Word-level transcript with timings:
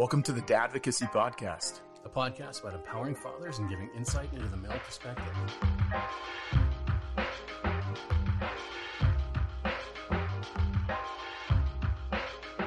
Welcome 0.00 0.22
to 0.22 0.32
the 0.32 0.40
Dadvocacy 0.40 1.12
Podcast. 1.12 1.80
a 2.06 2.08
podcast 2.08 2.62
about 2.62 2.72
empowering 2.72 3.14
fathers 3.14 3.58
and 3.58 3.68
giving 3.68 3.90
insight 3.94 4.32
into 4.32 4.48
the 4.48 4.56
male 4.56 4.80
perspective. 4.82 5.26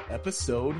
Episode 0.08 0.76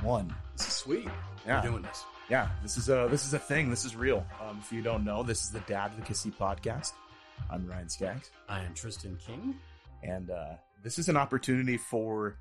one. 0.00 0.34
This 0.56 0.68
is 0.68 0.72
sweet. 0.72 1.06
Yeah. 1.46 1.60
We're 1.60 1.68
doing 1.68 1.82
this. 1.82 2.06
Yeah, 2.30 2.48
this 2.62 2.78
is 2.78 2.88
a 2.88 3.06
this 3.10 3.26
is 3.26 3.34
a 3.34 3.38
thing. 3.38 3.68
This 3.68 3.84
is 3.84 3.94
real. 3.94 4.26
Um, 4.40 4.58
if 4.64 4.72
you 4.72 4.80
don't 4.80 5.04
know, 5.04 5.22
this 5.22 5.42
is 5.44 5.50
the 5.50 5.60
Dadvocacy 5.60 6.32
Podcast. 6.32 6.92
I'm 7.50 7.66
Ryan 7.68 7.90
Skaggs, 7.90 8.30
I 8.48 8.60
am 8.60 8.72
Tristan 8.72 9.18
King. 9.18 9.54
and 10.02 10.30
uh, 10.30 10.54
this 10.82 10.98
is 10.98 11.10
an 11.10 11.18
opportunity 11.18 11.76
for 11.76 12.38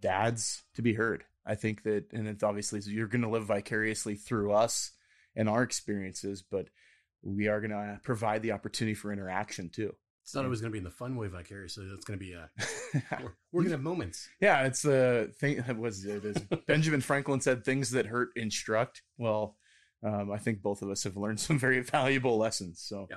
dads 0.00 0.62
to 0.76 0.80
be 0.80 0.94
heard. 0.94 1.24
I 1.46 1.54
think 1.54 1.82
that, 1.82 2.12
and 2.12 2.28
it's 2.28 2.42
obviously 2.42 2.80
you're 2.86 3.08
going 3.08 3.22
to 3.22 3.28
live 3.28 3.46
vicariously 3.46 4.14
through 4.14 4.52
us 4.52 4.92
and 5.34 5.48
our 5.48 5.62
experiences, 5.62 6.42
but 6.42 6.68
we 7.22 7.48
are 7.48 7.60
going 7.60 7.70
to 7.70 8.00
provide 8.02 8.42
the 8.42 8.52
opportunity 8.52 8.94
for 8.94 9.12
interaction 9.12 9.70
too. 9.70 9.94
It's 10.24 10.34
not 10.34 10.44
always 10.44 10.60
going 10.60 10.70
to 10.70 10.72
be 10.72 10.78
in 10.78 10.84
the 10.84 10.90
fun 10.90 11.16
way 11.16 11.26
vicariously. 11.26 11.86
It's 11.92 12.04
going 12.04 12.18
to 12.18 12.24
be, 12.24 12.34
uh, 12.34 12.46
we're, 13.20 13.32
we're 13.52 13.62
going 13.62 13.70
to 13.70 13.76
have 13.76 13.82
moments. 13.82 14.28
Yeah, 14.40 14.64
it's 14.66 14.82
the 14.82 15.32
thing 15.40 15.56
that 15.66 15.76
was 15.76 16.04
it 16.04 16.24
is 16.24 16.36
Benjamin 16.66 17.00
Franklin 17.00 17.40
said 17.40 17.64
things 17.64 17.90
that 17.90 18.06
hurt 18.06 18.28
instruct. 18.36 19.02
Well, 19.18 19.56
um, 20.04 20.30
I 20.30 20.38
think 20.38 20.62
both 20.62 20.82
of 20.82 20.90
us 20.90 21.04
have 21.04 21.16
learned 21.16 21.40
some 21.40 21.58
very 21.58 21.80
valuable 21.80 22.38
lessons. 22.38 22.80
So 22.80 23.08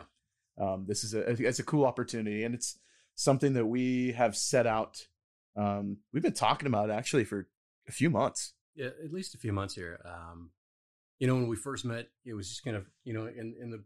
um, 0.59 0.85
this 0.88 1.03
is 1.03 1.13
a 1.13 1.30
it's 1.30 1.59
a 1.59 1.63
cool 1.63 1.85
opportunity 1.85 2.44
and 2.44 2.55
it's 2.55 2.80
something 3.16 3.53
that 3.53 3.66
we 3.66 4.13
have 4.13 4.35
set 4.35 4.66
out. 4.66 5.07
Um, 5.55 5.97
we've 6.11 6.23
been 6.23 6.33
talking 6.33 6.67
about 6.67 6.89
actually 6.89 7.23
for 7.23 7.47
a 7.88 7.91
few 7.91 8.09
months. 8.09 8.53
Yeah, 8.75 8.88
at 9.03 9.12
least 9.13 9.35
a 9.35 9.38
few 9.38 9.53
months 9.53 9.75
here. 9.75 10.02
Um, 10.05 10.52
you 11.20 11.27
know, 11.27 11.35
when 11.35 11.48
we 11.48 11.55
first 11.55 11.86
met, 11.86 12.08
it 12.25 12.33
was 12.33 12.50
just 12.50 12.64
kind 12.64 12.75
of, 12.75 12.86
you 13.05 13.14
know, 13.14 13.25
in, 13.28 13.55
in 13.61 13.69
the 13.72 13.83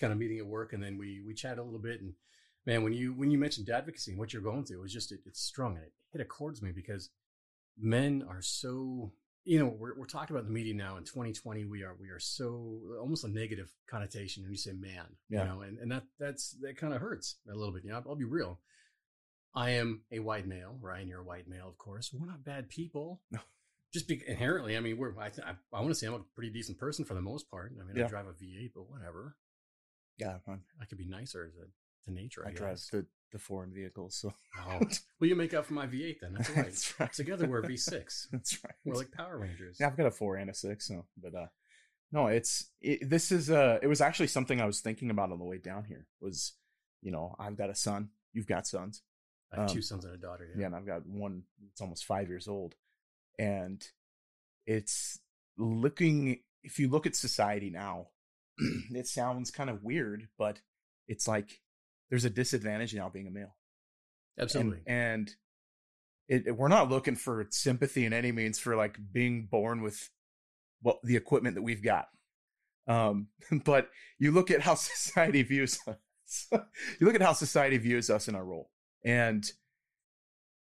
kind 0.00 0.12
of 0.12 0.18
meeting 0.18 0.38
at 0.38 0.46
work, 0.46 0.72
and 0.72 0.82
then 0.82 0.96
we 0.98 1.20
we 1.26 1.34
chatted 1.34 1.58
a 1.58 1.64
little 1.64 1.80
bit. 1.80 2.00
And 2.00 2.14
man, 2.64 2.84
when 2.84 2.92
you 2.92 3.12
when 3.12 3.30
you 3.30 3.38
mentioned 3.38 3.68
advocacy 3.70 4.12
and 4.12 4.18
what 4.20 4.32
you're 4.32 4.42
going 4.42 4.64
through, 4.64 4.78
it 4.78 4.82
was 4.82 4.92
just 4.92 5.10
it, 5.12 5.20
it's 5.26 5.40
strong 5.40 5.74
and 5.76 5.84
it 5.84 5.92
hit 6.12 6.20
a 6.20 6.24
chord 6.24 6.52
with 6.54 6.62
me 6.62 6.70
because 6.72 7.10
men 7.80 8.24
are 8.28 8.42
so 8.42 9.12
you 9.44 9.58
know 9.58 9.66
we're, 9.78 9.96
we're 9.98 10.06
talking 10.06 10.34
about 10.36 10.44
the 10.46 10.52
media 10.52 10.74
now 10.74 10.96
in 10.96 11.04
2020 11.04 11.64
we 11.64 11.82
are 11.84 11.94
we 12.00 12.08
are 12.08 12.18
so 12.18 12.80
almost 13.00 13.24
a 13.24 13.28
negative 13.28 13.70
connotation 13.88 14.42
when 14.42 14.50
you 14.50 14.58
say 14.58 14.72
man 14.72 15.04
Yeah. 15.30 15.42
you 15.44 15.48
know 15.48 15.60
and, 15.60 15.78
and 15.78 15.92
that 15.92 16.02
that's 16.18 16.56
that 16.60 16.76
kind 16.76 16.92
of 16.92 17.00
hurts 17.00 17.36
a 17.50 17.54
little 17.54 17.72
bit 17.72 17.84
you 17.84 17.90
know 17.90 17.96
I'll, 17.98 18.10
I'll 18.10 18.16
be 18.16 18.24
real 18.24 18.58
i 19.54 19.70
am 19.70 20.02
a 20.12 20.18
white 20.18 20.46
male 20.46 20.76
ryan 20.80 21.08
you're 21.08 21.20
a 21.20 21.24
white 21.24 21.48
male 21.48 21.68
of 21.68 21.76
course 21.78 22.12
we're 22.12 22.26
not 22.26 22.44
bad 22.44 22.68
people 22.68 23.20
No. 23.30 23.40
just 23.92 24.06
be, 24.08 24.22
inherently 24.26 24.76
i 24.76 24.80
mean 24.80 24.96
we're 24.98 25.18
i, 25.18 25.28
th- 25.30 25.46
I, 25.46 25.52
I 25.76 25.80
want 25.80 25.90
to 25.90 25.94
say 25.94 26.06
i'm 26.06 26.14
a 26.14 26.20
pretty 26.34 26.50
decent 26.50 26.78
person 26.78 27.04
for 27.04 27.14
the 27.14 27.20
most 27.22 27.50
part 27.50 27.72
i 27.80 27.84
mean 27.84 27.96
Yeah. 27.96 28.04
i 28.04 28.08
drive 28.08 28.26
a 28.26 28.32
v8 28.32 28.72
but 28.74 28.88
whatever 28.90 29.36
Yeah, 30.18 30.38
man. 30.46 30.60
i 30.80 30.84
could 30.84 30.98
be 30.98 31.06
nicer 31.06 31.48
to, 31.48 32.10
to 32.10 32.14
nature 32.14 32.44
i, 32.46 32.50
I 32.50 32.52
drive 32.52 32.80
the 32.92 33.06
the 33.30 33.38
foreign 33.38 33.74
vehicles, 33.74 34.16
so 34.16 34.32
oh. 34.58 34.78
well 35.20 35.28
you 35.28 35.36
make 35.36 35.52
up 35.52 35.66
for 35.66 35.74
my 35.74 35.86
v8 35.86 36.20
then 36.22 36.32
that's 36.32 36.48
right 36.50 36.64
that's 36.66 36.98
right. 37.00 37.12
together 37.12 37.46
we're 37.46 37.60
v6 37.70 38.28
That's 38.32 38.64
right. 38.64 38.72
we're 38.86 38.94
like 38.94 39.12
power 39.12 39.36
rangers 39.38 39.76
Yeah, 39.78 39.88
I've 39.88 39.98
got 39.98 40.06
a 40.06 40.10
four 40.10 40.36
and 40.36 40.48
a 40.48 40.54
six. 40.54 40.86
So, 40.88 41.04
but 41.22 41.34
uh, 41.34 41.46
no, 42.10 42.28
it's 42.28 42.70
it, 42.80 43.10
this 43.10 43.30
is 43.30 43.50
uh, 43.50 43.80
it 43.82 43.86
was 43.86 44.00
actually 44.00 44.28
something 44.28 44.62
I 44.62 44.64
was 44.64 44.80
thinking 44.80 45.10
about 45.10 45.30
on 45.30 45.38
the 45.38 45.44
way 45.44 45.58
down 45.58 45.84
here. 45.84 46.06
Was 46.22 46.54
you 47.02 47.12
know 47.12 47.36
I've 47.38 47.58
got 47.58 47.68
a 47.68 47.74
son, 47.74 48.08
you've 48.32 48.46
got 48.46 48.66
sons, 48.66 49.02
i 49.52 49.56
have 49.60 49.68
um, 49.70 49.74
two 49.74 49.82
sons 49.82 50.04
and 50.04 50.14
a 50.14 50.18
daughter 50.18 50.48
yeah, 50.56 50.66
and 50.66 50.74
I've 50.74 50.86
got 50.86 51.06
one 51.06 51.42
that's 51.62 51.80
almost 51.80 52.04
five 52.04 52.28
years 52.28 52.48
old, 52.48 52.74
and 53.38 53.82
it's 54.66 55.18
looking. 55.56 56.40
If 56.62 56.78
you 56.78 56.88
look 56.88 57.06
at 57.06 57.16
society 57.16 57.70
now, 57.70 58.08
it 58.58 59.06
sounds 59.06 59.50
kind 59.50 59.70
of 59.70 59.82
weird, 59.82 60.28
but 60.38 60.60
it's 61.06 61.26
like 61.26 61.60
there's 62.10 62.24
a 62.24 62.30
disadvantage 62.30 62.94
now 62.94 63.08
being 63.08 63.26
a 63.26 63.30
male. 63.30 63.56
Absolutely. 64.38 64.78
and, 64.86 64.96
and 65.18 65.34
it, 66.28 66.46
it- 66.48 66.56
we're 66.56 66.68
not 66.68 66.90
looking 66.90 67.16
for 67.16 67.46
sympathy 67.50 68.04
in 68.04 68.12
any 68.12 68.32
means 68.32 68.58
for 68.58 68.76
like 68.76 68.98
being 69.12 69.46
born 69.50 69.82
with 69.82 70.10
what 70.82 70.98
the 71.02 71.16
equipment 71.16 71.54
that 71.54 71.62
we've 71.62 71.82
got. 71.82 72.08
Um 72.86 73.28
but 73.64 73.88
you 74.18 74.30
look 74.32 74.50
at 74.50 74.60
how 74.60 74.74
society 74.76 75.42
views 75.42 75.78
us 75.86 76.46
you 77.00 77.06
look 77.06 77.14
at 77.14 77.22
how 77.22 77.32
society 77.32 77.78
views 77.78 78.10
us 78.10 78.28
in 78.28 78.34
our 78.34 78.44
role 78.44 78.70
and 79.08 79.50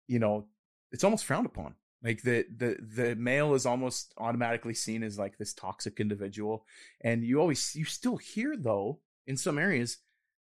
you 0.07 0.19
know 0.19 0.45
it's 0.91 1.03
almost 1.03 1.25
frowned 1.25 1.45
upon. 1.45 1.75
Like 2.03 2.21
the 2.21 2.45
the 2.55 2.77
the 2.79 3.15
male 3.15 3.53
is 3.55 3.65
almost 3.65 4.13
automatically 4.17 4.73
seen 4.73 5.03
as 5.03 5.17
like 5.17 5.37
this 5.37 5.53
toxic 5.53 5.99
individual 5.99 6.65
and 7.01 7.23
you 7.23 7.39
always 7.41 7.75
you 7.75 7.85
still 7.85 8.17
hear 8.17 8.55
though 8.55 8.99
in 9.25 9.35
some 9.35 9.57
areas 9.57 9.97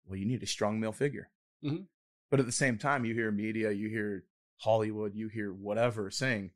well 0.06 0.16
you 0.16 0.24
need 0.26 0.42
a 0.42 0.46
strong 0.46 0.80
male 0.80 0.92
figure. 0.92 1.30
Mhm. 1.62 1.86
but 2.30 2.40
at 2.40 2.46
the 2.46 2.52
same 2.52 2.76
time 2.78 3.04
you 3.04 3.14
hear 3.14 3.30
media 3.30 3.70
you 3.70 3.88
hear 3.88 4.24
hollywood 4.58 5.14
you 5.14 5.28
hear 5.28 5.52
whatever 5.52 6.10
saying 6.10 6.50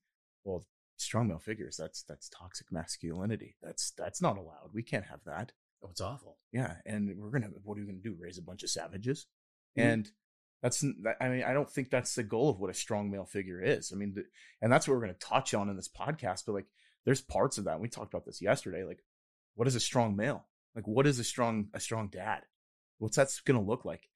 well 0.44 0.64
strong 0.96 1.28
male 1.28 1.38
figures 1.38 1.76
that's 1.76 2.02
that's 2.02 2.28
toxic 2.30 2.66
masculinity. 2.72 3.56
That's 3.62 3.92
that's 3.92 4.20
not 4.20 4.36
allowed. 4.38 4.70
We 4.72 4.82
can't 4.82 5.04
have 5.04 5.20
that. 5.24 5.52
Oh 5.82 5.88
it's 5.90 6.00
awful. 6.00 6.38
Yeah 6.50 6.76
and 6.86 7.14
we're 7.18 7.30
gonna 7.30 7.50
what 7.62 7.76
are 7.76 7.80
we 7.82 7.86
gonna 7.86 7.98
do 7.98 8.16
raise 8.18 8.38
a 8.38 8.42
bunch 8.42 8.62
of 8.64 8.70
savages? 8.70 9.26
Mhm. 9.76 9.82
and 9.92 10.10
that's 10.62 10.84
i 11.20 11.28
mean 11.28 11.42
i 11.44 11.52
don't 11.52 11.70
think 11.70 11.90
that's 11.90 12.14
the 12.14 12.22
goal 12.22 12.48
of 12.48 12.58
what 12.58 12.70
a 12.70 12.74
strong 12.74 13.10
male 13.10 13.24
figure 13.24 13.62
is. 13.62 13.92
I 13.92 13.96
mean 13.96 14.14
the, 14.14 14.24
and 14.60 14.72
that's 14.72 14.86
what 14.86 14.94
we're 14.94 15.00
gonna 15.00 15.14
touch 15.14 15.54
on 15.54 15.68
in 15.68 15.76
this 15.76 15.88
podcast 15.88 16.44
but 16.46 16.54
like 16.54 16.66
there's 17.04 17.20
parts 17.20 17.58
of 17.58 17.64
that 17.64 17.80
we 17.80 17.88
talked 17.88 18.12
about 18.12 18.26
this 18.26 18.42
yesterday 18.42 18.84
like 18.84 19.00
what 19.54 19.68
is 19.68 19.74
a 19.74 19.80
strong 19.80 20.14
male? 20.14 20.46
Like 20.74 20.86
what 20.86 21.06
is 21.06 21.18
a 21.18 21.24
strong 21.24 21.68
a 21.74 21.80
strong 21.80 22.08
dad? 22.08 22.42
What's 22.98 23.16
that 23.16 23.28
gonna 23.44 23.62
look 23.62 23.84
like? 23.84 24.08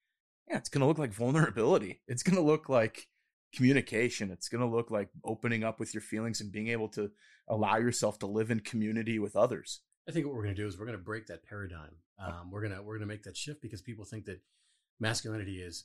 Yeah 0.49 0.59
it's 0.59 0.69
gonna 0.69 0.87
look 0.87 0.99
like 0.99 1.13
vulnerability. 1.13 2.03
It's 2.07 2.23
gonna 2.23 2.41
look 2.41 2.69
like 2.69 3.09
communication. 3.55 4.31
It's 4.31 4.49
gonna 4.49 4.71
look 4.71 4.91
like 4.91 5.11
opening 5.25 5.65
up 5.65 5.79
with 5.79 5.95
your 5.95 6.01
feelings 6.01 6.41
and 6.41 6.53
being 6.53 6.69
able 6.69 6.89
to 6.91 7.11
allow 7.49 7.77
yourself 7.77 8.19
to 8.21 8.27
live 8.27 8.51
in 8.51 8.61
community 8.61 9.19
with 9.19 9.37
others. 9.37 9.81
I 10.09 10.13
think 10.13 10.27
what 10.27 10.35
we're 10.35 10.43
going 10.45 10.55
to 10.55 10.63
do 10.63 10.67
is 10.67 10.79
we're 10.79 10.87
going 10.87 10.99
to 10.99 11.05
break 11.05 11.27
that 11.29 11.45
paradigm. 11.45 11.97
Um, 12.19 12.51
we're 12.51 12.63
gonna 12.63 12.83
we're 12.83 12.99
gonna 12.99 13.07
make 13.07 13.25
that 13.25 13.37
shift 13.37 13.61
because 13.63 13.83
people 13.83 14.05
think 14.05 14.27
that 14.27 14.41
masculinity 15.01 15.61
is 15.61 15.85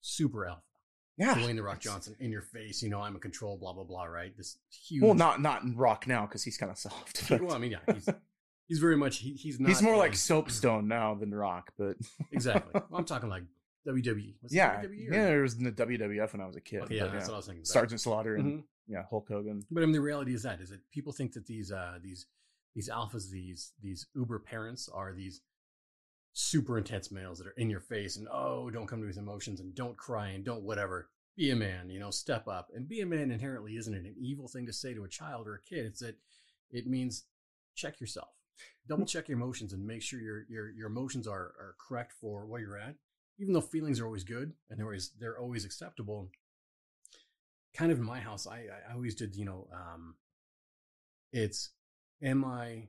super 0.00 0.46
alpha. 0.46 0.62
yeah 1.18 1.34
Dwayne 1.34 1.56
the 1.56 1.62
Rock 1.62 1.80
Johnson 1.80 2.14
in 2.20 2.30
your 2.30 2.42
face. 2.42 2.82
You 2.82 2.90
know, 2.90 3.00
I'm 3.00 3.16
a 3.16 3.18
control. 3.18 3.56
Blah 3.56 3.72
blah 3.72 3.84
blah. 3.84 4.04
Right? 4.04 4.36
This 4.36 4.58
huge. 4.70 5.02
Well, 5.02 5.14
not 5.14 5.40
not 5.40 5.62
in 5.62 5.76
rock 5.76 6.06
now 6.06 6.26
because 6.26 6.42
he's 6.44 6.56
kind 6.56 6.70
of 6.70 6.78
soft. 6.78 7.28
but- 7.28 7.40
Well, 7.40 7.54
I 7.54 7.58
mean, 7.58 7.72
yeah, 7.72 7.78
he's 7.94 8.08
he's 8.68 8.78
very 8.78 8.96
much 8.96 9.18
he, 9.18 9.32
he's 9.32 9.58
not. 9.60 9.68
he's 9.68 9.82
more 9.82 9.96
like 9.96 10.14
soapstone 10.14 10.88
now 10.88 11.14
than 11.14 11.34
rock, 11.34 11.72
but 11.78 11.96
exactly. 12.32 12.70
Well, 12.74 12.98
I'm 12.98 13.04
talking 13.04 13.28
like 13.28 13.44
WWE. 13.88 14.34
Was 14.42 14.52
yeah, 14.54 14.82
WWE 14.82 14.84
or- 14.84 15.14
yeah. 15.14 15.24
There 15.26 15.42
was 15.42 15.54
in 15.54 15.64
the 15.64 15.72
WWF 15.72 16.32
when 16.32 16.40
I 16.42 16.46
was 16.46 16.56
a 16.56 16.60
kid. 16.60 16.82
Okay, 16.82 16.96
yeah, 16.96 17.04
but 17.04 17.12
that's 17.12 17.28
what 17.28 17.34
I 17.34 17.36
was 17.38 17.46
thinking. 17.46 17.60
about. 17.60 17.68
Sergeant 17.68 18.00
Slaughter 18.00 18.36
and 18.36 18.44
Mhm. 18.60 18.62
yeah, 18.88 19.02
Hulk 19.08 19.28
Hogan. 19.28 19.64
But 19.70 19.82
I 19.82 19.86
mean, 19.86 19.92
the 19.92 20.00
reality 20.00 20.34
is 20.34 20.42
that 20.42 20.60
is 20.60 20.70
that 20.70 20.80
people 20.90 21.12
think 21.12 21.32
that 21.34 21.46
these 21.46 21.70
uh 21.72 21.98
these 22.02 22.26
these 22.74 22.88
alphas, 22.90 23.30
these 23.30 23.72
these 23.82 24.06
uber 24.14 24.38
parents, 24.38 24.88
are 24.92 25.12
these 25.14 25.40
super 26.38 26.76
intense 26.76 27.10
males 27.10 27.38
that 27.38 27.46
are 27.46 27.54
in 27.56 27.70
your 27.70 27.80
face 27.80 28.18
and 28.18 28.28
oh, 28.28 28.68
don't 28.68 28.86
come 28.86 29.00
to 29.00 29.06
with 29.06 29.16
emotions 29.16 29.58
and 29.58 29.74
don't 29.74 29.96
cry 29.96 30.28
and 30.28 30.44
don't 30.44 30.62
whatever. 30.62 31.08
Be 31.34 31.50
a 31.50 31.56
man, 31.56 31.88
you 31.88 31.98
know, 31.98 32.10
step 32.10 32.46
up. 32.46 32.68
And 32.74 32.86
be 32.86 33.00
a 33.00 33.06
man 33.06 33.30
inherently 33.30 33.76
isn't 33.76 33.94
it 33.94 34.04
an 34.04 34.14
evil 34.20 34.46
thing 34.46 34.66
to 34.66 34.72
say 34.72 34.92
to 34.92 35.04
a 35.04 35.08
child 35.08 35.48
or 35.48 35.54
a 35.54 35.62
kid. 35.62 35.86
It's 35.86 36.00
that 36.00 36.16
it 36.70 36.86
means 36.86 37.24
check 37.74 38.02
yourself, 38.02 38.28
double 38.86 39.06
check 39.06 39.28
your 39.28 39.38
emotions, 39.38 39.72
and 39.72 39.86
make 39.86 40.02
sure 40.02 40.20
your 40.20 40.44
your 40.50 40.70
your 40.72 40.88
emotions 40.88 41.26
are 41.26 41.54
are 41.58 41.74
correct 41.80 42.12
for 42.20 42.44
where 42.44 42.60
you're 42.60 42.78
at. 42.78 42.96
Even 43.38 43.54
though 43.54 43.62
feelings 43.62 43.98
are 43.98 44.06
always 44.06 44.24
good 44.24 44.52
and 44.68 44.78
they're 44.78 44.86
always 44.86 45.12
they're 45.18 45.38
always 45.38 45.64
acceptable. 45.64 46.28
Kind 47.74 47.90
of 47.92 47.98
in 47.98 48.04
my 48.04 48.20
house, 48.20 48.46
I 48.46 48.66
I 48.90 48.92
always 48.92 49.14
did 49.14 49.36
you 49.36 49.46
know 49.46 49.68
um, 49.72 50.16
it's 51.32 51.70
am 52.22 52.44
I 52.44 52.88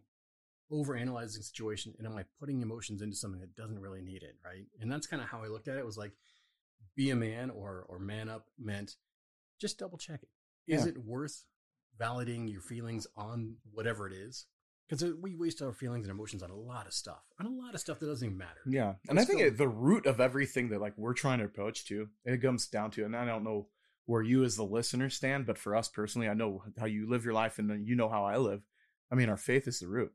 overanalyzing 0.71 1.37
the 1.37 1.43
situation 1.43 1.93
and 1.97 2.07
am 2.07 2.17
I 2.17 2.25
putting 2.39 2.61
emotions 2.61 3.01
into 3.01 3.15
something 3.15 3.39
that 3.41 3.55
doesn't 3.55 3.79
really 3.79 4.01
need 4.01 4.23
it, 4.23 4.35
right? 4.43 4.65
And 4.81 4.91
that's 4.91 5.07
kind 5.07 5.21
of 5.21 5.29
how 5.29 5.43
I 5.43 5.47
looked 5.47 5.67
at 5.67 5.75
it. 5.77 5.79
it 5.79 5.85
was 5.85 5.97
like 5.97 6.11
be 6.95 7.09
a 7.11 7.15
man 7.15 7.49
or 7.49 7.85
or 7.87 7.99
man 7.99 8.27
up 8.29 8.47
meant 8.59 8.95
just 9.59 9.79
double 9.79 9.97
check 9.97 10.21
it. 10.23 10.29
Is 10.71 10.83
Yeah. 10.85 10.89
it 10.91 10.97
worth 11.05 11.45
validating 11.99 12.51
your 12.51 12.61
feelings 12.61 13.07
on 13.15 13.55
whatever 13.71 14.07
it 14.07 14.13
is? 14.13 14.45
Because 14.89 15.13
we 15.21 15.35
waste 15.35 15.61
our 15.61 15.73
feelings 15.73 16.05
and 16.05 16.11
emotions 16.11 16.41
on 16.41 16.49
a 16.49 16.55
lot 16.55 16.87
of 16.87 16.93
stuff, 16.93 17.21
on 17.39 17.45
a 17.45 17.49
lot 17.49 17.73
of 17.73 17.81
stuff 17.81 17.99
that 17.99 18.05
doesn't 18.05 18.25
even 18.25 18.37
matter. 18.37 18.61
Yeah, 18.65 18.93
and 19.09 19.17
I 19.19 19.21
Let's 19.21 19.27
think 19.27 19.39
go. 19.41 19.47
it, 19.47 19.57
the 19.57 19.67
root 19.67 20.05
of 20.05 20.21
everything 20.21 20.69
that 20.69 20.79
like 20.79 20.93
we're 20.97 21.13
trying 21.13 21.39
to 21.39 21.45
approach 21.45 21.85
to, 21.87 22.07
it 22.23 22.41
comes 22.41 22.67
down 22.67 22.91
to, 22.91 23.03
and 23.03 23.13
I 23.15 23.25
don't 23.25 23.43
know 23.43 23.67
where 24.05 24.21
you 24.21 24.45
as 24.45 24.55
the 24.55 24.63
listener 24.63 25.09
stand, 25.09 25.45
but 25.45 25.57
for 25.57 25.75
us 25.75 25.89
personally, 25.89 26.29
I 26.29 26.33
know 26.33 26.63
how 26.79 26.85
you 26.85 27.09
live 27.09 27.25
your 27.25 27.33
life, 27.33 27.59
and 27.59 27.85
you 27.85 27.95
know 27.97 28.07
how 28.07 28.23
I 28.23 28.37
live. 28.37 28.61
I 29.11 29.15
mean, 29.15 29.27
our 29.27 29.35
faith 29.35 29.67
is 29.67 29.79
the 29.81 29.87
root, 29.89 30.13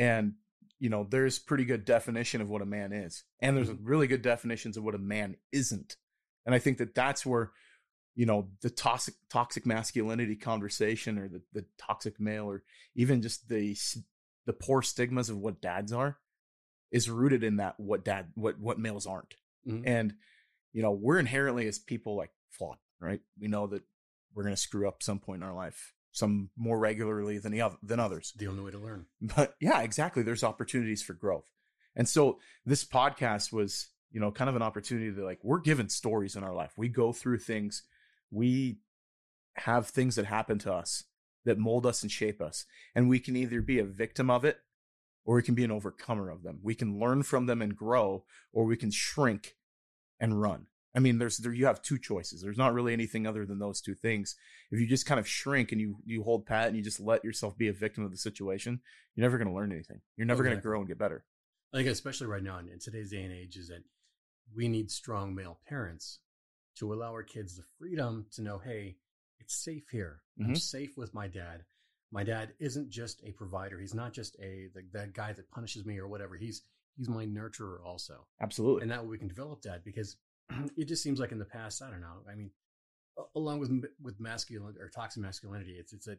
and 0.00 0.34
you 0.78 0.88
know, 0.88 1.06
there's 1.08 1.38
pretty 1.38 1.66
good 1.66 1.84
definition 1.84 2.40
of 2.40 2.48
what 2.48 2.62
a 2.62 2.66
man 2.66 2.90
is, 2.92 3.22
and 3.40 3.54
there's 3.54 3.68
Mhm. 3.68 3.80
really 3.82 4.06
good 4.06 4.22
definitions 4.22 4.78
of 4.78 4.82
what 4.82 4.94
a 4.94 4.98
man 4.98 5.36
isn't, 5.52 5.96
and 6.46 6.54
I 6.54 6.58
think 6.58 6.78
that 6.78 6.94
that's 6.94 7.26
where, 7.26 7.52
you 8.14 8.26
know 8.26 8.50
the 8.62 8.70
toxic 8.70 9.14
toxic 9.28 9.64
masculinity 9.66 10.34
conversation 10.36 11.16
or 11.18 11.28
the, 11.28 11.42
the 11.52 11.64
toxic 11.78 12.18
male 12.18 12.46
or 12.46 12.64
even 12.94 13.22
just 13.22 13.48
the 13.48 13.76
the 14.46 14.52
poor 14.52 14.82
stigmas 14.82 15.30
of 15.30 15.38
what 15.38 15.60
dads 15.60 15.92
are 15.92 16.18
is 16.90 17.08
rooted 17.08 17.44
in 17.44 17.56
that 17.58 17.78
what 17.78 18.04
dad 18.04 18.32
what 18.34 18.58
what 18.58 18.78
males 18.80 19.06
aren't 19.06 19.36
Mhm. 19.66 19.82
and 19.86 20.14
you 20.72 20.82
know 20.82 20.90
we're 20.92 21.20
inherently 21.20 21.68
as 21.68 21.78
people 21.78 22.16
like 22.16 22.32
flawed 22.50 22.78
right 22.98 23.20
we 23.38 23.46
know 23.48 23.68
that 23.68 23.84
we're 24.34 24.42
going 24.42 24.56
to 24.56 24.60
screw 24.60 24.88
up 24.88 25.02
some 25.04 25.20
point 25.20 25.42
in 25.42 25.48
our 25.48 25.54
life 25.54 25.94
some 26.12 26.50
more 26.56 26.78
regularly 26.78 27.38
than 27.38 27.52
the 27.52 27.60
other 27.60 27.76
than 27.82 28.00
others. 28.00 28.32
The 28.36 28.48
only 28.48 28.62
way 28.62 28.70
to 28.72 28.78
learn. 28.78 29.06
but 29.20 29.54
yeah 29.60 29.80
exactly. 29.82 30.22
There's 30.22 30.44
opportunities 30.44 31.02
for 31.02 31.14
growth. 31.14 31.50
And 31.96 32.08
so 32.08 32.38
this 32.64 32.84
podcast 32.84 33.52
was 33.52 33.88
you 34.10 34.20
know 34.20 34.30
kind 34.30 34.50
of 34.50 34.56
an 34.56 34.62
opportunity 34.62 35.12
to 35.12 35.24
like 35.24 35.40
we're 35.42 35.60
given 35.60 35.88
stories 35.88 36.36
in 36.36 36.44
our 36.44 36.54
life. 36.54 36.72
We 36.76 36.88
go 36.88 37.12
through 37.12 37.38
things. 37.38 37.82
We 38.30 38.78
have 39.54 39.88
things 39.88 40.16
that 40.16 40.26
happen 40.26 40.58
to 40.60 40.72
us 40.72 41.04
that 41.44 41.58
mold 41.58 41.86
us 41.86 42.02
and 42.02 42.10
shape 42.10 42.40
us. 42.40 42.66
And 42.94 43.08
we 43.08 43.18
can 43.18 43.36
either 43.36 43.60
be 43.60 43.78
a 43.78 43.84
victim 43.84 44.30
of 44.30 44.44
it 44.44 44.58
or 45.24 45.36
we 45.36 45.42
can 45.42 45.54
be 45.54 45.64
an 45.64 45.70
overcomer 45.70 46.30
of 46.30 46.42
them. 46.42 46.60
We 46.62 46.74
can 46.74 46.98
learn 46.98 47.22
from 47.22 47.46
them 47.46 47.62
and 47.62 47.74
grow 47.74 48.24
or 48.52 48.64
we 48.64 48.76
can 48.76 48.90
shrink 48.90 49.56
and 50.18 50.40
run 50.40 50.66
i 50.94 50.98
mean 50.98 51.18
there's 51.18 51.38
there 51.38 51.52
you 51.52 51.66
have 51.66 51.80
two 51.82 51.98
choices 51.98 52.42
there's 52.42 52.58
not 52.58 52.74
really 52.74 52.92
anything 52.92 53.26
other 53.26 53.46
than 53.46 53.58
those 53.58 53.80
two 53.80 53.94
things 53.94 54.34
if 54.70 54.80
you 54.80 54.86
just 54.86 55.06
kind 55.06 55.20
of 55.20 55.28
shrink 55.28 55.72
and 55.72 55.80
you 55.80 55.96
you 56.04 56.22
hold 56.22 56.46
pat 56.46 56.68
and 56.68 56.76
you 56.76 56.82
just 56.82 57.00
let 57.00 57.24
yourself 57.24 57.56
be 57.56 57.68
a 57.68 57.72
victim 57.72 58.04
of 58.04 58.10
the 58.10 58.16
situation 58.16 58.80
you're 59.14 59.22
never 59.24 59.38
going 59.38 59.48
to 59.48 59.54
learn 59.54 59.72
anything 59.72 60.00
you're 60.16 60.26
never 60.26 60.42
going 60.42 60.56
to 60.56 60.62
grow 60.62 60.78
and 60.78 60.88
get 60.88 60.98
better 60.98 61.24
I 61.72 61.76
think 61.76 61.88
especially 61.88 62.26
right 62.26 62.42
now 62.42 62.58
in, 62.58 62.78
today's 62.80 63.10
day 63.10 63.22
and 63.22 63.32
age 63.32 63.56
is 63.56 63.68
that 63.68 63.84
we 64.54 64.66
need 64.66 64.90
strong 64.90 65.36
male 65.36 65.60
parents 65.68 66.18
to 66.78 66.92
allow 66.92 67.12
our 67.12 67.22
kids 67.22 67.56
the 67.56 67.62
freedom 67.78 68.26
to 68.32 68.42
know, 68.42 68.58
hey, 68.58 68.96
it's 69.38 69.54
safe 69.54 69.84
here. 69.92 70.22
I'm 70.40 70.54
Mhm. 70.54 70.58
safe 70.58 70.96
with 70.96 71.14
my 71.14 71.28
dad. 71.28 71.64
My 72.10 72.24
dad 72.24 72.54
isn't 72.58 72.90
just 72.90 73.22
a 73.22 73.30
provider. 73.30 73.78
He's 73.78 73.94
not 73.94 74.12
just 74.12 74.34
a 74.40 74.66
the, 74.74 74.82
that 74.92 75.12
guy 75.12 75.32
that 75.32 75.48
punishes 75.52 75.84
me 75.84 75.98
or 75.98 76.08
whatever. 76.08 76.36
He's 76.36 76.62
he's 76.96 77.08
my 77.08 77.24
nurturer 77.24 77.84
also. 77.84 78.26
absolutely 78.40 78.82
and 78.82 78.90
that 78.90 79.02
way 79.04 79.10
we 79.10 79.18
can 79.18 79.28
develop 79.28 79.62
that 79.62 79.84
because 79.84 80.16
it 80.76 80.86
just 80.86 81.02
seems 81.02 81.18
like 81.20 81.32
in 81.32 81.38
the 81.38 81.44
past 81.44 81.82
i 81.82 81.90
don't 81.90 82.00
know 82.00 82.18
i 82.30 82.34
mean 82.34 82.50
along 83.36 83.58
with 83.60 83.70
with 84.02 84.18
masculine 84.20 84.74
or 84.80 84.88
toxic 84.88 85.22
masculinity 85.22 85.76
it's 85.78 85.92
it's 85.92 86.06
that 86.06 86.18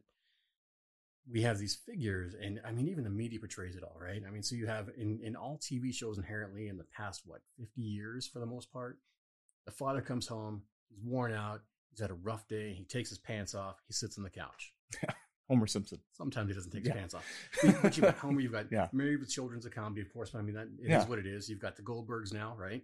we 1.31 1.41
have 1.41 1.57
these 1.59 1.75
figures 1.75 2.33
and 2.41 2.59
i 2.65 2.71
mean 2.71 2.87
even 2.87 3.03
the 3.03 3.09
media 3.09 3.39
portrays 3.39 3.75
it 3.75 3.83
all 3.83 3.97
right 3.99 4.23
i 4.27 4.31
mean 4.31 4.43
so 4.43 4.55
you 4.55 4.67
have 4.67 4.89
in 4.97 5.19
in 5.23 5.35
all 5.35 5.57
tv 5.59 5.93
shows 5.93 6.17
inherently 6.17 6.67
in 6.67 6.77
the 6.77 6.85
past 6.95 7.21
what 7.25 7.41
50 7.59 7.81
years 7.81 8.27
for 8.27 8.39
the 8.39 8.45
most 8.45 8.71
part 8.73 8.97
the 9.65 9.71
father 9.71 10.01
comes 10.01 10.27
home 10.27 10.63
he's 10.89 10.99
worn 11.03 11.31
out 11.33 11.61
he's 11.91 11.99
had 12.01 12.09
a 12.11 12.15
rough 12.15 12.47
day 12.47 12.73
he 12.73 12.83
takes 12.85 13.09
his 13.09 13.19
pants 13.19 13.53
off 13.55 13.81
he 13.87 13.93
sits 13.93 14.17
on 14.17 14.23
the 14.23 14.29
couch 14.29 14.73
homer 15.47 15.67
simpson 15.67 15.99
Sometimes 16.13 16.49
he 16.49 16.55
doesn't 16.55 16.71
take 16.71 16.85
Yeah. 16.85 16.93
his 16.93 16.99
pants 16.99 17.13
off. 17.15 17.25
But- 17.81 17.97
you've 17.97 18.05
got 18.05 18.15
Homer, 18.17 18.39
you've 18.41 18.51
got 18.51 18.71
Yeah. 18.71 18.87
Married 18.93 19.19
with 19.19 19.29
Children's 19.29 19.65
of 19.65 19.73
Comedy, 19.73 20.01
of 20.01 20.13
course. 20.13 20.29
But 20.29 20.39
I 20.39 20.41
mean, 20.43 20.53
that 20.55 20.67
it 20.79 20.83
is 20.85 20.89
Yeah. 20.89 21.05
what 21.07 21.17
it 21.19 21.25
is. 21.25 21.49
You've 21.49 21.59
got 21.59 21.75
the 21.75 21.81
Goldbergs 21.81 22.31
now, 22.31 22.55
right? 22.57 22.83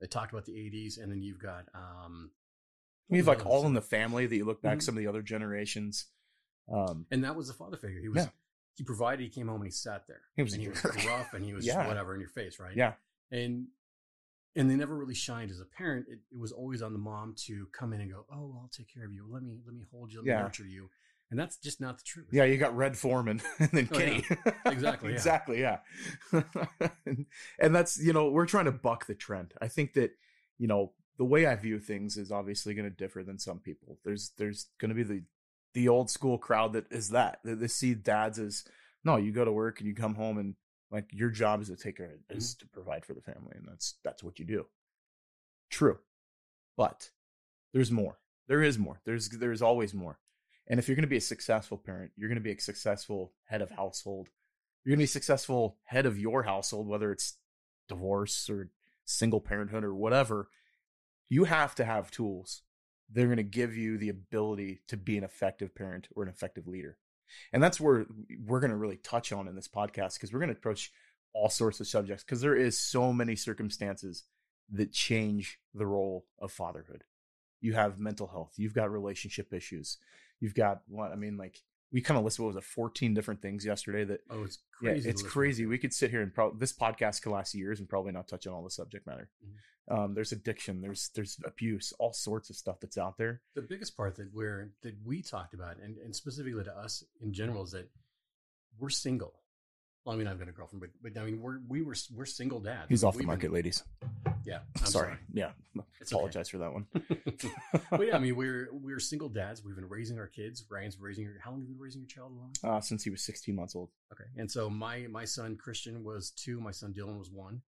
They 0.00 0.06
talked 0.06 0.32
about 0.32 0.46
the 0.46 0.52
'80s, 0.54 1.00
and 1.00 1.10
then 1.12 1.22
you've 1.22 1.38
got 1.38 1.66
um, 1.74 2.30
we 3.08 3.18
have 3.18 3.26
like 3.26 3.44
all 3.44 3.66
in 3.66 3.74
the 3.74 3.82
family 3.82 4.26
that 4.26 4.36
you 4.36 4.44
look 4.44 4.62
back 4.62 4.78
Mhm. 4.78 4.82
some 4.82 4.96
of 4.96 4.98
the 5.02 5.08
other 5.08 5.22
generations 5.22 6.06
um 6.72 7.06
and 7.10 7.24
that 7.24 7.34
was 7.34 7.48
the 7.48 7.54
father 7.54 7.76
figure. 7.76 8.00
He 8.00 8.08
was 8.08 8.24
Yeah. 8.24 8.30
he 8.76 8.84
provided. 8.84 9.22
He 9.24 9.28
came 9.28 9.48
home 9.48 9.56
and 9.60 9.66
he 9.66 9.72
sat 9.72 10.06
there. 10.06 10.22
He 10.36 10.42
was 10.42 10.52
and 10.54 10.62
he 10.62 10.68
was 10.68 10.82
rough 11.04 11.34
and 11.34 11.44
he 11.44 11.52
was 11.58 11.66
Yeah. 11.66 11.86
whatever 11.86 12.14
in 12.14 12.20
your 12.20 12.28
face, 12.30 12.58
right? 12.60 12.76
yeah 12.76 12.94
And 13.30 13.66
and 14.56 14.68
they 14.70 14.74
never 14.76 14.96
really 14.96 15.14
shined 15.14 15.50
as 15.50 15.60
a 15.60 15.64
parent. 15.64 16.06
It, 16.08 16.20
it 16.32 16.38
was 16.38 16.52
always 16.52 16.80
on 16.82 16.92
the 16.92 16.98
mom 16.98 17.34
to 17.46 17.66
come 17.72 17.92
in 17.92 18.00
and 18.00 18.10
go, 18.10 18.24
"Oh, 18.32 18.58
I'll 18.60 18.70
take 18.72 18.92
care 18.92 19.04
of 19.04 19.12
you. 19.12 19.26
Let 19.28 19.42
me 19.42 19.60
let 19.66 19.74
me 19.74 19.84
hold 19.90 20.12
you. 20.12 20.20
Let 20.20 20.26
me 20.26 20.32
Yeah. 20.32 20.42
nurture 20.42 20.64
you." 20.66 20.90
And 21.30 21.38
that's 21.38 21.56
just 21.56 21.80
not 21.80 21.98
the 21.98 22.04
truth. 22.04 22.26
yeah 22.32 22.44
you 22.44 22.56
got 22.58 22.76
Red 22.76 22.96
Forman 22.96 23.40
and 23.58 23.70
then 23.70 23.88
Oh, 23.92 23.98
yeah. 23.98 24.20
kitty 24.20 24.24
Exactly, 24.66 25.10
yeah. 25.10 25.14
exactly 25.14 25.60
yeah. 25.60 25.78
And, 27.06 27.26
and 27.58 27.74
that's 27.74 27.98
you 27.98 28.12
know 28.12 28.30
we're 28.30 28.46
trying 28.46 28.64
to 28.66 28.72
buck 28.72 29.06
the 29.06 29.14
trend. 29.14 29.54
I 29.60 29.68
think 29.68 29.94
that 29.94 30.12
you 30.58 30.66
know 30.66 30.92
the 31.18 31.24
way 31.24 31.44
i 31.46 31.54
view 31.54 31.78
things 31.78 32.16
is 32.16 32.32
obviously 32.32 32.74
going 32.74 32.88
to 32.88 32.96
differ 32.96 33.22
than 33.22 33.38
some 33.38 33.58
people. 33.58 33.98
There's 34.04 34.32
there's 34.38 34.66
going 34.80 34.88
to 34.88 34.94
be 34.94 35.02
the 35.02 35.22
the 35.74 35.88
old 35.88 36.10
school 36.10 36.38
crowd 36.38 36.72
that 36.72 36.86
is 36.90 37.10
that 37.10 37.40
that 37.44 37.60
they 37.60 37.68
see 37.68 37.94
dads 37.94 38.38
as 38.38 38.64
no 39.04 39.16
you 39.16 39.30
go 39.30 39.44
to 39.44 39.52
work 39.52 39.78
and 39.78 39.88
you 39.88 39.94
come 39.94 40.14
home 40.14 40.38
and 40.38 40.54
like 40.90 41.08
your 41.12 41.30
job 41.30 41.60
is 41.62 41.68
to 41.68 41.76
take 41.76 41.98
care 41.98 42.06
mm-hmm. 42.06 42.38
is 42.38 42.54
to 42.56 42.66
provide 42.66 43.04
for 43.04 43.14
the 43.14 43.20
family 43.20 43.52
and 43.54 43.66
that's 43.68 43.94
that's 44.04 44.22
what 44.24 44.38
you 44.38 44.44
do. 44.44 44.66
True. 45.70 45.98
But 46.76 47.10
there's 47.72 47.92
more. 47.92 48.18
There 48.48 48.62
is 48.62 48.78
more. 48.78 49.00
There's 49.04 49.28
there's 49.28 49.62
always 49.62 49.94
more 49.94 50.18
and 50.70 50.78
if 50.78 50.88
you're 50.88 50.96
going 50.96 51.02
to 51.02 51.08
be 51.08 51.18
a 51.18 51.20
successful 51.20 51.76
parent 51.76 52.12
you're 52.16 52.30
going 52.30 52.36
to 52.36 52.42
be 52.42 52.52
a 52.52 52.60
successful 52.60 53.32
head 53.44 53.60
of 53.60 53.70
household. 53.70 54.28
You're 54.82 54.92
going 54.92 55.00
to 55.00 55.02
be 55.02 55.10
a 55.10 55.18
successful 55.18 55.76
head 55.84 56.06
of 56.06 56.18
your 56.18 56.44
household 56.44 56.88
whether 56.88 57.12
it's 57.12 57.36
divorce 57.88 58.48
or 58.48 58.70
single 59.04 59.40
parenthood 59.40 59.84
or 59.84 59.94
whatever 59.94 60.48
you 61.30 61.44
have 61.44 61.74
to 61.76 61.84
have 61.84 62.10
tools 62.10 62.62
that 63.12 63.22
are 63.22 63.26
going 63.26 63.36
to 63.38 63.42
give 63.42 63.76
you 63.76 63.96
the 63.96 64.08
ability 64.08 64.82
to 64.88 64.96
be 64.96 65.16
an 65.16 65.24
effective 65.24 65.74
parent 65.74 66.08
or 66.14 66.22
an 66.22 66.28
effective 66.28 66.66
leader. 66.66 66.98
And 67.52 67.62
that's 67.62 67.80
where 67.80 68.06
we're 68.44 68.60
going 68.60 68.72
to 68.72 68.76
really 68.76 68.96
touch 68.96 69.32
on 69.32 69.48
in 69.48 69.54
this 69.54 69.68
podcast 69.68 70.14
because 70.14 70.32
we're 70.32 70.40
going 70.40 70.52
to 70.52 70.56
approach 70.56 70.92
all 71.32 71.48
sorts 71.48 71.78
of 71.80 71.86
subjects 71.86 72.24
because 72.24 72.40
there 72.40 72.56
is 72.56 72.78
so 72.78 73.12
many 73.12 73.36
circumstances 73.36 74.24
that 74.72 74.92
change 74.92 75.60
the 75.72 75.86
role 75.86 76.26
of 76.40 76.52
fatherhood. 76.52 77.04
You 77.60 77.74
have 77.74 78.00
mental 78.00 78.26
health 78.26 78.54
you've 78.56 78.74
got 78.74 78.90
relationship 78.90 79.52
issues 79.52 79.98
you've 80.40 80.54
got 80.54 80.82
what 80.88 81.12
i 81.12 81.16
mean 81.16 81.36
like 81.36 81.58
we 81.92 82.00
kind 82.00 82.16
of 82.18 82.24
listed 82.24 82.42
what 82.44 82.54
was 82.54 82.56
it 82.56 82.64
14 82.64 83.14
different 83.14 83.42
things 83.42 83.64
yesterday 83.66 84.04
that 84.04 84.20
Oh, 84.30 84.44
it's 84.44 84.58
crazy. 84.78 85.02
to 85.02 85.08
it's 85.10 85.22
crazy 85.22 85.66
we 85.66 85.78
could 85.78 85.92
sit 85.92 86.10
here 86.10 86.22
and 86.22 86.32
probably 86.34 86.58
this 86.58 86.72
podcast 86.72 87.22
could 87.22 87.32
last 87.32 87.54
years 87.54 87.80
and 87.80 87.88
probably 87.88 88.12
not 88.12 88.28
touch 88.28 88.46
on 88.46 88.52
all 88.54 88.62
the 88.64 88.70
subject 88.70 89.06
matter 89.06 89.28
Mm-hmm. 89.44 89.94
um 90.02 90.14
there's 90.14 90.32
addiction 90.32 90.80
there's 90.80 91.10
there's 91.14 91.38
abuse 91.44 91.92
all 91.98 92.12
sorts 92.12 92.48
of 92.50 92.56
stuff 92.56 92.78
that's 92.80 92.96
out 92.98 93.18
there 93.18 93.40
the 93.54 93.62
biggest 93.62 93.96
part 93.96 94.16
that 94.16 94.32
we're 94.32 94.70
that 94.82 94.94
we 95.04 95.20
talked 95.22 95.52
about 95.54 95.78
and, 95.82 95.96
and 95.98 96.14
specifically 96.14 96.62
to 96.64 96.76
us 96.78 97.02
in 97.20 97.32
general 97.32 97.64
is 97.64 97.72
that 97.72 97.88
we're 98.78 98.88
single 98.90 99.34
well, 100.10 100.16
I 100.16 100.18
mean, 100.18 100.26
I've 100.26 100.38
got 100.38 100.48
a 100.48 100.52
girlfriend, 100.52 100.80
but 100.80 100.90
but 101.14 101.20
I 101.20 101.24
mean, 101.24 101.40
we're 101.40 101.60
we 101.68 101.82
were 101.82 101.94
we're 102.14 102.24
single 102.26 102.58
dads. 102.60 102.86
he's 102.88 103.04
off 103.04 103.14
the 103.14 103.18
We've 103.18 103.22
been- 103.22 103.26
market 103.28 103.52
ladies 103.52 103.82
yeah, 104.44 104.60
I'm 104.80 104.86
sorry. 104.86 105.14
yeah 105.32 105.50
It's 106.00 106.12
okay. 106.12 106.18
apologize 106.18 106.48
for 106.48 106.58
that 106.58 106.72
one 106.72 106.86
but 107.90 108.06
yeah, 108.06 108.16
I 108.16 108.18
mean, 108.18 108.34
we're 108.42 108.68
we're 108.72 108.98
single 108.98 109.28
dads. 109.28 109.62
We've 109.64 109.76
been 109.76 109.88
raising 109.88 110.18
our 110.18 110.26
kids. 110.26 110.64
Ryan's 110.68 110.98
raising 110.98 111.24
your. 111.24 111.34
How 111.44 111.50
long 111.50 111.60
have 111.60 111.68
you 111.68 111.74
been 111.74 111.82
raising 111.82 112.00
your 112.02 112.08
child 112.08 112.32
alone? 112.32 112.52
uh 112.64 112.80
since 112.80 113.04
he 113.04 113.10
was 113.10 113.22
16 113.22 113.54
months 113.54 113.76
old 113.76 113.90
Okay, 114.12 114.24
and 114.36 114.50
so 114.50 114.68
my 114.68 115.06
my 115.08 115.24
son 115.24 115.56
Christian 115.56 116.02
was 116.02 116.30
two. 116.32 116.60
My 116.60 116.70
son 116.72 116.92
Dylan 116.92 117.18
was 117.18 117.30
one, 117.30 117.62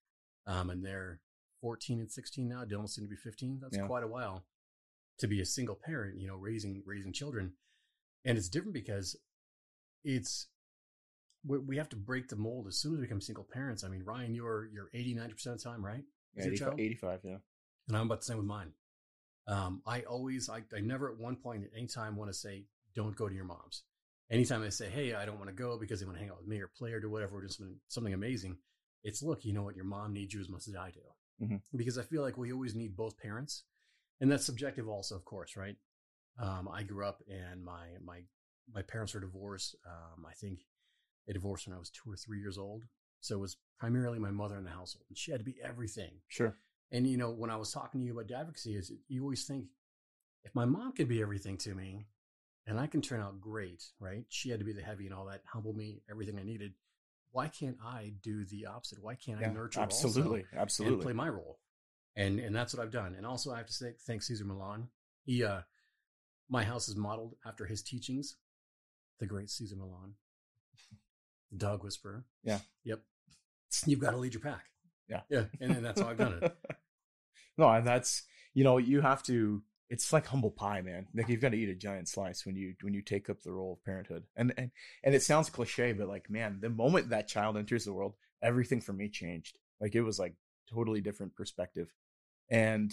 um, 0.47 0.71
and 0.71 0.85
they're 0.85 1.21
fourteen 1.61 1.99
and 2.01 2.11
sixteen 2.11 2.49
now. 2.49 2.65
Dylan's 2.65 2.95
soon 2.95 3.05
to 3.05 3.11
be 3.11 3.17
fifteen. 3.17 3.59
That's 3.61 3.77
Yeah. 3.77 3.87
quite 3.87 4.05
a 4.05 4.09
while 4.09 4.45
to 5.19 5.27
be 5.27 5.41
a 5.41 5.47
single 5.47 5.75
parent. 5.75 6.21
You 6.21 6.29
know, 6.29 6.37
raising 6.37 6.83
raising 6.87 7.13
children, 7.13 7.55
and 8.27 8.37
it's 8.39 8.49
different 8.51 8.75
because 8.75 9.17
it's 10.05 10.49
we, 11.47 11.59
we 11.59 11.77
have 11.77 11.89
to 11.91 11.97
break 11.97 12.29
the 12.29 12.37
mold 12.37 12.67
as 12.67 12.79
soon 12.81 12.95
as 12.95 13.01
we 13.01 13.07
become 13.07 13.21
single 13.21 13.47
parents. 13.51 13.85
I 13.85 13.89
mean, 13.89 14.03
Ryan, 14.05 14.35
you're 14.35 14.67
you're 14.67 14.91
eighty 14.95 15.15
ninety 15.15 15.35
percent 15.35 15.57
of 15.57 15.63
the 15.63 15.69
time, 15.69 15.85
right? 15.85 16.03
yeah, 16.35 16.45
85, 16.45 16.75
85 16.79 17.21
yeah 17.25 17.37
And 17.89 17.97
I'm 17.97 18.07
about 18.07 18.21
the 18.21 18.27
same 18.27 18.37
with 18.37 18.47
mine. 18.47 18.73
Um, 19.49 19.83
I 19.87 20.03
always, 20.03 20.49
I, 20.51 20.63
I 20.77 20.81
never 20.81 21.11
at 21.11 21.19
one 21.19 21.37
point 21.37 21.65
at 21.65 21.71
any 21.77 21.87
time 21.87 22.17
want 22.17 22.31
to 22.31 22.35
say, 22.35 22.67
don't 22.95 23.17
go 23.17 23.29
to 23.29 23.35
your 23.35 23.47
mom's. 23.47 23.83
Anytime 24.31 24.63
I 24.63 24.69
say, 24.69 24.91
hey, 24.91 25.15
I 25.15 25.25
don't 25.25 25.39
want 25.39 25.49
to 25.49 25.55
go 25.57 25.79
because 25.79 26.01
they 26.01 26.07
want 26.07 26.19
to 26.19 26.21
hang 26.23 26.31
out 26.31 26.39
with 26.39 26.47
me 26.47 26.61
or 26.61 26.69
play 26.69 26.93
or 26.93 27.01
do 27.01 27.11
whatever, 27.11 27.39
or 27.39 27.41
do 27.41 27.49
something, 27.49 27.77
something 27.89 28.13
amazing, 28.13 28.59
it's 29.03 29.23
look, 29.23 29.45
you 29.45 29.55
know 29.55 29.63
what, 29.63 29.75
your 29.75 29.87
mom 29.87 30.13
needs 30.13 30.35
you 30.35 30.41
as 30.41 30.51
much 30.51 30.69
as 30.69 30.77
I 30.77 30.91
do. 30.91 31.01
Mhm. 31.47 31.63
Because 31.75 31.97
I 31.97 32.03
feel 32.03 32.21
like 32.21 32.37
we 32.37 32.53
always 32.53 32.75
need 32.75 32.95
both 32.95 33.17
parents. 33.17 33.65
And 34.21 34.31
that's 34.31 34.45
subjective 34.45 34.87
also, 34.87 35.17
of 35.17 35.25
course, 35.25 35.57
right? 35.57 35.77
Um, 36.39 36.69
I 36.71 36.83
grew 36.83 37.07
up 37.07 37.23
and 37.27 37.65
my, 37.65 37.87
my, 38.05 38.21
my 38.73 38.83
parents 38.83 39.15
were 39.15 39.21
divorced. 39.21 39.77
Um, 39.87 40.27
I 40.29 40.35
think 40.35 40.61
they 41.29 41.35
divorced 41.35 41.69
when 41.69 41.77
I 41.77 41.79
was 41.79 41.91
two 41.91 42.11
or 42.11 42.17
three 42.17 42.41
years 42.41 42.59
old. 42.59 42.83
So 43.21 43.37
it 43.37 43.41
was 43.41 43.57
primarily 43.79 44.19
my 44.19 44.31
mother 44.31 44.57
in 44.57 44.65
the 44.65 44.71
household. 44.71 45.05
And 45.09 45.17
she 45.17 45.31
had 45.31 45.41
to 45.41 45.45
be 45.45 45.57
everything. 45.63 46.23
sure 46.27 46.57
And 46.91 47.07
you 47.07 47.19
know, 47.19 47.31
when 47.31 47.51
I 47.51 47.57
was 47.57 47.71
talking 47.71 48.01
to 48.01 48.07
you 48.07 48.19
about 48.19 48.33
advocacy, 48.33 48.75
is 48.75 48.91
you 49.09 49.23
always 49.23 49.45
think 49.45 49.67
if 50.43 50.55
my 50.55 50.65
mom 50.65 50.93
could 50.93 51.09
be 51.09 51.21
everything 51.21 51.59
to 51.59 51.75
me, 51.75 52.07
and 52.67 52.79
I 52.79 52.87
can 52.87 53.01
turn 53.01 53.21
out 53.21 53.41
great, 53.41 53.83
right? 53.99 54.25
She 54.29 54.51
had 54.51 54.59
to 54.59 54.65
be 54.65 54.73
the 54.73 54.83
heavy 54.83 55.07
and 55.07 55.15
all 55.15 55.27
that, 55.27 55.41
humble 55.47 55.73
me, 55.73 56.03
everything 56.11 56.39
I 56.39 56.43
needed. 56.43 56.75
Why 57.31 57.49
can't 57.49 57.77
I 57.83 58.13
do 58.23 58.45
the 58.45 58.67
opposite? 58.67 59.03
Why 59.03 59.15
can't 59.15 59.43
I 59.43 59.49
nurture 59.49 59.81
absolutely 59.81 60.45
absolutely 60.57 61.03
play 61.03 61.13
my 61.13 61.29
role? 61.29 61.59
And 62.17 62.39
and 62.41 62.55
that's 62.55 62.75
what 62.75 62.83
I've 62.83 62.93
done. 62.93 63.15
And 63.17 63.27
also, 63.27 63.53
I 63.53 63.59
have 63.59 63.67
to 63.67 63.73
say, 63.73 63.93
thank 64.07 64.23
Cesar 64.23 64.45
Millan. 64.45 64.89
He, 65.25 65.45
uh, 65.45 65.61
my 66.49 66.65
house 66.65 66.89
is 66.89 66.97
modeled 66.97 67.37
after 67.47 67.67
his 67.67 67.83
teachings. 67.83 68.37
The 69.19 69.27
great 69.27 69.51
Cesar 69.51 69.77
Millan, 69.77 70.15
the 71.51 71.59
dog 71.59 71.85
whisperer. 71.85 72.25
Yeah. 72.43 72.59
Yep. 72.85 73.01
You've 73.87 74.01
got 74.01 74.13
to 74.13 74.17
lead 74.17 74.35
your 74.35 74.43
pack. 74.43 74.67
Yeah. 75.09 75.21
Yeah. 75.31 75.45
And, 75.61 75.73
and 75.73 75.85
that's 75.85 76.01
how 76.01 76.09
I've 76.09 76.19
done 76.19 76.41
it. 76.43 76.57
no 77.59 77.69
and 77.69 77.87
that's 77.87 78.23
you 78.55 78.63
know 78.63 78.79
you 78.79 79.01
have 79.01 79.23
to 79.25 79.63
it's 79.91 80.13
like 80.13 80.27
humble 80.27 80.51
pie, 80.51 80.83
man. 80.83 81.07
Like 81.15 81.29
you've 81.29 81.41
got 81.41 81.53
to 81.53 81.57
eat 81.57 81.71
a 81.71 81.75
giant 81.75 82.09
slice 82.09 82.45
when 82.45 82.57
you 82.57 82.75
when 82.83 82.93
you 82.93 83.01
take 83.01 83.31
up 83.31 83.43
the 83.43 83.53
role 83.53 83.75
of 83.75 83.85
parenthood. 83.85 84.25
And 84.37 84.53
and 84.57 84.71
and 85.03 85.15
it 85.15 85.23
sounds 85.23 85.51
cliche, 85.51 85.93
but 85.93 86.09
like 86.09 86.29
man, 86.29 86.59
the 86.61 86.69
moment 86.69 87.11
that 87.11 87.29
child 87.29 87.57
enters 87.57 87.85
the 87.85 87.93
world, 87.93 88.15
everything 88.43 88.81
for 88.81 88.93
me 88.93 89.09
changed. 89.09 89.59
Like 89.81 89.95
it 89.95 90.03
was 90.03 90.19
like 90.19 90.35
totally 90.73 91.01
different 91.01 91.35
perspective. 91.35 91.93
And 92.51 92.93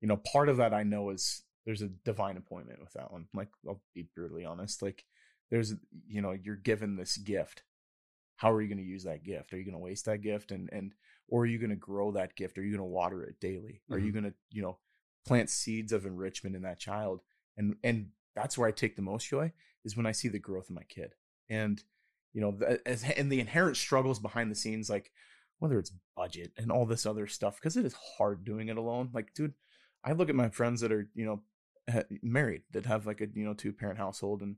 you 0.00 0.08
know, 0.08 0.16
part 0.16 0.48
of 0.48 0.58
that 0.58 0.72
I 0.72 0.84
know 0.84 1.10
is 1.10 1.42
there's 1.66 1.82
a 1.82 1.88
divine 1.88 2.36
appointment 2.36 2.80
with 2.80 2.92
that 2.92 3.10
one. 3.10 3.26
Like 3.34 3.48
I'll 3.66 3.82
be 3.94 4.06
brutally 4.14 4.44
honest. 4.44 4.82
Like 4.82 5.04
there's 5.50 5.74
you 6.08 6.22
know, 6.22 6.32
you're 6.32 6.56
given 6.56 6.96
this 6.96 7.16
gift. 7.16 7.62
How 8.36 8.50
are 8.52 8.60
you 8.60 8.68
going 8.68 8.78
to 8.78 8.84
use 8.84 9.04
that 9.04 9.22
gift? 9.22 9.52
Are 9.52 9.58
you 9.58 9.64
going 9.64 9.74
to 9.74 9.78
waste 9.78 10.06
that 10.06 10.22
gift 10.22 10.50
and 10.50 10.68
and 10.72 10.92
or 11.28 11.42
are 11.42 11.46
you 11.46 11.58
going 11.58 11.70
to 11.70 11.76
grow 11.76 12.12
that 12.12 12.36
gift? 12.36 12.58
Are 12.58 12.62
you 12.62 12.70
going 12.70 12.86
to 12.86 12.92
water 12.92 13.22
it 13.24 13.40
daily? 13.40 13.80
Are 13.90 13.98
you 13.98 14.10
Mhm. 14.10 14.14
going 14.14 14.24
to, 14.24 14.34
you 14.50 14.62
know, 14.62 14.78
plant 15.24 15.48
seeds 15.48 15.92
of 15.92 16.04
enrichment 16.04 16.54
in 16.56 16.62
that 16.62 16.78
child? 16.78 17.20
And 17.56 17.76
and 17.82 18.10
that's 18.34 18.58
where 18.58 18.68
I 18.68 18.72
take 18.72 18.96
the 18.96 19.02
most 19.02 19.28
joy 19.28 19.52
is 19.84 19.96
when 19.96 20.06
I 20.06 20.12
see 20.12 20.28
the 20.28 20.38
growth 20.38 20.68
of 20.68 20.74
my 20.76 20.82
kid. 20.84 21.14
And 21.48 21.82
you 22.32 22.40
know, 22.40 22.50
the, 22.50 22.80
as, 22.86 23.04
and 23.04 23.30
the 23.30 23.38
inherent 23.40 23.76
struggles 23.76 24.18
behind 24.18 24.50
the 24.50 24.56
scenes 24.56 24.90
like 24.90 25.12
whether 25.60 25.78
it's 25.78 25.92
budget 26.16 26.52
and 26.56 26.72
all 26.72 26.84
this 26.84 27.06
other 27.06 27.28
stuff 27.28 27.54
because 27.56 27.76
it 27.76 27.86
is 27.86 27.94
hard 28.18 28.44
doing 28.44 28.68
it 28.68 28.76
alone. 28.76 29.10
Like 29.14 29.32
dude, 29.34 29.54
I 30.02 30.12
look 30.12 30.28
at 30.28 30.34
my 30.34 30.48
friends 30.48 30.80
that 30.80 30.90
are, 30.92 31.08
you 31.14 31.24
know, 31.24 31.42
married 32.22 32.62
that 32.72 32.86
have 32.86 33.06
like 33.06 33.20
a, 33.20 33.28
you 33.32 33.44
know, 33.44 33.54
two 33.54 33.72
parent 33.72 33.98
household 33.98 34.42
and 34.42 34.56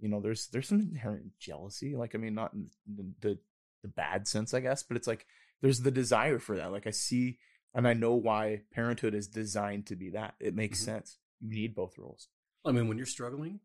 you 0.00 0.08
know, 0.08 0.20
there's 0.20 0.48
there's 0.48 0.68
some 0.68 0.80
inherent 0.80 1.32
jealousy. 1.38 1.94
Like 1.96 2.14
I 2.14 2.18
mean 2.18 2.34
not 2.34 2.52
in 2.54 2.68
the 2.86 3.06
the, 3.20 3.38
the 3.82 3.88
bad 3.88 4.26
sense, 4.28 4.54
I 4.54 4.60
guess, 4.60 4.82
but 4.82 4.96
it's 4.96 5.06
like 5.06 5.26
there's 5.62 5.80
the 5.80 5.90
desire 5.90 6.38
for 6.38 6.56
that. 6.56 6.72
Like 6.72 6.86
I 6.86 6.90
see 6.90 7.38
and 7.74 7.88
I 7.88 7.94
know 7.94 8.14
why 8.14 8.62
parenthood 8.72 9.14
is 9.14 9.26
designed 9.28 9.86
to 9.86 9.96
be 9.96 10.10
that. 10.10 10.34
It 10.40 10.54
makes 10.54 10.80
Mhm. 10.80 10.84
sense. 10.84 11.18
You 11.40 11.54
need 11.54 11.74
both 11.74 11.98
roles. 11.98 12.28
I 12.64 12.72
mean, 12.72 12.88
when 12.88 12.96
you're 12.96 13.06
struggling, 13.06 13.60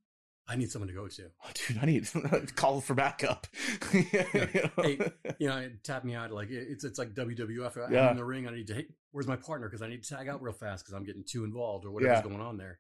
I 0.48 0.55
need 0.55 0.71
someone 0.71 0.88
to 0.88 0.93
go 0.95 1.07
to. 1.07 1.29
Oh, 1.45 1.50
dude, 1.53 1.77
I 1.81 1.86
need 1.86 2.09
call 2.55 2.81
for 2.81 2.95
backup. 2.95 3.48
You 3.93 4.03
know? 4.03 4.69
Hey, 4.83 5.12
You 5.39 5.48
know, 5.48 5.69
tap 5.83 6.03
me 6.03 6.15
out 6.15 6.31
like 6.31 6.50
it's 6.50 6.83
it's 6.83 6.98
like 7.00 7.13
WWF. 7.13 7.77
I'm 7.88 7.93
Yeah. 7.93 8.12
in 8.12 8.17
the 8.17 8.25
ring. 8.25 8.48
I 8.48 8.51
need 8.51 8.67
to. 8.67 8.74
Hey, 8.75 8.88
where's 9.12 9.27
my 9.27 9.36
partner? 9.36 9.67
Because 9.69 9.81
I 9.81 9.88
need 9.89 10.03
to 10.03 10.15
tag 10.15 10.27
out 10.27 10.41
real 10.41 10.53
fast 10.53 10.83
because 10.83 10.93
I'm 10.95 11.03
getting 11.03 11.24
too 11.24 11.43
involved 11.43 11.86
or 11.86 11.91
whatever's 11.91 12.17
Yeah. 12.17 12.24
going 12.29 12.41
on 12.41 12.57
there. 12.57 12.79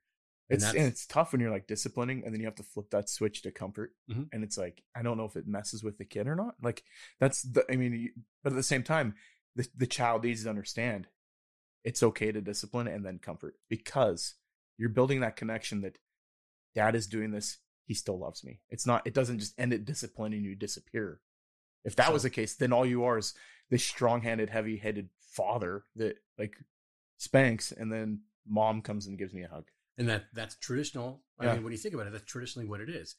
And 0.49 0.57
it's 0.61 0.73
and 0.73 0.85
it's 0.87 1.05
tough 1.05 1.31
when 1.31 1.41
you're 1.41 1.51
like 1.51 1.67
disciplining 1.67 2.23
and 2.23 2.33
then 2.33 2.39
you 2.41 2.47
have 2.47 2.55
to 2.55 2.63
flip 2.63 2.89
that 2.91 3.09
switch 3.09 3.41
to 3.43 3.51
comfort. 3.51 3.93
Mhm. 4.09 4.29
and 4.33 4.43
it's 4.43 4.57
like 4.57 4.81
i 4.95 5.01
don't 5.03 5.17
know 5.17 5.25
if 5.25 5.35
it 5.35 5.47
messes 5.47 5.83
with 5.83 5.97
the 5.97 6.05
kid 6.05 6.27
or 6.27 6.35
not. 6.35 6.55
Like 6.61 6.83
that's 7.19 7.43
the 7.43 7.63
i 7.71 7.75
mean 7.75 8.11
but 8.43 8.53
at 8.53 8.55
the 8.55 8.63
same 8.63 8.83
time 8.83 9.15
the, 9.55 9.67
the 9.75 9.87
child 9.87 10.23
needs 10.23 10.43
to 10.43 10.49
understand 10.49 11.07
it's 11.83 12.03
okay 12.03 12.31
to 12.31 12.41
discipline 12.41 12.87
and 12.87 13.05
then 13.05 13.19
comfort 13.19 13.55
because 13.69 14.35
you're 14.77 14.89
building 14.89 15.19
that 15.21 15.35
connection 15.35 15.81
that 15.81 15.97
dad 16.75 16.95
is 16.95 17.07
doing 17.07 17.31
this. 17.31 17.57
He 17.85 17.93
still 17.95 18.19
loves 18.19 18.43
me. 18.43 18.61
It's 18.69 18.85
not 18.85 19.05
it 19.05 19.13
doesn't 19.13 19.39
just 19.39 19.59
end 19.59 19.73
at 19.73 19.85
discipline 19.85 20.33
and 20.33 20.43
you 20.45 20.55
disappear. 20.55 21.21
If 21.83 21.95
that 21.95 22.11
was 22.13 22.23
the 22.23 22.29
case 22.29 22.55
then 22.55 22.73
all 22.73 22.85
you 22.85 23.03
are 23.03 23.17
is 23.17 23.33
this 23.69 23.83
strong-handed 23.83 24.49
heavy-headed 24.49 25.09
father 25.19 25.83
that 25.95 26.17
like 26.37 26.55
spanks 27.17 27.71
and 27.71 27.91
then 27.91 28.21
mom 28.47 28.81
comes 28.81 29.05
and 29.07 29.17
gives 29.17 29.33
me 29.33 29.43
a 29.43 29.47
hug 29.47 29.65
And 29.99 30.07
that 30.09 30.25
that's 30.33 30.55
traditional. 30.55 31.23
I 31.39 31.45
Yeah. 31.45 31.53
mean, 31.55 31.63
when 31.63 31.71
you 31.73 31.77
think 31.77 31.93
about 31.93 32.07
it, 32.07 32.11
that's 32.13 32.25
traditionally 32.25 32.67
what 32.67 32.81
it 32.81 32.89
is. 32.89 33.15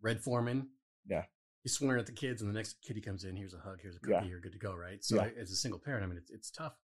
Red 0.00 0.20
Forman. 0.22 0.68
Yeah. 1.06 1.24
He's 1.62 1.72
swearing 1.72 1.98
at 2.00 2.06
the 2.06 2.12
kids, 2.12 2.42
and 2.42 2.50
the 2.50 2.54
next 2.54 2.80
kid 2.82 2.96
he 2.96 3.02
comes 3.02 3.24
in, 3.24 3.34
here's 3.36 3.54
a 3.54 3.58
hug, 3.58 3.80
here's 3.80 3.96
a 3.96 4.00
cookie, 4.00 4.12
Yeah. 4.12 4.24
you're 4.24 4.40
good 4.40 4.52
to 4.52 4.58
go, 4.58 4.74
right? 4.74 5.02
So 5.04 5.16
Yeah. 5.16 5.22
I- 5.22 5.30
as 5.40 5.50
a 5.50 5.56
single 5.56 5.80
parent, 5.80 6.04
I 6.04 6.06
mean, 6.06 6.18
it's, 6.18 6.30
it's 6.30 6.50
tough. 6.50 6.76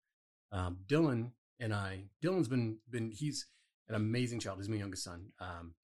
Um, 0.51 0.83
Dylan 0.87 1.33
and 1.61 1.75
I, 1.75 2.11
Dylan's 2.23 2.49
been 2.49 2.81
been 2.89 3.11
he's 3.11 3.47
an 3.89 3.95
amazing 3.95 4.41
child. 4.41 4.59
He's 4.59 4.69
my 4.69 4.77
youngest 4.77 5.05
son, 5.05 5.33
um, 5.41 5.75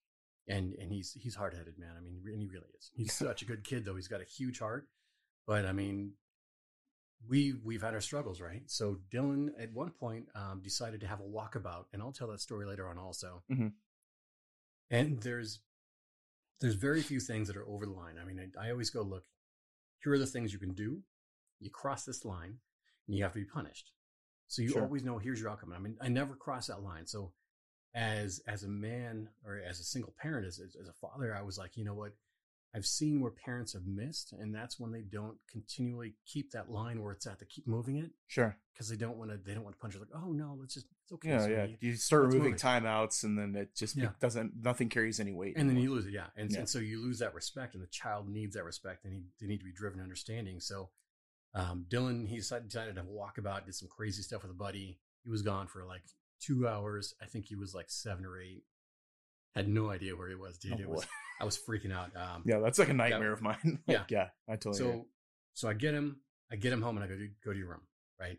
and 0.49 0.73
and 0.75 0.91
he's 0.91 1.13
he's 1.13 1.35
hard 1.35 1.53
headed, 1.55 1.79
man. 1.79 1.97
I 1.97 2.01
mean, 2.01 2.23
and 2.27 2.41
he 2.41 2.47
really 2.47 2.71
is. 2.79 2.91
He's 2.95 3.13
such 3.37 3.43
a 3.43 3.45
good 3.45 3.63
kid, 3.65 3.85
though. 3.85 3.97
He's 3.97 4.09
got 4.09 4.21
a 4.23 4.25
huge 4.25 4.59
heart, 4.59 4.89
but 5.47 5.67
I 5.67 5.73
mean, 5.73 6.17
we 7.29 7.55
we've 7.65 7.83
had 7.83 7.95
our 7.95 8.01
struggles, 8.01 8.41
right? 8.41 8.63
So 8.67 8.99
Dylan 9.11 9.51
at 9.59 9.73
one 9.73 9.91
point 9.91 10.29
um, 10.35 10.61
decided 10.63 11.01
to 11.01 11.07
have 11.07 11.21
a 11.21 11.25
walkabout, 11.25 11.85
and 11.93 12.03
I'll 12.03 12.13
tell 12.13 12.29
that 12.29 12.41
story 12.41 12.67
later 12.67 12.89
on 12.89 12.99
also. 12.99 13.43
Mhm. 13.51 13.73
And 14.91 15.21
there's 15.23 15.61
there's 16.61 16.75
very 16.77 17.03
few 17.03 17.21
things 17.21 17.49
that 17.49 17.57
are 17.57 17.67
over 17.67 17.85
the 17.87 17.93
line. 17.93 18.17
I 18.21 18.25
mean, 18.25 18.39
I, 18.59 18.67
I 18.69 18.71
always 18.71 18.91
go 18.91 19.03
look. 19.03 19.25
Here 20.03 20.13
are 20.13 20.19
the 20.19 20.27
things 20.27 20.53
you 20.53 20.59
can 20.59 20.75
do. 20.75 21.03
You 21.61 21.71
cross 21.71 22.05
this 22.05 22.25
line, 22.25 22.59
and 23.07 23.17
you 23.17 23.23
have 23.23 23.33
to 23.33 23.39
be 23.39 23.45
punished. 23.45 23.93
So 24.49 24.63
you 24.63 24.69
Sure. 24.71 24.83
always 24.83 25.03
know 25.03 25.19
here's 25.19 25.41
your 25.41 25.51
outcome. 25.51 25.73
I 25.73 25.79
mean, 25.79 25.97
I 26.01 26.09
never 26.09 26.37
cross 26.37 26.67
that 26.69 26.83
line. 26.83 27.07
So 27.07 27.33
as 27.95 28.41
as 28.47 28.63
a 28.65 28.69
man 28.69 29.29
or 29.45 29.57
as 29.59 29.81
a 29.81 29.85
single 29.85 30.15
parent, 30.21 30.47
as 30.47 30.61
as 30.61 30.89
a 30.89 30.93
father, 30.93 31.35
I 31.35 31.43
was 31.43 31.59
like, 31.59 31.77
you 31.77 31.85
know 31.85 31.95
what? 31.95 32.13
I've 32.75 32.87
seen 32.87 33.21
where 33.21 33.31
parents 33.31 33.73
have 33.75 33.87
missed, 33.87 34.33
and 34.33 34.53
that's 34.53 34.81
when 34.81 34.91
they 34.91 35.03
don't 35.03 35.37
continually 35.49 36.15
keep 36.27 36.51
that 36.53 36.71
line 36.71 37.01
where 37.03 37.13
it's 37.13 37.25
at. 37.27 37.39
They 37.39 37.47
keep 37.47 37.69
moving 37.69 37.97
it 37.97 38.11
sure 38.27 38.57
because 38.73 38.89
they 38.89 38.97
don't 38.97 39.17
want 39.17 39.31
to. 39.31 39.37
They 39.37 39.55
don't 39.55 39.63
want 39.63 39.77
to 39.77 39.81
punch 39.81 39.95
it. 39.95 40.01
Like, 40.01 40.09
oh 40.15 40.33
no, 40.33 40.57
let's 40.59 40.75
just 40.75 40.87
it's 41.05 41.13
okay. 41.13 41.29
Yeah, 41.29 41.47
yeah. 41.47 41.65
sweetie." 41.67 41.79
You 41.81 41.95
start 41.97 42.25
removing 42.25 42.55
timeouts, 42.55 43.23
and 43.23 43.39
then 43.39 43.55
it 43.55 43.77
just 43.77 43.97
Yeah. 43.97 44.11
doesn't. 44.21 44.61
Nothing 44.61 44.89
carries 44.89 45.21
any 45.21 45.33
weight. 45.33 45.55
and 45.57 45.71
then 45.71 45.77
you 45.77 45.93
lose 45.95 46.07
it. 46.07 46.13
Yeah, 46.13 46.27
and, 46.37 46.51
Yeah. 46.51 46.61
and 46.61 46.69
so 46.69 46.81
you 46.81 47.01
lose 47.01 47.21
that 47.21 47.33
respect, 47.35 47.75
and 47.75 47.83
the 47.83 47.89
child 47.89 48.29
needs 48.29 48.55
that 48.57 48.65
respect, 48.65 49.05
and 49.05 49.15
he, 49.15 49.23
they 49.41 49.47
need 49.47 49.59
to 49.59 49.65
be 49.65 49.73
driven 49.73 50.01
understanding. 50.01 50.59
So 50.59 50.91
um, 51.55 51.87
Dylan, 51.89 52.27
he 52.27 52.37
decided, 52.37 52.69
decided 52.69 52.97
to 52.97 53.05
walk 53.05 53.39
about, 53.39 53.65
did 53.67 53.77
some 53.77 53.89
crazy 53.89 54.23
stuff 54.23 54.43
with 54.43 54.51
a 54.51 54.55
buddy. 54.55 54.99
He 55.23 55.31
was 55.31 55.43
gone 55.43 55.69
for 55.69 55.85
like 55.85 56.03
two 56.41 56.67
hours. 56.67 57.15
I 57.23 57.27
think 57.27 57.47
he 57.47 57.55
was 57.55 57.73
like 57.73 57.89
seven 57.89 58.25
or 58.27 58.41
eight. 58.41 58.65
Had 59.55 59.69
no 59.69 59.91
idea 59.91 60.17
where 60.17 60.29
he 60.29 60.35
was, 60.35 60.59
dude. 60.59 60.75
Oh, 60.75 60.81
it 60.81 60.89
was. 60.89 61.07
I 61.41 61.45
was 61.45 61.59
freaking 61.59 61.93
out. 61.93 62.11
Um, 62.17 62.43
yeah, 62.45 62.59
that's 62.59 62.79
like 62.79 62.89
a 62.89 62.95
nightmare 62.95 63.33
of 63.33 63.43
mine. 63.43 63.81
Like, 63.87 63.97
Yeah. 63.97 64.03
yeah, 64.09 64.29
I 64.49 64.53
totally. 64.57 64.79
so 64.79 64.89
agree. 64.89 65.03
so 65.55 65.69
I 65.69 65.75
get 65.75 65.95
him, 65.95 66.21
I 66.51 66.57
get 66.57 66.73
him 66.73 66.83
home, 66.83 66.97
and 66.97 67.05
I 67.05 67.09
go, 67.09 67.17
dude, 67.17 67.35
go 67.45 67.53
to 67.53 67.59
your 67.59 67.69
room, 67.69 67.83
right? 68.21 68.39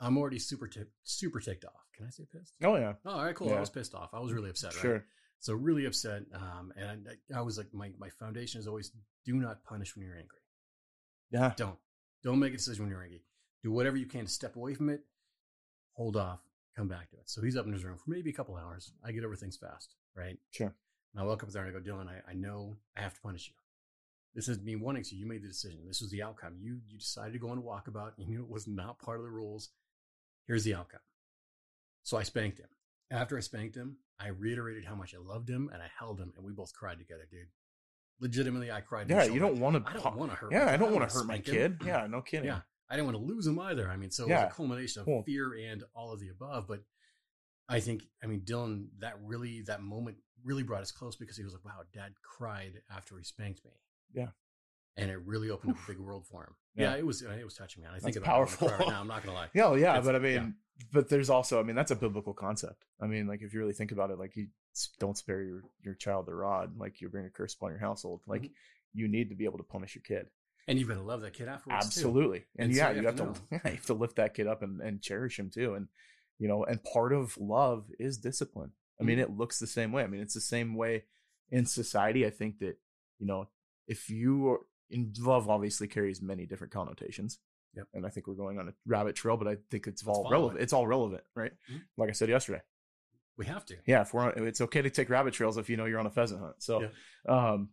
I'm 0.00 0.18
already 0.18 0.38
super 0.38 0.68
tick 0.68 0.88
super 1.04 1.40
ticked 1.40 1.64
off. 1.64 1.86
Can 1.96 2.06
I 2.06 2.10
say 2.10 2.24
pissed? 2.30 2.52
oh 2.64 2.76
yeah, 2.76 2.94
Oh, 3.06 3.10
all 3.10 3.24
right, 3.24 3.34
cool. 3.34 3.52
I 3.54 3.60
was 3.60 3.70
pissed 3.70 3.94
off. 3.94 4.10
I 4.12 4.20
was 4.20 4.32
really 4.32 4.50
upset. 4.50 4.74
Right? 4.74 4.80
sure. 4.82 5.04
So 5.40 5.54
really 5.54 5.84
upset. 5.86 6.22
Um, 6.34 6.72
and 6.76 7.08
I, 7.32 7.38
I 7.38 7.40
was 7.42 7.56
like, 7.58 7.72
my 7.72 7.90
my 7.98 8.08
foundation 8.10 8.60
is 8.60 8.66
always 8.66 8.90
do 9.24 9.34
not 9.34 9.64
punish 9.64 9.96
when 9.96 10.04
you're 10.06 10.16
angry. 10.16 10.38
Yeah, 11.30 11.52
Don't 11.56 11.76
don't 12.22 12.38
make 12.38 12.52
a 12.54 12.56
decision 12.56 12.84
when 12.84 12.90
you're 12.90 13.02
angry. 13.02 13.22
Do 13.62 13.72
whatever 13.72 13.96
you 13.96 14.06
can 14.06 14.26
to 14.26 14.30
step 14.30 14.56
away 14.56 14.74
from 14.74 14.90
it. 14.90 15.00
Hold 15.94 16.16
off. 16.16 16.40
Come 16.76 16.88
back 16.88 17.08
to 17.10 17.16
it. 17.16 17.22
So 17.30 17.40
he's 17.42 17.56
up 17.56 17.66
in 17.66 17.72
his 17.72 17.84
room 17.84 17.96
for 17.96 18.10
maybe 18.10 18.28
a 18.30 18.32
couple 18.34 18.56
hours. 18.56 18.92
I 19.04 19.12
get 19.12 19.24
over 19.24 19.34
things 19.34 19.56
fast, 19.56 19.94
right? 20.16 20.38
sure. 20.50 20.74
And 21.14 21.22
I 21.22 21.26
walk 21.26 21.42
up 21.42 21.50
there 21.50 21.64
and 21.64 21.74
I 21.74 21.78
go, 21.78 21.84
Dylan, 21.84 22.08
I, 22.08 22.30
I 22.30 22.34
know 22.34 22.76
I 22.96 23.00
have 23.00 23.14
to 23.14 23.20
punish 23.20 23.48
you. 23.48 23.54
This 24.34 24.48
is 24.48 24.60
me 24.60 24.76
wanting 24.76 25.02
to. 25.04 25.16
You 25.16 25.26
made 25.26 25.42
the 25.42 25.48
decision. 25.48 25.80
This 25.86 26.02
was 26.02 26.10
the 26.10 26.22
outcome. 26.22 26.56
You 26.60 26.80
you 26.86 26.98
decided 26.98 27.32
to 27.32 27.38
go 27.38 27.48
on 27.48 27.58
a 27.58 27.62
walkabout. 27.62 28.12
You 28.18 28.26
knew 28.26 28.42
it 28.42 28.50
was 28.50 28.66
not 28.66 28.98
part 28.98 29.18
of 29.18 29.24
the 29.24 29.30
rules. 29.30 29.70
Here's 30.46 30.64
the 30.64 30.74
outcome. 30.74 31.00
So 32.02 32.18
I 32.18 32.22
spanked 32.22 32.58
him. 32.58 32.68
After 33.10 33.36
I 33.36 33.40
spanked 33.40 33.76
him, 33.76 33.96
I 34.20 34.28
reiterated 34.28 34.84
how 34.84 34.94
much 34.94 35.14
I 35.14 35.18
loved 35.18 35.48
him 35.48 35.70
and 35.72 35.82
I 35.82 35.86
held 35.98 36.20
him 36.20 36.32
and 36.36 36.44
we 36.44 36.52
both 36.52 36.74
cried 36.74 36.98
together, 36.98 37.26
dude. 37.30 37.48
Legitimately, 38.20 38.70
I 38.70 38.80
cried. 38.80 39.10
Yeah, 39.10 39.24
you 39.24 39.38
don't 39.38 39.58
want 39.58 39.84
to. 39.84 39.90
I 39.90 39.94
don't 39.94 40.16
want 40.16 40.30
to 40.32 40.36
hurt. 40.36 40.52
Yeah, 40.52 40.70
I 40.70 40.76
don't 40.76 40.92
want 40.92 41.08
to 41.08 41.14
hurt 41.14 41.26
my 41.26 41.36
him. 41.36 41.42
kid. 41.42 41.78
Yeah, 41.84 42.06
no 42.08 42.20
kidding. 42.20 42.46
Yeah. 42.46 42.60
I 42.88 42.96
didn't 42.96 43.06
want 43.06 43.18
to 43.18 43.24
lose 43.24 43.46
him 43.46 43.58
either. 43.58 43.88
I 43.90 43.96
mean, 43.96 44.10
so 44.10 44.24
it 44.24 44.30
was 44.30 44.42
a 44.52 44.54
culmination 44.54 45.04
of 45.06 45.24
fear 45.24 45.54
and 45.70 45.82
all 45.94 46.12
of 46.12 46.20
the 46.20 46.28
above. 46.28 46.68
But 46.68 46.82
I 47.68 47.80
think, 47.80 48.04
I 48.22 48.26
mean, 48.26 48.40
Dylan, 48.42 48.86
that 49.00 49.14
really, 49.24 49.62
that 49.62 49.82
moment 49.82 50.18
really 50.44 50.62
brought 50.62 50.82
us 50.82 50.92
close 50.92 51.16
because 51.16 51.36
he 51.36 51.42
was 51.44 51.52
like, 51.52 51.64
wow, 51.64 51.82
dad 51.92 52.12
cried 52.22 52.74
after 52.94 53.16
he 53.18 53.24
spanked 53.24 53.64
me. 53.64 53.72
Yeah. 54.14 54.28
And 54.96 55.10
it 55.10 55.18
really 55.26 55.50
opened 55.50 55.72
up 55.72 55.78
a 55.82 55.92
big 55.92 55.98
world 56.00 56.24
for 56.26 56.44
him. 56.44 56.54
Yeah. 56.74 56.92
Yeah, 56.92 56.98
it 56.98 57.06
was, 57.06 57.22
it 57.22 57.44
was 57.44 57.54
touching, 57.54 57.82
man. 57.82 57.90
I 57.94 57.98
think 57.98 58.14
That's 58.14 58.18
about 58.18 58.28
it, 58.28 58.32
I 58.32 58.38
wanna 58.38 58.46
cry 58.56 58.68
powerful. 58.68 58.86
right 58.86 58.88
now. 58.94 59.00
I'm 59.00 59.08
not 59.08 59.22
going 59.24 59.34
to 59.34 59.40
lie. 59.40 59.48
Yeah, 59.54 59.74
yeah, 59.74 59.90
It's- 59.98 60.04
but 60.06 60.14
I 60.14 60.18
mean, 60.20 60.34
yeah. 60.34 60.84
but 60.92 61.08
there's 61.08 61.28
also, 61.28 61.58
I 61.60 61.64
mean, 61.64 61.76
that's 61.76 61.90
a 61.90 61.96
biblical 61.96 62.32
concept. 62.34 62.84
I 63.00 63.06
mean, 63.06 63.26
like 63.26 63.42
if 63.42 63.52
you 63.52 63.60
really 63.60 63.72
think 63.74 63.92
about 63.92 64.10
it, 64.10 64.18
like 64.18 64.36
you 64.36 64.46
don't 65.00 65.16
spare 65.16 65.42
your 65.42 65.62
your 65.82 65.94
child 65.94 66.26
the 66.26 66.34
rod, 66.34 66.76
like 66.78 67.00
you 67.00 67.08
bring 67.08 67.26
a 67.26 67.30
curse 67.30 67.54
upon 67.54 67.70
your 67.70 67.78
household. 67.80 68.20
Like 68.26 68.42
Mhm. 68.42 68.50
you 68.92 69.08
need 69.08 69.28
to 69.30 69.34
be 69.34 69.44
able 69.46 69.58
to 69.58 69.64
punish 69.64 69.94
your 69.94 70.02
kid. 70.02 70.28
And 70.68 70.78
you've 70.78 70.88
got 70.88 70.94
to 70.94 71.02
love 71.02 71.20
that 71.22 71.32
kid 71.34 71.48
afterwards. 71.48 71.84
too. 71.94 72.00
Absolutely, 72.00 72.44
and, 72.58 72.66
And 72.66 72.74
so 72.74 72.78
yeah, 72.82 72.90
you 72.90 73.00
you 73.00 73.06
have 73.06 73.18
have 73.18 73.34
to 73.34 73.40
to, 73.40 73.46
yeah, 73.52 73.60
you 73.64 73.76
have 73.76 73.86
to 73.86 73.94
lift 73.94 74.16
that 74.16 74.34
kid 74.34 74.46
up 74.46 74.62
and, 74.62 74.80
and 74.80 75.00
cherish 75.02 75.38
him 75.38 75.50
too. 75.50 75.74
And 75.74 75.88
you 76.38 76.48
know, 76.48 76.64
and 76.64 76.82
part 76.84 77.12
of 77.12 77.36
love 77.38 77.86
is 77.98 78.18
discipline. 78.18 78.72
I 79.00 79.04
mean, 79.04 79.18
Mm-hmm. 79.18 79.32
it 79.32 79.38
looks 79.38 79.58
the 79.58 79.66
same 79.66 79.92
way. 79.92 80.02
I 80.02 80.06
mean, 80.06 80.20
it's 80.20 80.34
the 80.34 80.40
same 80.40 80.74
way 80.74 81.04
in 81.50 81.66
society. 81.66 82.26
I 82.26 82.30
think 82.30 82.58
that 82.60 82.76
you 83.18 83.26
know, 83.26 83.48
if 83.86 84.10
you 84.10 84.48
are 84.50 84.60
in 84.90 85.12
love, 85.18 85.48
obviously 85.48 85.88
carries 85.88 86.20
many 86.22 86.46
different 86.46 86.72
connotations. 86.72 87.38
Yep. 87.74 87.88
And 87.94 88.06
I 88.06 88.08
think 88.10 88.26
we're 88.26 88.34
going 88.34 88.58
on 88.58 88.68
a 88.68 88.74
rabbit 88.86 89.16
trail, 89.16 89.36
but 89.36 89.48
I 89.48 89.56
think 89.70 89.86
it's 89.86 90.06
all 90.06 90.28
relevant. 90.30 90.60
It's 90.62 90.72
all 90.72 90.86
relevant, 90.86 91.24
right? 91.34 91.52
Mhm. 91.70 91.82
Like 91.96 92.08
I 92.08 92.12
said 92.12 92.28
yesterday. 92.28 92.62
We 93.36 93.44
have 93.46 93.66
to. 93.66 93.76
Yeah, 93.86 94.00
if 94.00 94.14
we're 94.14 94.22
on, 94.32 94.46
it's 94.46 94.62
okay 94.62 94.80
to 94.80 94.88
take 94.88 95.10
rabbit 95.10 95.34
trails 95.34 95.58
if 95.58 95.68
you 95.68 95.76
know 95.76 95.84
you're 95.84 95.98
on 96.00 96.06
a 96.06 96.10
pheasant 96.10 96.40
hunt. 96.40 96.62
So, 96.62 96.82
Yeah. 96.82 96.88
um, 97.28 97.70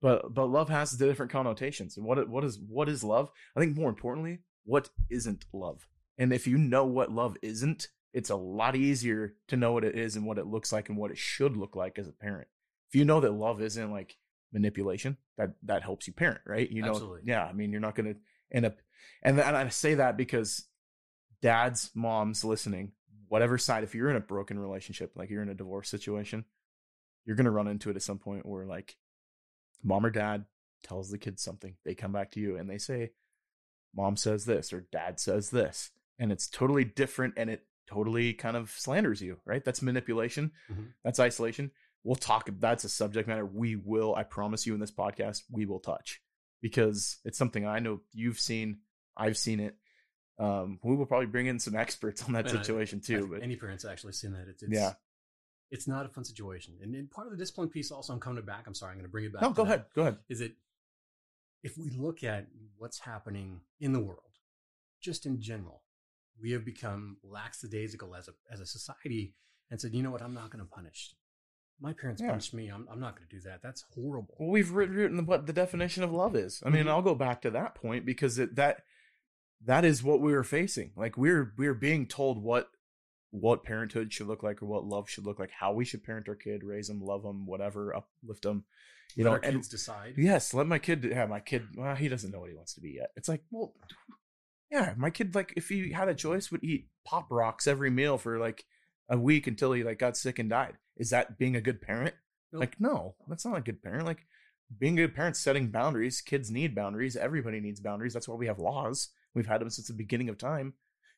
but 0.00 0.32
but 0.32 0.46
love 0.46 0.68
has 0.68 0.96
the 0.96 1.06
different 1.06 1.32
connotations. 1.32 1.96
And 1.96 2.06
what 2.06 2.28
what 2.28 2.44
is 2.44 2.58
what 2.60 2.88
is 2.88 3.02
love? 3.02 3.30
I 3.56 3.60
think 3.60 3.76
more 3.76 3.88
importantly, 3.88 4.38
what 4.64 4.88
isn't 5.08 5.46
love? 5.52 5.88
And 6.16 6.32
if 6.32 6.46
you 6.46 6.56
know 6.58 6.84
what 6.86 7.10
love 7.10 7.36
isn't, 7.42 7.88
it's 8.12 8.30
a 8.30 8.36
lot 8.36 8.76
easier 8.76 9.34
to 9.48 9.56
know 9.56 9.72
what 9.72 9.84
it 9.84 9.96
is 9.96 10.16
and 10.16 10.26
what 10.26 10.38
it 10.38 10.46
looks 10.46 10.72
like 10.72 10.88
and 10.88 10.98
what 10.98 11.10
it 11.10 11.18
should 11.18 11.56
look 11.56 11.76
like 11.76 11.98
as 11.98 12.08
a 12.08 12.12
parent. 12.12 12.48
If 12.88 12.96
you 12.96 13.04
know 13.04 13.20
that 13.20 13.32
love 13.32 13.62
isn't 13.62 13.90
like 13.90 14.16
manipulation, 14.52 15.16
that 15.36 15.54
that 15.64 15.82
helps 15.82 16.06
you 16.06 16.12
parent, 16.12 16.40
right? 16.44 16.68
You 16.68 16.82
know, 16.82 16.90
Absolutely. 16.90 17.22
yeah. 17.24 17.44
I 17.44 17.52
mean, 17.52 17.70
you're 17.70 17.80
not 17.80 17.94
going 17.94 18.14
to 18.14 18.20
end 18.52 18.66
up, 18.66 18.78
and, 19.22 19.38
and 19.38 19.56
I 19.56 19.68
say 19.68 19.94
that 19.94 20.16
because 20.16 20.66
dads, 21.40 21.90
moms 21.94 22.44
listening, 22.44 22.92
whatever 23.28 23.58
side, 23.58 23.84
if 23.84 23.94
you're 23.94 24.10
in 24.10 24.16
a 24.16 24.20
broken 24.20 24.58
relationship, 24.58 25.12
like 25.14 25.30
you're 25.30 25.42
in 25.42 25.48
a 25.48 25.54
divorce 25.54 25.88
situation, 25.88 26.44
you're 27.24 27.36
going 27.36 27.44
to 27.44 27.50
run 27.50 27.68
into 27.68 27.90
it 27.90 27.96
at 27.96 28.02
some 28.02 28.18
point 28.18 28.44
where 28.44 28.66
like 28.66 28.96
mom 29.84 30.04
or 30.04 30.10
dad 30.10 30.44
tells 30.82 31.10
the 31.10 31.18
kids 31.18 31.42
something, 31.42 31.76
they 31.84 31.94
come 31.94 32.12
back 32.12 32.32
to 32.32 32.40
you 32.40 32.56
and 32.56 32.68
they 32.68 32.78
say, 32.78 33.12
mom 33.94 34.16
says 34.16 34.44
this 34.44 34.72
or 34.72 34.86
dad 34.92 35.20
says 35.20 35.50
this, 35.50 35.90
and 36.18 36.32
it's 36.32 36.48
totally 36.48 36.84
different 36.84 37.34
and 37.36 37.48
it 37.48 37.64
totally 37.90 38.32
kind 38.32 38.56
of 38.56 38.70
slanders 38.70 39.20
you, 39.20 39.38
right? 39.44 39.64
That's 39.64 39.82
manipulation. 39.82 40.52
Mhm. 40.70 40.92
That's 41.04 41.18
isolation. 41.20 41.70
We'll 42.04 42.16
talk. 42.16 42.48
That's 42.58 42.84
a 42.84 42.88
subject 42.88 43.28
matter 43.28 43.44
we 43.44 43.76
will, 43.76 44.14
I 44.14 44.22
promise 44.22 44.66
you 44.66 44.74
in 44.74 44.80
this 44.80 44.90
podcast, 44.92 45.42
we 45.50 45.66
will 45.66 45.80
touch 45.80 46.22
because 46.62 47.18
it's 47.24 47.36
something 47.38 47.66
I 47.66 47.78
know 47.78 48.00
you've 48.12 48.38
seen. 48.40 48.78
I've 49.16 49.36
seen 49.36 49.60
it. 49.60 49.76
Um, 50.38 50.78
we 50.82 50.96
will 50.96 51.04
probably 51.06 51.26
bring 51.26 51.46
in 51.46 51.58
some 51.58 51.76
experts 51.84 52.22
on 52.24 52.32
that 52.32 52.48
And 52.50 52.58
situation 52.64 53.00
I 53.04 53.06
too. 53.06 53.18
think 53.20 53.30
But 53.32 53.42
any 53.42 53.56
parents 53.56 53.84
actually 53.84 54.14
seen 54.14 54.32
that. 54.32 54.48
It's, 54.48 54.62
it's 54.62 54.72
Yeah. 54.72 54.94
It's 55.70 55.86
not 55.86 56.04
a 56.04 56.08
fun 56.08 56.24
situation, 56.24 56.74
and, 56.82 56.96
and 56.96 57.08
part 57.08 57.28
of 57.28 57.30
the 57.32 57.36
discipline 57.36 57.68
piece 57.68 57.92
also. 57.92 58.12
I'm 58.12 58.18
coming 58.18 58.44
back. 58.44 58.64
I'm 58.66 58.74
sorry. 58.74 58.90
I'm 58.90 58.96
going 58.98 59.04
to 59.06 59.10
bring 59.12 59.26
it 59.26 59.32
back. 59.32 59.42
no, 59.42 59.50
go 59.50 59.62
that. 59.64 59.68
ahead. 59.68 59.84
Go 59.94 60.02
ahead. 60.02 60.16
is 60.28 60.40
it 60.40 60.54
if 61.62 61.78
we 61.78 61.90
look 61.90 62.24
at 62.24 62.46
what's 62.78 62.98
happening 62.98 63.60
in 63.78 63.92
the 63.92 64.00
world, 64.00 64.38
just 65.00 65.26
in 65.26 65.40
general, 65.40 65.82
we 66.40 66.52
have 66.52 66.64
become 66.64 67.16
lackadaisical 67.22 68.14
as 68.14 68.28
a 68.28 68.32
as 68.52 68.60
a 68.60 68.66
society 68.66 69.34
and 69.70 69.80
said, 69.80 69.94
you 69.94 70.02
know 70.02 70.10
what, 70.10 70.22
I'm 70.22 70.34
not 70.34 70.50
going 70.50 70.64
to 70.64 70.70
punish. 70.70 71.14
My 71.80 71.92
parents 71.94 72.20
Yeah. 72.20 72.28
punished 72.30 72.52
me. 72.52 72.68
I'm, 72.68 72.86
I'm 72.90 73.00
not 73.00 73.16
going 73.16 73.26
to 73.28 73.36
do 73.36 73.40
that. 73.42 73.62
That's 73.62 73.84
horrible. 73.94 74.36
Well, 74.38 74.50
we've 74.50 74.70
written 74.70 75.24
what 75.26 75.46
the 75.46 75.52
definition 75.52 76.02
of 76.02 76.12
love 76.12 76.36
is. 76.36 76.62
I 76.64 76.70
mean, 76.70 76.84
Mhm. 76.84 76.88
I'll 76.90 77.02
go 77.02 77.14
back 77.14 77.40
to 77.42 77.50
that 77.52 77.74
point 77.74 78.04
because 78.04 78.38
it, 78.38 78.56
that 78.56 78.82
that 79.64 79.84
is 79.84 80.02
what 80.02 80.20
we 80.20 80.32
were 80.32 80.44
facing. 80.44 80.92
Like 80.96 81.16
we're 81.16 81.52
we're 81.56 81.74
being 81.74 82.06
told 82.06 82.42
what 82.42 82.70
what 83.30 83.62
parenthood 83.62 84.12
should 84.12 84.26
look 84.26 84.42
like 84.42 84.60
or 84.60 84.66
what 84.66 84.84
love 84.84 85.08
should 85.08 85.24
look 85.24 85.38
like, 85.38 85.50
how 85.60 85.72
we 85.72 85.84
should 85.84 86.02
parent 86.02 86.28
our 86.28 86.34
kid, 86.34 86.64
raise 86.64 86.88
them, 86.88 87.00
love 87.00 87.22
them, 87.22 87.46
whatever, 87.46 87.94
uplift 87.94 88.42
them. 88.42 88.64
You 89.14 89.24
Let 89.24 89.30
know, 89.30 89.34
our 89.36 89.44
and 89.44 89.54
kids 89.54 89.68
decide. 89.68 90.14
yes, 90.18 90.52
let 90.52 90.66
my 90.66 90.78
kid 90.78 91.04
have 91.04 91.28
my 91.28 91.40
kid. 91.40 91.68
Well, 91.76 91.94
he 91.94 92.08
doesn't 92.08 92.30
know 92.30 92.40
what 92.40 92.50
he 92.50 92.56
wants 92.56 92.74
to 92.74 92.80
be 92.80 92.90
yet. 92.96 93.10
It's 93.16 93.28
like, 93.28 93.42
well, 93.50 93.74
yeah, 94.70 94.94
my 94.96 95.10
kid 95.10 95.34
like 95.34 95.52
if 95.56 95.68
he 95.68 95.92
had 95.92 96.08
a 96.08 96.14
choice 96.14 96.50
would 96.50 96.62
eat 96.64 96.88
pop 97.04 97.26
rocks 97.30 97.66
every 97.66 97.90
meal 97.90 98.18
for 98.18 98.38
like 98.38 98.64
a 99.08 99.18
week 99.18 99.46
until 99.46 99.72
he 99.72 99.82
like 99.82 99.98
got 99.98 100.16
sick 100.16 100.38
and 100.38 100.48
died. 100.50 100.74
Is 100.96 101.10
that 101.10 101.38
being 101.38 101.56
a 101.56 101.60
good 101.60 101.80
parent? 101.80 102.14
Nope. 102.52 102.60
Like, 102.60 102.80
no, 102.80 103.14
that's 103.28 103.44
not 103.46 103.56
a 103.58 103.60
good 103.60 103.82
parent. 103.82 104.06
Like, 104.06 104.26
being 104.78 104.98
a 104.98 105.02
good 105.06 105.14
parent, 105.14 105.36
setting 105.36 105.68
boundaries. 105.68 106.20
Kids 106.20 106.50
need 106.50 106.74
boundaries. 106.74 107.16
Everybody 107.16 107.58
needs 107.60 107.80
boundaries. 107.80 108.12
That's 108.12 108.28
why 108.28 108.34
we 108.36 108.46
have 108.46 108.58
laws. 108.58 109.08
We've 109.34 109.46
had 109.46 109.60
them 109.60 109.70
since 109.70 109.88
the 109.88 109.94
beginning 109.94 110.28
of 110.28 110.36
time. 110.38 110.74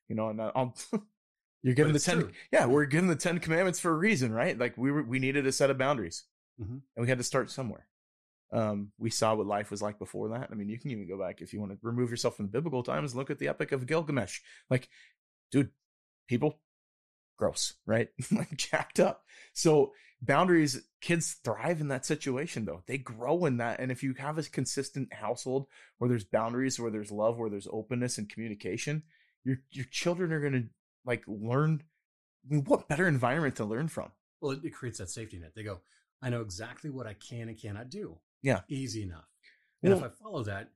You 0.08 0.16
know, 0.16 0.28
and 0.30 0.40
uh, 0.40 0.52
I'll, 0.54 0.74
you're 1.62 1.74
given 1.74 1.92
the 1.92 1.98
ten. 1.98 2.20
true. 2.20 2.30
Yeah, 2.50 2.66
we're 2.66 2.84
given 2.86 3.08
the 3.08 3.16
Ten 3.16 3.38
Commandments 3.38 3.80
for 3.80 3.90
a 3.90 3.96
reason, 3.96 4.32
right? 4.32 4.58
Like 4.58 4.76
we 4.78 4.90
were, 4.90 5.02
we 5.02 5.18
needed 5.18 5.46
a 5.46 5.52
set 5.52 5.70
of 5.70 5.78
boundaries, 5.78 6.24
Mhm. 6.60 6.80
and 6.96 7.02
we 7.02 7.08
had 7.08 7.18
to 7.18 7.24
start 7.24 7.50
somewhere. 7.50 7.86
Um, 8.52 8.92
we 8.98 9.10
saw 9.10 9.34
what 9.34 9.46
life 9.46 9.70
was 9.70 9.80
like 9.80 9.98
before 9.98 10.28
that. 10.30 10.48
I 10.50 10.54
mean, 10.54 10.68
you 10.68 10.78
can 10.78 10.90
even 10.90 11.08
go 11.08 11.18
back 11.18 11.40
if 11.40 11.52
you 11.52 11.60
want 11.60 11.72
to 11.72 11.78
remove 11.82 12.10
yourself 12.10 12.36
from 12.36 12.48
biblical 12.48 12.82
times. 12.82 13.14
Look 13.14 13.30
at 13.30 13.38
the 13.38 13.48
Epic 13.48 13.72
of 13.72 13.86
Gilgamesh. 13.86 14.40
Like, 14.68 14.88
dude, 15.50 15.70
people, 16.28 16.60
gross, 17.38 17.74
right? 17.86 18.08
like 18.30 18.56
jacked 18.56 19.00
up. 19.00 19.24
So 19.54 19.92
boundaries, 20.20 20.82
kids 21.00 21.36
thrive 21.42 21.80
in 21.80 21.88
that 21.88 22.06
situation 22.06 22.64
though. 22.64 22.82
They 22.86 22.98
grow 22.98 23.44
in 23.46 23.56
that. 23.56 23.80
And 23.80 23.90
if 23.90 24.02
you 24.02 24.14
have 24.14 24.38
a 24.38 24.42
consistent 24.42 25.12
household 25.12 25.66
where 25.98 26.08
there's 26.08 26.24
boundaries, 26.24 26.78
where 26.78 26.90
there's 26.90 27.10
love, 27.10 27.38
where 27.38 27.50
there's 27.50 27.68
openness 27.70 28.18
and 28.18 28.28
communication, 28.28 29.02
your 29.44 29.56
your 29.70 29.86
children 29.90 30.32
are 30.32 30.40
gonna 30.40 30.64
like 31.04 31.24
learn. 31.26 31.82
I 32.44 32.54
mean, 32.54 32.64
what 32.64 32.88
better 32.88 33.08
environment 33.08 33.56
to 33.56 33.64
learn 33.64 33.88
from? 33.88 34.10
Well, 34.40 34.52
it, 34.52 34.64
it 34.64 34.70
creates 34.70 34.98
that 34.98 35.10
safety 35.10 35.38
net. 35.38 35.52
They 35.54 35.62
go, 35.62 35.80
I 36.20 36.30
know 36.30 36.40
exactly 36.40 36.90
what 36.90 37.06
I 37.06 37.14
can 37.14 37.48
and 37.48 37.60
cannot 37.60 37.90
do. 37.90 38.18
Yeah. 38.42 38.60
Easy 38.68 39.02
enough. 39.02 39.28
And 39.82 39.92
if 39.92 40.02
I 40.02 40.08
follow 40.08 40.44
that, 40.44 40.70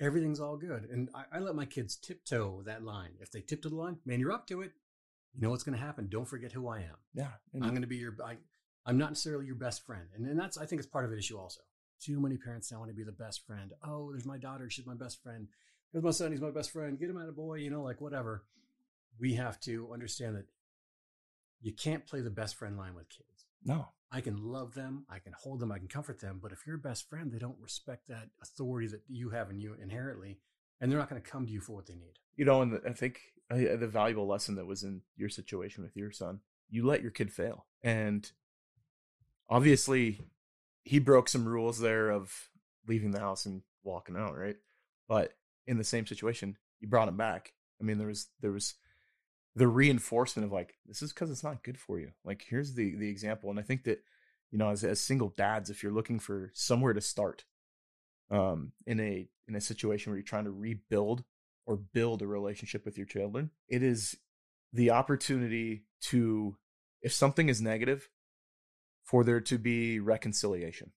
everything's 0.00 0.40
all 0.40 0.56
good. 0.56 0.88
And 0.90 1.08
I, 1.14 1.24
I 1.36 1.38
let 1.40 1.54
my 1.54 1.64
kids 1.64 1.96
tiptoe 1.96 2.62
that 2.66 2.84
line. 2.84 3.10
If 3.20 3.30
they 3.30 3.40
tiptoe 3.40 3.68
the 3.68 3.74
line, 3.76 3.98
man, 4.04 4.20
you're 4.20 4.32
up 4.32 4.46
to 4.48 4.62
it. 4.62 4.72
You 5.34 5.42
know 5.42 5.50
what's 5.50 5.64
going 5.64 5.76
to 5.76 5.84
happen. 5.84 6.08
Don't 6.08 6.28
forget 6.28 6.52
who 6.52 6.68
I 6.68 6.78
am. 6.78 6.96
Yeah, 7.14 7.32
and 7.52 7.62
I'm 7.62 7.70
going 7.70 7.82
to 7.82 7.88
be 7.88 7.96
your. 7.96 8.16
I, 8.24 8.36
I'm 8.86 8.98
not 8.98 9.10
necessarily 9.10 9.46
your 9.46 9.54
best 9.54 9.84
friend, 9.84 10.08
and, 10.14 10.26
and 10.26 10.38
that's 10.38 10.56
I 10.56 10.66
think 10.66 10.80
it's 10.80 10.88
part 10.88 11.04
of 11.04 11.12
an 11.12 11.18
issue 11.18 11.38
also. 11.38 11.60
Too 12.00 12.20
many 12.20 12.36
parents 12.36 12.72
now 12.72 12.78
want 12.78 12.90
to 12.90 12.96
be 12.96 13.04
the 13.04 13.12
best 13.12 13.46
friend. 13.46 13.72
Oh, 13.84 14.10
there's 14.10 14.24
my 14.24 14.38
daughter; 14.38 14.70
she's 14.70 14.86
my 14.86 14.94
best 14.94 15.22
friend. 15.22 15.48
There's 15.92 16.04
my 16.04 16.10
son; 16.10 16.32
he's 16.32 16.40
my 16.40 16.50
best 16.50 16.70
friend. 16.70 16.98
Get 16.98 17.10
him 17.10 17.18
out 17.18 17.28
of 17.28 17.36
boy, 17.36 17.56
you 17.56 17.70
know, 17.70 17.82
like 17.82 18.00
whatever. 18.00 18.44
We 19.20 19.34
have 19.34 19.60
to 19.60 19.92
understand 19.92 20.36
that 20.36 20.46
you 21.60 21.72
can't 21.72 22.06
play 22.06 22.20
the 22.20 22.30
best 22.30 22.56
friend 22.56 22.76
line 22.76 22.94
with 22.94 23.08
kids. 23.08 23.46
no, 23.64 23.88
I 24.10 24.20
can 24.20 24.36
love 24.36 24.74
them, 24.74 25.04
I 25.10 25.18
can 25.18 25.32
hold 25.38 25.60
them, 25.60 25.70
I 25.70 25.78
can 25.78 25.88
comfort 25.88 26.20
them, 26.20 26.38
but 26.42 26.52
if 26.52 26.66
you're 26.66 26.76
a 26.76 26.78
best 26.78 27.08
friend, 27.10 27.30
they 27.30 27.38
don't 27.38 27.58
respect 27.60 28.08
that 28.08 28.30
authority 28.42 28.88
that 28.88 29.02
you 29.08 29.30
have 29.30 29.50
in 29.50 29.60
you 29.60 29.74
inherently, 29.80 30.38
and 30.80 30.90
they're 30.90 30.98
not 30.98 31.10
going 31.10 31.20
to 31.20 31.30
come 31.30 31.44
to 31.46 31.52
you 31.52 31.60
for 31.60 31.74
what 31.74 31.86
they 31.86 31.94
need. 31.94 32.18
you 32.36 32.44
know, 32.44 32.62
and 32.62 32.80
I 32.88 32.92
think 32.92 33.20
uh, 33.50 33.56
the 33.56 33.88
valuable 33.88 34.26
lesson 34.26 34.54
that 34.54 34.66
was 34.66 34.82
in 34.82 35.02
your 35.16 35.28
situation 35.28 35.82
with 35.82 35.96
your 35.96 36.10
son, 36.10 36.40
you 36.70 36.86
let 36.86 37.02
your 37.02 37.10
kid 37.10 37.32
fail, 37.32 37.66
and 37.82 38.30
obviously, 39.48 40.26
he 40.84 40.98
broke 40.98 41.28
some 41.28 41.46
rules 41.46 41.78
there 41.78 42.10
of 42.10 42.48
leaving 42.86 43.10
the 43.10 43.20
house 43.20 43.44
and 43.44 43.62
walking 43.82 44.16
out, 44.16 44.36
right? 44.36 44.56
But 45.06 45.34
in 45.66 45.76
the 45.76 45.84
same 45.84 46.06
situation, 46.06 46.56
you 46.80 46.88
brought 46.88 47.08
him 47.08 47.16
back. 47.16 47.52
I 47.80 47.84
mean, 47.84 47.98
there 47.98 48.06
was 48.08 48.28
there 48.40 48.52
was 48.52 48.74
the 49.58 49.68
reinforcement 49.68 50.46
of 50.46 50.52
like 50.52 50.74
this 50.86 51.02
is 51.02 51.12
because 51.12 51.30
it's 51.30 51.44
not 51.44 51.64
good 51.64 51.78
for 51.78 51.98
you. 51.98 52.12
Like 52.24 52.46
here's 52.48 52.74
the 52.74 52.94
the 52.96 53.10
example, 53.10 53.50
and 53.50 53.58
I 53.58 53.62
think 53.62 53.84
that 53.84 54.02
you 54.50 54.58
know, 54.58 54.70
as 54.70 54.84
as 54.84 55.00
single 55.00 55.34
dads, 55.36 55.68
if 55.68 55.82
you're 55.82 55.92
looking 55.92 56.18
for 56.18 56.50
somewhere 56.54 56.92
to 56.92 57.00
start, 57.00 57.44
um, 58.30 58.72
in 58.86 59.00
a 59.00 59.28
in 59.48 59.56
a 59.56 59.60
situation 59.60 60.10
where 60.10 60.16
you're 60.18 60.24
trying 60.24 60.44
to 60.44 60.50
rebuild 60.50 61.24
or 61.66 61.76
build 61.76 62.22
a 62.22 62.26
relationship 62.26 62.84
with 62.84 62.96
your 62.96 63.06
children, 63.06 63.50
it 63.68 63.82
is 63.82 64.16
the 64.72 64.90
opportunity 64.90 65.84
to, 66.00 66.56
if 67.02 67.12
something 67.12 67.48
is 67.48 67.60
negative, 67.60 68.08
for 69.04 69.24
there 69.24 69.40
to 69.40 69.58
be 69.58 69.98
reconciliation. 69.98 70.92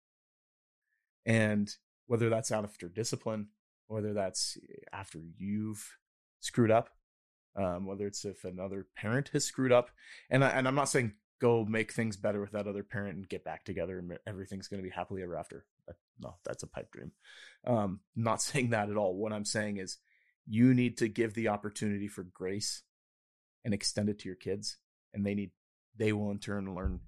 And 1.26 1.74
whether 2.08 2.30
that's 2.30 2.52
after 2.52 2.90
discipline, 2.90 3.48
whether 3.88 4.14
that's 4.14 4.58
after 4.94 5.20
you've 5.38 5.98
screwed 6.40 6.72
up, 6.72 6.90
um, 7.56 7.86
whether 7.86 8.08
it's 8.08 8.26
if 8.26 8.44
another 8.44 8.88
parent 8.96 9.30
has 9.34 9.46
screwed 9.46 9.72
up, 9.72 9.90
and 10.30 10.44
I, 10.44 10.50
and 10.50 10.68
I'm 10.68 10.76
not 10.76 10.90
saying 10.90 11.14
go 11.42 11.66
make 11.66 11.92
things 11.92 12.16
better 12.16 12.40
with 12.40 12.52
that 12.52 12.68
other 12.68 12.84
parent 12.84 13.16
and 13.16 13.28
get 13.28 13.44
back 13.44 13.66
together 13.66 13.98
and 13.98 14.18
everything's 14.28 14.68
going 14.68 14.78
to 14.82 14.88
be 14.88 14.94
happily 14.94 15.24
ever 15.24 15.36
after. 15.36 15.66
No, 16.20 16.36
that's 16.46 16.62
a 16.62 16.68
pipe 16.68 16.92
dream. 16.92 17.12
Um, 17.66 18.02
not 18.16 18.42
saying 18.42 18.70
that 18.70 18.90
at 18.90 18.96
all. 18.96 19.16
What 19.16 19.34
I'm 19.34 19.46
saying 19.46 19.78
is 19.78 19.98
you 20.48 20.74
need 20.74 20.98
to 21.00 21.08
give 21.08 21.34
the 21.34 21.48
opportunity 21.48 22.08
for 22.08 22.24
grace 22.24 22.84
and 23.66 23.74
extend 23.74 24.10
it 24.10 24.20
to 24.20 24.30
your 24.30 24.36
kids 24.36 24.78
and 25.14 25.26
they 25.26 25.34
need 25.34 25.52
they 25.98 26.14
will 26.14 26.32
in 26.32 26.40
turn 26.40 26.74
learn 26.74 27.00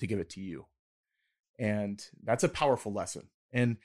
to 0.00 0.06
give 0.06 0.20
it 0.20 0.30
to 0.30 0.40
you 0.40 0.66
and 1.58 2.06
that's 2.22 2.44
a 2.44 2.48
powerful 2.48 2.92
lesson 2.92 3.28
and 3.52 3.76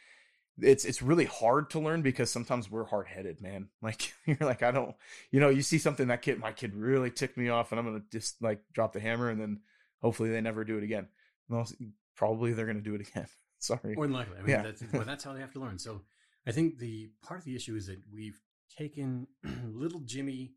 it's 0.62 0.86
it's 0.86 1.02
really 1.02 1.26
hard 1.26 1.70
to 1.70 1.80
learn 1.80 2.02
because 2.02 2.30
sometimes 2.30 2.70
we're 2.70 2.86
hard-headed 2.86 3.42
man 3.42 3.70
like 3.82 4.13
you're 4.26 4.38
like 4.42 4.62
i 4.62 4.70
don't 4.72 4.96
you 5.32 5.39
know 5.39 5.50
you 5.50 5.62
see 5.63 5.78
something 5.80 6.08
that 6.08 6.22
kid 6.22 6.38
my 6.39 6.52
kid 6.52 6.76
really 6.76 7.10
ticked 7.10 7.38
me 7.38 7.50
off 7.50 7.72
and 7.72 7.80
i'm 7.80 7.86
gonna 7.86 8.04
just 8.12 8.42
like 8.42 8.62
drop 8.74 8.94
the 8.94 9.00
hammer 9.00 9.30
and 9.30 9.42
then 9.42 9.60
hopefully 10.02 10.30
they 10.30 10.42
never 10.42 10.63
do 10.63 10.78
it 10.78 10.84
again 10.84 11.08
well, 11.50 11.68
probably 12.16 12.54
they're 12.54 12.68
gonna 12.68 12.82
do 12.82 12.94
it 12.96 13.02
again 13.02 13.26
sorry 13.60 13.96
More 13.96 14.06
than 14.06 14.13
likely. 14.13 14.38
I 14.38 14.42
mean, 14.42 14.50
Yeah. 14.50 14.62
that's, 14.63 14.84
well, 14.92 15.04
that's 15.06 15.24
how 15.24 15.34
they 15.34 15.39
have 15.39 15.54
to 15.54 15.60
learn. 15.60 15.80
So 15.80 16.02
I 16.46 16.52
think 16.52 16.78
the 16.80 17.10
part 17.22 17.39
of 17.39 17.46
the 17.46 17.56
issue 17.56 17.76
is 17.76 17.88
that 17.88 18.00
we've 18.13 18.39
taken 18.78 19.28
little 19.74 20.02
Jimmy 20.02 20.54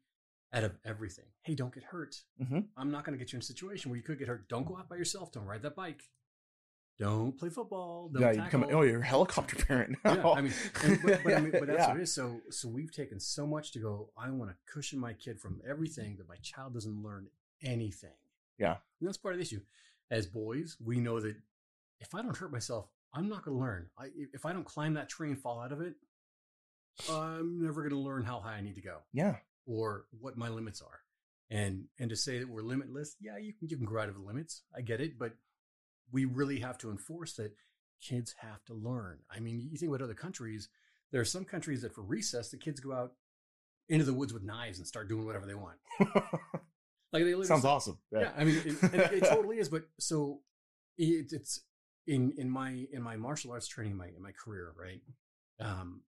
out 0.52 0.64
of 0.64 0.72
everything. 0.84 1.26
Hey, 1.42 1.54
don't 1.54 1.72
get 1.72 1.84
hurt. 1.84 2.16
Mhm. 2.42 2.66
I'm 2.76 2.90
not 2.90 3.04
going 3.04 3.16
to 3.16 3.22
get 3.24 3.32
you 3.32 3.36
in 3.36 3.40
a 3.40 3.44
situation 3.44 3.90
where 3.90 3.96
you 3.96 4.02
could 4.02 4.18
get 4.18 4.26
hurt. 4.28 4.48
Don't 4.48 4.66
go 4.66 4.76
out 4.76 4.88
by 4.88 4.96
yourself. 4.96 5.30
Don't 5.32 5.44
ride 5.44 5.62
that 5.62 5.76
bike. 5.76 6.02
Don't 6.98 7.36
play 7.38 7.50
football. 7.50 8.08
Don't 8.08 8.22
yeah 8.22 8.32
you 8.32 8.50
come 8.50 8.62
tackle. 8.62 8.78
oh 8.78 8.82
you're 8.82 9.00
a 9.00 9.04
helicopter 9.04 9.56
parent 9.66 9.96
now. 10.04 10.14
Yeah, 10.14 10.28
I 10.30 10.40
mean, 10.40 10.52
and, 10.82 11.02
but, 11.02 11.24
but, 11.24 11.34
I 11.34 11.40
mean, 11.40 11.50
but 11.52 11.66
that's 11.66 11.78
Yeah. 11.80 11.88
what 11.88 11.96
it 11.98 12.02
is. 12.04 12.12
So, 12.14 12.40
so 12.50 12.68
we've 12.68 12.90
taken 12.92 13.20
so 13.20 13.46
much 13.46 13.72
to 13.72 13.78
go. 13.78 14.10
I 14.16 14.30
want 14.30 14.50
to 14.50 14.56
cushion 14.72 14.98
my 14.98 15.12
kid 15.12 15.38
from 15.40 15.60
everything 15.68 16.16
that 16.16 16.28
my 16.28 16.36
child 16.42 16.72
doesn't 16.74 17.02
learn 17.02 17.28
anything. 17.62 18.10
Yeah. 18.58 18.76
and 19.00 19.06
that's 19.08 19.18
part 19.18 19.34
of 19.34 19.38
the 19.38 19.42
issue. 19.42 19.60
As 20.10 20.26
boys, 20.26 20.76
we 20.82 20.98
know 20.98 21.20
that 21.20 21.36
if 22.00 22.14
I 22.14 22.22
don't 22.22 22.36
hurt 22.36 22.50
myself, 22.52 22.88
I'm 23.12 23.28
not 23.28 23.44
going 23.44 23.56
to 23.56 23.60
learn. 23.60 23.88
I, 23.98 24.06
if 24.32 24.46
I 24.46 24.52
don't 24.52 24.64
climb 24.64 24.94
that 24.94 25.08
tree 25.10 25.28
and 25.30 25.38
fall 25.38 25.60
out 25.60 25.72
of 25.72 25.80
it, 25.82 25.94
I'm 27.10 27.60
never 27.62 27.82
going 27.82 27.90
to 27.90 27.98
learn 27.98 28.24
how 28.24 28.40
high 28.40 28.54
I 28.56 28.60
need 28.62 28.76
to 28.76 28.80
go 28.80 28.98
yeah 29.12 29.36
or 29.66 30.06
what 30.20 30.36
my 30.38 30.48
limits 30.48 30.80
are. 30.80 31.00
And 31.50 31.84
and 31.98 32.08
to 32.10 32.16
say 32.16 32.38
that 32.38 32.48
we're 32.48 32.62
limitless, 32.62 33.16
yeah, 33.20 33.36
you 33.36 33.52
can 33.52 33.68
you 33.68 33.76
can 33.76 33.84
grow 33.84 34.02
out 34.02 34.08
of 34.08 34.14
the 34.14 34.22
limits. 34.22 34.62
I 34.74 34.80
get 34.80 35.00
it, 35.00 35.18
but 35.18 35.32
we 36.12 36.24
really 36.24 36.60
have 36.60 36.78
to 36.78 36.90
enforce 36.90 37.34
that 37.34 37.52
kids 38.00 38.34
have 38.38 38.64
to 38.66 38.74
learn. 38.74 39.18
I 39.30 39.40
mean, 39.40 39.60
you 39.60 39.76
think 39.76 39.90
about 39.90 40.02
other 40.02 40.14
countries, 40.14 40.68
there 41.12 41.20
are 41.20 41.26
some 41.26 41.44
countries 41.44 41.82
that 41.82 41.94
for 41.94 42.02
recess 42.02 42.50
the 42.50 42.56
kids 42.56 42.80
go 42.80 42.92
out 42.92 43.12
into 43.88 44.04
the 44.04 44.14
woods 44.14 44.32
with 44.32 44.42
knives 44.42 44.78
and 44.78 44.86
start 44.86 45.08
doing 45.08 45.24
whatever 45.24 45.46
they 45.46 45.54
want. 45.54 45.76
Like 47.12 47.24
they 47.24 47.44
Sounds 47.44 47.64
awesome. 47.64 47.98
yeah, 48.12 48.32
I 48.36 48.44
mean, 48.44 48.56
it, 48.58 48.82
it, 48.82 49.12
it 49.12 49.24
totally 49.30 49.58
is. 49.58 49.68
But 49.68 49.84
so 49.98 50.40
it, 50.98 51.32
it's 51.32 51.60
in 52.06 52.32
in 52.36 52.50
my 52.50 52.86
in 52.92 53.02
my 53.02 53.16
martial 53.16 53.52
arts 53.52 53.68
training, 53.68 53.92
in 53.92 53.98
my 53.98 54.08
in 54.08 54.22
my 54.22 54.32
career, 54.32 54.74
right? 54.78 55.00
Um, 55.60 56.02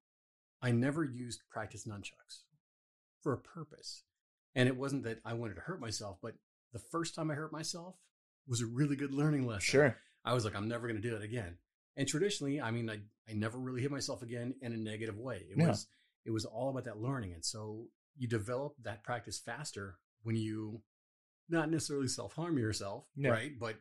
I 0.60 0.72
never 0.72 1.04
used 1.04 1.42
practice 1.50 1.86
nunchucks 1.86 2.42
for 3.22 3.32
a 3.32 3.38
purpose, 3.38 4.02
and 4.54 4.68
it 4.68 4.76
wasn't 4.76 5.04
that 5.04 5.20
I 5.24 5.34
wanted 5.34 5.54
to 5.54 5.60
hurt 5.62 5.80
myself, 5.80 6.18
but 6.20 6.34
the 6.72 6.78
first 6.78 7.14
time 7.14 7.30
I 7.30 7.34
hurt 7.34 7.52
myself 7.52 7.94
was 8.48 8.60
a 8.62 8.66
really 8.66 8.96
good 8.96 9.12
learning 9.12 9.46
lesson. 9.46 9.60
Sure. 9.62 9.96
I 10.24 10.34
was 10.34 10.44
like, 10.44 10.56
I'm 10.56 10.68
never 10.68 10.88
going 10.88 11.00
to 11.00 11.08
do 11.08 11.14
it 11.16 11.22
again. 11.22 11.58
And 11.96 12.06
traditionally, 12.08 12.60
I 12.60 12.70
mean, 12.70 12.88
I, 12.88 12.98
I 13.28 13.34
never 13.34 13.58
really 13.58 13.80
hit 13.82 13.90
myself 13.90 14.22
again 14.22 14.54
in 14.62 14.72
a 14.72 14.76
negative 14.76 15.18
way. 15.18 15.46
It 15.50 15.58
Yeah. 15.58 15.68
was 15.68 15.86
it 16.24 16.30
was 16.30 16.44
all 16.44 16.68
about 16.70 16.84
that 16.84 17.00
learning, 17.00 17.32
and 17.32 17.44
so 17.44 17.86
you 18.16 18.28
develop 18.28 18.74
that 18.82 19.02
practice 19.04 19.38
faster 19.38 19.96
when 20.22 20.36
you 20.36 20.82
not 21.48 21.70
necessarily 21.70 22.08
self 22.08 22.34
harm 22.34 22.58
yourself, 22.58 23.04
Yeah. 23.16 23.30
right? 23.30 23.52
But 23.58 23.76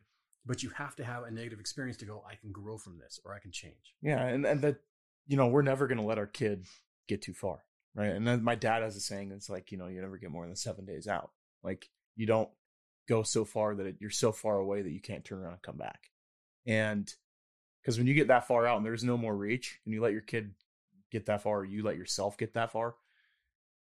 but 0.46 0.64
you 0.64 0.70
have 0.70 0.96
to 0.96 1.04
have 1.04 1.24
a 1.24 1.32
negative 1.32 1.60
experience 1.60 1.98
to 1.98 2.06
go. 2.06 2.24
I 2.26 2.36
can 2.36 2.52
grow 2.54 2.78
from 2.78 2.98
this, 3.00 3.20
or 3.26 3.34
I 3.34 3.40
can 3.40 3.52
change. 3.52 3.96
Yeah, 4.02 4.26
and 4.26 4.46
and 4.46 4.62
that 4.62 4.78
you 5.28 5.36
know 5.38 5.48
we're 5.48 5.62
never 5.62 5.88
going 5.88 5.98
to 5.98 6.04
let 6.06 6.18
our 6.18 6.28
kid 6.28 6.66
get 7.08 7.22
too 7.22 7.34
far, 7.34 7.64
right? 7.96 8.12
And 8.12 8.26
then 8.26 8.44
my 8.44 8.56
dad 8.56 8.82
has 8.82 8.96
a 8.96 9.02
saying 9.02 9.30
that's 9.30 9.50
like, 9.50 9.72
you 9.72 9.78
know, 9.78 9.88
you 9.88 10.00
never 10.02 10.18
get 10.18 10.32
more 10.32 10.46
than 10.46 10.56
seven 10.56 10.86
days 10.86 11.08
out. 11.08 11.32
Like 11.64 11.90
you 12.16 12.26
don't 12.26 12.50
go 13.08 13.24
so 13.24 13.46
far 13.46 13.76
that 13.76 13.86
it, 13.86 13.96
you're 14.00 14.10
so 14.10 14.32
far 14.32 14.58
away 14.58 14.82
that 14.82 14.92
you 14.92 15.02
can't 15.02 15.24
turn 15.24 15.40
around 15.40 15.54
and 15.54 15.62
come 15.62 15.78
back. 15.78 16.12
And 16.66 17.12
because 17.82 17.98
when 17.98 18.08
you 18.08 18.14
get 18.14 18.28
that 18.28 18.48
far 18.48 18.68
out 18.68 18.78
and 18.78 18.86
there's 18.86 19.04
no 19.04 19.18
more 19.18 19.36
reach, 19.36 19.80
and 19.86 19.94
you 19.94 20.02
let 20.02 20.12
your 20.12 20.22
kid 20.22 20.54
get 21.12 21.28
that 21.28 21.42
far, 21.42 21.60
or 21.60 21.66
you 21.66 21.84
let 21.84 21.98
yourself 21.98 22.38
get 22.38 22.54
that 22.56 22.72
far, 22.72 22.96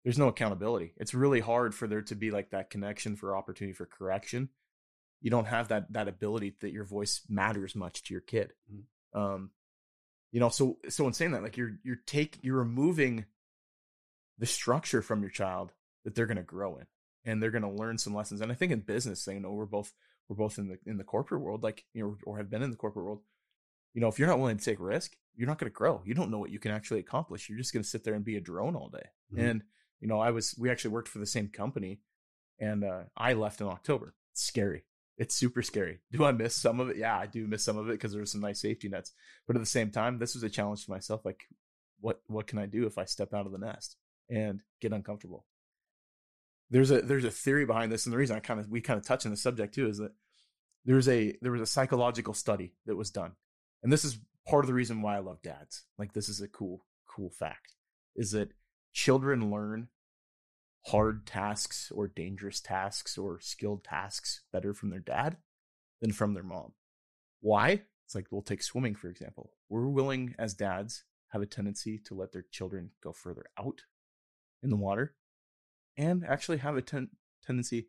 there's 0.04 0.18
no 0.18 0.28
accountability. 0.28 0.92
It's 0.98 1.14
really 1.14 1.40
hard 1.40 1.74
for 1.74 1.88
there 1.88 2.02
to 2.02 2.14
be 2.14 2.30
like 2.30 2.50
that 2.50 2.68
connection 2.68 3.16
for 3.16 3.36
opportunity 3.36 3.72
for 3.72 3.86
correction. 3.86 4.50
You 5.22 5.30
don't 5.30 5.46
have 5.46 5.68
that 5.68 5.90
that 5.94 6.08
ability 6.08 6.56
that 6.60 6.72
your 6.72 6.84
voice 6.84 7.22
matters 7.28 7.74
much 7.74 8.02
to 8.04 8.14
your 8.14 8.20
kid. 8.20 8.52
Mhm. 8.70 9.18
Um, 9.18 9.50
you 10.30 10.40
know, 10.40 10.50
so 10.50 10.78
so 10.90 11.06
in 11.06 11.14
saying 11.14 11.30
that, 11.32 11.42
like 11.42 11.56
you're 11.56 11.78
you're 11.82 12.02
take 12.06 12.38
you're 12.42 12.58
removing 12.58 13.24
the 14.36 14.46
structure 14.46 15.00
from 15.00 15.22
your 15.22 15.30
child 15.30 15.72
that 16.04 16.14
they're 16.14 16.26
going 16.26 16.36
to 16.36 16.42
grow 16.42 16.76
in, 16.76 16.86
and 17.24 17.42
they're 17.42 17.50
going 17.50 17.62
to 17.62 17.70
learn 17.70 17.98
some 17.98 18.14
lessons. 18.14 18.40
And 18.40 18.50
I 18.52 18.54
think 18.54 18.72
in 18.72 18.80
business, 18.80 19.26
you 19.26 19.40
know, 19.40 19.52
we're 19.52 19.66
both 19.66 19.92
we're 20.28 20.36
both 20.36 20.58
in 20.58 20.68
the 20.68 20.78
in 20.86 20.96
the 20.96 21.04
corporate 21.04 21.40
world, 21.42 21.62
like 21.62 21.84
you 21.92 22.02
know, 22.02 22.16
or 22.24 22.38
have 22.38 22.50
been 22.50 22.62
in 22.62 22.70
the 22.70 22.76
corporate 22.76 23.04
world. 23.04 23.20
You 23.94 24.00
know, 24.00 24.08
if 24.08 24.18
you're 24.18 24.28
not 24.28 24.38
willing 24.38 24.56
to 24.58 24.64
take 24.64 24.80
risk, 24.80 25.16
you're 25.36 25.46
not 25.48 25.58
going 25.58 25.70
to 25.70 25.74
grow. 25.74 26.02
You 26.04 26.14
don't 26.14 26.30
know 26.30 26.38
what 26.38 26.50
you 26.50 26.58
can 26.58 26.72
actually 26.72 27.00
accomplish. 27.00 27.48
You're 27.48 27.58
just 27.58 27.72
going 27.72 27.82
to 27.82 27.88
sit 27.88 28.02
there 28.04 28.14
and 28.14 28.24
be 28.24 28.36
a 28.36 28.40
drone 28.40 28.74
all 28.74 28.88
day. 28.88 29.08
Mhm. 29.32 29.50
And 29.50 29.62
you 30.00 30.08
know, 30.08 30.20
I 30.20 30.30
was 30.30 30.54
we 30.58 30.70
actually 30.70 30.90
worked 30.92 31.08
for 31.08 31.18
the 31.18 31.26
same 31.26 31.48
company, 31.48 32.00
and 32.58 32.84
uh, 32.84 33.04
I 33.16 33.34
left 33.34 33.60
in 33.60 33.66
October. 33.68 34.14
It's 34.32 34.42
scary. 34.42 34.84
It's 35.16 35.34
super 35.34 35.62
scary. 35.62 36.00
Do 36.10 36.24
I 36.24 36.32
miss 36.32 36.56
some 36.56 36.80
of 36.80 36.90
it? 36.90 36.96
Yeah, 36.96 37.16
I 37.16 37.26
do 37.26 37.46
miss 37.46 37.64
some 37.64 37.78
of 37.78 37.88
it 37.88 37.92
because 37.92 38.12
there 38.12 38.20
were 38.20 38.26
some 38.26 38.40
nice 38.40 38.60
safety 38.60 38.88
nets. 38.88 39.12
But 39.46 39.54
at 39.56 39.62
the 39.62 39.66
same 39.66 39.90
time, 39.90 40.18
this 40.18 40.34
was 40.34 40.42
a 40.42 40.50
challenge 40.50 40.84
to 40.84 40.90
myself. 40.90 41.24
Like, 41.24 41.44
what 42.00 42.20
what 42.26 42.46
can 42.48 42.58
I 42.58 42.66
do 42.66 42.86
if 42.86 42.98
I 42.98 43.04
step 43.04 43.32
out 43.32 43.46
of 43.46 43.52
the 43.52 43.58
nest 43.58 43.96
and 44.28 44.62
get 44.80 44.92
uncomfortable? 44.92 45.46
There's 46.70 46.90
a 46.90 47.02
there's 47.02 47.24
a 47.24 47.30
theory 47.30 47.66
behind 47.66 47.92
this, 47.92 48.06
and 48.06 48.12
the 48.12 48.18
reason 48.18 48.36
I 48.36 48.40
kind 48.40 48.60
of 48.60 48.68
we 48.68 48.80
kind 48.80 48.98
of 48.98 49.06
touch 49.06 49.24
on 49.26 49.30
the 49.30 49.36
subject 49.36 49.74
too 49.74 49.88
is 49.88 49.98
that 49.98 50.12
there's 50.84 51.08
a 51.08 51.36
there 51.40 51.52
was 51.52 51.60
a 51.60 51.66
psychological 51.66 52.34
study 52.34 52.74
that 52.86 52.96
was 52.96 53.10
done, 53.10 53.32
and 53.82 53.92
this 53.92 54.04
is 54.04 54.18
part 54.46 54.64
of 54.64 54.68
the 54.68 54.74
reason 54.74 55.02
why 55.02 55.16
I 55.16 55.20
love 55.20 55.42
dads. 55.42 55.84
Like, 55.98 56.12
this 56.12 56.28
is 56.28 56.40
a 56.40 56.48
cool 56.48 56.84
cool 57.06 57.30
fact 57.30 57.74
is 58.16 58.32
that 58.32 58.52
children 58.92 59.50
learn 59.50 59.88
hard 60.86 61.26
tasks 61.26 61.90
or 61.94 62.08
dangerous 62.08 62.60
tasks 62.60 63.16
or 63.16 63.40
skilled 63.40 63.84
tasks 63.84 64.42
better 64.52 64.74
from 64.74 64.90
their 64.90 65.00
dad 65.00 65.36
than 66.00 66.12
from 66.12 66.34
their 66.34 66.42
mom. 66.42 66.72
Why? 67.40 67.82
It's 68.04 68.14
like 68.14 68.26
we'll 68.30 68.42
take 68.42 68.62
swimming 68.62 68.94
for 68.94 69.08
example. 69.08 69.52
We're 69.68 69.88
willing 69.88 70.34
as 70.38 70.54
dads 70.54 71.04
have 71.28 71.42
a 71.42 71.46
tendency 71.46 71.98
to 72.06 72.14
let 72.14 72.32
their 72.32 72.44
children 72.50 72.90
go 73.02 73.12
further 73.12 73.46
out 73.58 73.82
in 74.62 74.70
the 74.70 74.76
water 74.76 75.14
and 75.96 76.24
actually 76.24 76.58
have 76.58 76.76
a 76.76 76.82
ten- 76.82 77.10
tendency 77.44 77.88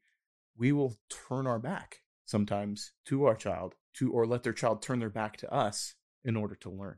we 0.57 0.71
will 0.71 0.97
turn 1.09 1.47
our 1.47 1.59
back 1.59 2.01
sometimes 2.25 2.93
to 3.05 3.25
our 3.25 3.35
child 3.35 3.75
to 3.93 4.11
or 4.11 4.25
let 4.25 4.43
their 4.43 4.53
child 4.53 4.81
turn 4.81 4.99
their 4.99 5.09
back 5.09 5.37
to 5.37 5.53
us 5.53 5.95
in 6.23 6.35
order 6.35 6.55
to 6.55 6.69
learn. 6.69 6.97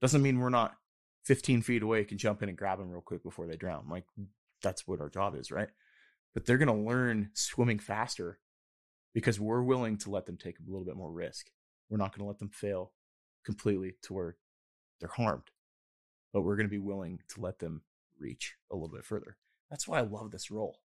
Doesn't 0.00 0.22
mean 0.22 0.38
we're 0.38 0.48
not 0.48 0.76
15 1.24 1.62
feet 1.62 1.82
away 1.82 2.04
can 2.04 2.18
jump 2.18 2.42
in 2.42 2.48
and 2.48 2.58
grab 2.58 2.78
them 2.78 2.90
real 2.90 3.00
quick 3.00 3.22
before 3.22 3.46
they 3.46 3.56
drown. 3.56 3.86
Like 3.88 4.04
that's 4.62 4.86
what 4.86 5.00
our 5.00 5.08
job 5.08 5.34
is, 5.36 5.50
right? 5.50 5.68
But 6.34 6.46
they're 6.46 6.58
going 6.58 6.68
to 6.68 6.88
learn 6.88 7.30
swimming 7.34 7.78
faster 7.78 8.38
because 9.14 9.40
we're 9.40 9.62
willing 9.62 9.98
to 9.98 10.10
let 10.10 10.26
them 10.26 10.36
take 10.36 10.58
a 10.58 10.70
little 10.70 10.84
bit 10.84 10.96
more 10.96 11.12
risk. 11.12 11.46
We're 11.88 11.98
not 11.98 12.14
going 12.14 12.24
to 12.24 12.28
let 12.28 12.38
them 12.38 12.50
fail 12.50 12.92
completely 13.44 13.94
to 14.02 14.14
where 14.14 14.36
they're 15.00 15.08
harmed, 15.08 15.50
but 16.32 16.42
we're 16.42 16.56
going 16.56 16.66
to 16.68 16.70
be 16.70 16.78
willing 16.78 17.20
to 17.34 17.40
let 17.40 17.58
them 17.58 17.82
reach 18.18 18.54
a 18.70 18.76
little 18.76 18.94
bit 18.94 19.04
further. 19.04 19.36
That's 19.70 19.86
why 19.86 19.98
I 19.98 20.02
love 20.02 20.30
this 20.30 20.50
role. 20.50 20.80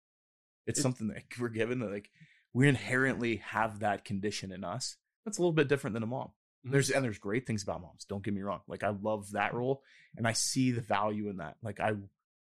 It's 0.65 0.79
It- 0.79 0.81
something 0.83 1.07
that 1.07 1.23
we're 1.39 1.49
given 1.49 1.79
that 1.79 1.91
like 1.91 2.09
we 2.53 2.67
inherently 2.67 3.37
have 3.37 3.79
that 3.79 4.03
condition 4.05 4.51
in 4.51 4.63
us. 4.63 4.97
That's 5.25 5.37
a 5.37 5.41
little 5.41 5.53
bit 5.53 5.67
different 5.67 5.93
than 5.93 6.03
a 6.03 6.07
mom. 6.07 6.31
Mhm. 6.65 6.71
There's 6.71 6.89
and 6.91 7.03
there's 7.03 7.17
great 7.19 7.45
things 7.47 7.63
about 7.63 7.81
moms. 7.81 8.05
Don't 8.05 8.23
get 8.23 8.33
me 8.33 8.41
wrong. 8.41 8.61
Like 8.67 8.83
I 8.83 8.89
love 8.89 9.31
that 9.31 9.53
role 9.53 9.83
and 10.17 10.27
I 10.27 10.33
see 10.33 10.71
the 10.71 10.81
value 10.81 11.29
in 11.29 11.37
that. 11.37 11.57
Like 11.61 11.79
I 11.79 11.93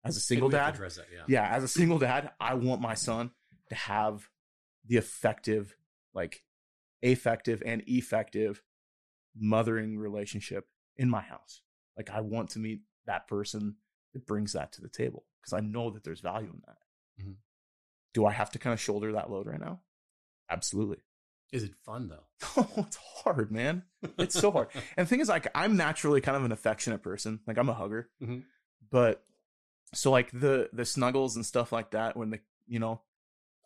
as 0.04 0.16
a 0.16 0.20
single 0.20 0.46
And 0.46 0.54
we 0.54 0.58
have 0.58 0.74
to 0.74 0.80
dad, 0.80 0.90
that, 0.90 1.06
yeah. 1.12 1.24
yeah, 1.28 1.56
as 1.56 1.62
a 1.62 1.68
single 1.68 1.98
dad, 1.98 2.32
I 2.40 2.54
want 2.54 2.80
my 2.80 2.94
son 2.94 3.30
to 3.68 3.74
have 3.76 4.28
the 4.84 4.96
effective, 4.96 5.76
like 6.12 6.42
affective 7.04 7.62
and 7.64 7.82
effective 7.86 8.62
mothering 9.36 9.98
relationship 9.98 10.66
in 10.96 11.08
my 11.08 11.20
house. 11.20 11.62
Like 11.96 12.10
I 12.10 12.20
want 12.20 12.50
to 12.50 12.58
meet 12.58 12.82
that 13.06 13.28
person 13.28 13.76
that 14.12 14.26
brings 14.26 14.52
that 14.54 14.72
to 14.72 14.80
the 14.80 14.88
table 14.88 15.24
because 15.42 15.52
I 15.52 15.60
know 15.60 15.90
that 15.90 16.04
there's 16.04 16.20
value 16.20 16.50
in 16.52 16.62
that. 16.66 17.24
Mhm. 17.24 17.34
Do 18.14 18.24
I 18.26 18.32
have 18.32 18.50
to 18.52 18.58
kind 18.58 18.72
of 18.72 18.80
shoulder 18.80 19.12
that 19.12 19.30
load 19.30 19.46
right 19.46 19.60
now? 19.60 19.80
Absolutely. 20.50 20.98
Is 21.52 21.62
it 21.64 21.74
fun 21.84 22.08
though? 22.08 22.24
Oh, 22.56 22.84
it's 22.86 22.96
hard, 23.24 23.50
man. 23.50 23.82
It's 24.18 24.38
so 24.38 24.50
hard. 24.50 24.68
And 24.96 25.06
the 25.06 25.08
thing 25.08 25.20
is, 25.20 25.28
like, 25.28 25.48
I'm 25.54 25.76
naturally 25.76 26.20
kind 26.20 26.36
of 26.36 26.44
an 26.44 26.52
affectionate 26.52 27.02
person. 27.02 27.40
Like, 27.46 27.58
I'm 27.58 27.68
a 27.68 27.74
hugger. 27.74 28.08
Mhm. 28.22 28.44
But 28.90 29.24
so, 29.94 30.10
like, 30.10 30.30
the 30.32 30.68
the 30.72 30.84
snuggles 30.84 31.36
and 31.36 31.44
stuff 31.46 31.72
like 31.72 31.90
that, 31.92 32.16
when 32.16 32.30
the 32.30 32.40
you 32.66 32.78
know, 32.78 33.02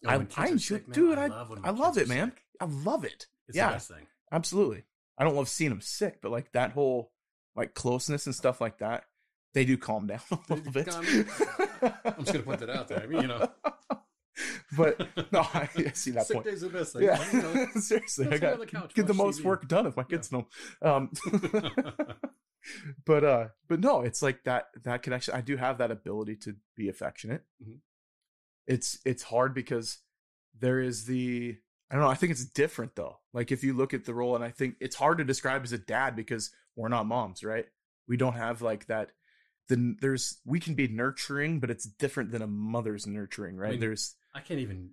Oh, 0.04 0.10
I, 0.10 0.26
I 0.36 0.56
sick, 0.56 0.92
dude, 0.92 1.18
I 1.18 1.26
love 1.28 1.58
I 1.64 1.70
love 1.70 1.96
it, 1.98 2.06
man. 2.08 2.32
I 2.60 2.66
love 2.66 3.04
it. 3.04 3.26
It's 3.48 3.56
Yeah. 3.56 3.68
the 3.68 3.72
best 3.74 3.88
thing. 3.90 4.06
Absolutely. 4.30 4.84
I 5.18 5.24
don't 5.24 5.34
love 5.34 5.48
seeing 5.48 5.70
them 5.70 5.80
sick, 5.80 6.20
but 6.20 6.30
like 6.30 6.52
that 6.52 6.72
whole 6.72 7.12
like 7.54 7.74
closeness 7.74 8.26
and 8.26 8.34
stuff 8.34 8.60
like 8.60 8.78
that, 8.78 9.04
they 9.54 9.64
do 9.64 9.78
calm 9.78 10.06
down 10.06 10.20
a 10.30 10.38
little 10.54 10.70
bit. 10.72 10.86
I'm 11.82 12.14
just 12.20 12.32
gonna 12.32 12.44
put 12.44 12.58
that 12.60 12.70
out 12.70 12.88
there. 12.88 13.00
I 13.02 13.06
mean, 13.06 13.22
you 13.22 13.28
know. 13.28 13.48
but 14.76 15.00
no, 15.32 15.40
I, 15.54 15.68
I 15.76 15.90
see 15.94 16.10
that 16.12 16.26
Sick 16.26 16.34
point. 16.34 16.46
days 16.46 16.62
are 16.62 16.68
the 16.68 16.78
best 16.78 16.92
thing. 16.92 17.02
Yeah, 17.02 17.32
You 17.32 17.42
know, 17.42 17.66
seriously, 17.80 18.28
I 18.30 18.38
got 18.38 18.58
the 18.58 18.66
couch, 18.66 18.94
get 18.94 19.06
the 19.06 19.14
most 19.14 19.40
TV. 19.40 19.44
work 19.44 19.68
done 19.68 19.86
if 19.86 19.96
my 19.96 20.02
kids 20.02 20.30
know. 20.32 20.46
Um, 20.82 21.10
but 23.06 23.24
uh, 23.24 23.48
but 23.68 23.80
no, 23.80 24.00
it's 24.02 24.22
like 24.22 24.44
that 24.44 24.66
that 24.84 25.02
connection. 25.02 25.34
I 25.34 25.40
do 25.40 25.56
have 25.56 25.78
that 25.78 25.90
ability 25.90 26.36
to 26.36 26.56
be 26.76 26.88
affectionate. 26.88 27.42
Mhm. 27.62 27.78
It's 28.66 28.98
it's 29.04 29.22
hard 29.22 29.54
because 29.54 29.98
there 30.58 30.80
is 30.80 31.04
the 31.04 31.56
I 31.90 31.94
don't 31.94 32.02
know. 32.04 32.10
I 32.10 32.14
think 32.14 32.32
it's 32.32 32.44
different 32.44 32.96
though. 32.96 33.18
Like 33.32 33.52
if 33.52 33.62
you 33.62 33.72
look 33.72 33.94
at 33.94 34.04
the 34.04 34.14
role, 34.14 34.34
and 34.34 34.44
I 34.44 34.50
think 34.50 34.74
it's 34.80 34.96
hard 34.96 35.18
to 35.18 35.24
describe 35.24 35.62
as 35.64 35.72
a 35.72 35.78
dad 35.78 36.16
because 36.16 36.50
we're 36.74 36.88
not 36.88 37.06
moms, 37.06 37.44
right? 37.44 37.66
We 38.08 38.16
don't 38.16 38.34
have 38.34 38.62
like 38.62 38.86
that. 38.86 39.12
Then 39.68 39.96
there's 40.00 40.38
we 40.44 40.60
can 40.60 40.74
be 40.74 40.86
nurturing, 40.88 41.58
but 41.60 41.70
it's 41.70 41.84
different 41.84 42.30
than 42.30 42.42
a 42.42 42.46
mother's 42.46 43.06
nurturing, 43.06 43.56
right? 43.56 43.72
mean, 43.72 43.80
there's 43.80 44.14
I 44.34 44.40
can't 44.40 44.60
even. 44.60 44.90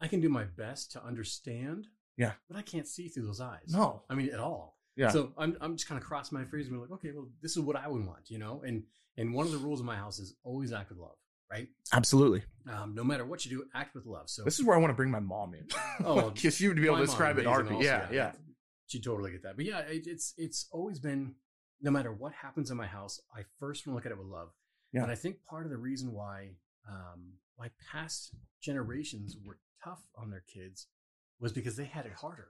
I 0.00 0.08
can 0.08 0.20
do 0.20 0.28
my 0.28 0.44
best 0.44 0.92
to 0.92 1.04
understand. 1.04 1.86
Yeah. 2.16 2.32
But 2.48 2.56
I 2.58 2.62
can't 2.62 2.86
see 2.86 3.08
through 3.08 3.26
those 3.26 3.40
eyes. 3.40 3.68
no, 3.68 4.02
I 4.10 4.14
mean, 4.14 4.30
at 4.30 4.40
all. 4.40 4.76
yeah, 4.96 5.08
So 5.10 5.32
I'm 5.38 5.56
I'm 5.60 5.76
just 5.76 5.88
kind 5.88 6.00
of 6.00 6.06
crossing 6.06 6.36
my 6.38 6.44
fingers 6.44 6.66
and 6.68 6.76
be 6.76 6.80
like, 6.80 6.90
okay, 6.92 7.12
well, 7.14 7.28
this 7.42 7.52
is 7.56 7.60
what 7.62 7.76
I 7.76 7.88
would 7.88 8.04
want, 8.06 8.30
you 8.30 8.38
know. 8.38 8.62
And 8.66 8.84
and 9.16 9.32
one 9.34 9.46
of 9.46 9.52
the 9.52 9.58
rules 9.58 9.80
in 9.80 9.86
my 9.86 9.96
house 9.96 10.18
is 10.18 10.34
always 10.44 10.72
act 10.72 10.90
with 10.90 10.98
love, 10.98 11.16
right? 11.50 11.68
absolutely. 11.92 12.42
Um, 12.70 12.94
no 12.94 13.04
matter 13.04 13.24
what 13.24 13.44
you 13.44 13.50
do, 13.50 13.64
act 13.74 13.94
with 13.94 14.06
love. 14.06 14.28
So 14.28 14.44
This 14.44 14.58
is 14.58 14.64
where 14.64 14.76
I 14.76 14.80
want 14.80 14.90
to 14.90 14.94
bring 14.94 15.10
my 15.10 15.20
mom 15.20 15.54
in. 15.54 15.66
Oh, 16.04 16.14
well, 16.16 16.30
because 16.30 16.60
you 16.60 16.68
would 16.68 16.76
be 16.76 16.86
able 16.86 16.96
to 16.98 17.06
describe 17.06 17.38
it 17.38 17.46
heartbeat. 17.46 17.72
also, 17.76 17.86
Yeah, 17.86 18.06
yeah. 18.12 18.32
She 18.86 19.00
totally 19.00 19.30
get 19.32 19.42
that. 19.44 19.56
But 19.56 19.64
yeah, 19.66 19.80
it, 19.80 20.06
it's 20.06 20.34
it's 20.36 20.66
always 20.72 20.98
been 20.98 21.34
no 21.82 21.90
matter 21.90 22.12
what 22.12 22.32
happens 22.32 22.70
in 22.70 22.76
my 22.76 22.86
house, 22.86 23.20
I 23.34 23.42
first 23.58 23.86
want 23.86 23.94
to 23.94 23.96
look 23.96 24.06
at 24.06 24.12
it 24.12 24.18
with 24.18 24.26
love. 24.26 24.50
Yeah. 24.92 25.02
And 25.02 25.10
I 25.12 25.14
think 25.14 25.36
part 25.48 25.64
of 25.64 25.70
the 25.70 25.78
reason 25.78 26.12
why 26.12 26.50
um, 26.88 27.34
why 27.56 27.70
past 27.92 28.34
generations 28.60 29.36
were 29.44 29.58
tough 29.84 30.02
on 30.16 30.30
their 30.30 30.42
kids 30.52 30.86
was 31.38 31.52
because 31.52 31.76
they 31.76 31.84
had 31.84 32.06
it 32.06 32.12
harder. 32.14 32.48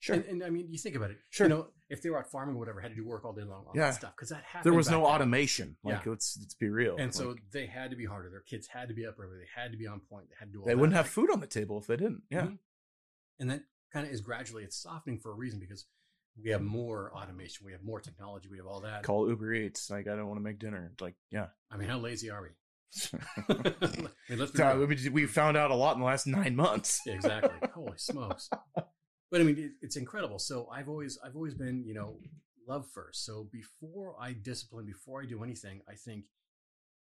Sure. 0.00 0.16
And, 0.16 0.24
and 0.26 0.44
I 0.44 0.50
mean, 0.50 0.66
you 0.70 0.78
think 0.78 0.96
about 0.96 1.10
it. 1.10 1.18
Sure. 1.30 1.46
You 1.46 1.54
know, 1.54 1.66
if 1.90 2.00
they 2.02 2.08
were 2.10 2.18
out 2.18 2.30
farming 2.30 2.56
or 2.56 2.58
whatever, 2.58 2.80
had 2.80 2.88
to 2.90 2.94
do 2.96 3.06
work 3.06 3.24
all 3.24 3.32
day 3.34 3.42
long, 3.42 3.64
all 3.66 3.72
Yeah. 3.74 3.82
that 3.90 3.94
stuff. 3.96 4.12
Because 4.16 4.30
that 4.30 4.42
happened. 4.44 4.64
there 4.64 4.76
was 4.76 4.88
no 4.90 4.98
then. 5.02 5.06
automation. 5.06 5.76
Like 5.82 6.04
Yeah. 6.04 6.10
let's 6.12 6.38
let's 6.40 6.54
be 6.54 6.68
real. 6.68 6.96
And 6.98 7.14
so 7.14 7.30
Like, 7.30 7.42
they 7.52 7.66
had 7.66 7.90
to 7.90 7.96
be 7.96 8.06
harder. 8.06 8.30
Their 8.30 8.40
kids 8.40 8.66
had 8.66 8.88
to 8.88 8.94
be 8.94 9.04
up 9.06 9.16
early. 9.18 9.38
They 9.38 9.60
had 9.62 9.72
to 9.72 9.78
be 9.78 9.86
on 9.86 10.00
point. 10.00 10.28
They 10.30 10.36
had 10.38 10.46
to 10.46 10.52
do 10.52 10.60
all 10.60 10.64
they 10.66 10.72
that. 10.72 10.78
wouldn't 10.78 10.96
have 10.96 11.08
food 11.08 11.30
on 11.30 11.40
the 11.40 11.46
table 11.46 11.78
if 11.78 11.86
they 11.86 11.96
didn't. 11.96 12.22
Yeah. 12.30 12.46
Mhm. 12.46 12.58
And 13.38 13.50
that 13.50 13.64
kind 13.92 14.06
of 14.06 14.12
is 14.12 14.20
gradually 14.20 14.64
it's 14.64 14.76
softening 14.76 15.18
for 15.18 15.30
a 15.32 15.34
reason 15.34 15.60
because 15.60 15.86
we 16.42 16.50
have 16.50 16.62
more 16.62 17.12
automation, 17.14 17.66
we 17.66 17.72
have 17.72 17.82
more 17.82 18.00
technology, 18.00 18.48
we 18.50 18.56
have 18.58 18.66
all 18.66 18.80
that. 18.80 19.02
Call 19.02 19.28
Uber 19.28 19.52
Eats. 19.54 19.90
Like 19.90 20.08
I 20.08 20.16
don't 20.16 20.26
want 20.26 20.38
to 20.38 20.42
make 20.44 20.58
dinner. 20.58 20.92
Like 21.00 21.14
yeah. 21.30 21.46
I 21.70 21.76
mean, 21.76 21.88
how 21.88 21.98
lazy 21.98 22.30
are 22.30 22.42
we? 22.42 22.48
I 23.48 23.86
mean, 24.28 24.38
let's 24.38 24.50
be 24.50 24.58
So, 24.58 24.84
we- 24.86 25.08
we 25.10 25.26
found 25.26 25.56
out 25.56 25.70
a 25.70 25.74
lot 25.74 25.94
in 25.94 26.00
the 26.00 26.06
last 26.06 26.26
nine 26.26 26.56
months. 26.56 27.00
Exactly. 27.06 27.68
Holy 27.74 27.96
smokes! 27.98 28.50
But 29.30 29.40
I 29.40 29.44
mean, 29.44 29.58
it, 29.58 29.70
it's 29.80 29.94
incredible. 29.96 30.40
So 30.40 30.68
I've 30.72 30.88
always, 30.88 31.16
I've 31.24 31.36
always 31.36 31.54
been, 31.54 31.84
you 31.86 31.94
know, 31.94 32.16
love 32.66 32.88
first. 32.92 33.24
So 33.24 33.46
before 33.52 34.16
I 34.20 34.32
discipline, 34.32 34.86
before 34.86 35.22
I 35.22 35.26
do 35.26 35.44
anything, 35.44 35.82
I 35.88 35.94
think, 35.94 36.24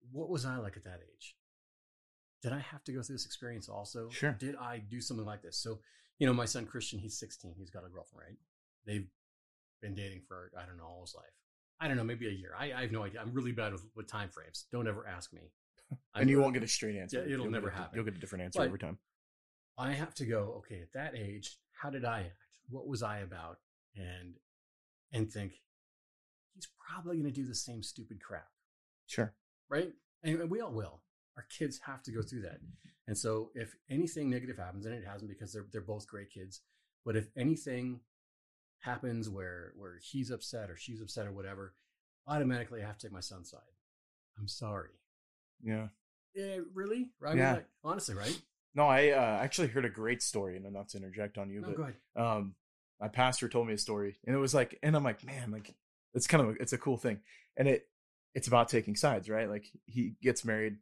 what 0.09 0.29
was 0.29 0.45
I 0.45 0.55
like 0.55 0.77
at 0.77 0.85
that 0.85 1.01
age? 1.03 1.35
Did 2.41 2.53
I 2.53 2.59
have 2.59 2.81
to 2.85 2.93
go 2.93 3.01
through 3.01 3.15
this 3.15 3.25
experience 3.25 3.67
also? 3.67 4.07
Sure. 4.09 4.37
Did 4.39 4.55
I 4.55 4.77
do 4.77 5.01
something 5.01 5.25
like 5.25 5.41
this? 5.41 5.57
So, 5.61 5.79
you 6.17 6.25
know, 6.25 6.33
my 6.33 6.45
son 6.45 6.65
Christian, 6.65 6.97
he's 6.99 7.19
16. 7.19 7.55
He's 7.57 7.69
got 7.69 7.83
a 7.85 7.89
girlfriend, 7.89 8.25
right? 8.29 8.37
They've 8.85 9.07
been 9.81 9.95
dating 9.95 10.21
for 10.27 10.51
I 10.57 10.65
don't 10.65 10.77
know 10.77 10.85
all 10.85 11.01
his 11.01 11.15
life. 11.15 11.25
I 11.79 11.87
don't 11.87 11.97
know, 11.97 12.03
maybe 12.03 12.27
a 12.27 12.31
year. 12.31 12.51
I, 12.57 12.71
I 12.71 12.81
have 12.81 12.91
no 12.91 13.03
idea. 13.03 13.19
I'm 13.19 13.33
really 13.33 13.51
bad 13.51 13.73
with, 13.73 13.83
with 13.95 14.07
time 14.07 14.29
frames. 14.29 14.67
Don't 14.71 14.87
ever 14.87 15.05
ask 15.07 15.33
me. 15.33 15.41
and 16.15 16.29
you 16.29 16.39
won't 16.39 16.53
get 16.53 16.63
a 16.63 16.67
straight 16.67 16.95
answer. 16.95 17.17
Yeah, 17.17 17.33
it'll 17.33 17.43
You'll 17.45 17.51
never 17.51 17.67
a- 17.69 17.73
happen. 17.75 17.91
You'll 17.95 18.05
get 18.05 18.15
a 18.15 18.19
different 18.19 18.43
answer 18.45 18.59
But- 18.59 18.67
every 18.67 18.79
time. 18.79 18.97
I 19.77 19.91
have 19.93 20.13
to 20.15 20.25
go, 20.25 20.55
okay, 20.59 20.81
at 20.81 20.93
that 20.93 21.17
age, 21.17 21.57
how 21.71 21.89
did 21.89 22.05
I 22.05 22.19
act? 22.21 22.37
What 22.69 22.87
was 22.87 23.01
I 23.01 23.19
about? 23.19 23.57
And 23.95 24.35
and 25.11 25.31
think 25.31 25.53
he's 26.53 26.67
probably 26.87 27.17
going 27.17 27.31
to 27.31 27.41
do 27.41 27.45
the 27.47 27.55
same 27.55 27.81
stupid 27.83 28.21
crap, 28.21 28.47
Sure. 29.07 29.33
right? 29.69 29.91
And, 30.23 30.41
and 30.41 30.49
we 30.51 30.61
all 30.61 30.71
will. 30.71 31.01
Our 31.37 31.45
kids 31.57 31.79
have 31.87 32.03
to 32.03 32.11
go 32.11 32.21
through 32.21 32.41
that. 32.43 32.59
And 33.07 33.17
so 33.17 33.49
if 33.55 33.75
anything 33.89 34.29
negative 34.29 34.57
happens, 34.57 34.85
and 34.85 34.93
it 34.95 35.03
hasn't 35.05 35.29
because 35.29 35.51
they're 35.51 35.65
they're 35.71 35.81
both 35.81 36.07
great 36.07 36.29
kids, 36.31 36.61
but 37.03 37.15
if 37.15 37.27
anything 37.35 37.99
happens 38.83 39.29
where 39.29 39.71
where 39.77 39.97
he's 40.01 40.29
upset 40.29 40.69
or 40.69 40.77
she's 40.77 41.01
upset 41.01 41.25
or 41.25 41.31
whatever, 41.31 41.73
automatically 42.27 42.83
I 42.83 42.85
have 42.87 42.97
to 42.97 43.07
take 43.07 43.13
my 43.13 43.21
son's 43.21 43.49
side. 43.49 43.59
I'm 44.37 44.47
sorry. 44.47 44.89
Yeah. 45.63 45.87
Yeah, 46.35 46.57
really? 46.73 47.11
I 47.25 47.29
mean, 47.29 47.37
Yeah. 47.37 47.53
like, 47.53 47.67
honestly, 47.83 48.15
right? 48.15 48.41
No, 48.75 48.85
I 48.87 49.09
uh, 49.11 49.39
actually 49.41 49.67
heard 49.67 49.85
a 49.85 49.89
great 49.89 50.21
story, 50.23 50.57
and 50.57 50.65
I'm 50.65 50.73
not 50.73 50.89
to 50.89 50.97
interject 50.97 51.37
on 51.37 51.49
you, 51.49 51.61
No, 51.61 51.75
but 52.15 52.21
um, 52.21 52.55
my 52.99 53.07
pastor 53.07 53.47
told 53.47 53.67
me 53.67 53.73
a 53.73 53.77
story, 53.77 54.17
and 54.25 54.35
it 54.35 54.39
was 54.39 54.53
like, 54.53 54.79
and 54.81 54.95
I'm 54.95 55.03
like, 55.03 55.23
man, 55.23 55.51
like 55.51 55.73
it's 56.13 56.27
kind 56.27 56.41
of 56.41 56.49
a, 56.49 56.61
it's 56.61 56.73
a 56.73 56.77
cool 56.77 56.97
thing, 56.97 57.19
and 57.55 57.67
it 57.67 57.87
it's 58.33 58.47
about 58.47 58.69
taking 58.69 58.95
sides, 58.95 59.29
right? 59.29 59.47
Like 59.47 59.67
he 59.85 60.15
gets 60.21 60.43
married, 60.43 60.77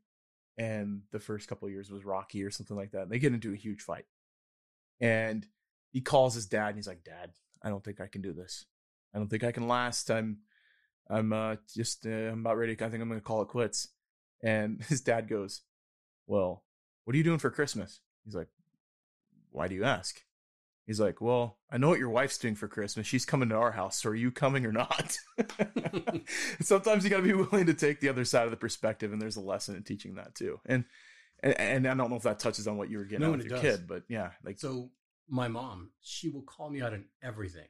and 0.58 1.02
the 1.12 1.20
first 1.20 1.50
couple 1.50 1.68
of 1.68 1.74
years 1.74 1.92
was 1.92 2.06
rocky 2.06 2.44
or 2.44 2.50
something 2.50 2.78
like 2.78 2.92
that. 2.92 3.04
And 3.04 3.12
They 3.12 3.20
get 3.20 3.34
into 3.34 3.52
a 3.54 3.58
huge 3.58 3.82
fight, 3.82 4.06
and 5.02 5.46
he 5.92 6.00
calls 6.02 6.34
his 6.34 6.46
dad, 6.46 6.68
and 6.70 6.78
he's 6.78 6.88
like, 6.88 7.04
Dad, 7.04 7.32
I 7.64 7.70
don't 7.70 7.84
think 7.84 8.02
I 8.02 8.08
can 8.08 8.22
do 8.22 8.34
this. 8.34 8.66
I 9.14 9.18
don't 9.18 9.30
think 9.30 9.44
I 9.44 9.52
can 9.52 9.68
last. 9.68 10.10
I'm 10.10 10.40
I'm 11.10 11.34
uh 11.34 11.56
just 11.76 12.06
uh, 12.06 12.10
I'm 12.10 12.40
about 12.42 12.58
ready. 12.58 12.74
I 12.74 12.90
think 12.90 13.02
I'm 13.02 13.10
gonna 13.10 13.22
call 13.22 13.42
it 13.42 13.48
quits. 13.50 13.90
And 14.44 14.82
his 14.90 15.02
dad 15.02 15.28
goes, 15.30 15.62
Well, 16.28 16.64
what 17.04 17.14
are 17.14 17.18
you 17.18 17.24
doing 17.24 17.40
for 17.40 17.52
Christmas? 17.52 18.00
He's 18.26 18.36
like, 18.36 18.48
Why 19.52 19.68
do 19.68 19.76
you 19.76 19.84
ask? 19.84 20.22
He's 20.88 21.00
like, 21.00 21.22
Well, 21.22 21.58
I 21.72 21.78
know 21.78 21.90
what 21.90 22.00
your 22.00 22.10
wife's 22.10 22.38
doing 22.38 22.56
for 22.56 22.68
Christmas. 22.68 23.06
She's 23.08 23.26
coming 23.26 23.50
to 23.50 23.56
our 23.56 23.72
house. 23.72 24.02
So 24.02 24.10
are 24.10 24.16
you 24.16 24.32
coming 24.32 24.66
or 24.66 24.72
not? 24.72 25.16
Sometimes 26.62 27.04
you 27.04 27.10
got 27.10 27.18
to 27.18 27.24
be 27.24 27.34
willing 27.34 27.66
to 27.68 27.74
take 27.74 28.00
the 28.00 28.10
other 28.10 28.26
side 28.26 28.46
of 28.46 28.52
the 28.52 28.58
perspective, 28.58 29.12
and 29.14 29.22
there's 29.22 29.36
a 29.38 29.42
lesson 29.42 29.76
in 29.76 29.84
teaching 29.84 30.16
that 30.16 30.36
too. 30.36 30.60
And 30.66 30.86
and, 31.44 31.60
and 31.60 31.88
I 31.88 31.94
don't 31.96 32.10
know 32.10 32.18
if 32.18 32.24
that 32.24 32.40
touches 32.40 32.68
on 32.68 32.78
what 32.78 32.90
you 32.90 32.98
were 33.00 33.06
getting 33.06 33.26
No, 33.26 33.34
at 33.34 33.38
with 33.38 33.48
your 33.48 33.60
does. 33.60 33.78
kid, 33.78 33.88
but 33.88 34.04
yeah, 34.08 34.32
like 34.44 34.60
So 34.60 34.90
my 35.32 35.48
mom, 35.48 35.92
she 36.02 36.30
will 36.30 36.44
call 36.44 36.70
me 36.70 36.82
out 36.82 36.94
on 36.94 37.06
everything. 37.24 37.68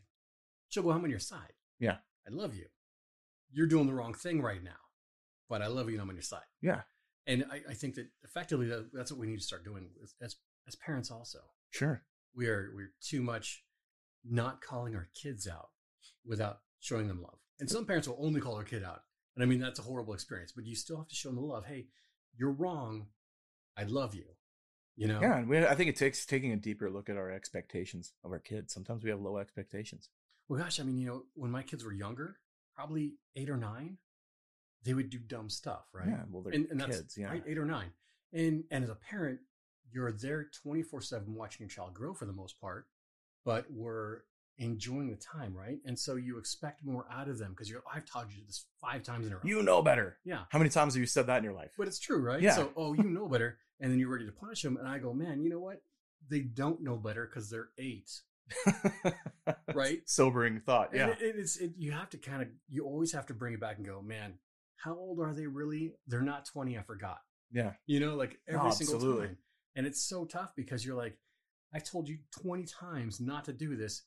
She'll 0.69 0.84
go, 0.84 0.91
I'm 0.91 1.04
on 1.04 1.10
your 1.10 1.19
side. 1.19 1.54
Yeah. 1.80 1.97
I 2.28 2.32
love 2.32 2.56
you. 2.56 2.65
You're 3.54 3.67
doing 3.67 3.86
the 3.88 3.93
wrong 3.93 4.13
thing 4.13 4.41
right 4.41 4.63
now, 4.63 4.71
but 5.47 5.62
I 5.62 5.67
love 5.67 5.88
you 5.88 5.93
and 5.93 6.02
I'm 6.02 6.10
on 6.10 6.15
your 6.15 6.24
side. 6.24 6.39
yeah, 6.62 6.82
And 7.28 7.45
I, 7.52 7.62
I 7.69 7.74
think 7.74 7.95
that 7.95 8.08
effectively 8.24 8.65
that, 8.67 8.89
that's 8.93 9.12
what 9.12 9.19
we 9.19 9.28
need 9.28 9.38
to 9.39 9.43
start 9.45 9.63
doing 9.63 9.86
as, 10.04 10.15
as, 10.21 10.36
as 10.67 10.76
parents 10.76 11.12
also. 11.12 11.39
sure, 11.69 12.04
We 12.36 12.47
are, 12.47 12.71
we're 12.76 12.93
too 13.02 13.21
much 13.21 13.63
not 14.28 14.62
calling 14.62 14.95
our 14.95 15.10
kids 15.13 15.47
out 15.47 15.69
without 16.26 16.60
showing 16.80 17.08
them 17.08 17.21
love. 17.21 17.39
And 17.60 17.69
some 17.69 17.86
parents 17.86 18.08
will 18.08 18.19
only 18.19 18.41
call 18.41 18.56
their 18.56 18.63
kid 18.65 18.84
out. 18.84 19.02
And 19.36 19.43
I 19.43 19.45
mean, 19.45 19.60
that's 19.60 19.80
a 19.80 19.84
horrible 19.84 20.13
experience, 20.13 20.52
but 20.56 20.65
you 20.65 20.76
still 20.76 20.97
have 20.97 21.08
to 21.10 21.15
show 21.15 21.30
them 21.30 21.36
the 21.36 21.41
love. 21.41 21.65
Hey, 21.65 21.88
you're 22.38 22.52
wrong. 22.52 23.08
I 23.78 23.84
love 23.84 24.15
you. 24.15 24.26
You 25.02 25.08
know? 25.08 25.20
yeah. 25.20 25.38
And 25.38 25.50
we, 25.50 25.58
I 25.66 25.74
think 25.74 25.90
it 25.90 25.96
takes 25.96 26.28
taking 26.28 26.52
a 26.52 26.56
deeper 26.56 26.88
look 26.88 27.10
at 27.10 27.18
our 27.18 27.32
expectations 27.32 28.14
of 28.24 28.32
our 28.32 28.38
kids. 28.38 28.72
Sometimes 28.72 29.04
we 29.04 29.10
have 29.10 29.20
low 29.20 29.38
expectations. 29.38 30.10
Well, 30.48 30.62
gosh, 30.62 30.80
I 30.80 30.84
mean, 30.84 31.00
you 31.00 31.08
know, 31.08 31.24
when 31.34 31.50
my 31.50 31.64
kids 31.64 31.84
were 31.84 31.92
younger, 31.92 32.38
probably 32.76 33.14
eight 33.36 33.50
or 33.50 33.58
nine, 33.58 33.98
they 34.84 34.94
would 34.94 35.10
do 35.10 35.18
dumb 35.18 35.50
stuff, 35.50 35.88
right? 35.92 36.08
Yeah, 36.08 36.22
well, 36.30 36.44
they're 36.44 36.54
and, 36.54 36.68
and 36.70 36.80
that's 36.80 36.98
kids. 36.98 37.18
Yeah, 37.18 37.32
right, 37.32 37.44
eight 37.48 37.58
or 37.58 37.66
nine. 37.66 37.90
And 38.32 38.64
and 38.70 38.84
as 38.84 38.92
a 38.92 38.96
parent, 38.96 39.40
you're 39.92 40.12
there 40.12 40.50
twenty 40.64 40.84
four 40.84 41.02
seven 41.02 41.34
watching 41.34 41.64
your 41.64 41.70
child 41.70 41.96
grow 41.96 42.14
for 42.14 42.26
the 42.26 42.34
most 42.34 42.62
part, 42.62 42.86
but 43.44 43.66
we're 43.72 44.20
enjoying 44.58 45.10
the 45.10 45.18
time, 45.18 45.56
right? 45.56 45.78
And 45.86 45.98
so 45.98 46.16
you 46.16 46.38
expect 46.38 46.84
more 46.86 47.06
out 47.12 47.28
of 47.28 47.38
them 47.40 47.52
because 47.52 47.70
you're. 47.70 47.82
I've 47.94 48.06
taught 48.06 48.28
you 48.36 48.44
this 48.46 48.66
five 48.80 49.04
times 49.04 49.26
in 49.28 49.34
a 49.34 49.38
row. 49.38 49.42
you 49.44 49.64
know 49.64 49.82
better. 49.82 50.18
yeah, 50.24 50.44
How 50.50 50.58
many 50.60 50.70
times 50.70 50.94
have 50.94 51.00
you 51.02 51.08
said 51.08 51.28
that 51.28 51.38
in 51.40 51.44
your 51.44 51.54
life? 51.54 51.72
but 51.78 51.88
it's 51.88 52.00
true, 52.00 52.22
right? 52.22 52.42
Yeah. 52.42 52.56
So, 52.56 52.72
oh, 52.78 52.94
you 52.94 53.04
know 53.04 53.28
better, 53.28 53.58
and 53.80 53.92
then 53.92 54.00
you're 54.00 54.12
ready 54.12 54.26
to 54.26 54.32
punish 54.32 54.62
them, 54.62 54.78
and 54.78 54.88
I 54.88 55.00
go, 55.00 55.14
man, 55.14 55.42
you 55.42 55.50
know 55.50 55.60
what? 55.60 55.82
They 56.30 56.42
don't 56.42 56.82
know 56.82 56.98
better 56.98 57.26
because 57.26 57.50
they're 57.50 57.70
eight. 57.78 58.10
Right. 59.74 60.02
Sobering 60.06 60.62
thought. 60.66 60.90
Yeah. 60.94 61.08
it, 61.08 61.22
it 61.22 61.36
is. 61.38 61.58
It, 61.58 61.72
you 61.78 61.92
have 61.92 62.10
to 62.10 62.18
kind 62.18 62.42
of. 62.42 62.50
You 62.68 62.86
always 62.86 63.14
have 63.14 63.26
to 63.28 63.34
bring 63.34 63.54
it 63.54 63.62
back 63.62 63.78
and 63.78 63.86
go, 63.86 64.02
man. 64.02 64.34
How 64.76 64.94
old 64.96 65.20
are 65.20 65.34
they 65.34 65.48
really? 65.48 65.94
They're 66.08 66.22
not 66.22 66.46
twenty. 66.46 66.78
I 66.78 66.82
forgot. 66.84 67.20
Yeah. 67.52 67.72
You 67.86 68.00
know, 68.02 68.16
like 68.16 68.38
every 68.48 68.60
Oh, 68.68 68.72
single 68.72 68.96
absolutely. 68.96 69.28
time. 69.28 69.38
And 69.76 69.88
it's 69.88 70.02
so 70.04 70.26
tough 70.26 70.52
because 70.56 70.86
you're 70.86 70.96
like, 70.98 71.18
I 71.74 71.80
told 71.80 72.10
you 72.10 72.18
twenty 72.42 72.66
times 72.66 73.20
not 73.22 73.46
to 73.46 73.54
do 73.54 73.76
this, 73.78 74.04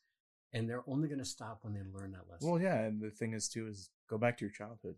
and 0.55 0.69
they're 0.69 0.83
only 0.89 1.09
going 1.09 1.19
to 1.19 1.25
stop 1.27 1.59
when 1.63 1.75
they 1.75 1.81
learn 1.93 2.13
that 2.13 2.23
lesson. 2.31 2.49
Well, 2.51 2.61
yeah. 2.61 2.79
And 2.79 3.01
the 3.03 3.11
thing 3.11 3.35
is, 3.35 3.49
too, 3.49 3.67
is 3.69 3.91
go 4.09 4.17
back 4.17 4.39
to 4.39 4.45
your 4.47 4.53
childhood. 4.53 4.95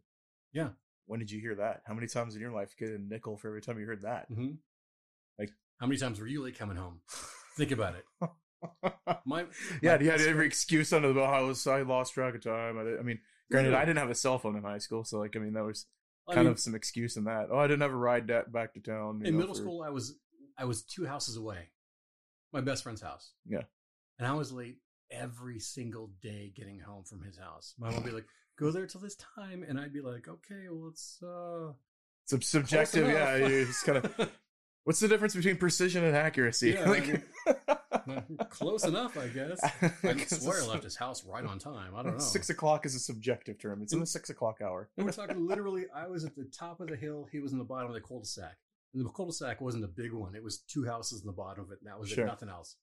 Yeah. 0.53 0.69
When 1.07 1.19
did 1.19 1.31
you 1.31 1.41
hear 1.41 1.55
that? 1.57 1.83
How 1.87 1.95
many 1.95 2.07
times 2.07 2.35
in 2.35 2.41
your 2.41 2.53
life 2.53 2.75
get 2.79 2.91
a 2.91 2.99
nickel 2.99 3.37
for 3.37 3.49
every 3.49 3.63
time 3.63 3.79
you 3.81 3.87
heard 3.87 4.03
that? 4.03 4.27
hmm 4.33 4.53
Like- 5.39 5.51
how 5.81 5.87
many 5.87 5.99
times 5.99 6.21
were 6.21 6.27
you 6.27 6.43
late 6.43 6.59
coming 6.59 6.77
home? 6.77 7.01
Think 7.57 7.71
about 7.73 7.95
it. 7.97 8.05
My 9.27 9.45
yeah. 9.83 9.97
my 9.97 10.03
You 10.03 10.11
had 10.11 10.21
every 10.23 10.47
excuse 10.47 10.93
under 10.93 11.13
the 11.13 11.21
I 11.21 11.41
was 11.41 11.67
I 11.67 11.83
lost 11.83 12.15
track 12.15 12.35
of 12.35 12.43
time. 12.43 12.79
I, 12.79 12.99
I 12.99 13.03
mean, 13.03 13.21
granted, 13.51 13.71
Really? 13.71 13.83
I 13.83 13.85
didn't 13.85 13.99
have 13.99 14.11
a 14.11 14.15
cell 14.15 14.39
phone 14.39 14.57
in 14.57 14.63
high 14.63 14.79
school, 14.79 15.05
so 15.05 15.19
like, 15.19 15.37
I 15.37 15.41
mean, 15.41 15.53
that 15.53 15.65
was 15.65 15.87
I 16.29 16.35
kind 16.35 16.47
mean, 16.47 16.53
of 16.53 16.59
some 16.61 16.75
excuse 16.75 17.17
in 17.17 17.25
that. 17.25 17.49
Oh, 17.53 17.59
I 17.59 17.67
didn't 17.67 17.83
have 17.83 17.93
a 17.93 17.97
ride 17.97 18.27
back 18.27 18.73
to 18.75 18.81
town. 18.81 19.21
in 19.25 19.35
know, 19.35 19.39
middle 19.41 19.55
for- 19.55 19.61
school. 19.61 19.83
I 19.83 19.91
was 19.91 20.17
I 20.59 20.65
was 20.65 20.83
two 20.83 21.05
houses 21.05 21.37
away, 21.37 21.69
my 22.53 22.61
best 22.63 22.83
friend's 22.83 23.03
house. 23.03 23.33
Yeah. 23.47 23.63
and 24.19 24.27
I 24.27 24.33
was 24.33 24.51
late 24.53 24.79
every 25.11 25.59
single 25.59 26.11
day 26.23 26.53
getting 26.55 26.81
home 26.81 27.05
from 27.05 27.23
his 27.23 27.39
house. 27.39 27.75
My 27.79 27.87
mom 27.89 27.97
would 27.97 28.05
be 28.05 28.11
like, 28.13 28.27
"Go 28.59 28.71
there 28.71 28.87
till 28.87 29.01
this 29.01 29.17
time," 29.17 29.65
and 29.67 29.79
I'd 29.79 29.93
be 29.93 30.01
like, 30.01 30.29
"Okay, 30.29 30.69
well, 30.71 30.89
it's 30.89 31.23
uh, 31.23 31.73
Sub- 32.27 32.45
subjective. 32.45 33.07
Yeah. 33.07 33.35
It's 33.37 33.83
kind 33.83 33.99
of. 34.05 34.31
What's 34.85 35.01
the 35.01 35.09
difference 35.09 35.35
between 35.35 35.57
precision 35.57 36.05
and 36.05 36.17
accuracy? 36.17 36.71
Yeah, 36.71 36.85
I 36.85 36.89
Like- 36.91 37.07
mean, 38.07 38.39
close 38.51 38.85
enough, 38.85 39.17
I 39.19 39.27
guess." 39.29 39.61
I 39.83 40.17
swear 40.27 40.63
I 40.63 40.67
left 40.67 40.85
his 40.85 40.97
house 40.97 41.25
right 41.25 41.45
on 41.45 41.59
time. 41.59 41.95
I 41.97 42.03
don't 42.03 42.13
know. 42.15 42.19
Six 42.21 42.51
o'clock 42.51 42.87
is 42.87 42.95
a 42.95 43.01
subjective 43.01 43.59
term. 43.61 43.83
It's 43.83 43.93
in 43.93 44.01
the 44.01 44.07
six 44.07 44.31
o'clock 44.31 44.61
hour. 44.63 44.89
We're 44.97 45.11
talking 45.11 45.45
literally, 45.49 45.87
I 45.95 46.07
was 46.07 46.25
at 46.25 46.37
the 46.37 46.45
top 46.45 46.81
of 46.81 46.89
the 46.89 46.97
hill. 46.97 47.29
He 47.33 47.41
was 47.41 47.53
in 47.53 47.59
the 47.59 47.65
bottom 47.65 47.89
of 47.89 47.95
the 47.95 48.01
cul-de-sac. 48.01 48.57
And 48.95 49.05
the 49.05 49.11
cul-de-sac 49.11 49.61
wasn't 49.61 49.85
a 49.85 49.89
big 49.89 50.13
one. 50.13 50.35
It 50.37 50.43
was 50.45 50.59
two 50.59 50.85
houses 50.87 51.21
in 51.21 51.27
the 51.27 51.33
bottom 51.33 51.65
of 51.65 51.73
it. 51.73 51.79
And 51.81 51.89
that 51.91 51.99
was 51.99 52.09
Sure. 52.11 52.25
it. 52.25 52.29
Nothing 52.29 52.49
else. 52.49 52.77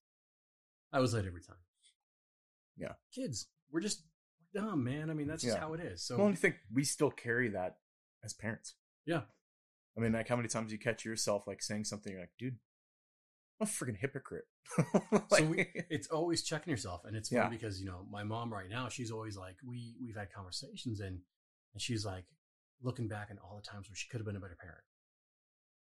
I 0.92 1.00
was 1.00 1.14
late 1.14 1.26
every 1.26 1.42
time. 1.42 1.56
Yeah. 2.78 2.94
Kids, 3.14 3.48
we're 3.72 3.82
just 3.82 4.04
dumb, 4.54 4.84
man. 4.84 5.10
I 5.10 5.14
mean, 5.14 5.28
that's 5.28 5.44
just 5.44 5.56
Yeah. 5.56 5.62
how 5.62 5.74
it 5.74 5.80
is. 5.82 6.04
So 6.06 6.18
Well, 6.18 6.28
I 6.28 6.36
think 6.36 6.56
we 6.72 6.84
still 6.84 7.12
carry 7.12 7.50
that 7.50 7.78
as 8.24 8.34
parents. 8.34 8.76
Yeah. 9.06 9.22
I 9.98 10.02
mean, 10.02 10.14
like 10.14 10.28
how 10.28 10.36
many 10.36 10.48
times 10.48 10.72
you 10.72 10.80
catch 10.80 11.06
yourself 11.06 11.46
like 11.48 11.62
saying 11.62 11.86
something 11.86 12.12
you're 12.12 12.22
like, 12.22 12.34
dude, 12.40 12.58
I'm 13.60 13.68
a 13.68 13.70
freaking 13.70 13.98
hypocrite. 13.98 14.46
So 15.30 15.46
we, 15.46 15.68
it's 15.90 16.08
always 16.08 16.44
checking 16.44 16.72
yourself, 16.72 17.06
and 17.06 17.16
it's 17.16 17.30
funny 17.30 17.42
Yeah. 17.42 17.50
because 17.50 17.80
you 17.80 17.86
know 17.88 18.06
my 18.10 18.24
mom 18.24 18.52
right 18.52 18.70
now. 18.70 18.88
She's 18.90 19.12
always 19.12 19.36
like 19.38 19.58
we 19.66 19.96
we've 20.02 20.16
had 20.16 20.32
conversations, 20.32 21.00
and 21.00 21.20
and 21.74 21.82
she's 21.82 22.06
like 22.06 22.26
looking 22.82 23.08
back 23.08 23.28
at 23.30 23.38
all 23.40 23.56
the 23.58 23.62
times 23.70 23.88
where 23.90 23.96
she 23.96 24.08
could 24.10 24.20
have 24.20 24.26
been 24.26 24.36
a 24.36 24.40
better 24.40 24.58
parent. 24.60 24.84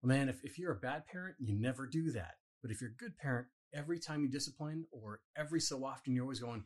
man, 0.04 0.30
if, 0.30 0.44
if 0.44 0.60
you're 0.60 0.72
a 0.72 0.80
bad 0.80 1.06
parent, 1.08 1.36
you 1.40 1.56
never 1.60 1.88
do 1.88 2.12
that. 2.12 2.36
But 2.62 2.70
if 2.72 2.80
you're 2.82 2.92
a 2.92 2.94
good 2.94 3.18
parent, 3.18 3.48
every 3.74 4.00
time 4.00 4.22
you 4.22 4.30
discipline 4.30 4.86
or 4.92 5.20
every 5.36 5.60
so 5.60 5.84
often, 5.86 6.14
you're 6.14 6.24
always 6.24 6.40
going, 6.40 6.64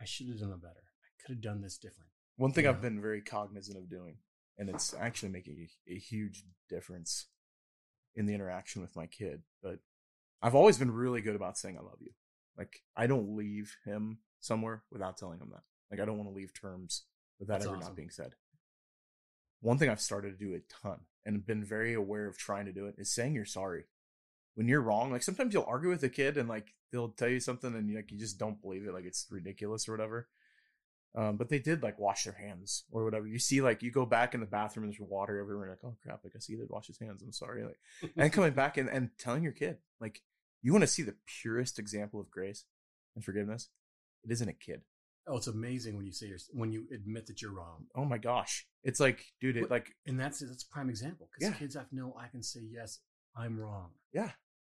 I 0.00 0.04
should 0.04 0.28
have 0.28 0.38
done 0.38 0.50
it 0.52 0.60
better. 0.62 0.74
I 1.02 1.08
could 1.22 1.36
have 1.36 1.42
done 1.42 1.60
this 1.60 1.78
different. 1.78 2.10
One 2.36 2.52
thing 2.52 2.64
Yeah. 2.64 2.70
I've 2.70 2.82
been 2.82 3.00
very 3.00 3.22
cognizant 3.22 3.78
of 3.78 3.88
doing, 3.88 4.18
and 4.58 4.68
it's 4.68 4.94
actually 4.94 5.30
making 5.30 5.68
a, 5.88 5.92
a 5.94 5.98
huge 5.98 6.44
difference 6.68 7.26
in 8.14 8.26
the 8.26 8.34
interaction 8.34 8.82
with 8.82 8.96
my 8.96 9.06
kid, 9.06 9.42
but 9.62 9.78
I've 10.42 10.54
always 10.54 10.78
been 10.78 10.90
really 10.90 11.20
good 11.22 11.36
about 11.36 11.58
saying 11.58 11.76
I 11.78 11.82
love 11.82 11.98
you. 12.00 12.12
Like 12.56 12.82
I 12.96 13.06
don't 13.06 13.36
leave 13.36 13.74
him 13.84 14.18
somewhere 14.40 14.82
without 14.90 15.16
telling 15.16 15.38
him 15.38 15.50
that. 15.52 15.62
Like 15.90 16.00
I 16.00 16.04
don't 16.04 16.16
want 16.16 16.28
to 16.30 16.34
leave 16.34 16.52
terms 16.58 17.04
without 17.38 17.54
That's 17.54 17.66
ever 17.66 17.76
awesome. 17.76 17.88
not 17.88 17.96
being 17.96 18.10
said. 18.10 18.32
One 19.60 19.78
thing 19.78 19.88
I've 19.90 20.00
started 20.00 20.38
to 20.38 20.44
do 20.44 20.54
a 20.54 20.60
ton 20.82 21.00
and 21.24 21.44
been 21.44 21.64
very 21.64 21.94
aware 21.94 22.26
of 22.26 22.38
trying 22.38 22.66
to 22.66 22.72
do 22.72 22.86
it 22.86 22.94
is 22.98 23.12
saying 23.12 23.34
you're 23.34 23.44
sorry. 23.44 23.84
When 24.56 24.66
you're 24.68 24.80
wrong, 24.82 25.12
like 25.12 25.22
sometimes 25.22 25.54
you'll 25.54 25.64
argue 25.68 25.90
with 25.90 26.02
a 26.02 26.08
kid 26.08 26.36
and 26.36 26.48
like 26.48 26.74
they'll 26.90 27.10
tell 27.10 27.28
you 27.28 27.40
something 27.40 27.74
and 27.74 27.94
like 27.94 28.10
you 28.10 28.18
just 28.18 28.38
don't 28.38 28.60
believe 28.60 28.84
it, 28.86 28.92
like 28.94 29.04
it's 29.04 29.26
ridiculous 29.30 29.88
or 29.88 29.92
whatever. 29.92 30.28
Um, 31.14 31.36
but 31.38 31.48
they 31.48 31.58
did 31.58 31.82
like 31.82 31.98
wash 31.98 32.24
their 32.24 32.34
hands 32.34 32.84
or 32.90 33.04
whatever. 33.04 33.26
You 33.26 33.38
see, 33.38 33.62
like 33.62 33.82
you 33.82 33.90
go 33.90 34.04
back 34.04 34.34
in 34.34 34.40
the 34.40 34.46
bathroom 34.46 34.84
and 34.84 34.92
there's 34.92 35.00
water 35.00 35.38
everywhere. 35.40 35.64
And 35.66 35.72
Like, 35.72 35.84
oh 35.84 35.96
crap! 36.02 36.20
Like 36.24 36.34
I 36.36 36.40
see 36.40 36.54
he 36.54 36.58
did 36.58 36.68
wash 36.70 36.88
his 36.88 36.98
hands. 36.98 37.22
I'm 37.22 37.32
sorry. 37.32 37.64
Like, 37.64 37.78
and 38.16 38.32
coming 38.32 38.52
back 38.52 38.76
and, 38.76 38.88
and 38.88 39.10
telling 39.18 39.42
your 39.42 39.52
kid, 39.52 39.78
like, 40.00 40.20
you 40.62 40.72
want 40.72 40.82
to 40.82 40.88
see 40.88 41.02
the 41.02 41.14
purest 41.40 41.78
example 41.78 42.20
of 42.20 42.30
grace 42.30 42.64
and 43.14 43.24
forgiveness. 43.24 43.68
It 44.24 44.30
isn't 44.32 44.48
a 44.48 44.52
kid. 44.52 44.82
Oh, 45.26 45.36
it's 45.38 45.46
amazing 45.48 45.96
when 45.96 46.06
you 46.06 46.12
say 46.12 46.26
you're, 46.26 46.38
when 46.52 46.70
you 46.70 46.86
admit 46.94 47.26
that 47.26 47.40
you're 47.42 47.52
wrong. 47.52 47.86
Oh 47.94 48.04
my 48.04 48.18
gosh! 48.18 48.66
It's 48.84 49.00
like, 49.00 49.24
dude, 49.40 49.56
it 49.56 49.70
like, 49.70 49.94
And 50.06 50.20
that's 50.20 50.40
that's 50.40 50.64
a 50.64 50.68
prime 50.68 50.88
example 50.90 51.28
because 51.32 51.50
Yeah. 51.52 51.58
kids 51.58 51.74
have 51.76 51.88
to 51.88 51.96
know 51.96 52.14
I 52.18 52.28
can 52.28 52.42
say 52.42 52.60
yes, 52.70 53.00
I'm 53.36 53.58
wrong. 53.58 53.90
yeah. 54.12 54.32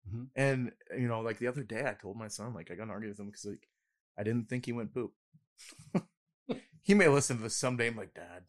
Mhm. 0.08 0.28
And 0.36 0.72
you 0.96 1.08
know, 1.08 1.20
like 1.20 1.38
the 1.38 1.48
other 1.48 1.62
day, 1.62 1.84
I 1.86 1.94
told 1.94 2.16
my 2.16 2.28
son, 2.28 2.54
like, 2.54 2.70
I 2.70 2.74
got 2.74 2.84
an 2.84 2.90
argument 2.90 3.18
with 3.18 3.24
him 3.24 3.30
because 3.30 3.44
like, 3.44 3.68
I 4.18 4.22
didn't 4.22 4.48
think 4.48 4.66
he 4.66 4.72
went 4.72 4.92
poop. 4.94 5.12
he 6.82 6.94
may 6.94 7.08
listen 7.08 7.36
to 7.38 7.42
this 7.44 7.56
someday. 7.56 7.88
I'm 7.88 7.96
like, 7.96 8.14
Dad, 8.14 8.44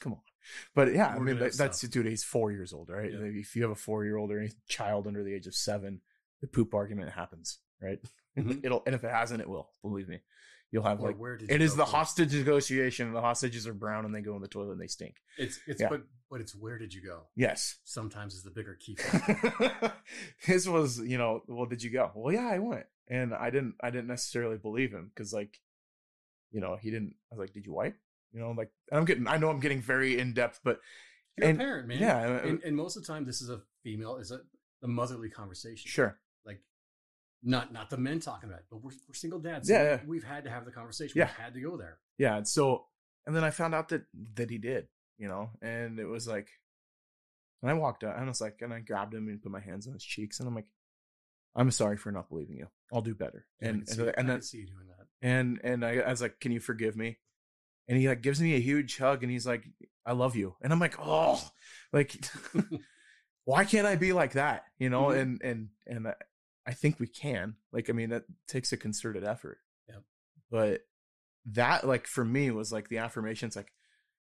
come 0.00 0.12
on. 0.14 0.20
But 0.74 0.94
yeah, 0.94 1.08
I 1.08 1.18
We're 1.18 1.24
mean, 1.24 1.38
that, 1.38 1.56
that's 1.56 1.78
stuff. 1.78 1.90
dude. 1.90 2.06
He's 2.06 2.24
four 2.24 2.52
years 2.52 2.72
old, 2.72 2.88
right? 2.90 3.10
Yeah. 3.10 3.18
If 3.20 3.56
you 3.56 3.62
have 3.62 3.70
a 3.72 3.76
four 3.76 4.04
year 4.04 4.16
old 4.16 4.30
or 4.30 4.38
any 4.40 4.52
child 4.68 5.06
under 5.06 5.22
the 5.24 5.34
age 5.34 5.46
of 5.46 5.54
seven, 5.54 6.00
the 6.40 6.46
poop 6.46 6.74
argument 6.74 7.10
happens, 7.12 7.58
right? 7.80 7.98
Mhm. 8.36 8.62
It'll, 8.62 8.82
and 8.84 8.94
if 8.94 9.02
it 9.02 9.10
hasn't, 9.10 9.40
it 9.40 9.48
will. 9.48 9.70
Believe 9.80 10.08
me, 10.08 10.20
you'll 10.76 10.84
have 10.84 11.00
Or 11.00 11.06
like 11.08 11.16
where 11.18 11.38
did 11.38 11.50
it 11.50 11.62
is 11.62 11.74
the 11.74 11.84
first? 11.84 11.94
hostage 11.94 12.34
negotiation. 12.34 13.12
The 13.14 13.20
hostages 13.22 13.66
are 13.66 13.72
brown 13.72 14.04
and 14.04 14.14
they 14.14 14.20
go 14.20 14.36
in 14.36 14.42
the 14.42 14.48
toilet 14.48 14.72
and 14.72 14.80
they 14.80 14.86
stink. 14.88 15.16
It's 15.38 15.58
it's 15.66 15.80
Yeah. 15.80 15.88
but 15.88 16.02
but 16.30 16.40
it's 16.42 16.54
where 16.54 16.76
did 16.78 16.92
you 16.92 17.00
go? 17.02 17.22
Yes. 17.34 17.76
Sometimes 17.84 18.34
is 18.34 18.42
the 18.42 18.50
bigger 18.50 18.74
key. 18.74 18.96
His 20.38 20.68
was, 20.68 20.98
you 20.98 21.18
know, 21.18 21.42
well, 21.46 21.66
did 21.66 21.82
you 21.82 21.90
go? 21.90 22.10
Well, 22.14 22.32
yeah, 22.34 22.46
I 22.48 22.58
went, 22.58 22.86
and 23.08 23.34
I 23.34 23.50
didn't. 23.50 23.74
I 23.80 23.90
didn't 23.90 24.08
necessarily 24.08 24.56
believe 24.58 24.92
him 24.92 25.10
because, 25.14 25.32
like, 25.32 25.60
you 26.52 26.60
know, 26.60 26.76
he 26.80 26.90
didn't. 26.90 27.14
I 27.30 27.34
was 27.36 27.40
like, 27.40 27.52
did 27.52 27.64
you 27.66 27.72
wipe? 27.72 27.96
You 28.32 28.40
know, 28.40 28.50
like 28.50 28.70
I'm 28.92 29.04
getting. 29.04 29.26
I 29.26 29.36
know 29.38 29.48
I'm 29.50 29.60
getting 29.60 29.80
very 29.80 30.18
in 30.18 30.32
depth, 30.34 30.60
but 30.64 30.80
You're 31.38 31.48
And- 31.48 31.60
a 31.60 31.64
parent, 31.64 31.88
man. 31.88 31.98
yeah, 32.00 32.18
uh, 32.26 32.48
and, 32.48 32.62
and 32.64 32.76
most 32.76 32.96
of 32.96 33.02
the 33.02 33.06
time, 33.12 33.24
this 33.24 33.40
is 33.40 33.48
a 33.50 33.60
female, 33.82 34.16
is 34.16 34.30
a 34.30 34.40
the 34.82 34.88
motherly 34.88 35.30
conversation. 35.30 35.88
sure. 35.88 36.18
Not 37.42 37.72
not 37.72 37.90
the 37.90 37.96
men 37.96 38.20
talking 38.20 38.48
about 38.48 38.60
it, 38.60 38.66
but 38.70 38.82
we're, 38.82 38.92
we're 39.08 39.14
single 39.14 39.38
dads. 39.38 39.68
Yeah, 39.68 39.82
yeah. 39.82 40.00
we've 40.06 40.24
had 40.24 40.44
to 40.44 40.50
have 40.50 40.64
the 40.64 40.70
conversation. 40.72 41.18
Yeah. 41.18 41.26
We've 41.26 41.44
had 41.44 41.54
to 41.54 41.60
go 41.60 41.76
there. 41.76 41.98
Yeah. 42.18 42.36
And 42.36 42.48
so, 42.48 42.86
and 43.26 43.34
then 43.36 43.44
I 43.44 43.50
found 43.50 43.74
out 43.74 43.88
that 43.90 44.02
that 44.34 44.50
he 44.50 44.58
did, 44.58 44.88
you 45.18 45.28
know, 45.28 45.50
and 45.62 45.98
it 45.98 46.06
was 46.06 46.26
like, 46.26 46.48
and 47.62 47.70
I 47.70 47.74
walked 47.74 48.04
out 48.04 48.16
and 48.16 48.24
I 48.24 48.28
was 48.28 48.40
like, 48.40 48.60
and 48.62 48.72
I 48.72 48.80
grabbed 48.80 49.14
him 49.14 49.28
and 49.28 49.42
put 49.42 49.52
my 49.52 49.60
hands 49.60 49.86
on 49.86 49.94
his 49.94 50.04
cheeks, 50.04 50.40
and 50.40 50.48
I'm 50.48 50.54
like, 50.54 50.66
I'm 51.54 51.70
sorry 51.70 51.96
for 51.96 52.10
not 52.12 52.28
believing 52.28 52.56
you. 52.56 52.66
I'll 52.92 53.02
do 53.02 53.14
better. 53.14 53.46
Yeah, 53.60 53.68
and 53.70 53.88
and, 53.88 54.00
I 54.08 54.12
and 54.16 54.28
then 54.28 54.42
see 54.42 54.58
you 54.58 54.66
doing 54.66 54.86
that. 54.88 55.06
and 55.22 55.60
and 55.64 55.84
I, 55.84 55.98
I 55.98 56.10
was 56.10 56.22
like, 56.22 56.38
"Can 56.40 56.52
you 56.52 56.60
forgive 56.60 56.96
me?" 56.96 57.18
And 57.88 57.96
he 57.98 58.08
like 58.08 58.20
gives 58.22 58.40
me 58.40 58.54
a 58.54 58.60
huge 58.60 58.98
hug, 58.98 59.22
and 59.22 59.30
he's 59.30 59.46
like, 59.46 59.64
"I 60.04 60.12
love 60.12 60.36
you," 60.36 60.56
and 60.62 60.72
I'm 60.72 60.80
like, 60.80 60.96
"Oh, 60.98 61.40
like, 61.92 62.16
why 63.44 63.64
can't 63.64 63.86
I 63.86 63.96
be 63.96 64.12
like 64.12 64.32
that?" 64.32 64.64
You 64.78 64.90
know, 64.90 65.04
Mhm. 65.06 65.20
and 65.20 65.42
and 65.42 65.68
and 65.86 66.06
I, 66.66 66.72
think 66.72 66.98
we 67.00 67.06
can. 67.06 67.56
Like, 67.72 67.88
I 67.88 67.92
mean, 67.92 68.10
that 68.10 68.24
takes 68.48 68.72
a 68.72 68.76
concerted 68.76 69.24
effort. 69.24 69.58
Yep. 69.88 70.02
But 70.50 70.80
that, 71.52 71.86
like, 71.86 72.06
for 72.06 72.24
me, 72.24 72.50
was 72.50 72.72
like 72.72 72.88
the 72.88 72.98
affirmations. 72.98 73.56
Like, 73.56 73.72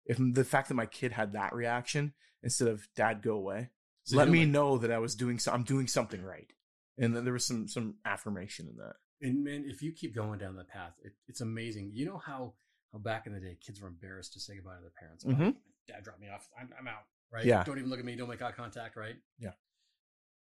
if 0.07 0.18
the 0.18 0.44
fact 0.44 0.68
that 0.68 0.74
my 0.74 0.87
kid 0.87 1.12
had 1.12 1.33
that 1.33 1.54
reaction 1.54 2.12
instead 2.42 2.68
of 2.68 2.87
"Dad, 2.94 3.22
go 3.22 3.35
away," 3.37 3.70
So, 4.04 4.16
let 4.18 4.28
me 4.28 4.40
like- 4.40 4.48
know 4.48 4.76
that 4.78 4.90
I 4.90 4.98
was 4.98 5.14
doing. 5.14 5.38
So, 5.38 5.50
I'm 5.52 5.62
doing 5.64 5.87
something 5.87 6.22
right, 6.22 6.52
and 6.98 7.16
then 7.16 7.24
there 7.24 7.33
was 7.33 7.46
some 7.46 7.66
some 7.68 7.94
affirmation 8.04 8.68
in 8.68 8.76
that. 8.76 8.96
And 9.22 9.42
man, 9.42 9.64
if 9.66 9.80
you 9.80 9.92
keep 9.92 10.14
going 10.14 10.38
down 10.38 10.57
that 10.57 10.68
path, 10.68 10.92
it, 11.02 11.12
it's 11.26 11.40
amazing. 11.40 11.92
You 11.94 12.04
know 12.04 12.18
how 12.18 12.54
how 12.92 12.98
back 12.98 13.26
in 13.26 13.33
the 13.33 13.40
day 13.40 13.57
kids 13.64 13.80
were 13.80 13.88
embarrassed 13.88 14.35
to 14.35 14.40
say 14.40 14.57
goodbye 14.57 14.74
to 14.76 14.83
their 14.83 14.90
parents. 14.90 15.24
Oh, 15.26 15.30
Mhm. 15.30 15.57
Dad 15.88 16.04
dropped 16.04 16.20
me 16.20 16.28
off. 16.28 16.48
I'm, 16.61 16.68
I'm 16.78 16.87
out. 16.88 17.04
Right? 17.33 17.44
Yeah. 17.46 17.64
Don't 17.64 17.78
even 17.78 17.88
look 17.90 17.98
at 17.98 18.04
me. 18.04 18.14
Don't 18.16 18.28
make 18.28 18.42
eye 18.42 18.52
contact. 18.52 18.96
Right? 18.96 19.16
Yeah. 19.38 19.52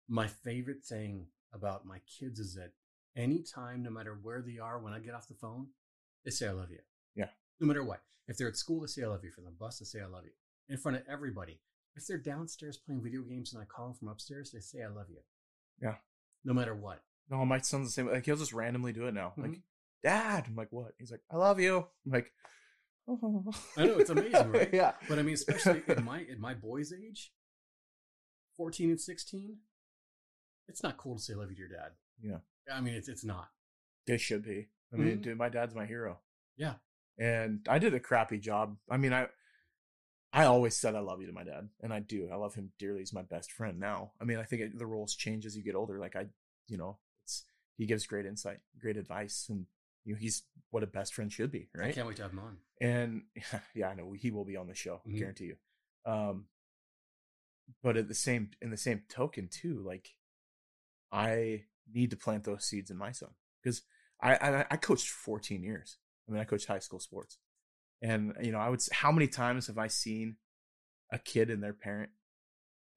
My 0.07 0.27
favorite 0.27 0.83
thing 0.85 1.27
about 1.53 1.85
my 1.85 1.99
kids 2.19 2.39
is 2.39 2.55
that 2.55 2.71
anytime, 3.15 3.83
no 3.83 3.89
matter 3.89 4.17
where 4.21 4.41
they 4.41 4.57
are, 4.57 4.79
when 4.79 4.93
I 4.93 4.99
get 4.99 5.13
off 5.13 5.27
the 5.27 5.33
phone, 5.33 5.67
they 6.25 6.31
say 6.31 6.47
I 6.47 6.51
love 6.51 6.71
you. 6.71 6.79
Yeah. 7.15 7.29
No 7.59 7.67
matter 7.67 7.83
what. 7.83 8.01
If 8.27 8.37
they're 8.37 8.47
at 8.47 8.57
school, 8.57 8.81
they 8.81 8.87
say 8.87 9.03
I 9.03 9.07
love 9.07 9.23
you. 9.23 9.31
For 9.31 9.41
the 9.41 9.51
bus, 9.51 9.79
they 9.79 9.85
say 9.85 9.99
I 10.01 10.05
love 10.05 10.23
you. 10.25 10.31
In 10.69 10.77
front 10.77 10.97
of 10.97 11.03
everybody. 11.09 11.59
If 11.95 12.07
they're 12.07 12.17
downstairs 12.17 12.77
playing 12.77 13.03
video 13.03 13.21
games 13.21 13.53
and 13.53 13.61
I 13.61 13.65
call 13.65 13.87
them 13.87 13.95
from 13.95 14.07
upstairs, 14.07 14.51
they 14.51 14.59
say 14.61 14.81
I 14.83 14.87
love 14.87 15.07
you. 15.09 15.19
Yeah. 15.81 15.95
No 16.45 16.53
matter 16.53 16.73
what. 16.73 17.01
No, 17.29 17.43
my 17.45 17.59
son's 17.59 17.87
the 17.87 17.91
same. 17.91 18.07
Like 18.09 18.25
he'll 18.25 18.37
just 18.37 18.53
randomly 18.53 18.93
do 18.93 19.07
it 19.07 19.13
now. 19.13 19.33
Like, 19.37 19.51
Mhm. 19.51 19.61
Dad, 20.03 20.45
I'm 20.47 20.55
like, 20.55 20.71
what? 20.71 20.93
He's 20.97 21.11
like, 21.11 21.21
I 21.29 21.35
love 21.35 21.59
you. 21.59 21.77
I'm 22.05 22.11
like, 22.11 22.31
oh. 23.07 23.51
I 23.77 23.85
know, 23.85 23.97
it's 23.99 24.09
amazing, 24.09 24.51
right? 24.51 24.69
yeah. 24.73 24.93
But 25.09 25.19
I 25.19 25.21
mean, 25.23 25.33
especially 25.35 25.83
at 25.87 26.03
my 26.03 26.21
at 26.31 26.39
my 26.39 26.53
boy's 26.53 26.91
age, 26.93 27.31
fourteen 28.57 28.89
and 28.89 28.99
sixteen, 28.99 29.57
it's 30.67 30.83
not 30.83 30.97
cool 30.97 31.15
to 31.17 31.21
say 31.21 31.33
"love 31.33 31.49
you" 31.49 31.55
to 31.55 31.59
your 31.59 31.69
dad. 31.69 31.91
Yeah. 32.21 32.37
I 32.71 32.81
mean, 32.81 32.93
it's 32.93 33.07
it's 33.09 33.23
not. 33.25 33.49
They 34.07 34.17
should 34.17 34.43
be. 34.43 34.69
I 34.93 34.97
mean, 34.97 35.17
Mhm. 35.19 35.21
dude, 35.21 35.37
my 35.37 35.49
dad's 35.49 35.73
my 35.75 35.85
hero. 35.85 36.19
Yeah. 36.57 36.75
And 37.17 37.65
I 37.69 37.79
did 37.79 37.93
a 37.93 37.99
crappy 37.99 38.37
job. 38.39 38.77
I 38.89 38.97
mean, 38.97 39.13
I 39.13 39.27
I 40.33 40.45
always 40.45 40.77
said 40.77 40.95
I 40.95 40.99
love 40.99 41.19
you 41.21 41.27
to 41.27 41.33
my 41.33 41.43
dad, 41.43 41.69
and 41.81 41.93
I 41.93 41.99
do. 41.99 42.29
I 42.31 42.35
love 42.35 42.55
him 42.55 42.71
dearly. 42.79 42.99
He's 42.99 43.13
my 43.13 43.21
best 43.21 43.51
friend 43.51 43.79
now. 43.79 44.13
I 44.21 44.23
mean, 44.23 44.37
I 44.37 44.43
think 44.43 44.61
it, 44.61 44.77
the 44.79 44.85
roles 44.85 45.15
change 45.15 45.45
as 45.45 45.57
you 45.57 45.63
get 45.63 45.75
older. 45.75 45.99
Like 45.99 46.15
I, 46.15 46.27
you 46.67 46.77
know, 46.77 46.99
it's 47.23 47.43
he 47.77 47.85
gives 47.85 48.05
great 48.07 48.25
insight, 48.25 48.59
great 48.79 48.95
advice, 48.97 49.47
and 49.49 49.65
you 50.05 50.13
know, 50.13 50.19
he's 50.19 50.43
what 50.69 50.83
a 50.83 50.87
best 50.87 51.13
friend 51.13 51.31
should 51.31 51.51
be, 51.51 51.69
right? 51.75 51.89
I 51.89 51.91
can't 51.91 52.07
wait 52.07 52.15
to 52.17 52.23
have 52.23 52.31
him 52.31 52.39
on. 52.39 52.57
and 52.79 53.23
yeah, 53.75 53.89
I 53.89 53.93
know 53.95 54.13
he 54.13 54.31
will 54.31 54.45
be 54.45 54.55
on 54.55 54.67
the 54.67 54.73
show, 54.75 55.01
Mhm. 55.05 55.17
guarantee 55.17 55.45
you. 55.45 55.57
Um, 56.05 56.47
but 57.83 57.97
at 57.97 58.07
the 58.07 58.13
same 58.15 58.51
in 58.61 58.69
the 58.71 58.77
same 58.77 59.03
token 59.09 59.47
too, 59.49 59.83
like 59.85 60.15
I 61.11 61.63
need 61.91 62.11
to 62.11 62.17
plant 62.17 62.43
those 62.43 62.65
seeds 62.65 62.91
in 62.91 62.97
my 62.97 63.11
son 63.11 63.29
because 63.61 63.81
I, 64.21 64.35
I 64.35 64.65
I 64.71 64.77
coached 64.77 65.09
14 65.09 65.63
years. 65.63 65.97
I 66.27 66.31
mean, 66.31 66.41
I 66.41 66.45
coached 66.45 66.67
high 66.67 66.79
school 66.79 66.99
sports, 66.99 67.37
and 68.01 68.33
you 68.41 68.51
know, 68.51 68.59
I 68.59 68.69
would 68.69 68.81
how 68.91 69.11
many 69.11 69.27
times 69.27 69.67
have 69.67 69.77
I 69.77 69.87
seen 69.87 70.37
a 71.11 71.19
kid 71.19 71.49
and 71.49 71.61
their 71.61 71.73
parent 71.73 72.11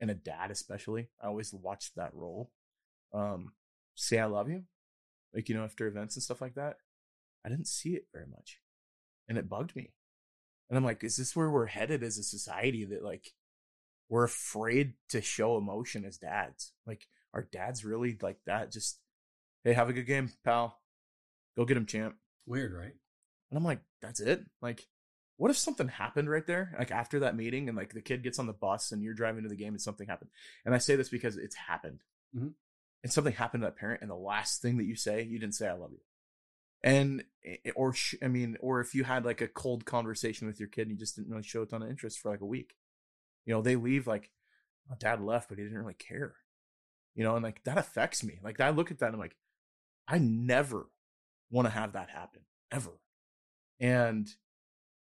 and 0.00 0.10
a 0.10 0.14
dad 0.14 0.50
especially? 0.50 1.08
I 1.22 1.26
always 1.26 1.52
watched 1.52 1.96
that 1.96 2.14
role. 2.14 2.52
Um, 3.12 3.52
say 3.94 4.18
I 4.18 4.26
love 4.26 4.48
you, 4.48 4.64
like 5.34 5.48
you 5.48 5.54
know, 5.54 5.64
after 5.64 5.86
events 5.86 6.16
and 6.16 6.22
stuff 6.22 6.40
like 6.40 6.54
that. 6.54 6.76
I 7.44 7.50
didn't 7.50 7.68
see 7.68 7.90
it 7.90 8.06
very 8.12 8.26
much, 8.26 8.60
and 9.28 9.36
it 9.36 9.48
bugged 9.48 9.76
me. 9.76 9.92
And 10.68 10.78
I'm 10.78 10.84
like, 10.84 11.04
is 11.04 11.16
this 11.16 11.36
where 11.36 11.50
we're 11.50 11.66
headed 11.66 12.02
as 12.02 12.18
a 12.18 12.22
society 12.22 12.84
that 12.86 13.04
like 13.04 13.32
we're 14.08 14.24
afraid 14.24 14.94
to 15.10 15.20
show 15.20 15.56
emotion 15.56 16.04
as 16.04 16.16
dads? 16.18 16.72
Like, 16.86 17.06
are 17.34 17.48
dads 17.52 17.84
really 17.84 18.16
like 18.22 18.38
that? 18.46 18.72
Just, 18.72 18.98
hey, 19.64 19.72
have 19.74 19.88
a 19.88 19.92
good 19.92 20.06
game, 20.06 20.30
pal. 20.44 20.78
Go 21.56 21.64
get 21.64 21.76
him, 21.76 21.86
champ. 21.86 22.16
Weird, 22.46 22.72
right? 22.72 22.94
And 23.50 23.58
I'm 23.58 23.64
like, 23.64 23.80
that's 24.00 24.20
it? 24.20 24.44
Like, 24.62 24.86
what 25.36 25.50
if 25.50 25.58
something 25.58 25.88
happened 25.88 26.30
right 26.30 26.46
there? 26.46 26.74
Like 26.78 26.90
after 26.90 27.20
that 27.20 27.36
meeting 27.36 27.68
and 27.68 27.76
like 27.76 27.92
the 27.92 28.00
kid 28.00 28.22
gets 28.22 28.38
on 28.38 28.46
the 28.46 28.52
bus 28.52 28.92
and 28.92 29.02
you're 29.02 29.14
driving 29.14 29.42
to 29.42 29.48
the 29.48 29.56
game 29.56 29.72
and 29.74 29.80
something 29.80 30.06
happened. 30.06 30.30
And 30.64 30.74
I 30.74 30.78
say 30.78 30.96
this 30.96 31.08
because 31.08 31.36
it's 31.36 31.56
happened. 31.56 32.00
Mhm. 32.36 32.54
And 33.02 33.12
something 33.12 33.34
happened 33.34 33.62
to 33.62 33.66
that 33.66 33.76
parent 33.76 34.00
and 34.00 34.10
the 34.10 34.16
last 34.16 34.62
thing 34.62 34.78
that 34.78 34.84
you 34.84 34.94
say, 34.96 35.22
you 35.22 35.38
didn't 35.38 35.54
say 35.54 35.68
I 35.68 35.74
love 35.74 35.92
you. 35.92 36.00
And 36.82 37.24
eh, 37.44 37.70
or 37.74 37.92
sh- 37.94 38.14
I 38.22 38.28
mean, 38.28 38.56
or 38.60 38.80
if 38.80 38.94
you 38.94 39.04
had 39.04 39.24
like 39.24 39.40
a 39.40 39.48
cold 39.48 39.84
conversation 39.84 40.46
with 40.46 40.60
your 40.60 40.68
kid 40.68 40.82
and 40.82 40.92
you 40.92 40.96
just 40.96 41.16
didn't 41.16 41.30
really 41.30 41.42
show 41.42 41.62
a 41.62 41.66
ton 41.66 41.82
of 41.82 41.90
interest 41.90 42.20
for 42.20 42.30
like 42.30 42.40
a 42.40 42.46
week, 42.46 42.76
you 43.44 43.52
know, 43.52 43.60
they 43.60 43.76
leave 43.76 44.06
like, 44.06 44.30
my 44.88 44.96
dad 44.98 45.20
left, 45.20 45.48
but 45.48 45.58
he 45.58 45.64
didn't 45.64 45.78
really 45.78 45.94
care, 45.94 46.34
you 47.14 47.24
know, 47.24 47.34
and 47.36 47.44
like 47.44 47.62
that 47.64 47.78
affects 47.78 48.22
me. 48.24 48.38
Like 48.42 48.60
I 48.60 48.70
look 48.70 48.90
at 48.90 48.98
that, 48.98 49.06
and 49.06 49.14
I'm 49.14 49.20
like, 49.20 49.36
I 50.08 50.18
never 50.18 50.90
want 51.50 51.66
to 51.66 51.70
have 51.72 51.92
that 51.92 52.10
happen 52.10 52.42
ever. 52.70 53.00
And 53.80 54.28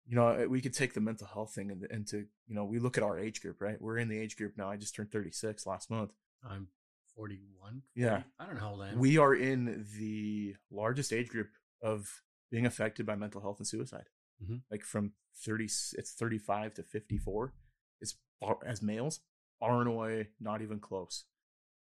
you 0.07 0.17
know, 0.17 0.29
eh, 0.29 0.47
we 0.47 0.61
could 0.63 0.73
take 0.75 0.95
the 0.95 1.01
mental 1.01 1.27
health 1.27 1.55
thing 1.55 1.71
into, 1.91 2.25
you 2.47 2.55
know, 2.55 2.65
we 2.65 2.79
look 2.79 2.97
at 2.97 3.05
our 3.05 3.19
age 3.19 3.43
group, 3.43 3.61
right? 3.61 3.81
We're 3.81 3.99
in 3.99 4.09
the 4.09 4.19
age 4.19 4.37
group 4.39 4.55
now. 4.57 4.71
I 4.71 4.77
just 4.77 4.95
turned 4.95 5.13
36 5.13 5.67
last 5.67 5.91
month. 5.91 6.13
I'm 6.49 6.69
41. 7.15 7.83
Yeah. 7.95 8.23
I 8.39 8.47
don't 8.47 8.55
know 8.55 8.61
how 8.61 8.71
old 8.71 8.83
I 8.83 8.89
am. 8.89 8.99
We 8.99 9.19
are 9.19 9.35
in 9.35 9.87
the 9.99 10.57
largest 10.71 11.13
age 11.13 11.29
group 11.29 11.49
of 11.83 12.23
being 12.51 12.65
affected 12.65 13.05
by 13.05 13.17
mental 13.17 13.43
health 13.43 13.59
and 13.59 13.67
suicide. 13.69 14.09
Mhm. 14.43 14.63
Like 14.71 14.83
from 14.83 15.13
30, 15.45 15.65
it's 15.65 16.13
35 16.13 16.73
to 16.75 16.83
54. 16.83 17.53
It's 18.01 18.17
as 18.65 18.81
males, 18.81 19.21
far 19.61 19.81
and 19.81 19.89
away, 19.89 20.31
not 20.41 20.63
even 20.63 20.81
close. 20.81 21.25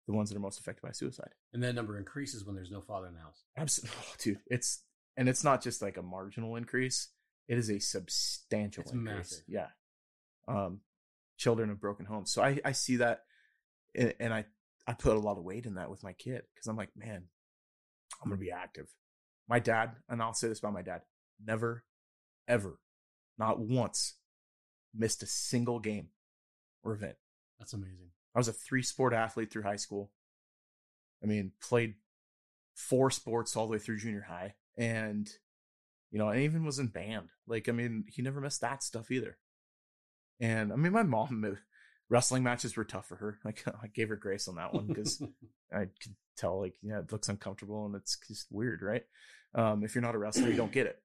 The 0.10 0.16
ones 0.16 0.30
that 0.30 0.36
are 0.38 0.40
most 0.42 0.60
affected 0.60 0.82
by 0.82 0.92
suicide. 0.92 1.30
and 1.54 1.62
that 1.62 1.76
number 1.76 1.96
increases 1.96 2.44
when 2.44 2.56
there's 2.56 2.72
no 2.72 2.82
father 2.82 3.06
in 3.06 3.14
the 3.14 3.20
house. 3.20 3.44
Absolutely, 3.56 3.96
oh, 4.10 4.16
dude. 4.18 4.40
It's 4.48 4.82
and 5.16 5.30
it's 5.30 5.44
not 5.44 5.62
just 5.62 5.84
like 5.84 5.98
a 5.98 6.02
marginal 6.02 6.56
increase. 6.56 7.10
It 7.48 7.60
is 7.60 7.70
a 7.70 7.78
substantial 7.80 8.82
It's 8.82 8.92
increase. 8.92 9.16
massive. 9.16 9.44
Yeah. 9.48 9.68
Um, 10.48 10.80
children 11.38 11.70
of 11.70 11.80
broken 11.80 12.08
homes. 12.08 12.32
So 12.32 12.42
I 12.42 12.60
I 12.66 12.72
see 12.72 12.96
that, 12.96 13.22
and, 13.94 14.16
and 14.20 14.34
I 14.34 14.46
I 14.88 14.94
put 14.94 15.16
a 15.16 15.20
lot 15.20 15.38
of 15.38 15.44
weight 15.44 15.68
in 15.68 15.76
that 15.76 15.92
with 15.92 16.02
my 16.04 16.14
kid 16.14 16.42
because 16.56 16.66
I'm 16.68 16.76
like, 16.78 16.90
man, 16.96 17.26
I'm 18.24 18.30
gonna 18.32 18.42
be 18.42 18.50
active. 18.52 18.88
My 19.48 19.60
dad, 19.60 19.92
and 20.10 20.24
I'll 20.24 20.34
say 20.34 20.48
this 20.48 20.58
about 20.58 20.74
my 20.74 20.82
dad, 20.82 21.02
never, 21.46 21.84
ever, 22.48 22.80
not 23.38 23.60
once, 23.60 24.16
missed 24.96 25.22
a 25.22 25.28
single 25.28 25.80
game 25.80 26.08
or 26.84 26.94
event. 26.94 27.16
That's 27.60 27.74
amazing. 27.74 28.10
I 28.36 28.40
was 28.40 28.48
a 28.48 28.54
three 28.54 28.84
sport 28.84 29.14
athlete 29.14 29.52
through 29.52 29.64
high 29.64 29.76
school. 29.76 30.12
I 31.24 31.28
mean, 31.28 31.52
played 31.62 31.96
four 32.76 33.12
sports 33.12 33.56
all 33.56 33.66
the 33.66 33.74
way 33.74 33.80
through 33.80 33.98
junior 33.98 34.26
high. 34.28 34.56
And, 34.78 35.30
you 36.12 36.20
know, 36.20 36.30
I 36.30 36.40
even 36.40 36.64
was 36.64 36.80
in 36.80 36.88
band. 36.88 37.30
Like, 37.48 37.68
I 37.68 37.72
mean, 37.72 38.06
he 38.08 38.22
never 38.22 38.40
missed 38.40 38.62
that 38.62 38.84
stuff 38.84 39.12
either. 39.12 39.38
And 40.40 40.72
I 40.72 40.76
mean, 40.76 40.94
my 40.94 41.04
mom, 41.04 41.44
uh, 41.44 41.56
wrestling 42.10 42.44
matches 42.44 42.78
were 42.78 42.86
tough 42.86 43.08
for 43.08 43.18
her. 43.18 43.40
Like, 43.46 43.64
I 43.68 43.88
gave 43.88 44.10
her 44.10 44.16
grace 44.16 44.48
on 44.48 44.56
that 44.56 44.74
one 44.74 44.88
because 44.88 45.22
I 45.74 45.88
could 46.02 46.16
tell, 46.38 46.62
like, 46.62 46.76
yeah, 46.82 47.00
it 47.00 47.12
looks 47.12 47.30
uncomfortable 47.30 47.86
and 47.86 47.96
it's 47.96 48.18
just 48.28 48.48
weird, 48.52 48.82
right? 48.82 49.04
Um, 49.54 49.84
if 49.84 49.96
you're 49.96 50.02
not 50.02 50.16
a 50.16 50.20
wrestler, 50.20 50.50
you 50.50 50.56
don't 50.56 50.72
get 50.72 50.88
it. 50.88 51.02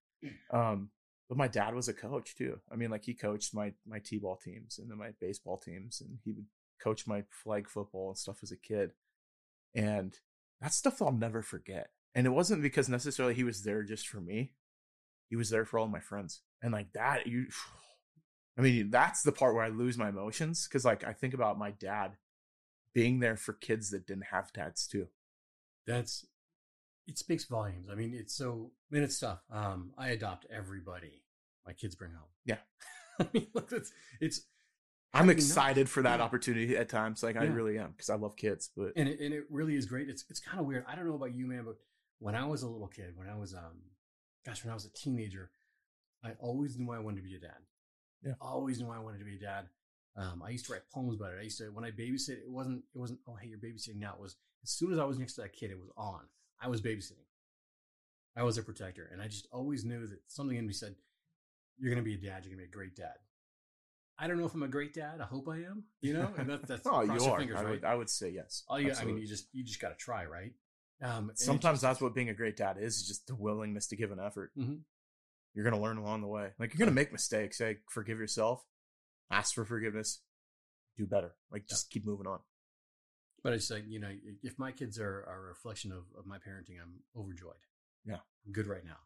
Um, 0.51 0.91
but 1.29 1.39
my 1.39 1.49
dad 1.49 1.75
was 1.75 1.89
a 1.89 1.95
coach 1.95 2.35
too. 2.37 2.61
I 2.71 2.77
mean, 2.77 2.91
like 2.91 3.05
he 3.05 3.15
coached 3.15 3.55
my 3.55 3.73
my 3.87 3.99
t-ball 3.99 4.37
teams 4.37 4.79
and 4.79 4.91
then 4.91 4.99
my 4.99 5.11
baseball 5.21 5.57
teams, 5.57 6.01
and 6.01 6.19
he 6.25 6.33
would 6.33 6.47
coach 6.85 7.07
my 7.07 7.25
flag 7.31 7.69
football 7.69 8.11
and 8.11 8.19
stuff 8.19 8.41
as 8.43 8.53
a 8.53 8.57
kid. 8.57 8.93
And 9.75 10.17
that 10.61 10.75
stuff 10.75 11.01
I'll 11.01 11.13
never 11.13 11.43
forget. 11.43 11.89
And 12.15 12.27
it 12.27 12.31
wasn't 12.31 12.63
because 12.63 12.89
necessarily 12.89 13.35
he 13.35 13.43
was 13.43 13.63
there 13.63 13.83
just 13.83 14.07
for 14.07 14.21
me. 14.21 14.53
He 15.31 15.37
was 15.37 15.51
there 15.51 15.65
for 15.65 15.79
all 15.79 15.89
my 15.89 16.01
friends. 16.01 16.43
And 16.63 16.73
like 16.73 16.93
that, 16.93 17.27
you 17.27 17.47
I 18.59 18.61
mean, 18.61 18.91
that's 18.91 19.23
the 19.23 19.33
part 19.33 19.55
where 19.55 19.65
I 19.65 19.69
lose 19.69 19.99
my 19.99 20.11
emotions. 20.11 20.69
Cause 20.69 20.85
like 20.85 21.03
I 21.05 21.13
think 21.13 21.35
about 21.35 21.59
my 21.59 21.73
dad 21.73 22.13
being 22.93 23.19
there 23.19 23.37
for 23.37 23.55
kids 23.55 23.91
that 23.91 24.07
didn't 24.07 24.27
have 24.31 24.53
dads 24.53 24.87
too. 24.87 25.09
That's 25.87 26.27
it 27.07 27.19
speaks 27.19 27.45
volumes. 27.45 27.89
I 27.91 27.95
mean, 27.97 28.15
it's 28.15 28.35
so 28.35 28.71
I 28.91 28.95
mean 28.95 29.03
it's 29.03 29.19
tough. 29.19 29.43
Um, 29.51 29.93
I 29.99 30.11
adopt 30.11 30.47
everybody 30.55 31.25
my 31.67 31.73
kids 31.73 31.95
bring 31.95 32.13
home. 32.13 32.29
Yeah. 32.45 32.59
I 33.21 33.27
mean, 33.33 33.47
look, 33.55 33.73
it's 33.73 33.93
it's 34.21 34.43
I'm 35.15 35.31
excited 35.31 35.89
for 35.89 36.03
that 36.03 36.19
yeah. 36.19 36.25
opportunity 36.25 36.77
at 36.77 36.89
times. 36.89 37.23
Like 37.23 37.37
I 37.37 37.45
really 37.45 37.79
am 37.79 37.93
because 37.93 38.11
I 38.11 38.17
love 38.17 38.37
kids. 38.37 38.71
But 38.77 38.93
and 38.97 39.09
it, 39.09 39.21
and 39.21 39.33
it 39.33 39.45
really 39.49 39.77
is 39.77 39.87
great. 39.87 40.09
It's 40.09 40.25
it's 40.29 40.41
kind 40.41 40.61
of 40.61 40.67
weird. 40.67 40.85
I 40.89 40.97
don't 40.97 41.07
know 41.07 41.15
about 41.15 41.35
you, 41.35 41.47
man, 41.47 41.65
but 41.65 41.77
when 42.19 42.35
I 42.35 42.47
was 42.47 42.63
a 42.63 42.69
little 42.69 42.89
kid, 42.89 43.17
when 43.17 43.29
I 43.29 43.37
was 43.37 43.55
um, 43.55 43.83
gosh, 44.45 44.65
when 44.65 44.73
I 44.73 44.75
was 44.75 44.85
a 44.85 44.93
teenager, 44.93 45.51
I 46.25 46.33
always 46.41 46.79
knew 46.79 46.91
I 46.91 46.99
wanted 46.99 47.19
to 47.19 47.29
be 47.29 47.37
a 47.37 47.41
dad. 47.41 47.59
Yeah. 48.25 48.33
always 48.41 48.81
knew 48.81 48.91
I 48.91 48.99
wanted 48.99 49.19
to 49.19 49.25
be 49.25 49.37
a 49.37 49.41
dad. 49.41 49.67
Um, 50.17 50.43
I 50.45 50.51
used 50.51 50.67
to 50.67 50.73
write 50.73 50.83
poems 50.93 51.15
about 51.15 51.35
it. 51.35 51.39
I 51.41 51.45
used 51.45 51.59
to 51.59 51.65
when 51.67 51.85
I 51.85 51.91
babysit. 51.91 52.39
It 52.39 52.51
wasn't 52.51 52.83
it 52.95 52.99
wasn't 52.99 53.21
oh 53.29 53.37
hey 53.41 53.49
you're 53.49 53.59
babysitting 53.59 54.01
now. 54.01 54.15
It 54.15 54.23
was 54.23 54.37
as 54.63 54.71
soon 54.71 54.93
as 54.93 54.99
I 54.99 55.05
was 55.05 55.19
next 55.19 55.35
to 55.35 55.43
that 55.43 55.53
kid, 55.53 55.71
it 55.71 55.79
was 55.79 55.91
on. 55.97 56.23
I 56.61 56.69
was 56.69 56.81
babysitting. 56.81 57.27
I 58.37 58.43
was 58.43 58.59
a 58.59 58.63
protector, 58.63 59.09
and 59.13 59.23
I 59.23 59.29
just 59.29 59.47
always 59.53 59.85
knew 59.85 60.07
that 60.09 60.19
something 60.27 60.57
in 60.57 60.67
me 60.67 60.73
said, 60.73 60.97
"You're 61.79 61.93
going 61.93 62.03
to 62.03 62.09
be 62.09 62.15
a 62.15 62.17
dad. 62.17 62.45
You're 62.45 62.55
going 62.55 62.65
to 62.65 62.71
be 62.71 62.73
a 62.73 62.77
great 62.77 62.97
dad." 62.97 63.15
I 64.19 64.29
don't 64.29 64.39
know 64.39 64.47
if 64.47 64.55
I'm 64.55 64.63
a 64.63 64.69
great 64.69 64.95
dad. 64.95 65.21
I 65.21 65.25
hope 65.25 65.49
I 65.49 65.57
am. 65.57 65.85
You 66.01 66.15
know, 66.15 66.33
and 66.39 66.49
that's 66.49 66.69
that's 66.69 66.87
oh, 66.87 67.03
you 67.03 67.25
are. 67.25 67.39
fingers, 67.39 67.57
I, 67.59 67.63
right? 67.63 67.71
would, 67.71 67.85
I 67.85 67.95
would 67.95 68.11
say 68.11 68.31
yes. 68.31 68.63
All 68.69 68.79
you, 68.81 68.93
I 68.93 69.05
mean, 69.05 69.19
you 69.19 69.27
just 69.27 69.49
you 69.53 69.65
just 69.65 69.81
got 69.81 69.89
to 69.89 69.97
try, 69.97 70.25
right? 70.27 70.53
Um, 71.03 71.33
sometimes 71.35 71.77
just- 71.77 71.83
that's 71.83 72.01
what 72.01 72.15
being 72.15 72.29
a 72.29 72.35
great 72.35 72.57
dad 72.57 72.77
is, 72.79 72.97
is 72.97 73.07
just 73.09 73.27
the 73.27 73.35
willingness 73.35 73.89
to 73.89 73.97
give 73.97 74.13
an 74.13 74.21
effort. 74.21 74.53
Mhm. 74.57 74.81
You're 75.55 75.65
going 75.65 75.77
to 75.77 75.81
learn 75.83 75.99
along 75.99 76.21
the 76.21 76.27
way. 76.27 76.51
Like 76.59 76.73
you're 76.73 76.79
going 76.79 76.91
to 76.91 76.95
make 76.95 77.13
mistakes. 77.13 77.61
Like 77.61 77.83
forgive 77.89 78.19
yourself, 78.19 78.65
ask 79.31 79.55
for 79.55 79.65
forgiveness, 79.65 80.21
do 80.97 81.07
better. 81.07 81.35
Like 81.51 81.67
just 81.69 81.91
keep 81.91 82.07
moving 82.07 82.27
on. 82.27 82.41
But 83.43 83.53
it's 83.53 83.71
like 83.71 83.85
you 83.87 84.01
know, 84.01 84.11
if 84.43 84.59
my 84.59 84.73
kids 84.73 84.99
are, 84.99 85.25
are 85.29 85.45
a 85.45 85.49
reflection 85.49 85.93
of, 85.93 86.05
of 86.19 86.27
my 86.27 86.39
parenting, 86.39 86.81
I'm 86.83 87.01
overjoyed. 87.17 87.55
Yeah. 88.07 88.19
I'm 88.47 88.53
good 88.53 88.67
right 88.67 88.85
now. 88.85 88.99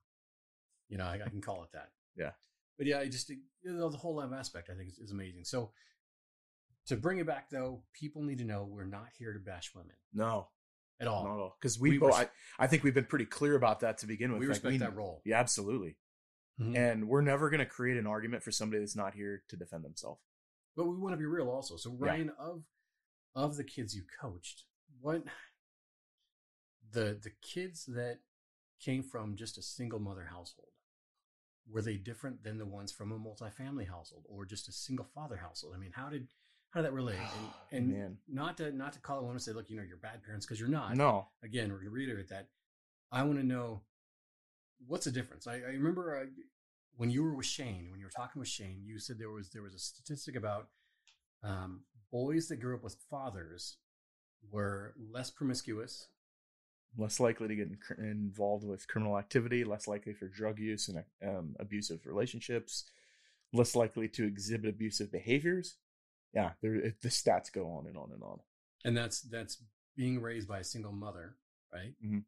You 0.88 0.98
know, 0.98 1.04
I, 1.04 1.20
I 1.24 1.28
can 1.28 1.40
call 1.40 1.62
it 1.64 1.72
that. 1.72 1.90
Yeah. 2.16 2.30
But 2.78 2.86
yeah, 2.86 3.00
I 3.00 3.08
just 3.08 3.28
you 3.28 3.36
know, 3.64 3.90
the 3.90 3.98
whole 3.98 4.14
life 4.16 4.30
aspect 4.32 4.70
I 4.72 4.74
think 4.76 4.88
is, 4.88 4.98
is 4.98 5.10
amazing. 5.10 5.44
So 5.44 5.72
to 6.86 6.96
bring 6.96 7.18
it 7.18 7.26
back 7.26 7.50
though, 7.50 7.82
people 7.92 8.22
need 8.22 8.38
to 8.38 8.44
know 8.44 8.64
we're 8.64 8.84
not 8.84 9.08
here 9.18 9.32
to 9.32 9.38
bash 9.40 9.72
women 9.74 9.96
No, 10.14 10.48
at 11.00 11.06
all. 11.08 11.24
not 11.24 11.34
at 11.34 11.40
all. 11.40 11.56
Because 11.60 11.78
we, 11.78 11.90
We 11.90 11.98
both, 11.98 12.18
res- 12.18 12.28
I, 12.58 12.64
I 12.64 12.66
think 12.68 12.84
we've 12.84 12.94
been 12.94 13.04
pretty 13.04 13.26
clear 13.26 13.56
about 13.56 13.80
that 13.80 13.98
to 13.98 14.06
begin 14.06 14.30
with. 14.32 14.40
we 14.40 14.46
Like, 14.46 14.54
respect 14.62 14.78
that 14.78 14.96
role. 14.96 15.20
Yeah, 15.26 15.38
absolutely. 15.38 15.96
Mhm. 16.60 16.76
And 16.76 17.08
we're 17.08 17.20
never 17.20 17.50
going 17.50 17.60
to 17.60 17.66
create 17.66 17.98
an 17.98 18.06
argument 18.06 18.42
for 18.42 18.50
somebody 18.52 18.80
that's 18.80 18.96
not 18.96 19.14
here 19.14 19.42
to 19.48 19.56
defend 19.56 19.84
themselves. 19.84 20.20
but 20.76 20.86
we 20.86 20.96
want 20.96 21.12
to 21.12 21.16
be 21.18 21.26
real 21.26 21.48
also. 21.50 21.76
So 21.76 21.90
Yeah. 21.90 22.10
Ryan, 22.10 22.30
of 22.38 22.62
of 23.34 23.56
the 23.56 23.64
kids 23.64 23.94
you 23.94 24.04
coached, 24.20 24.64
what 25.00 25.22
the 26.92 27.18
the 27.22 27.30
kids 27.42 27.84
that 27.86 28.20
came 28.80 29.02
from 29.02 29.36
just 29.36 29.58
a 29.58 29.62
single 29.62 29.98
mother 29.98 30.24
household 30.30 30.70
were 31.70 31.82
they 31.82 31.96
different 31.96 32.42
than 32.42 32.58
the 32.58 32.66
ones 32.66 32.92
from 32.92 33.12
a 33.12 33.18
multifamily 33.18 33.88
household 33.88 34.24
or 34.28 34.44
just 34.44 34.68
a 34.68 34.72
single 34.72 35.06
father 35.14 35.36
household? 35.36 35.74
I 35.76 35.78
mean, 35.78 35.92
how 35.94 36.08
did 36.08 36.28
how 36.70 36.80
did 36.80 36.90
that 36.90 36.94
relate? 36.94 37.16
And, 37.70 37.80
and 37.80 37.92
Man. 37.92 38.18
not 38.28 38.56
to 38.58 38.72
not 38.72 38.92
to 38.94 39.00
call 39.00 39.20
it 39.20 39.24
one 39.24 39.32
and 39.32 39.42
say, 39.42 39.52
look, 39.52 39.70
you 39.70 39.76
know, 39.76 39.82
you're 39.82 39.96
bad 39.96 40.22
parents 40.22 40.46
because 40.46 40.60
you're 40.60 40.68
not. 40.68 40.96
No. 40.96 41.28
Again, 41.42 41.70
we're 41.70 41.76
going 41.78 41.86
to 41.86 41.90
reiterate 41.90 42.28
that. 42.28 42.48
I 43.10 43.22
want 43.22 43.38
to 43.38 43.44
know 43.44 43.82
what's 44.86 45.06
the 45.06 45.10
difference. 45.10 45.46
I, 45.46 45.54
I 45.54 45.72
remember 45.72 46.16
uh, 46.16 46.26
when 46.96 47.10
you 47.10 47.22
were 47.22 47.34
with 47.34 47.46
Shane, 47.46 47.88
when 47.90 48.00
you 48.00 48.06
were 48.06 48.10
talking 48.10 48.40
with 48.40 48.48
Shane, 48.48 48.82
you 48.84 48.98
said 48.98 49.18
there 49.18 49.30
was 49.30 49.50
there 49.50 49.62
was 49.62 49.74
a 49.74 49.78
statistic 49.78 50.36
about 50.36 50.68
um, 51.42 51.84
boys 52.12 52.48
that 52.48 52.60
grew 52.60 52.74
up 52.74 52.82
with 52.82 52.96
fathers 53.10 53.76
were 54.50 54.94
less 55.12 55.30
promiscuous. 55.30 56.08
Less 56.96 57.20
likely 57.20 57.48
to 57.48 57.54
get 57.54 57.68
in, 57.68 58.04
involved 58.04 58.64
with 58.64 58.88
criminal 58.88 59.18
activity, 59.18 59.62
less 59.64 59.86
likely 59.86 60.14
for 60.14 60.26
drug 60.26 60.58
use 60.58 60.88
and 60.88 61.04
um, 61.26 61.54
abusive 61.60 62.06
relationships, 62.06 62.84
less 63.52 63.76
likely 63.76 64.08
to 64.08 64.24
exhibit 64.26 64.70
abusive 64.70 65.12
behaviors. 65.12 65.76
Yeah, 66.34 66.52
there, 66.62 66.94
the 67.02 67.08
stats 67.08 67.52
go 67.52 67.68
on 67.70 67.86
and 67.86 67.96
on 67.96 68.10
and 68.12 68.22
on. 68.22 68.40
and 68.84 68.96
that's 68.96 69.20
that's 69.22 69.62
being 69.96 70.20
raised 70.20 70.48
by 70.48 70.58
a 70.60 70.64
single 70.64 70.92
mother, 70.92 71.36
right? 71.72 71.94
Mhm. 72.04 72.24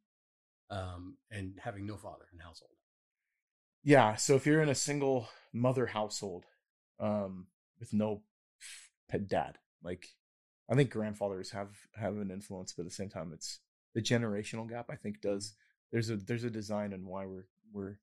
Um, 0.71 1.17
and 1.31 1.59
having 1.63 1.87
no 1.87 1.97
father 1.97 2.27
in 2.33 2.39
household. 2.39 2.71
Yeah, 3.83 4.17
so 4.17 4.37
if 4.37 4.47
you're 4.47 4.63
in 4.63 4.69
a 4.69 4.75
single 4.75 5.29
mother 5.53 5.87
household 5.87 6.45
um, 6.99 7.47
with 7.79 7.93
no 7.93 8.23
dad, 9.27 9.59
like 9.83 10.09
I 10.71 10.75
think 10.75 10.91
grandfathers 10.91 11.51
have 11.51 11.71
have 11.97 12.17
an 12.17 12.31
influence, 12.31 12.73
but 12.73 12.83
at 12.83 12.89
the 12.89 12.95
same 12.95 13.09
time, 13.09 13.33
it's 13.33 13.59
the 13.95 14.03
generational 14.03 14.69
gap. 14.69 14.87
I 14.91 14.97
think 14.97 15.21
does 15.21 15.55
there's 15.93 16.11
a 16.11 16.17
there's 16.17 16.45
a 16.45 16.51
design 16.51 16.93
and 16.93 17.07
why 17.07 17.27
we're 17.27 17.47
we're 17.73 17.97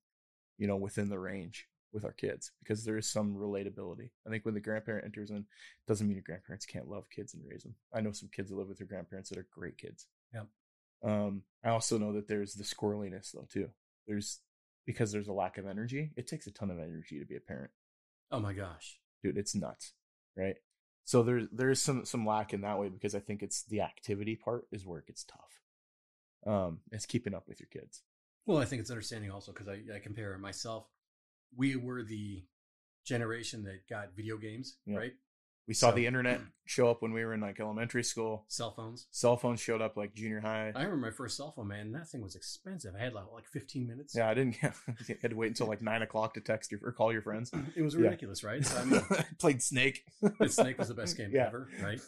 you 0.58 0.66
know 0.66 0.76
within 0.76 1.08
the 1.08 1.18
range 1.18 1.66
with 1.92 2.04
our 2.04 2.12
kids 2.12 2.50
because 2.62 2.84
there 2.84 2.98
is 2.98 3.10
some 3.10 3.34
relatability. 3.34 4.10
I 4.26 4.30
think 4.30 4.44
when 4.44 4.54
the 4.54 4.60
grandparent 4.60 5.06
enters 5.06 5.30
in, 5.30 5.46
doesn't 5.86 6.06
mean 6.06 6.16
your 6.16 6.24
grandparents 6.24 6.66
can't 6.66 6.88
love 6.88 7.08
kids 7.10 7.32
and 7.34 7.42
raise 7.48 7.62
them. 7.62 7.74
I 7.94 8.00
know 8.02 8.12
some 8.12 8.28
kids 8.30 8.50
that 8.50 8.56
live 8.56 8.68
with 8.68 8.78
their 8.78 8.86
grandparents 8.86 9.30
that 9.30 9.38
are 9.38 9.46
great 9.50 9.78
kids. 9.78 10.06
Yep. 10.34 10.46
Um, 11.02 11.42
I 11.64 11.70
also 11.70 11.96
know 11.96 12.12
that 12.12 12.28
there's 12.28 12.54
the 12.54 12.64
squirreliness 12.64 13.32
though 13.32 13.46
too. 13.50 13.70
There's 14.06 14.40
because 14.84 15.12
there's 15.12 15.28
a 15.28 15.32
lack 15.32 15.58
of 15.58 15.66
energy. 15.66 16.10
It 16.16 16.26
takes 16.26 16.46
a 16.46 16.50
ton 16.50 16.70
of 16.70 16.78
energy 16.78 17.18
to 17.18 17.24
be 17.26 17.36
a 17.36 17.40
parent, 17.40 17.70
Oh 18.30 18.40
my 18.40 18.52
gosh. 18.52 18.98
dude. 19.22 19.36
It's 19.38 19.54
nuts, 19.54 19.92
right? 20.36 20.56
So 21.04 21.22
there's 21.22 21.46
there's 21.52 21.80
some 21.80 22.04
some 22.04 22.26
lack 22.26 22.52
in 22.52 22.60
that 22.62 22.78
way 22.78 22.90
because 22.90 23.14
I 23.14 23.20
think 23.20 23.42
it's 23.42 23.62
the 23.64 23.80
activity 23.80 24.36
part 24.36 24.66
is 24.72 24.84
where 24.84 24.98
it 24.98 25.06
gets 25.06 25.24
tough. 25.24 25.62
Um, 26.46 26.80
it's 26.92 27.06
keeping 27.06 27.34
up 27.34 27.48
with 27.48 27.60
your 27.60 27.68
kids. 27.68 28.02
Well, 28.46 28.58
I 28.58 28.64
think 28.64 28.80
it's 28.80 28.90
understanding 28.90 29.30
also 29.30 29.52
because 29.52 29.68
I, 29.68 29.80
I 29.94 29.98
compare 29.98 30.36
myself. 30.38 30.86
We 31.56 31.76
were 31.76 32.02
the 32.02 32.44
generation 33.04 33.64
that 33.64 33.88
got 33.88 34.14
video 34.16 34.36
games, 34.36 34.76
Yeah. 34.86 34.98
right? 34.98 35.12
We 35.68 35.74
saw 35.74 35.90
So- 35.90 35.96
the 35.96 36.06
internet 36.06 36.40
show 36.64 36.90
up 36.90 37.02
when 37.02 37.12
we 37.12 37.22
were 37.24 37.34
in 37.34 37.40
like 37.40 37.60
elementary 37.60 38.02
school. 38.02 38.44
Cell 38.48 38.72
phones. 38.72 39.06
Cell 39.10 39.36
phones 39.36 39.60
showed 39.60 39.80
up 39.82 39.96
like 39.98 40.14
junior 40.14 40.40
high. 40.40 40.72
I 40.74 40.82
remember 40.82 40.96
my 40.96 41.10
first 41.10 41.36
cell 41.36 41.52
phone, 41.52 41.68
man. 41.68 41.92
That 41.92 42.08
thing 42.08 42.22
was 42.22 42.34
expensive. 42.34 42.94
I 42.98 43.04
had 43.04 43.12
like, 43.12 43.24
like 43.32 43.46
15 43.46 43.86
minutes. 43.86 44.14
yeah, 44.16 44.28
I 44.30 44.34
didn't 44.34 44.56
you 44.62 45.16
had 45.22 45.30
to 45.30 45.36
wait 45.36 45.48
until 45.48 45.66
like 45.66 45.82
nine 45.82 46.00
o'clock 46.02 46.34
to 46.34 46.40
text 46.40 46.72
your 46.72 46.80
or 46.82 46.92
call 46.92 47.12
your 47.12 47.20
friends. 47.22 47.50
It 47.76 47.82
was 47.82 47.94
Yeah. 47.94 48.00
ridiculous, 48.02 48.42
right? 48.42 48.64
So, 48.64 48.78
I 48.80 48.84
mean, 48.84 49.02
Played 49.38 49.62
Snake. 49.62 50.04
Snake 50.48 50.78
was 50.78 50.88
the 50.88 50.94
best 50.94 51.16
game 51.18 51.30
Yeah. 51.34 51.46
ever, 51.48 51.68
right? 51.82 52.00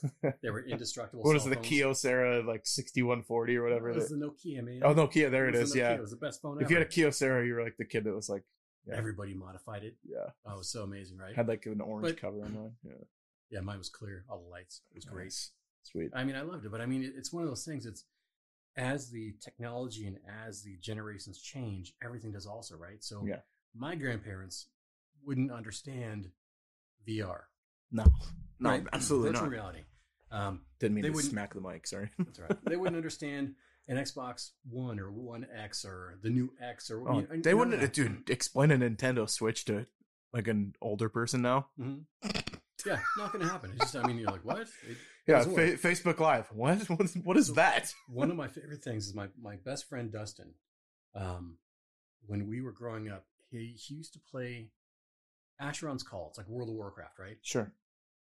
They 0.42 0.48
were 0.50 0.64
indestructible. 0.64 1.22
What 1.22 1.38
cell 1.40 1.52
it, 1.52 1.62
the. 1.62 1.68
Kyocera 1.68 2.44
like 2.46 2.66
sixty 2.66 3.02
one 3.02 3.22
forty 3.22 3.56
or 3.56 3.62
whatever? 3.62 3.90
It 3.90 3.96
was 3.96 4.08
the 4.08 4.16
Nokia, 4.16 4.64
man. 4.64 4.80
oh 4.84 4.94
no, 4.94 5.06
Kia, 5.06 5.28
there 5.28 5.48
it 5.48 5.52
was 5.52 5.68
is. 5.68 5.72
the 5.74 5.80
Yeah. 5.80 5.92
It 5.94 6.00
was 6.00 6.10
the 6.12 6.16
best 6.16 6.40
phone 6.40 6.52
ever. 6.52 6.60
If 6.62 6.64
ever. 6.66 6.72
you 6.72 6.78
had 6.78 6.86
a 6.86 6.90
Kyocera, 6.90 7.46
you 7.46 7.54
were 7.54 7.62
like 7.62 7.76
the 7.76 7.84
kid 7.84 8.04
that 8.04 8.14
was 8.14 8.30
like, 8.30 8.42
yeah. 8.86 8.96
Everybody 8.96 9.34
modified 9.34 9.84
it. 9.84 9.96
yeah, 10.08 10.30
Oh, 10.46 10.54
it 10.54 10.56
was 10.56 10.70
so 10.72 10.82
amazing, 10.84 11.18
right? 11.18 11.36
had 11.36 11.46
like 11.48 11.66
an 11.66 11.82
orange 11.82 12.08
But- 12.08 12.20
cover 12.20 12.42
on 12.42 12.54
mine. 12.54 12.72
Yeah, 12.82 12.92
yeah, 13.50 13.60
mine 13.60 13.78
was 13.78 13.88
clear. 13.88 14.24
All 14.28 14.40
the 14.42 14.48
lights. 14.48 14.82
It 14.90 14.96
was 14.96 15.04
great. 15.04 15.34
Sweet. 15.82 16.10
I 16.14 16.24
mean, 16.24 16.36
I 16.36 16.42
loved 16.42 16.64
it, 16.66 16.70
but 16.72 16.80
I 16.80 16.86
mean, 16.86 17.02
it- 17.02 17.14
it's 17.16 17.32
one 17.32 17.42
of 17.42 17.48
those 17.48 17.64
things. 17.64 17.86
It's 17.86 18.04
as 18.76 19.10
the 19.10 19.32
technology 19.40 20.06
and 20.06 20.18
as 20.46 20.62
the 20.62 20.76
generations 20.76 21.40
change, 21.40 21.94
everything 22.02 22.32
does 22.32 22.46
also, 22.46 22.76
right? 22.76 23.02
So, 23.02 23.24
Yeah. 23.26 23.40
my 23.74 23.94
grandparents 23.96 24.68
wouldn't 25.22 25.50
understand 25.50 26.30
VR, 27.06 27.48
No, 27.90 28.04
no, 28.58 28.70
right? 28.70 28.86
absolutely 28.92 29.30
virtual 29.30 29.44
not. 29.46 29.52
reality. 29.52 29.84
Um, 30.30 30.64
Didn't 30.78 30.94
mean 30.94 31.02
They 31.02 31.10
to 31.10 31.22
smack 31.22 31.54
the 31.54 31.60
mic. 31.60 31.86
Sorry. 31.86 32.10
that's 32.18 32.38
right. 32.38 32.64
They 32.64 32.76
wouldn't 32.76 32.96
understand 32.96 33.56
an 33.88 33.96
Xbox 33.96 34.52
One 34.68 35.00
or 35.00 35.10
One 35.10 35.44
X 35.52 35.84
or 35.84 36.18
the 36.22 36.30
new 36.30 36.54
X 36.60 36.90
or 36.90 37.08
Oh, 37.08 37.20
you 37.20 37.26
know, 37.26 37.40
they 37.42 37.54
wouldn't, 37.54 37.92
dude. 37.92 38.30
Explain 38.30 38.70
a 38.70 38.76
Nintendo 38.76 39.28
Switch 39.28 39.64
to 39.64 39.86
like 40.32 40.46
an 40.46 40.76
older 40.80 41.08
person 41.08 41.42
now. 41.42 41.70
Mhm. 41.78 42.04
Yeah, 42.86 43.00
not 43.18 43.32
going 43.32 43.44
to 43.44 43.50
happen. 43.50 43.70
It's 43.76 43.92
just, 43.92 43.96
I 43.96 44.06
mean, 44.06 44.18
you're 44.18 44.30
like, 44.30 44.44
what? 44.44 44.60
It 44.60 44.96
Yeah, 45.26 45.42
fa- 45.42 45.76
Facebook 45.76 46.18
Live. 46.20 46.48
What? 46.52 46.78
What 46.88 47.00
is, 47.02 47.14
what 47.22 47.36
is 47.36 47.46
So- 47.48 47.54
that? 47.54 47.92
one 48.08 48.30
of 48.30 48.36
my 48.36 48.48
favorite 48.48 48.82
things 48.82 49.06
is 49.06 49.14
my 49.14 49.28
my 49.40 49.56
best 49.56 49.88
friend 49.88 50.10
Dustin. 50.12 50.54
Um, 51.14 51.58
when 52.26 52.46
we 52.46 52.60
were 52.60 52.72
growing 52.72 53.08
up, 53.08 53.24
he 53.50 53.74
he 53.76 53.94
used 53.94 54.12
to 54.14 54.20
play 54.30 54.70
Asheron's 55.60 56.02
Call. 56.02 56.28
It's 56.28 56.38
like 56.38 56.48
World 56.48 56.68
of 56.68 56.74
Warcraft, 56.74 57.18
right? 57.18 57.36
Sure. 57.42 57.72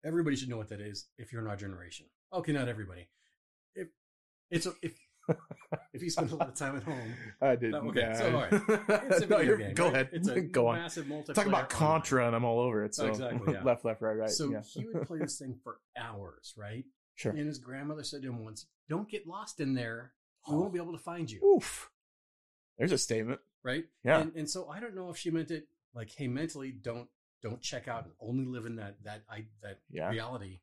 Everybody 0.06 0.36
should 0.36 0.50
know 0.50 0.58
what 0.58 0.70
that 0.70 0.82
is 0.82 1.08
if 1.18 1.32
you're 1.32 1.42
in 1.42 1.48
our 1.48 1.56
generation. 1.56 2.08
Okay, 2.34 2.52
not 2.52 2.68
everybody. 2.68 3.08
If 3.76 3.88
it's 4.50 4.66
a, 4.66 4.74
if 4.82 4.94
if 5.94 6.02
you 6.02 6.10
spend 6.10 6.32
a 6.32 6.36
lot 6.36 6.50
of 6.50 6.56
time 6.56 6.76
at 6.78 6.84
home, 6.84 7.16
I 7.42 7.56
did. 7.56 7.74
Oh, 7.74 7.88
okay, 7.90 8.02
yeah. 8.02 8.14
so, 8.14 8.26
all 8.28 8.42
right. 8.42 8.52
it's 9.10 9.22
a 9.22 9.28
no, 9.28 9.40
you're- 9.40 9.58
game. 9.64 9.74
go 9.74 9.86
right? 9.86 9.94
ahead. 9.94 10.10
It's 10.14 10.28
a 10.28 10.42
go 10.60 10.68
on. 10.68 10.78
massive 10.78 11.06
multiplayer. 11.06 11.34
Talk 11.34 11.46
about. 11.48 11.70
Contra, 11.70 12.28
and 12.28 12.36
I'm 12.36 12.44
all 12.46 12.60
over 12.60 12.84
it. 12.84 12.96
So 12.96 13.06
Oh, 13.06 13.10
exactly, 13.10 13.54
yeah. 13.54 13.64
left, 13.64 13.86
left, 13.86 14.02
right, 14.02 14.14
right. 14.18 14.30
So 14.30 14.52
yeah. 14.52 14.62
he 14.62 14.86
would 14.86 15.04
play 15.08 15.20
this 15.20 15.38
thing 15.38 15.58
for 15.64 15.78
hours, 15.98 16.54
right? 16.58 16.86
Sure. 17.16 17.32
And 17.32 17.48
his 17.48 17.60
grandmother 17.60 18.04
said 18.04 18.22
to 18.24 18.30
him 18.30 18.44
once, 18.44 18.66
"Don't 18.90 19.10
get 19.10 19.28
lost 19.28 19.60
in 19.60 19.74
there. 19.76 20.14
We 20.48 20.56
won't 20.56 20.68
oh. 20.68 20.72
be 20.72 20.80
able 20.80 20.94
to 20.94 21.00
find 21.04 21.30
you." 21.30 21.42
Oof. 21.58 21.90
There's 22.78 22.92
a 22.92 22.98
statement. 22.98 23.40
right? 23.64 23.86
Yeah. 24.04 24.20
And, 24.22 24.36
and 24.36 24.50
so 24.50 24.68
I 24.68 24.80
don't 24.80 24.96
know 24.96 25.10
if 25.10 25.18
she 25.18 25.30
meant 25.30 25.52
it 25.52 25.68
like, 25.94 26.12
hey, 26.12 26.28
mentally, 26.28 26.72
don't 26.72 27.08
don't 27.44 27.62
check 27.62 27.88
out 27.88 28.06
and 28.06 28.14
only 28.20 28.46
live 28.46 28.66
in 28.66 28.78
that 28.78 28.96
that 29.04 29.22
I 29.30 29.46
that 29.62 29.80
Yeah. 29.92 30.10
reality. 30.10 30.60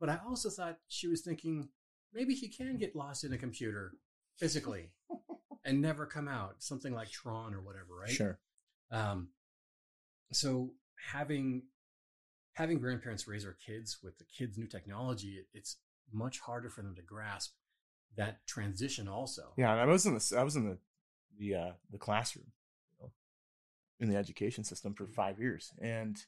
But 0.00 0.08
I 0.08 0.18
also 0.26 0.48
thought 0.50 0.78
she 0.88 1.06
was 1.08 1.20
thinking 1.20 1.68
maybe 2.12 2.34
he 2.34 2.48
can 2.48 2.76
get 2.76 2.94
lost 2.94 3.24
in 3.24 3.32
a 3.32 3.38
computer 3.38 3.92
physically 4.36 4.90
and 5.64 5.80
never 5.80 6.06
come 6.06 6.28
out, 6.28 6.56
something 6.62 6.94
like 6.94 7.10
Tron 7.10 7.54
or 7.54 7.60
whatever, 7.60 7.94
right? 8.00 8.10
Sure. 8.10 8.38
Um, 8.90 9.28
so 10.32 10.72
having 11.12 11.62
having 12.54 12.78
grandparents 12.78 13.26
raise 13.26 13.46
our 13.46 13.56
kids 13.66 13.98
with 14.02 14.18
the 14.18 14.24
kids' 14.24 14.58
new 14.58 14.66
technology, 14.66 15.38
it, 15.38 15.46
it's 15.54 15.76
much 16.12 16.40
harder 16.40 16.68
for 16.68 16.82
them 16.82 16.94
to 16.94 17.02
grasp 17.02 17.52
that 18.16 18.46
transition. 18.46 19.08
Also, 19.08 19.52
Yeah, 19.56 19.72
and 19.72 19.80
I 19.80 19.86
was 19.86 20.06
in 20.06 20.14
the 20.14 20.34
I 20.38 20.42
was 20.42 20.56
in 20.56 20.68
the 20.68 20.78
the 21.38 21.54
uh, 21.54 21.72
the 21.90 21.98
classroom, 21.98 22.52
you 22.90 23.04
know, 23.04 23.12
in 24.00 24.10
the 24.10 24.16
education 24.16 24.64
system 24.64 24.94
for 24.94 25.06
five 25.06 25.38
years, 25.38 25.72
and 25.80 26.18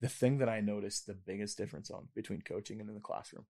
the 0.00 0.08
thing 0.08 0.38
that 0.38 0.48
I 0.48 0.60
noticed 0.60 1.06
the 1.06 1.14
biggest 1.14 1.58
difference 1.58 1.90
on 1.90 2.08
between 2.14 2.42
coaching 2.42 2.80
and 2.80 2.88
in 2.88 2.94
the 2.94 3.00
classroom 3.00 3.46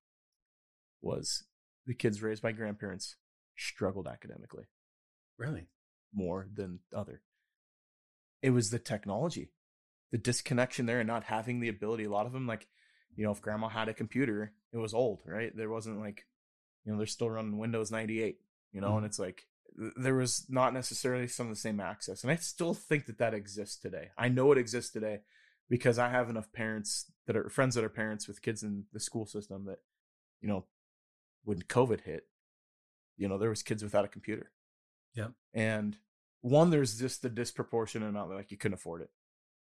was 1.03 1.45
the 1.89 1.95
kids 1.95 2.23
raised 2.23 2.43
by 2.43 2.53
grandparents 2.53 3.17
struggled 3.57 4.07
academically 4.07 4.67
really, 5.39 5.69
more 6.13 6.49
than 6.53 6.81
other. 6.95 7.23
It 8.43 8.51
was 8.51 8.71
the 8.71 8.79
technology, 8.79 9.51
the 10.13 10.19
disconnection 10.19 10.87
there, 10.87 11.01
and 11.01 11.09
not 11.09 11.25
having 11.25 11.61
the 11.61 11.69
ability. 11.69 12.05
A 12.05 12.11
lot 12.11 12.27
of 12.27 12.33
them, 12.33 12.47
like, 12.47 12.67
you 13.17 13.25
know, 13.25 13.31
if 13.31 13.41
grandma 13.41 13.69
had 13.69 13.89
a 13.89 13.95
computer, 13.95 14.53
it 14.73 14.79
was 14.79 14.95
old, 14.95 15.23
right? 15.25 15.57
There 15.57 15.71
wasn't 15.71 16.01
like, 16.01 16.27
you 16.85 16.93
know, 16.93 16.99
they're 16.99 17.07
still 17.07 17.31
running 17.31 17.59
Windows 17.59 17.91
98, 17.91 18.39
you 18.73 18.81
know, 18.81 18.89
and 18.89 18.97
mm-hmm. 18.99 19.07
it's 19.07 19.19
like 19.19 19.47
there 19.97 20.15
was 20.15 20.47
not 20.49 20.75
necessarily 20.75 21.29
some 21.29 21.47
of 21.47 21.55
the 21.55 21.61
same 21.61 21.81
access. 21.81 22.23
And 22.23 22.33
I 22.33 22.37
still 22.37 22.75
think 22.75 23.07
that 23.07 23.19
that 23.19 23.35
exists 23.35 23.77
today. 23.77 24.09
I 24.19 24.29
know 24.29 24.53
it 24.53 24.59
exists 24.59 24.93
today 24.93 25.21
because 25.71 25.99
I 25.99 26.09
have 26.09 26.29
enough 26.29 26.53
parents 26.53 27.11
that 27.27 27.37
are 27.37 27.49
friends 27.49 27.75
that 27.75 27.85
are 27.85 27.89
parents 27.89 28.27
with 28.27 28.43
kids 28.43 28.63
in 28.63 28.85
the 28.93 29.01
school 29.01 29.27
system 29.27 29.67
that, 29.67 29.79
you 30.41 30.49
know, 30.49 30.67
when 31.49 31.63
COVID 31.63 32.03
hit, 32.03 32.27
you 33.17 33.27
know, 33.27 33.39
there 33.39 33.49
was 33.49 33.63
kids 33.63 33.83
without 33.83 34.05
a 34.05 34.09
computer. 34.09 34.51
Yeah. 35.15 35.29
And 35.55 35.97
one, 36.43 36.69
there's 36.69 36.99
just 36.99 37.23
the 37.23 37.31
disproportionate 37.31 38.07
amount 38.11 38.29
that 38.29 38.35
like 38.37 38.51
you 38.51 38.59
couldn't 38.59 38.75
afford 38.75 39.01
it. 39.01 39.09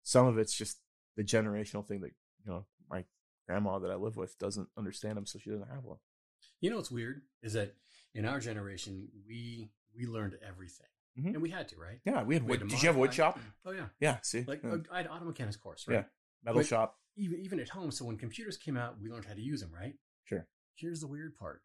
Some 0.03 0.25
of 0.27 0.37
it's 0.37 0.53
just 0.53 0.79
the 1.15 1.23
generational 1.23 1.85
thing 1.87 2.01
that, 2.01 2.11
you 2.45 2.51
know, 2.51 2.65
my 2.89 3.05
grandma 3.47 3.79
that 3.79 3.89
I 3.89 3.95
live 3.95 4.17
with 4.17 4.37
doesn't 4.37 4.67
understand 4.77 5.15
them, 5.15 5.25
so 5.25 5.39
she 5.39 5.49
doesn't 5.49 5.69
have 5.69 5.85
one. 5.85 5.97
You 6.59 6.69
know 6.71 6.75
what's 6.75 6.91
weird 6.91 7.21
is 7.41 7.53
that 7.53 7.73
in 8.13 8.25
our 8.25 8.41
generation 8.41 9.07
we 9.25 9.71
we 9.95 10.05
learned 10.07 10.37
everything, 10.45 10.87
Mhm. 11.17 11.33
and 11.35 11.41
we 11.41 11.49
had 11.49 11.69
to, 11.69 11.77
right? 11.77 12.01
Yeah, 12.05 12.23
we 12.23 12.35
had 12.35 12.43
We 12.43 12.49
wood. 12.49 12.59
had 12.61 12.69
Did 12.69 12.81
you 12.83 12.87
have 12.89 12.97
wood 12.97 13.13
shop? 13.13 13.39
Oh 13.65 13.71
yeah, 13.71 13.87
Yeah, 14.01 14.19
see, 14.21 14.43
like 14.43 14.61
Yeah. 14.61 14.71
uh, 14.73 14.77
I 14.91 14.97
had 14.97 15.07
auto 15.07 15.23
mechanics 15.25 15.55
course, 15.55 15.87
right? 15.87 15.95
Yeah. 15.95 16.03
metal 16.43 16.59
but- 16.59 16.67
shop. 16.67 16.99
Even 17.15 17.39
even 17.39 17.59
at 17.61 17.69
home. 17.69 17.91
So 17.91 18.03
when 18.05 18.17
computers 18.17 18.57
came 18.57 18.75
out, 18.77 18.99
we 18.99 19.09
learned 19.09 19.25
how 19.25 19.33
to 19.33 19.41
use 19.41 19.61
them, 19.61 19.73
right? 19.73 19.97
Sure. 20.25 20.45
Here's 20.75 20.99
the 20.99 21.07
weird 21.07 21.35
part: 21.35 21.63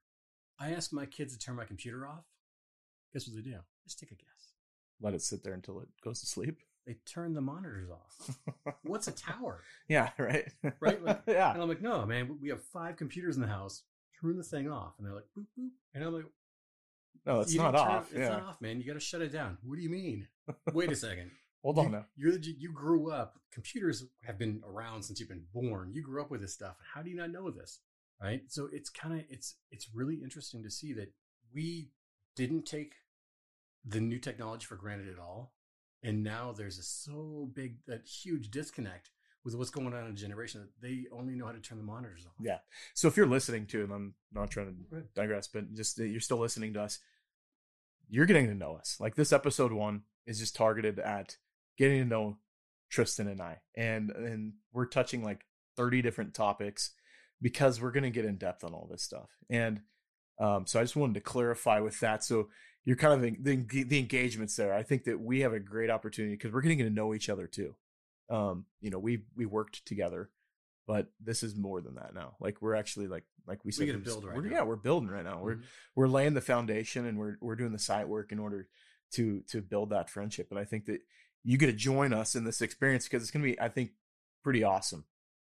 I 0.63 0.71
ask 0.73 0.93
my 0.93 1.07
kids 1.07 1.37
to 1.37 1.39
turn 1.39 1.57
my 1.57 1.65
computer 1.65 2.07
off. 2.07 2.25
Guess 3.13 3.27
what 3.27 3.37
they 3.37 3.43
do? 3.51 3.57
Just 3.85 3.99
take 3.99 4.11
a 4.11 4.15
guess. 4.15 4.53
Let 5.01 5.15
it 5.15 5.23
sit 5.23 5.43
there 5.43 5.55
until 5.55 5.81
it 5.81 5.89
goes 6.05 6.21
to 6.21 6.27
sleep. 6.27 6.59
They 6.87 6.97
turn 7.07 7.35
the 7.35 7.41
monitors 7.41 7.89
off. 7.91 8.39
What's 8.83 9.09
a 9.09 9.13
tower? 9.13 9.61
yeah, 9.89 10.11
right. 10.19 10.49
Right, 10.81 11.03
like- 11.03 11.23
yeah. 11.29 11.53
And 11.53 11.63
I'm 11.63 11.69
like, 11.69 11.83
no, 11.83 12.05
man, 12.07 12.39
we 12.41 12.49
have 12.51 12.63
five 12.63 12.97
computers 12.97 13.37
in 13.37 13.43
the 13.43 13.49
house. 13.49 13.83
Turn 14.21 14.37
the 14.37 14.43
thing 14.45 14.71
off. 14.71 14.95
And 14.99 15.07
they're 15.07 15.15
like, 15.15 15.27
boop 15.37 15.47
boop. 15.59 15.71
And 15.95 16.05
I'm 16.05 16.15
like, 16.15 16.25
No, 17.27 17.41
it's 17.41 17.55
not 17.55 17.75
off. 17.75 18.11
it- 18.13 18.17
It's 18.17 18.21
yeah. 18.21 18.29
not 18.31 18.43
off, 18.45 18.61
man. 18.61 18.81
You 18.81 18.87
got 18.87 18.95
to 18.95 19.01
shut 19.01 19.23
it 19.23 19.33
down. 19.33 19.59
What 19.65 19.77
do 19.77 19.83
you 19.83 19.91
mean? 19.91 20.29
Wait 20.73 20.91
a 20.93 20.97
second. 20.97 21.31
Hold 21.63 21.77
you, 21.77 21.83
on 21.85 21.93
now. 21.93 22.07
You're 22.17 22.33
the, 22.39 22.55
you 22.59 22.73
grew 22.73 23.11
up. 23.13 23.39
Computers 23.53 24.05
have 24.25 24.39
been 24.39 24.61
around 24.67 25.03
since 25.05 25.21
you've 25.21 25.29
been 25.29 25.45
born. 25.53 25.93
You 25.93 26.03
grew 26.03 26.21
up 26.21 26.31
with 26.31 26.41
this 26.41 26.53
stuff. 26.55 26.77
How 26.95 27.03
do 27.03 27.11
you 27.11 27.17
not 27.17 27.31
know 27.31 27.51
this? 27.51 27.79
Right. 28.23 28.43
So 28.49 28.69
it's 28.73 28.89
kind 28.89 29.19
of 29.19 29.25
it's 29.29 29.57
it's 29.71 29.89
really 29.93 30.17
interesting 30.17 30.63
to 30.63 30.71
see 30.71 30.93
that 30.93 31.13
we 31.53 31.91
didn't 32.37 32.67
take 32.67 32.95
the 33.85 34.01
new 34.01 34.19
technology 34.19 34.65
for 34.65 34.77
granted 34.77 35.09
at 35.09 35.19
all, 35.19 35.55
and 36.03 36.23
now 36.23 36.55
there's 36.57 36.79
a 36.79 36.83
so 36.83 37.51
big 37.53 37.79
that 37.87 38.07
huge 38.07 38.51
disconnect 38.51 39.11
with 39.45 39.57
what's 39.57 39.71
going 39.71 39.89
on 39.89 40.05
in 40.05 40.13
a 40.13 40.15
generation 40.15 40.61
that 40.61 40.87
they 40.87 41.07
only 41.11 41.35
know 41.35 41.47
how 41.47 41.53
to 41.53 41.59
turn 41.59 41.79
the 41.79 41.85
monitors 41.85 42.25
on. 42.25 42.45
Yeah. 42.45 42.59
So 42.95 43.09
if 43.09 43.17
you're 43.17 43.27
listening 43.27 43.67
to, 43.67 43.83
and 43.83 43.93
I'm 43.93 44.15
not 44.33 44.53
trying 44.53 44.77
to 44.91 45.03
digress, 45.17 45.49
but 45.49 45.75
just 45.75 45.97
that 45.97 46.07
you're 46.07 46.21
still 46.21 46.39
listening 46.39 46.75
to 46.75 46.83
us, 46.83 47.01
you're 48.09 48.27
getting 48.27 48.47
to 48.47 48.55
know 48.55 48.77
us. 48.77 48.99
Like 49.01 49.17
this 49.17 49.33
episode 49.33 49.73
one 49.73 50.03
is 50.27 50.39
just 50.39 50.55
targeted 50.55 51.01
at 51.01 51.39
getting 51.77 51.99
to 51.99 52.05
know 52.05 52.37
Tristan 52.89 53.27
and 53.27 53.41
I, 53.41 53.63
and 53.75 54.11
and 54.11 54.53
we're 54.73 54.87
touching 54.87 55.25
like 55.25 55.45
30 55.77 56.03
different 56.03 56.35
topics 56.35 56.93
because 57.43 57.81
we're 57.81 57.91
going 57.93 58.05
to 58.05 58.11
get 58.11 58.25
in 58.25 58.37
depth 58.37 58.65
on 58.65 58.73
all 58.73 58.89
this 58.91 59.03
stuff. 59.03 59.29
And 59.51 59.83
um, 60.39 60.67
so 60.67 60.81
I 60.81 60.83
just 60.85 60.97
wanted 60.97 61.15
to 61.15 61.21
clarify 61.21 61.81
with 61.81 62.01
that. 62.01 62.25
So 62.25 62.49
you're 62.85 62.97
kind 62.97 63.13
of 63.13 63.45
the 63.45 63.85
the 63.85 63.99
engagements 63.99 64.57
there. 64.57 64.73
I 64.73 64.83
think 64.83 65.05
that 65.05 65.21
we 65.21 65.41
have 65.41 65.53
a 65.53 65.61
great 65.61 65.91
opportunity 65.91 66.35
because 66.35 66.53
we're 66.53 66.63
getting 66.63 66.79
to 66.79 66.89
know 66.91 67.13
each 67.15 67.29
other 67.29 67.47
too. 67.47 67.75
Um, 68.31 68.65
you 68.81 68.91
know, 68.91 68.99
we 68.99 69.25
we 69.37 69.45
worked 69.47 69.85
together 69.85 70.31
but 70.85 71.07
this 71.25 71.45
is 71.45 71.55
more 71.55 71.81
than 71.81 71.95
that 71.95 72.13
now. 72.13 72.35
Like 72.41 72.61
we're 72.61 72.75
actually 72.75 73.07
like 73.07 73.23
like 73.47 73.65
we 73.65 73.71
said, 73.71 73.87
gotta 73.87 73.99
we're 73.99 74.05
just- 74.05 74.25
right 74.25 74.37
we're- 74.37 74.51
now. 74.51 74.57
Yeah, 74.57 74.63
we're 74.65 74.75
building 74.75 75.09
right 75.11 75.25
now. 75.25 75.41
We're 75.41 75.57
Mhm. 75.57 75.63
we're 75.95 76.09
laying 76.09 76.35
the 76.35 76.41
foundation 76.41 77.07
and 77.07 77.17
we're 77.17 77.37
we're 77.41 77.55
doing 77.55 77.71
the 77.71 77.79
site 77.79 78.09
work 78.09 78.33
in 78.33 78.41
order 78.41 78.69
to 79.13 79.43
to 79.43 79.63
build 79.63 79.91
that 79.91 80.11
friendship. 80.11 80.49
And 80.51 80.59
I 80.59 80.65
think 80.65 80.87
that 80.87 81.01
you 81.45 81.57
get 81.57 81.67
to 81.67 81.73
join 81.73 82.13
us 82.13 82.35
in 82.35 82.43
this 82.43 82.61
experience 82.61 83.05
because 83.05 83.23
it's 83.23 83.31
gonna 83.31 83.45
be, 83.45 83.59
I 83.61 83.69
think, 83.69 83.93
pretty 84.43 84.65
awesome. 84.65 85.05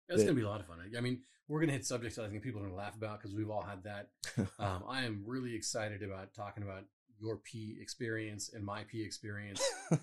That's 0.08 0.22
that- 0.22 0.26
going 0.28 0.36
to 0.38 0.42
be 0.42 0.46
a 0.46 0.50
lot 0.50 0.62
of 0.62 0.68
fun. 0.68 0.80
I 0.98 1.02
mean, 1.02 1.24
we're 1.48 1.60
going 1.60 1.70
to 1.70 1.74
hit 1.74 1.86
subjects 1.86 2.16
that 2.18 2.26
I 2.26 2.30
think 2.30 2.42
people 2.44 2.60
are 2.60 2.64
going 2.64 2.74
to 2.74 2.78
laugh 2.78 2.96
about 2.96 3.20
because 3.20 3.36
we've 3.36 3.50
all 3.50 3.62
had 3.62 3.84
that. 3.84 4.10
um, 4.60 4.84
I 4.88 5.04
am 5.04 5.24
really 5.26 5.56
excited 5.56 6.02
about 6.04 6.34
talking 6.34 6.64
about 6.64 6.84
your 7.20 7.38
P 7.38 7.78
experience 7.80 8.52
and 8.54 8.64
my 8.64 8.84
P 8.84 9.04
experience. 9.04 9.62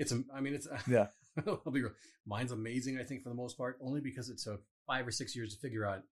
It's, 0.00 0.12
a, 0.12 0.22
I 0.34 0.40
mean, 0.40 0.54
it's, 0.54 0.66
Yeah. 0.88 1.08
I'll 1.46 1.70
be 1.70 1.82
real. 1.82 1.92
Mine's 2.26 2.52
amazing, 2.52 2.98
I 2.98 3.04
think, 3.04 3.22
for 3.22 3.28
the 3.28 3.34
most 3.34 3.58
part, 3.58 3.78
only 3.82 4.00
because 4.00 4.30
it 4.30 4.38
took 4.38 4.62
five 4.86 5.06
or 5.06 5.10
six 5.10 5.36
years 5.36 5.54
to 5.54 5.60
figure 5.60 5.84
out 5.84 6.02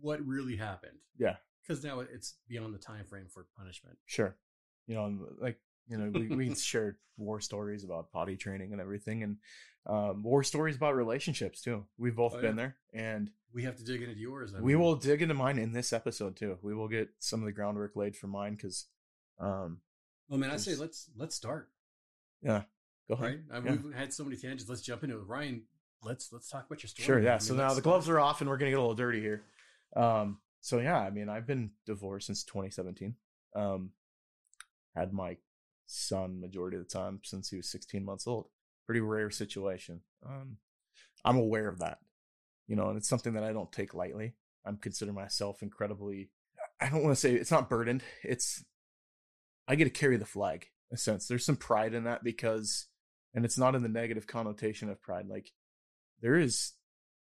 what 0.00 0.24
really 0.24 0.56
happened. 0.56 0.98
Yeah. 1.18 1.36
Because 1.66 1.82
now 1.82 2.00
it's 2.00 2.34
beyond 2.48 2.74
the 2.74 2.78
time 2.78 3.06
frame 3.06 3.26
for 3.32 3.46
punishment. 3.56 3.96
Sure. 4.04 4.36
You 4.86 4.94
know, 4.94 5.18
like 5.40 5.58
you 5.88 5.96
know, 5.98 6.10
we 6.10 6.28
we 6.28 6.54
shared 6.56 6.96
war 7.16 7.40
stories 7.40 7.84
about 7.84 8.10
potty 8.12 8.36
training 8.36 8.72
and 8.72 8.80
everything, 8.80 9.22
and 9.22 9.36
um, 9.86 10.22
war 10.22 10.42
stories 10.42 10.76
about 10.76 10.94
relationships 10.96 11.60
too. 11.60 11.84
We've 11.98 12.16
both 12.16 12.34
Oh, 12.34 12.40
been 12.40 12.56
yeah. 12.56 12.62
there, 12.62 12.76
and 12.92 13.30
We 13.52 13.64
have 13.64 13.76
to 13.76 13.84
dig 13.84 14.02
into 14.02 14.16
yours. 14.18 14.54
I 14.54 14.60
we 14.60 14.72
mean, 14.74 14.82
will 14.82 14.96
dig 14.96 15.22
into 15.22 15.34
mine 15.34 15.58
in 15.58 15.72
this 15.72 15.92
episode 15.92 16.36
too. 16.36 16.58
We 16.62 16.74
will 16.74 16.88
get 16.88 17.10
some 17.18 17.40
of 17.40 17.46
the 17.46 17.52
groundwork 17.52 17.94
laid 17.96 18.16
for 18.16 18.26
mine 18.26 18.54
because, 18.54 18.86
um, 19.38 19.80
Well, 20.28 20.38
man, 20.38 20.50
I 20.50 20.56
say 20.56 20.74
let's 20.74 21.10
let's 21.16 21.34
start. 21.36 21.70
Yeah, 22.42 22.62
go 23.08 23.14
ahead. 23.14 23.26
Right? 23.26 23.38
I 23.52 23.64
Yeah. 23.64 23.76
We've 23.82 23.94
had 23.94 24.12
so 24.12 24.24
many 24.24 24.36
tangents. 24.36 24.68
Let's 24.68 24.82
jump 24.82 25.04
into 25.04 25.16
it. 25.18 25.26
Ryan, 25.26 25.64
let's 26.02 26.32
let's 26.32 26.48
talk 26.48 26.66
about 26.66 26.82
your 26.82 26.88
story. 26.88 27.06
Sure, 27.06 27.20
yeah. 27.20 27.30
I 27.30 27.34
mean, 27.34 27.40
so 27.40 27.54
now 27.54 27.74
the 27.74 27.80
gloves 27.82 28.08
are 28.08 28.18
off, 28.18 28.40
and 28.40 28.48
we're 28.50 28.56
gonna 28.56 28.70
get 28.70 28.78
a 28.78 28.80
little 28.80 28.94
dirty 28.96 29.20
here. 29.20 29.42
Um, 29.94 30.38
so 30.60 30.78
yeah, 30.78 30.98
I 30.98 31.10
mean, 31.10 31.28
I've 31.28 31.46
been 31.46 31.70
divorced 31.86 32.26
since 32.26 32.42
2017. 32.44 33.14
Um, 33.54 33.90
had 34.96 35.12
my 35.12 35.36
son 35.86 36.40
majority 36.40 36.76
of 36.76 36.84
the 36.84 36.88
time 36.88 37.20
since 37.24 37.48
he 37.48 37.56
was 37.56 37.70
16 37.70 38.04
months 38.04 38.26
old. 38.26 38.48
Pretty 38.86 39.00
rare 39.00 39.30
situation. 39.30 40.00
Um, 40.26 40.58
I'm 41.24 41.36
aware 41.36 41.68
of 41.68 41.78
that, 41.78 41.98
you 42.66 42.76
know, 42.76 42.88
and 42.88 42.96
it's 42.96 43.08
something 43.08 43.34
that 43.34 43.44
I 43.44 43.52
don't 43.52 43.72
take 43.72 43.94
lightly. 43.94 44.34
I'm 44.64 44.76
consider 44.76 45.12
myself 45.12 45.62
incredibly. 45.62 46.30
I 46.80 46.88
don't 46.88 47.02
want 47.02 47.14
to 47.14 47.20
say 47.20 47.34
it's 47.34 47.50
not 47.50 47.68
burdened. 47.68 48.02
It's 48.22 48.64
I 49.66 49.74
get 49.74 49.84
to 49.84 49.90
carry 49.90 50.16
the 50.16 50.26
flag 50.26 50.66
in 50.90 50.96
a 50.96 50.98
sense. 50.98 51.26
There's 51.26 51.44
some 51.44 51.56
pride 51.56 51.94
in 51.94 52.04
that 52.04 52.22
because, 52.22 52.86
and 53.34 53.44
it's 53.44 53.58
not 53.58 53.74
in 53.74 53.82
the 53.82 53.88
negative 53.88 54.26
connotation 54.26 54.90
of 54.90 55.02
pride. 55.02 55.26
Like 55.28 55.52
there 56.20 56.36
is, 56.36 56.72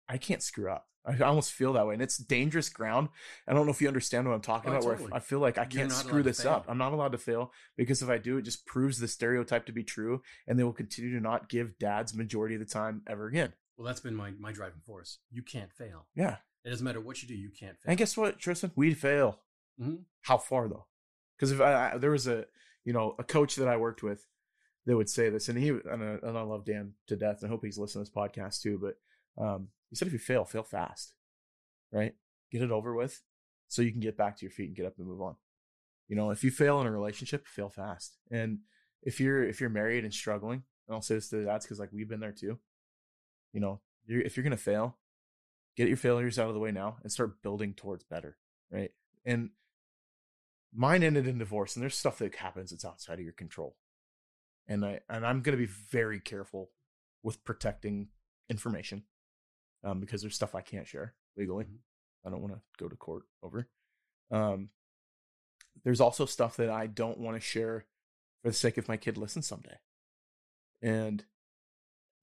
I 0.08 0.18
can't 0.18 0.44
screw 0.44 0.72
up. 0.72 0.88
I 1.06 1.18
almost 1.24 1.54
feel 1.54 1.74
that 1.74 1.88
way, 1.88 1.94
and 1.94 2.04
it's 2.04 2.18
dangerous 2.18 2.70
ground. 2.70 3.10
I 3.48 3.54
don't 3.54 3.66
know 3.66 3.72
if 3.72 3.82
you 3.82 3.88
understand 3.88 4.28
what 4.28 4.34
I'm 4.34 4.42
talking 4.42 4.70
Oh, 4.72 4.74
about. 4.74 4.86
Where 4.86 4.94
I 4.96 4.98
totally. 4.98 5.20
Feel 5.22 5.40
like 5.40 5.58
I 5.58 5.66
can't 5.66 5.92
screw 5.92 6.22
this 6.24 6.46
up. 6.46 6.66
I'm 6.68 6.78
not 6.78 6.92
allowed 6.94 7.14
to 7.14 7.18
fail 7.18 7.52
because 7.78 8.02
if 8.02 8.10
I 8.10 8.18
do, 8.18 8.38
it 8.38 8.44
just 8.44 8.66
proves 8.66 9.00
the 9.00 9.08
stereotype 9.08 9.66
to 9.68 9.72
be 9.72 9.84
true, 9.84 10.22
and 10.48 10.60
they 10.60 10.64
will 10.64 10.74
continue 10.74 11.14
to 11.16 11.22
not 11.22 11.50
give 11.50 11.80
dads 11.80 12.14
majority 12.14 12.56
of 12.56 12.60
the 12.60 12.66
time 12.68 13.02
ever 13.08 13.28
again. 13.28 13.54
Well, 13.78 13.88
that's 13.88 14.02
been 14.02 14.16
my 14.16 14.32
my 14.40 14.52
driving 14.52 14.82
force. 14.86 15.20
You 15.32 15.42
can't 15.42 15.72
fail. 15.72 16.06
Yeah, 16.16 16.36
It 16.66 16.70
doesn't 16.70 16.84
matter 16.84 17.00
what 17.02 17.22
you 17.22 17.28
do. 17.30 17.36
You 17.36 17.50
can't 17.50 17.78
fail. 17.80 17.90
and 17.92 17.98
guess 17.98 18.18
what, 18.18 18.38
Tristan? 18.40 18.72
We'd 18.76 18.98
fail. 18.98 19.40
Mhm. 19.82 20.04
How 20.24 20.38
far 20.38 20.68
though? 20.68 20.86
Because 21.38 21.52
if 21.54 21.62
I, 21.62 21.94
I, 21.94 21.98
there 21.98 22.12
was 22.12 22.28
a 22.28 22.46
you 22.84 22.92
know 22.92 23.16
a 23.18 23.24
coach 23.24 23.56
that 23.56 23.70
I 23.70 23.78
worked 23.78 24.04
with 24.04 24.28
that 24.86 24.98
would 24.98 25.10
say 25.10 25.30
this, 25.30 25.48
and 25.48 25.58
he 25.58 25.70
and 25.70 26.04
I, 26.04 26.28
and 26.28 26.38
I 26.38 26.42
love 26.42 26.66
Dan 26.66 26.94
to 27.08 27.16
death, 27.16 27.38
and 27.42 27.48
I 27.48 27.52
hope 27.52 27.64
he's 27.64 27.78
listening 27.78 28.04
to 28.06 28.12
this 28.12 28.16
podcast 28.16 28.62
too. 28.62 28.78
But 28.78 29.44
um, 29.44 29.70
he 29.90 29.96
said 29.96 30.08
if 30.08 30.14
you 30.14 30.20
fail, 30.20 30.46
fail 30.46 30.64
fast, 30.64 31.14
right? 31.92 32.14
Get 32.52 32.62
it 32.62 32.72
over 32.72 32.94
with, 32.94 33.22
so 33.68 33.82
you 33.82 33.92
can 33.92 34.02
get 34.02 34.18
back 34.18 34.38
to 34.38 34.46
your 34.46 34.52
feet 34.52 34.68
and 34.68 34.76
get 34.76 34.86
up 34.86 34.98
and 34.98 35.08
move 35.08 35.22
on. 35.22 35.36
You 36.08 36.16
know, 36.16 36.32
if 36.32 36.44
you 36.44 36.52
fail 36.52 36.82
in 36.82 36.88
a 36.88 36.92
relationship, 36.92 37.48
fail 37.48 37.70
fast. 37.70 38.18
And 38.32 38.60
if 39.04 39.20
you're 39.20 39.44
if 39.44 39.62
you're 39.62 39.70
married 39.70 40.04
and 40.04 40.14
struggling, 40.14 40.64
and 40.88 40.96
I'll 40.96 41.02
say 41.02 41.16
this 41.16 41.30
to 41.30 41.38
the 41.38 41.46
dads 41.46 41.66
because 41.66 41.80
like 41.80 41.94
we've 41.94 42.10
been 42.10 42.20
there 42.20 42.32
too. 42.32 42.60
You 43.54 43.62
know, 43.62 43.82
you're, 44.06 44.22
if 44.22 44.36
you're 44.36 44.44
gonna 44.44 44.58
fail, 44.58 44.98
get 45.78 45.88
your 45.88 45.98
failures 45.98 46.40
out 46.40 46.48
of 46.48 46.54
the 46.54 46.60
way 46.60 46.72
now 46.72 46.98
and 47.04 47.12
start 47.12 47.42
building 47.42 47.74
towards 47.74 48.04
better, 48.04 48.38
right? 48.72 48.92
And 49.26 49.52
mine 50.74 51.04
ended 51.04 51.28
in 51.28 51.38
divorce, 51.38 51.76
and 51.76 51.84
there's 51.84 51.96
stuff 51.96 52.18
that 52.20 52.36
happens 52.36 52.72
that's 52.72 52.86
outside 52.86 53.20
of 53.20 53.24
your 53.24 53.34
control. 53.34 53.76
And 54.68 54.84
I 54.84 55.00
and 55.10 55.26
I'm 55.26 55.42
gonna 55.42 55.58
be 55.58 55.66
very 55.66 56.20
careful 56.20 56.72
with 57.22 57.44
protecting 57.44 58.08
information, 58.50 59.04
um, 59.84 60.00
because 60.00 60.22
there's 60.22 60.36
stuff 60.36 60.56
I 60.56 60.62
can't 60.62 60.88
share 60.88 61.16
legally. 61.38 61.66
Mhm. 61.66 61.80
I 62.26 62.30
don't 62.30 62.42
want 62.42 62.54
to 62.54 62.62
go 62.78 62.90
to 62.90 62.96
court 62.96 63.24
over. 63.42 63.70
Um, 64.32 64.70
there's 65.84 66.02
also 66.02 66.26
stuff 66.26 66.58
that 66.58 66.70
I 66.70 66.88
don't 66.88 67.20
want 67.20 67.36
to 67.36 67.42
share 67.42 67.86
for 68.42 68.50
the 68.50 68.54
sake 68.54 68.78
of 68.78 68.88
my 68.88 68.98
kid 68.98 69.18
listens 69.18 69.48
someday. 69.48 69.78
And 70.82 71.24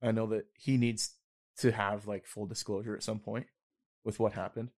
I 0.01 0.11
know 0.11 0.27
that 0.27 0.47
he 0.53 0.77
needs 0.77 1.15
to 1.57 1.71
have 1.71 2.07
like 2.07 2.25
full 2.25 2.45
disclosure 2.45 2.95
at 2.95 3.03
some 3.03 3.19
point 3.19 3.47
with 4.03 4.19
what 4.19 4.33
happened. 4.33 4.69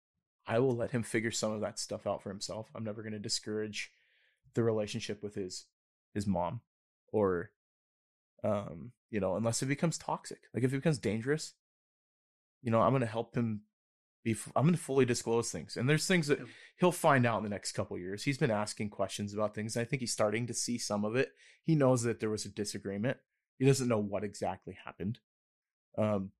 I 0.48 0.60
will 0.60 0.76
let 0.76 0.92
him 0.92 1.04
figure 1.04 1.32
some 1.32 1.52
of 1.52 1.62
that 1.62 1.78
stuff 1.80 2.08
out 2.08 2.24
for 2.24 2.30
himself. 2.30 2.70
I'm 2.74 2.84
never 2.84 3.02
going 3.04 3.14
to 3.14 3.20
discourage 3.20 3.92
the 4.54 4.64
relationship 4.64 5.22
with 5.22 5.36
his 5.36 5.66
his 6.14 6.26
mom 6.26 6.62
or 7.14 7.52
um 8.44 8.92
you 9.12 9.20
know 9.20 9.36
unless 9.36 9.62
it 9.62 9.68
becomes 9.68 9.98
toxic. 9.98 10.40
Like 10.54 10.64
if 10.64 10.74
it 10.74 10.78
becomes 10.78 10.98
dangerous, 10.98 11.54
you 12.62 12.72
know, 12.72 12.82
I'm 12.82 12.92
going 12.92 13.02
to 13.02 13.08
help 13.08 13.36
him 13.36 13.62
be 14.24 14.36
I'm 14.56 14.64
going 14.64 14.76
to 14.76 14.82
fully 14.82 15.06
disclose 15.06 15.52
things. 15.52 15.78
And 15.78 15.90
there's 15.90 16.08
things 16.08 16.28
that 16.28 16.40
he'll 16.78 16.92
find 16.92 17.26
out 17.26 17.38
in 17.38 17.44
the 17.44 17.50
next 17.50 17.72
couple 17.72 17.96
of 17.96 18.02
years. 18.02 18.24
He's 18.24 18.38
been 18.38 18.52
asking 18.52 18.90
questions 18.90 19.34
about 19.34 19.56
things. 19.56 19.76
And 19.76 19.82
I 19.82 19.86
think 19.86 20.02
he's 20.02 20.12
starting 20.12 20.48
to 20.48 20.54
see 20.54 20.78
some 20.78 21.06
of 21.06 21.16
it. 21.16 21.32
He 21.64 21.76
knows 21.76 22.04
that 22.04 22.20
there 22.20 22.30
was 22.30 22.46
a 22.46 22.50
disagreement. 22.50 23.18
He 23.58 23.66
doesn't 23.66 23.88
know 23.88 24.00
what 24.00 24.24
exactly 24.24 24.78
happened. 24.86 25.20
Um, 25.98 26.32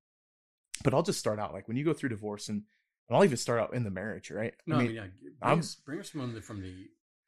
but 0.82 0.94
I'll 0.94 1.02
just 1.02 1.18
start 1.18 1.38
out 1.38 1.52
like 1.52 1.68
when 1.68 1.76
you 1.76 1.84
go 1.84 1.92
through 1.92 2.08
divorce, 2.10 2.48
and, 2.48 2.62
and 3.08 3.16
I'll 3.16 3.24
even 3.24 3.36
start 3.36 3.60
out 3.60 3.74
in 3.74 3.84
the 3.84 3.90
marriage, 3.90 4.30
right? 4.30 4.54
No, 4.66 4.76
I 4.76 4.82
mean, 4.82 4.94
yeah, 4.94 5.06
bring, 5.20 5.34
I'm- 5.42 5.58
us, 5.58 5.74
bring 5.74 6.00
us 6.00 6.08
from 6.08 6.34
the 6.34 6.40
from 6.40 6.62
the 6.62 6.72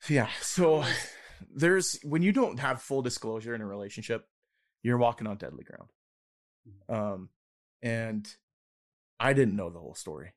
yeah. 0.09 0.28
So 0.40 0.84
there's 1.55 1.99
when 2.03 2.22
you 2.22 2.32
don't 2.32 2.59
have 2.61 2.80
full 2.80 3.03
disclosure 3.03 3.55
in 3.55 3.61
a 3.61 3.66
relationship, 3.66 4.26
you're 4.82 4.99
walking 4.99 5.26
on 5.26 5.36
deadly 5.36 5.64
ground. 5.64 5.90
Um, 6.88 7.28
and 7.82 8.26
I 9.22 9.32
didn't 9.34 9.56
know 9.56 9.70
the 9.70 9.78
whole 9.78 9.94
story 9.94 10.34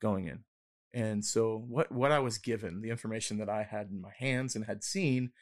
going 0.00 0.28
in. 0.28 0.44
And 0.92 1.24
so 1.24 1.64
what 1.66 1.90
what 1.90 2.12
I 2.12 2.20
was 2.20 2.38
given, 2.38 2.82
the 2.82 2.90
information 2.90 3.38
that 3.38 3.48
I 3.48 3.64
had 3.68 3.88
in 3.90 4.00
my 4.00 4.12
hands 4.16 4.54
and 4.54 4.64
had 4.66 4.84
seen 4.84 5.32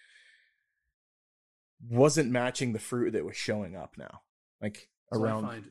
wasn't 1.87 2.31
matching 2.31 2.73
the 2.73 2.79
fruit 2.79 3.13
that 3.13 3.25
was 3.25 3.37
showing 3.37 3.77
up 3.77 3.97
now. 3.99 4.21
Like 4.63 4.89
So 5.13 5.21
around 5.21 5.43
find, 5.43 5.65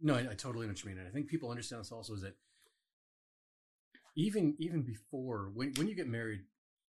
no, 0.00 0.14
I, 0.14 0.30
I 0.30 0.34
totally 0.34 0.66
know 0.66 0.72
what 0.72 0.82
you 0.82 0.90
mean, 0.90 0.98
and 0.98 1.06
I 1.06 1.10
think 1.10 1.28
people 1.28 1.50
understand 1.50 1.82
this 1.82 1.92
also 1.92 2.14
is 2.14 2.22
that 2.22 2.34
even 4.16 4.56
even 4.58 4.82
before 4.82 5.50
when 5.54 5.72
when 5.76 5.88
you 5.88 5.94
get 5.94 6.08
married, 6.08 6.40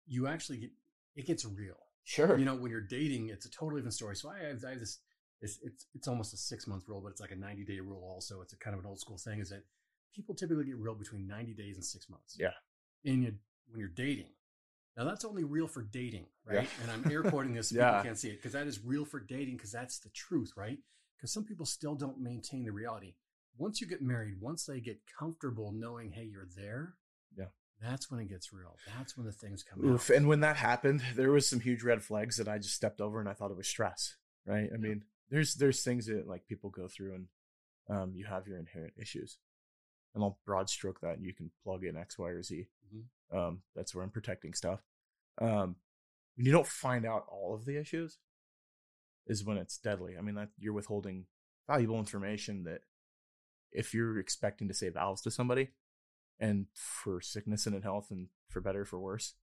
you 0.07 0.27
actually 0.27 0.59
get 0.59 0.71
it 1.15 1.25
gets 1.25 1.45
real. 1.45 1.75
Sure. 2.05 2.37
You 2.37 2.45
know, 2.45 2.55
when 2.55 2.71
you're 2.71 2.81
dating, 2.81 3.29
it's 3.29 3.45
a 3.45 3.51
totally 3.51 3.81
different 3.81 3.93
story. 3.95 4.15
So 4.15 4.29
I 4.29 4.47
have, 4.47 4.63
I 4.65 4.71
have 4.71 4.79
this. 4.79 4.99
It's, 5.43 5.59
it's 5.61 5.85
it's 5.93 6.07
almost 6.07 6.33
a 6.33 6.37
six 6.37 6.67
month 6.67 6.85
rule, 6.87 7.01
but 7.01 7.09
it's 7.09 7.21
like 7.21 7.31
a 7.31 7.35
ninety 7.35 7.63
day 7.65 7.79
rule. 7.79 8.01
Also, 8.03 8.41
it's 8.41 8.53
a 8.53 8.57
kind 8.57 8.73
of 8.73 8.79
an 8.79 8.85
old 8.89 8.99
school 8.99 9.17
thing. 9.17 9.39
Is 9.39 9.49
that 9.49 9.63
people 10.15 10.33
typically 10.35 10.65
get 10.65 10.77
real 10.77 10.95
between 10.95 11.27
ninety 11.27 11.53
days 11.53 11.75
and 11.75 11.85
six 11.85 12.09
months. 12.09 12.37
Yeah. 12.39 12.51
And 13.05 13.23
you, 13.23 13.33
when 13.69 13.79
you're 13.79 13.89
dating, 13.89 14.29
now 14.97 15.03
that's 15.03 15.25
only 15.25 15.43
real 15.43 15.67
for 15.67 15.81
dating, 15.83 16.27
right? 16.45 16.63
Yeah. 16.63 16.83
And 16.83 16.91
I'm 16.91 17.11
air 17.11 17.23
quoting 17.23 17.53
this 17.53 17.69
so 17.69 17.75
Yeah. 17.77 17.91
people 17.91 18.03
can't 18.03 18.17
see 18.17 18.29
it 18.29 18.37
because 18.37 18.53
that 18.53 18.67
is 18.67 18.79
real 18.83 19.03
for 19.05 19.19
dating 19.19 19.57
because 19.57 19.71
that's 19.71 19.99
the 19.99 20.09
truth, 20.09 20.53
right? 20.55 20.77
Because 21.17 21.33
some 21.33 21.43
people 21.43 21.65
still 21.65 21.95
don't 21.95 22.19
maintain 22.19 22.63
the 22.65 22.71
reality. 22.71 23.15
Once 23.57 23.81
you 23.81 23.87
get 23.87 24.01
married, 24.01 24.35
once 24.41 24.65
they 24.65 24.79
get 24.79 24.99
comfortable 25.19 25.71
knowing, 25.73 26.11
hey, 26.11 26.23
you're 26.23 26.47
there. 26.55 26.95
Yeah. 27.37 27.45
That's 27.81 28.09
when 28.09 28.19
it 28.19 28.29
gets 28.29 28.51
real. 28.53 28.77
That's 28.97 29.15
when 29.17 29.25
the 29.25 29.31
things 29.31 29.63
come 29.63 29.83
Oof. 29.85 30.09
out. 30.09 30.15
And 30.15 30.27
when 30.27 30.39
that 30.39 30.55
happened, 30.55 31.01
there 31.15 31.31
was 31.31 31.47
some 31.49 31.59
huge 31.59 31.83
red 31.83 32.01
flags 32.01 32.37
that 32.37 32.47
I 32.47 32.57
just 32.57 32.73
stepped 32.75 33.01
over 33.01 33.19
and 33.19 33.27
I 33.29 33.33
thought 33.33 33.51
it 33.51 33.57
was 33.57 33.67
stress. 33.67 34.15
Right. 34.45 34.69
I 34.71 34.75
Yeah. 34.75 34.77
mean, 34.77 35.03
there's 35.29 35.55
there's 35.55 35.83
things 35.83 36.05
that 36.07 36.27
like 36.27 36.45
people 36.47 36.69
go 36.69 36.87
through 36.87 37.15
and 37.15 37.27
um 37.89 38.13
you 38.15 38.25
have 38.25 38.47
your 38.47 38.57
inherent 38.57 38.93
issues. 38.97 39.37
And 40.15 40.23
I'll 40.23 40.37
broad 40.45 40.69
stroke 40.69 41.01
that 41.01 41.15
and 41.17 41.25
you 41.25 41.33
can 41.33 41.49
plug 41.63 41.83
in 41.83 41.97
X, 41.97 42.19
Y, 42.19 42.29
or 42.29 42.43
Z. 42.43 42.67
Mhm. 42.93 43.37
Um, 43.37 43.61
that's 43.75 43.95
where 43.95 44.03
I'm 44.03 44.11
protecting 44.11 44.53
stuff. 44.53 44.81
Um 45.41 45.75
when 46.35 46.45
you 46.45 46.51
don't 46.51 46.67
find 46.67 47.05
out 47.05 47.25
all 47.29 47.53
of 47.53 47.65
the 47.65 47.77
issues 47.77 48.17
is 49.27 49.43
when 49.43 49.57
it's 49.57 49.77
deadly. 49.77 50.17
I 50.17 50.21
mean 50.21 50.35
that 50.35 50.49
you're 50.59 50.73
withholding 50.73 51.25
valuable 51.67 51.97
information 51.99 52.63
that 52.65 52.81
if 53.71 53.93
you're 53.93 54.19
expecting 54.19 54.67
to 54.67 54.73
save 54.73 54.93
valves 54.93 55.21
to 55.21 55.31
somebody 55.31 55.69
and 56.39 56.67
for 56.73 57.21
sickness 57.21 57.65
and 57.65 57.75
in 57.75 57.81
health 57.81 58.07
and 58.11 58.27
for 58.49 58.61
better 58.61 58.85
for 58.85 58.99
worse, 58.99 59.33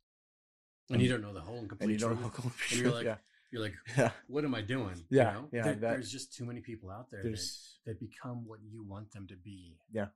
and 0.90 1.00
you 1.00 1.08
don't 1.08 1.22
know 1.22 1.32
the 1.32 1.40
whole 1.40 1.58
and 1.58 1.68
complete 1.68 1.84
and 1.84 1.92
you 1.92 1.98
don't 1.98 2.18
truth. 2.18 2.44
know 2.44 2.52
And 2.70 2.80
you're 2.80 2.92
like, 2.92 3.04
yeah 3.06 3.16
you're 3.50 3.62
like, 3.62 3.74
yeah 3.98 4.10
what 4.28 4.44
am 4.44 4.54
I 4.54 4.60
doing? 4.62 4.94
Yeah, 5.10 5.34
you 5.34 5.38
know? 5.40 5.48
yeah, 5.52 5.62
There- 5.62 5.74
that- 5.74 5.80
there's 5.80 6.10
just 6.10 6.34
too 6.34 6.44
many 6.44 6.60
people 6.60 6.90
out 6.90 7.10
there 7.10 7.22
that, 7.22 7.40
that 7.86 8.00
become 8.00 8.46
what 8.46 8.60
you 8.62 8.84
want 8.84 9.10
them 9.12 9.26
to 9.28 9.36
be. 9.36 9.76
Yeah. 9.92 10.06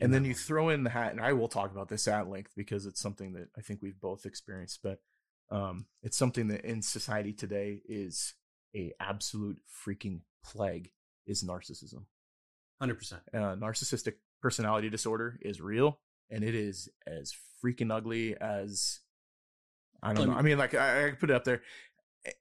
and 0.00 0.12
then 0.14 0.24
you 0.24 0.34
throw 0.34 0.68
in 0.68 0.84
the 0.84 0.90
hat 0.90 1.10
and 1.12 1.20
i 1.20 1.32
will 1.32 1.48
talk 1.48 1.72
about 1.72 1.88
this 1.88 2.06
at 2.06 2.28
length 2.28 2.52
because 2.56 2.86
it's 2.86 3.00
something 3.00 3.32
that 3.32 3.48
i 3.58 3.60
think 3.60 3.80
we've 3.82 3.98
both 4.00 4.24
experienced 4.24 4.78
but 4.84 5.00
um 5.50 5.86
it's 6.00 6.16
something 6.16 6.46
that 6.46 6.64
in 6.64 6.80
society 6.80 7.32
today 7.32 7.80
is 7.88 8.34
a 8.76 8.92
absolute 9.00 9.58
freaking 9.84 10.20
plague 10.44 10.92
is 11.26 11.42
narcissism 11.42 12.04
100%. 12.80 13.14
uh, 13.34 13.56
narcissistic 13.56 14.14
personality 14.40 14.88
disorder 14.90 15.38
is 15.42 15.60
real 15.60 15.98
and 16.30 16.44
it 16.44 16.54
is 16.54 16.88
as 17.06 17.34
freaking 17.64 17.90
ugly 17.92 18.36
as 18.40 19.00
i 20.04 20.12
don't 20.12 20.28
know 20.28 20.34
i 20.34 20.42
mean 20.42 20.56
like 20.58 20.74
i, 20.74 21.08
I 21.08 21.10
put 21.12 21.30
it 21.30 21.34
up 21.36 21.42
there 21.44 21.62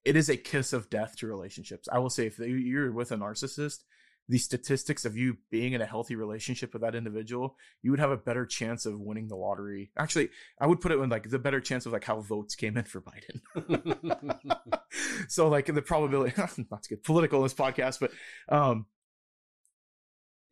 it 0.05 0.15
is 0.15 0.29
a 0.29 0.38
kiss 0.38 0.73
of 0.73 0.89
death 0.89 1.17
to 1.17 1.27
relationships. 1.27 1.88
I 1.91 1.99
will 1.99 2.09
say, 2.09 2.27
if 2.27 2.39
you're 2.39 2.91
with 2.91 3.11
a 3.11 3.17
narcissist, 3.17 3.84
the 4.29 4.38
statistics 4.38 5.03
of 5.03 5.17
you 5.17 5.38
being 5.51 5.73
in 5.73 5.81
a 5.81 5.86
healthy 5.86 6.15
relationship 6.15 6.71
with 6.71 6.81
that 6.81 6.95
individual, 6.95 7.57
you 7.81 7.91
would 7.91 7.99
have 7.99 8.11
a 8.11 8.17
better 8.17 8.45
chance 8.45 8.86
of 8.86 8.99
winning 8.99 9.27
the 9.27 9.36
lottery. 9.36 9.91
Actually, 9.97 10.29
I 10.59 10.67
would 10.67 10.79
put 10.79 10.93
it 10.93 10.99
in 10.99 11.09
like 11.09 11.29
the 11.29 11.39
better 11.39 11.59
chance 11.59 11.86
of 11.86 11.91
like 11.91 12.05
how 12.05 12.21
votes 12.21 12.55
came 12.55 12.77
in 12.77 12.86
for 12.86 13.01
Biden. 13.01 14.39
so 15.27 15.49
like 15.49 15.65
the 15.65 15.81
probability, 15.81 16.34
not 16.71 16.84
to 16.84 16.89
get 16.89 17.03
political 17.03 17.39
in 17.39 17.43
this 17.43 17.53
podcast, 17.53 17.99
but 17.99 18.11
um, 18.47 18.86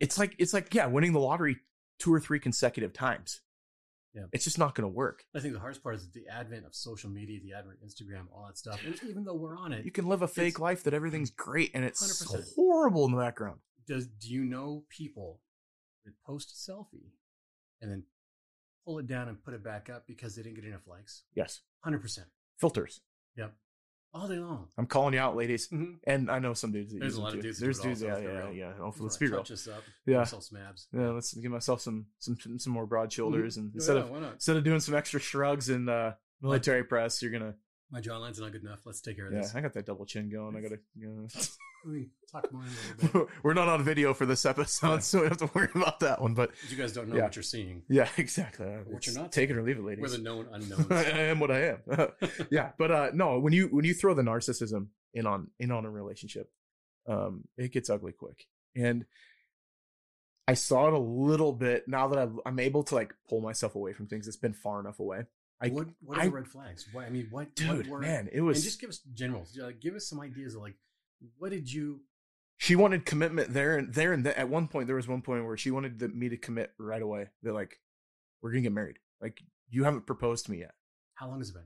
it's 0.01 0.19
like 0.19 0.35
it's 0.37 0.53
like 0.53 0.73
yeah, 0.73 0.87
winning 0.87 1.13
the 1.13 1.19
lottery 1.19 1.57
two 1.97 2.13
or 2.13 2.19
three 2.19 2.39
consecutive 2.39 2.91
times. 2.91 3.39
Yeah. 4.13 4.23
It's 4.33 4.43
just 4.43 4.57
not 4.59 4.75
going 4.75 4.83
to 4.89 4.93
work. 4.93 5.23
I 5.33 5.39
think 5.39 5.53
the 5.53 5.59
hardest 5.59 5.81
part 5.83 5.95
is 5.95 6.09
the 6.11 6.27
advent 6.27 6.65
of 6.65 6.75
social 6.75 7.09
media, 7.09 7.39
the 7.41 7.53
advent 7.53 7.77
of 7.81 7.87
Instagram, 7.87 8.25
all 8.33 8.45
that 8.47 8.57
stuff. 8.57 8.81
And 8.85 8.99
even 9.09 9.23
though 9.23 9.35
we're 9.35 9.57
on 9.57 9.71
it, 9.71 9.85
You 9.85 9.91
can 9.91 10.05
live 10.07 10.21
a 10.21 10.27
fake 10.27 10.59
life 10.59 10.83
that 10.83 10.93
everything's 10.93 11.29
great 11.29 11.71
and 11.73 11.85
it's 11.85 12.01
100%. 12.23 12.55
horrible 12.55 13.05
in 13.05 13.11
the 13.11 13.17
background. 13.17 13.59
does 13.87 14.07
do 14.07 14.29
you 14.29 14.43
know 14.43 14.83
people 14.89 15.39
that 16.05 16.13
post 16.25 16.51
a 16.51 16.71
selfie 16.71 17.11
and 17.81 17.89
then 17.91 18.03
pull 18.85 18.99
it 18.99 19.07
down 19.07 19.27
and 19.29 19.41
put 19.43 19.53
it 19.53 19.63
back 19.63 19.89
up 19.89 20.05
because 20.07 20.35
they 20.35 20.41
didn't 20.43 20.55
get 20.55 20.65
enough 20.65 20.87
likes? 20.87 21.23
Yes. 21.33 21.61
Hundred 21.79 22.01
percent. 22.01 22.27
Filters. 22.59 22.99
Yep. 23.37 23.53
All 24.13 24.27
day 24.27 24.35
long. 24.39 24.67
I'm 24.77 24.87
calling 24.87 25.13
you 25.13 25.21
out, 25.21 25.37
ladies. 25.37 25.69
Mm-hmm. 25.69 25.93
And 26.05 26.29
I 26.29 26.39
know 26.39 26.53
some 26.53 26.71
dudes 26.73 26.93
There's 26.93 27.15
a 27.15 27.21
lot 27.21 27.33
of 27.33 27.41
dudes. 27.41 27.59
There's 27.59 27.79
dudes, 27.79 28.01
yeah, 28.01 28.17
yeah, 28.17 28.49
yeah. 28.49 28.73
Just 28.85 28.99
let's 29.01 29.17
be 29.17 29.27
real. 29.27 29.37
touch 29.37 29.51
us 29.51 29.67
up. 29.69 29.83
Yeah. 30.05 30.25
Self 30.25 30.43
smabs. 30.43 30.87
Yeah, 30.91 31.11
let's 31.11 31.33
give 31.33 31.51
myself 31.51 31.79
some 31.79 32.07
some 32.19 32.37
some 32.59 32.73
more 32.73 32.85
broad 32.85 33.11
shoulders, 33.13 33.55
and 33.55 33.71
Mhm. 33.71 33.75
instead 33.75 33.95
Yeah, 33.95 34.03
of 34.03 34.09
why 34.09 34.19
not? 34.19 34.33
instead 34.33 34.57
of 34.57 34.65
doing 34.65 34.81
some 34.81 34.95
extra 34.95 35.19
shrugs 35.21 35.69
and 35.69 35.89
uh, 35.89 36.13
military 36.41 36.83
press, 36.83 37.21
you're 37.21 37.31
gonna 37.31 37.55
My 37.91 37.99
jawline's 37.99 38.39
not 38.39 38.51
good 38.53 38.63
enough. 38.63 38.79
Let's 38.85 39.01
take 39.01 39.17
care 39.17 39.27
of 39.27 39.33
yeah. 39.33 39.41
this. 39.41 39.53
I 39.53 39.61
got 39.61 39.73
that 39.73 39.85
double 39.85 40.05
chin 40.05 40.29
going. 40.29 40.55
I 40.55 40.61
gotta. 40.61 40.79
You 40.95 41.27
Let 41.83 41.93
me 41.93 42.09
talk 42.31 42.53
more 42.53 42.61
a 42.61 43.03
little 43.03 43.19
bit. 43.25 43.29
We're 43.43 43.53
not 43.55 43.67
on 43.67 43.83
video 43.83 44.13
for 44.13 44.25
this 44.27 44.45
episode, 44.45 45.03
so 45.03 45.17
we 45.17 45.29
don't 45.29 45.39
have 45.41 45.49
to 45.49 45.57
worry 45.57 45.67
about 45.73 45.99
that 46.01 46.21
one. 46.21 46.33
But 46.35 46.51
You 46.69 46.77
guys 46.77 46.93
don't 46.93 47.09
know 47.09 47.15
Yeah. 47.17 47.23
what 47.23 47.35
you're 47.35 47.43
seeing. 47.43 47.81
yeah, 47.89 48.07
exactly. 48.17 48.67
What 48.67 49.05
you're 49.07 49.15
not 49.15 49.31
take 49.31 49.49
it 49.49 49.57
or 49.57 49.63
leave 49.63 49.77
it, 49.77 49.81
We're 49.83 49.89
ladies. 49.95 50.11
the 50.11 50.19
known 50.19 50.47
I 50.91 51.03
am 51.21 51.39
what 51.39 51.49
I 51.51 51.69
am. 51.69 51.79
yeah, 52.51 52.69
but 52.77 52.91
uh 52.91 53.09
no, 53.13 53.39
when 53.39 53.51
you 53.51 53.67
when 53.67 53.83
you 53.83 53.93
throw 53.95 54.13
the 54.13 54.21
narcissism 54.21 54.87
in 55.13 55.25
on 55.25 55.47
in 55.59 55.71
on 55.71 55.85
a 55.85 55.89
relationship, 55.89 56.49
um, 57.07 57.45
it 57.57 57.73
gets 57.73 57.89
ugly 57.89 58.11
quick. 58.13 58.45
And 58.75 59.05
I 60.47 60.53
saw 60.53 60.87
it 60.87 60.93
a 60.93 60.99
little 60.99 61.51
bit 61.51 61.87
now 61.87 62.07
that 62.09 62.19
I've, 62.19 62.39
I'm 62.45 62.59
able 62.59 62.83
to 62.83 62.95
like 62.95 63.13
pull 63.27 63.41
myself 63.41 63.75
away 63.75 63.93
from 63.93 64.05
things. 64.07 64.27
It's 64.27 64.37
been 64.37 64.53
far 64.53 64.79
enough 64.79 64.99
away. 64.99 65.23
I, 65.61 65.69
what 65.69 65.87
what 66.01 66.17
are 66.17 66.21
I- 66.21 66.25
the 66.25 66.31
red 66.31 66.47
flags? 66.47 66.87
What, 66.91 67.05
I 67.05 67.09
mean, 67.09 67.27
what 67.29 67.47
what 67.47 67.55
dude, 67.55 67.87
were, 67.87 67.99
man, 67.99 68.27
it 68.31 68.37
and 68.37 68.45
was. 68.45 68.63
just 68.63 68.81
give 68.81 68.89
us 68.89 68.99
generals. 69.13 69.57
Like, 69.59 69.79
give 69.79 69.95
us 69.95 70.07
some 70.07 70.19
ideas 70.19 70.55
of 70.55 70.61
like 70.61 70.75
what 71.37 71.51
did 71.51 71.71
you 71.71 72.01
she 72.57 72.75
wanted 72.75 73.05
commitment 73.05 73.53
there 73.53 73.77
and 73.77 73.93
there 73.93 74.13
and 74.13 74.25
at 74.27 74.49
one 74.49 74.67
point 74.67 74.87
there 74.87 74.95
was 74.95 75.07
one 75.07 75.21
point 75.21 75.45
where 75.45 75.57
she 75.57 75.71
wanted 75.71 75.99
the, 75.99 76.07
me 76.09 76.29
to 76.29 76.37
commit 76.37 76.71
right 76.77 77.01
away. 77.01 77.27
They're 77.43 77.53
like, 77.53 77.79
"We're 78.41 78.51
gonna 78.51 78.61
get 78.61 78.71
married. 78.71 78.97
Like 79.21 79.41
you 79.69 79.83
haven't 79.83 80.05
proposed 80.05 80.45
to 80.45 80.51
me 80.51 80.59
yet." 80.59 80.73
how 81.15 81.27
long 81.27 81.37
has 81.39 81.49
it 81.49 81.53
been? 81.53 81.63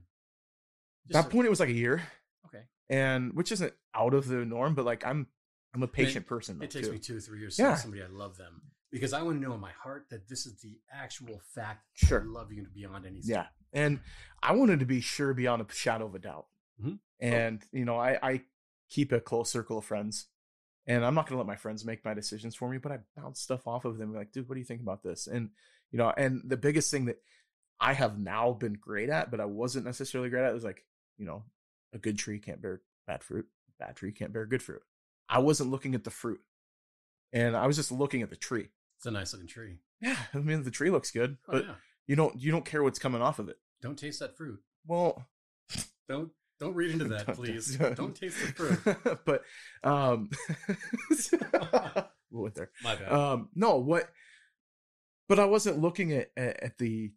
At 1.08 1.12
that 1.12 1.24
so- 1.24 1.30
point, 1.30 1.46
it 1.46 1.50
was 1.50 1.60
like 1.60 1.70
a 1.70 1.72
year, 1.72 2.02
okay. 2.46 2.64
and 2.90 3.32
which 3.34 3.50
isn't 3.52 3.72
out 3.94 4.12
of 4.12 4.26
the 4.26 4.44
norm, 4.44 4.74
but 4.74 4.84
like 4.84 5.06
I'm 5.06 5.26
I'm 5.74 5.82
a 5.82 5.88
patient 5.88 6.26
person. 6.26 6.60
It 6.62 6.70
takes 6.70 6.86
too. 6.88 6.92
me 6.92 6.98
two 6.98 7.16
or 7.16 7.20
three 7.20 7.40
years 7.40 7.56
to 7.56 7.62
Yeah. 7.62 7.68
tell 7.68 7.76
somebody 7.78 8.02
I 8.02 8.06
love 8.08 8.36
them 8.36 8.62
because 8.90 9.12
I 9.12 9.22
want 9.22 9.40
to 9.40 9.46
know 9.46 9.54
in 9.54 9.60
my 9.60 9.72
heart 9.72 10.06
that 10.10 10.28
this 10.28 10.46
is 10.46 10.60
the 10.60 10.78
actual 10.92 11.40
fact. 11.54 11.84
Sure. 11.94 12.20
I 12.22 12.24
love 12.24 12.52
you 12.52 12.66
beyond 12.74 13.04
any. 13.06 13.20
Yeah. 13.22 13.46
And 13.76 14.00
I 14.42 14.52
wanted 14.52 14.80
to 14.80 14.86
be 14.86 15.00
sure 15.00 15.34
beyond 15.34 15.62
a 15.62 15.72
shadow 15.72 16.06
of 16.06 16.14
a 16.14 16.18
doubt. 16.18 16.46
Mhm. 16.82 16.98
And, 17.20 17.62
you 17.72 17.84
know, 17.84 17.96
I, 17.98 18.18
I 18.22 18.42
keep 18.90 19.12
a 19.12 19.20
close 19.20 19.50
circle 19.50 19.78
of 19.78 19.84
friends 19.84 20.26
and 20.86 21.04
I'm 21.04 21.14
not 21.14 21.26
going 21.26 21.34
to 21.34 21.38
let 21.38 21.46
my 21.46 21.56
friends 21.56 21.84
make 21.84 22.04
my 22.04 22.14
decisions 22.14 22.54
for 22.54 22.68
me, 22.70 22.78
but 22.78 22.92
I 22.92 22.98
bounce 23.16 23.40
stuff 23.40 23.66
off 23.66 23.84
of 23.84 23.98
them. 23.98 24.14
Like, 24.14 24.32
dude, 24.32 24.48
what 24.48 24.54
do 24.54 24.60
you 24.60 24.64
think 24.66 24.80
about 24.80 25.02
this? 25.02 25.26
And, 25.26 25.50
you 25.90 25.98
know, 25.98 26.12
and 26.16 26.42
the 26.44 26.56
biggest 26.56 26.90
thing 26.90 27.06
that 27.06 27.20
I 27.80 27.92
have 27.94 28.18
now 28.18 28.52
been 28.52 28.74
great 28.74 29.08
at, 29.10 29.30
but 29.30 29.40
I 29.40 29.44
wasn't 29.46 29.84
necessarily 29.86 30.30
great 30.30 30.44
at 30.44 30.54
was 30.54 30.64
like, 30.64 30.84
you 31.18 31.26
know, 31.26 31.44
a 31.92 31.98
good 31.98 32.18
tree 32.18 32.38
can't 32.38 32.62
bear 32.62 32.82
bad 33.06 33.22
fruit. 33.22 33.46
A 33.80 33.84
bad 33.84 33.96
tree 33.96 34.12
can't 34.12 34.32
bear 34.32 34.46
good 34.46 34.62
fruit. 34.62 34.82
I 35.28 35.38
wasn't 35.40 35.70
looking 35.70 35.94
at 35.94 36.04
the 36.04 36.10
fruit 36.10 36.40
and 37.32 37.56
I 37.56 37.66
was 37.66 37.76
just 37.76 37.90
looking 37.92 38.22
at 38.22 38.30
the 38.30 38.36
tree. 38.36 38.68
It's 38.98 39.06
a 39.06 39.10
nice 39.10 39.32
looking 39.32 39.48
tree. 39.48 39.78
Yeah. 40.00 40.16
I 40.34 40.38
mean, 40.38 40.62
the 40.62 40.70
tree 40.70 40.90
looks 40.90 41.10
good, 41.10 41.36
Oh, 41.48 41.52
but 41.52 41.64
yeah. 41.66 41.74
you 42.06 42.16
don't, 42.16 42.38
you 42.40 42.52
don't 42.52 42.64
care 42.64 42.82
what's 42.82 42.98
coming 42.98 43.22
off 43.22 43.38
of 43.38 43.48
it. 43.48 43.56
Don't 43.82 43.98
taste 43.98 44.20
that 44.20 44.36
fruit. 44.36 44.60
Well, 44.86 45.26
Don't 46.08 46.30
don't 46.58 46.74
read 46.74 46.92
into 46.92 47.04
that, 47.08 47.26
Don't- 47.26 47.36
please. 47.36 47.76
don't- 47.76 47.96
Don't 48.02 48.14
taste 48.16 48.36
the 48.40 48.52
fruit. 48.52 49.18
but 49.24 49.42
um 49.84 50.30
we 52.30 52.40
went 52.40 52.54
there. 52.54 52.70
My 52.82 52.94
bad. 52.96 53.12
Um 53.12 53.48
no, 53.54 53.76
what 53.76 54.08
but 55.28 55.38
I 55.38 55.44
wasn't 55.44 55.80
looking 55.80 56.12
at, 56.12 56.30
at 56.36 56.62
at 56.62 56.78
the 56.78 57.12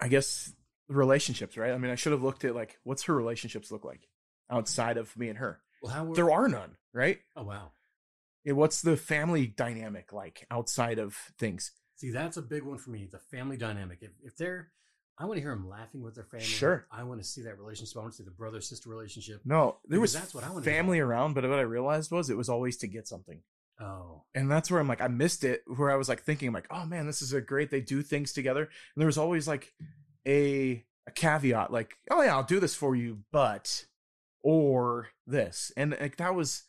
I 0.00 0.08
guess 0.08 0.52
relationships, 0.88 1.56
right? 1.56 1.72
I 1.72 1.78
mean, 1.78 1.90
I 1.90 1.96
should 1.96 2.12
have 2.12 2.22
looked 2.22 2.44
at 2.44 2.54
like 2.54 2.78
what's 2.84 3.04
her 3.04 3.14
relationships 3.14 3.70
look 3.72 3.84
like 3.84 4.08
outside 4.50 4.96
of 4.96 5.16
me 5.16 5.28
and 5.28 5.38
her. 5.38 5.60
well, 5.82 5.92
how 5.92 6.04
were, 6.04 6.14
There 6.14 6.30
are 6.30 6.48
none, 6.48 6.76
right? 6.92 7.18
Oh 7.36 7.42
wow. 7.44 7.72
And 8.46 8.56
what's 8.56 8.80
the 8.80 8.96
family 8.96 9.46
dynamic 9.46 10.12
like 10.12 10.46
outside 10.50 10.98
of 10.98 11.16
things? 11.38 11.72
See, 11.98 12.10
that's 12.10 12.36
a 12.36 12.42
big 12.42 12.62
one 12.62 12.78
for 12.78 12.90
me. 12.90 13.08
The 13.10 13.18
family 13.18 13.56
dynamic. 13.56 13.98
If 14.02 14.12
if 14.22 14.36
they're, 14.36 14.70
I 15.18 15.24
want 15.26 15.36
to 15.38 15.40
hear 15.42 15.50
them 15.50 15.68
laughing 15.68 16.00
with 16.00 16.14
their 16.14 16.24
family. 16.24 16.46
Sure. 16.46 16.86
I 16.92 17.02
want 17.02 17.20
to 17.20 17.26
see 17.26 17.42
that 17.42 17.58
relationship. 17.58 17.96
I 17.96 18.00
want 18.00 18.12
to 18.12 18.16
see 18.18 18.24
the 18.24 18.30
brother 18.30 18.60
sister 18.60 18.88
relationship. 18.88 19.40
No, 19.44 19.78
there 19.86 20.00
was 20.00 20.12
that's 20.12 20.32
what 20.34 20.44
I 20.44 20.50
wanna 20.50 20.64
family 20.64 21.00
around, 21.00 21.34
but 21.34 21.42
what 21.48 21.58
I 21.58 21.62
realized 21.62 22.10
was 22.10 22.30
it 22.30 22.36
was 22.36 22.48
always 22.48 22.76
to 22.78 22.86
get 22.86 23.06
something. 23.08 23.42
Oh, 23.80 24.22
and 24.34 24.50
that's 24.50 24.70
where 24.70 24.80
I'm 24.80 24.88
like, 24.88 25.00
I 25.00 25.08
missed 25.08 25.44
it. 25.44 25.62
Where 25.66 25.90
I 25.90 25.96
was 25.96 26.08
like 26.08 26.22
thinking, 26.22 26.52
like, 26.52 26.66
oh 26.70 26.84
man, 26.86 27.06
this 27.06 27.20
is 27.20 27.32
a 27.32 27.40
great. 27.40 27.70
They 27.70 27.80
do 27.80 28.02
things 28.02 28.32
together, 28.32 28.62
and 28.62 28.70
there 28.96 29.06
was 29.06 29.18
always 29.18 29.46
like 29.48 29.72
a 30.26 30.84
a 31.06 31.10
caveat, 31.10 31.72
like, 31.72 31.96
oh 32.10 32.22
yeah, 32.22 32.34
I'll 32.36 32.42
do 32.44 32.60
this 32.60 32.74
for 32.74 32.94
you, 32.94 33.18
but 33.32 33.86
or 34.42 35.08
this, 35.26 35.72
and 35.76 35.96
like 36.00 36.16
that 36.18 36.34
was 36.34 36.62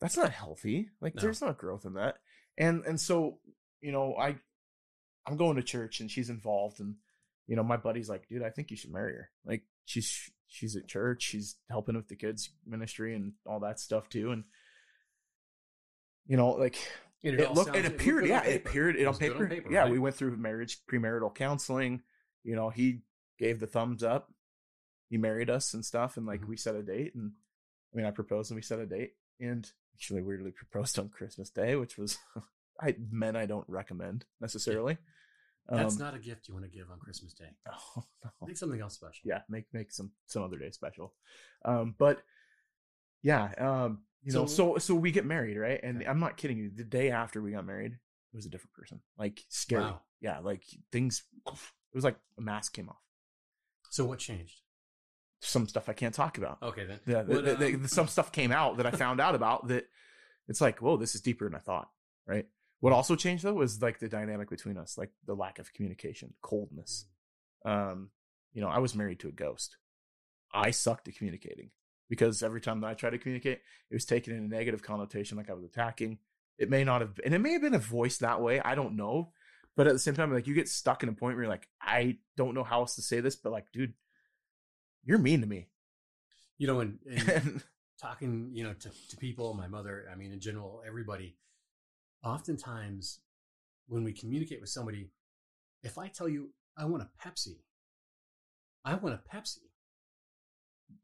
that's 0.00 0.16
not 0.16 0.30
healthy. 0.30 0.90
Like, 1.00 1.14
No. 1.16 1.22
there's 1.22 1.40
not 1.40 1.58
growth 1.58 1.84
in 1.84 1.94
that, 1.94 2.18
and 2.56 2.84
and 2.84 3.00
so 3.00 3.38
you 3.80 3.90
know, 3.92 4.14
I 4.16 4.36
I'm 5.26 5.36
going 5.36 5.56
to 5.56 5.62
church, 5.62 6.00
and 6.00 6.10
she's 6.10 6.30
involved, 6.30 6.80
and 6.80 6.96
you 7.46 7.56
know, 7.56 7.62
my 7.62 7.76
buddy's 7.76 8.08
like, 8.08 8.28
dude, 8.28 8.42
I 8.42 8.50
think 8.50 8.70
you 8.70 8.76
should 8.76 8.92
marry 8.92 9.12
her. 9.14 9.30
Like, 9.44 9.62
she's 9.84 10.30
she's 10.46 10.76
at 10.76 10.88
church, 10.88 11.22
she's 11.22 11.56
helping 11.70 11.94
with 11.96 12.08
the 12.08 12.16
kids 12.16 12.50
ministry 12.66 13.14
and 13.14 13.32
all 13.46 13.60
that 13.60 13.78
stuff 13.80 14.08
too, 14.08 14.30
and 14.32 14.44
you 16.26 16.36
know, 16.36 16.50
like 16.50 16.76
it, 17.22 17.38
it 17.38 17.52
looked 17.52 17.74
it 17.76 17.84
appeared 17.84 18.24
on 18.24 18.28
yeah 18.30 18.42
it 18.44 18.64
appeared 18.66 18.96
it, 18.96 19.02
on 19.04 19.08
was 19.12 19.18
good 19.18 19.48
paper, 19.50 19.70
yeah 19.72 19.80
right? 19.82 19.90
we 19.92 19.98
went 19.98 20.14
through 20.14 20.36
marriage 20.36 20.78
premarital 20.90 21.34
counseling 21.34 22.00
you 22.44 22.56
know 22.56 22.70
he 22.70 23.00
gave 23.38 23.60
the 23.60 23.66
thumbs 23.66 24.02
up 24.02 24.32
he 25.10 25.18
married 25.18 25.50
us 25.50 25.74
and 25.74 25.84
stuff 25.84 26.16
and 26.16 26.24
like 26.26 26.40
Mhm. 26.40 26.48
we 26.48 26.56
set 26.56 26.74
a 26.74 26.82
date 26.82 27.14
and 27.14 27.32
i 27.92 27.96
mean 27.96 28.06
i 28.06 28.10
proposed 28.10 28.50
and 28.50 28.56
we 28.56 28.62
set 28.62 28.78
a 28.78 28.86
date 28.86 29.12
and 29.38 29.70
actually 29.94 30.22
weirdly 30.22 30.50
proposed 30.50 30.98
on 30.98 31.10
christmas 31.10 31.50
day 31.50 31.76
which 31.76 31.98
was 31.98 32.16
i 32.80 32.94
men 33.10 33.36
i 33.36 33.46
don't 33.46 33.68
recommend 33.68 34.24
necessarily 34.40 34.96
That's 35.68 35.94
um, 35.96 36.00
not 36.00 36.14
a 36.14 36.18
gift 36.18 36.48
you 36.48 36.54
want 36.54 36.66
to 36.66 36.70
give 36.70 36.90
on 36.90 36.98
Christmas 36.98 37.32
Day. 37.32 37.50
oh, 37.70 38.02
no. 38.24 38.30
Make 38.48 38.56
something 38.56 38.80
else 38.80 38.94
special. 38.94 39.22
yeah 39.24 39.42
make 39.48 39.66
make 39.72 39.92
some 39.92 40.10
some 40.26 40.42
other 40.42 40.58
day 40.58 40.70
special 40.70 41.14
um 41.64 41.94
but 41.98 42.22
yeah 43.22 43.52
um 43.58 44.00
you 44.22 44.32
know 44.32 44.46
so 44.46 44.74
So- 44.74 44.78
so 44.78 44.94
we 44.94 45.10
get 45.12 45.24
married 45.26 45.56
right 45.56 45.80
and 45.82 46.02
i'm 46.08 46.20
not 46.20 46.36
kidding 46.36 46.58
you 46.58 46.70
the 46.74 46.84
day 46.84 47.10
after 47.10 47.40
we 47.42 47.52
got 47.52 47.66
married 47.66 47.92
it 47.92 48.36
was 48.36 48.46
a 48.46 48.48
different 48.50 48.72
person 48.74 49.00
like 49.18 49.44
scary 49.48 49.82
Wow. 49.82 50.00
yeah 50.20 50.38
like 50.40 50.62
things 50.92 51.22
it 51.46 51.94
was 51.94 52.04
like 52.04 52.16
a 52.38 52.40
mask 52.40 52.72
came 52.74 52.88
off 52.88 53.02
So 53.90 54.04
what 54.04 54.18
changed? 54.18 54.60
some 55.42 55.66
stuff 55.68 55.88
i 55.88 55.92
can't 55.94 56.14
talk 56.14 56.36
about 56.38 56.58
Okay 56.62 56.84
then. 56.84 57.00
yeah 57.06 57.22
the- 57.22 57.34
What, 57.34 57.44
the- 57.44 57.54
the- 57.56 57.74
um, 57.74 57.86
some 57.86 58.08
stuff 58.08 58.30
came 58.32 58.52
out 58.52 58.76
that 58.78 58.86
i 58.86 58.90
found 58.90 59.20
out 59.20 59.34
about 59.34 59.68
that 59.68 59.84
it's 60.48 60.60
like 60.60 60.80
whoa 60.82 60.96
this 60.96 61.14
is 61.14 61.20
deeper 61.22 61.44
than 61.46 61.54
i 61.54 61.58
thought 61.58 61.88
right 62.26 62.46
what 62.80 62.92
also 62.92 63.16
changed 63.16 63.44
though 63.44 63.54
was 63.54 63.80
like 63.80 63.98
the 63.98 64.08
dynamic 64.08 64.50
between 64.50 64.76
us 64.76 64.98
like 64.98 65.10
the 65.26 65.34
lack 65.34 65.58
of 65.58 65.72
communication 65.72 66.34
coldness. 66.42 67.06
Um 67.64 68.10
you 68.52 68.60
know 68.60 68.68
i 68.68 68.78
was 68.78 68.94
married 68.94 69.20
to 69.20 69.28
a 69.28 69.32
ghost. 69.32 69.76
I 70.52 70.72
sucked 70.72 71.08
at 71.08 71.16
communicating 71.16 71.70
because 72.08 72.42
every 72.42 72.60
time 72.60 72.80
that 72.80 72.88
i 72.88 72.94
tried 72.94 73.10
to 73.10 73.18
communicate 73.18 73.60
it 73.90 73.94
was 73.94 74.04
taken 74.04 74.34
in 74.34 74.44
a 74.44 74.48
negative 74.48 74.82
connotation 74.82 75.36
like 75.36 75.50
i 75.50 75.54
was 75.54 75.64
attacking. 75.64 76.18
It 76.58 76.68
may 76.68 76.84
not 76.84 77.00
have 77.00 77.18
and 77.24 77.34
it 77.34 77.38
may 77.38 77.52
have 77.52 77.62
been 77.62 77.74
a 77.74 77.78
voice 77.78 78.18
that 78.18 78.42
way 78.42 78.60
i 78.60 78.74
don't 78.74 78.96
know 78.96 79.32
but 79.76 79.86
at 79.86 79.92
the 79.94 79.98
same 79.98 80.14
time 80.14 80.32
like 80.32 80.46
you 80.46 80.54
get 80.54 80.68
stuck 80.68 81.02
in 81.02 81.08
a 81.08 81.12
point 81.12 81.36
where 81.36 81.44
you're 81.44 81.50
like 81.50 81.68
i 81.80 82.18
don't 82.36 82.54
know 82.54 82.64
how 82.64 82.80
else 82.80 82.96
to 82.96 83.02
say 83.02 83.20
this 83.20 83.36
but 83.36 83.52
like 83.52 83.72
dude 83.72 83.94
you're 85.04 85.18
mean 85.18 85.40
to 85.40 85.46
me. 85.46 85.68
You 86.58 86.66
know, 86.66 86.80
and, 86.80 86.98
and 87.06 87.62
talking, 88.00 88.50
you 88.52 88.64
know, 88.64 88.74
to, 88.74 88.90
to 89.08 89.16
people, 89.16 89.54
my 89.54 89.68
mother, 89.68 90.06
I 90.12 90.16
mean, 90.16 90.32
in 90.32 90.40
general, 90.40 90.82
everybody, 90.86 91.36
oftentimes 92.24 93.20
when 93.88 94.04
we 94.04 94.12
communicate 94.12 94.60
with 94.60 94.70
somebody, 94.70 95.10
if 95.82 95.98
I 95.98 96.08
tell 96.08 96.28
you, 96.28 96.50
I 96.76 96.84
want 96.84 97.02
a 97.02 97.08
Pepsi, 97.28 97.58
I 98.84 98.94
want 98.94 99.14
a 99.14 99.36
Pepsi, 99.36 99.58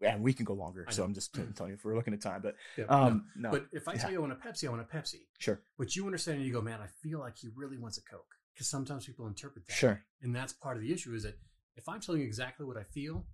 and 0.01 0.23
we 0.23 0.33
can 0.33 0.45
go 0.45 0.55
longer. 0.55 0.87
So. 0.91 1.05
I'm 1.05 1.14
just 1.14 1.35
telling 1.57 1.71
you 1.73 1.77
if 1.77 1.85
we're 1.85 1.97
looking 1.97 2.14
at 2.14 2.21
time, 2.21 2.41
but 2.43 2.57
Yeah, 2.77 2.85
um, 2.87 3.27
no, 3.37 3.51
But 3.51 3.67
if 3.73 3.89
I 3.89 3.95
tell 3.97 4.11
yeah. 4.11 4.14
you 4.14 4.25
I 4.25 4.29
want 4.29 4.33
a 4.33 4.37
Pepsi, 4.49 4.67
I 4.67 4.71
want 4.71 4.83
a 4.83 4.97
Pepsi. 4.97 5.27
sure, 5.39 5.61
But 5.79 5.97
you 5.97 6.07
understand 6.07 6.39
and 6.39 6.47
you 6.47 6.53
go, 6.53 6.61
man, 6.61 6.81
I 6.81 6.87
feel 7.03 7.21
like 7.21 7.39
he 7.39 7.49
really 7.55 7.79
wants 7.79 7.99
a 7.99 8.03
Coke. 8.03 8.35
Because 8.55 8.69
sometimes 8.69 9.05
people 9.05 9.27
interpret 9.27 9.67
that. 9.67 9.73
sure, 9.75 10.03
And 10.23 10.35
that's 10.35 10.55
part 10.55 10.77
of 10.79 10.83
the 10.83 10.91
issue 10.91 11.14
is 11.14 11.25
that 11.25 11.39
if 11.77 11.87
I'm 11.91 12.01
telling 12.01 12.23
you 12.23 12.27
exactly 12.27 12.64
what 12.64 12.79
I 12.79 12.85
feel 12.85 13.27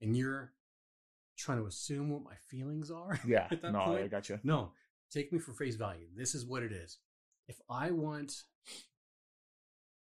and 0.00 0.16
you're 0.16 0.52
trying 1.36 1.58
to 1.58 1.66
assume 1.66 2.08
what 2.10 2.22
my 2.22 2.36
feelings 2.48 2.88
are, 2.88 3.18
yeah, 3.26 3.48
no, 3.64 3.80
I 3.80 4.06
got 4.06 4.28
you. 4.28 4.38
no, 4.44 4.70
take 5.10 5.32
me 5.32 5.40
for 5.40 5.52
face 5.54 5.74
value. 5.74 6.06
This 6.16 6.36
is 6.36 6.46
what 6.46 6.62
it 6.62 6.70
is. 6.70 6.98
If 7.50 7.60
I 7.68 7.90
want, 7.90 8.32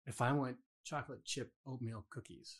if 0.05 0.21
I 0.21 0.33
want 0.33 0.57
chocolate 0.85 1.25
chip 1.25 1.53
oatmeal 1.65 2.05
cookies, 2.11 2.59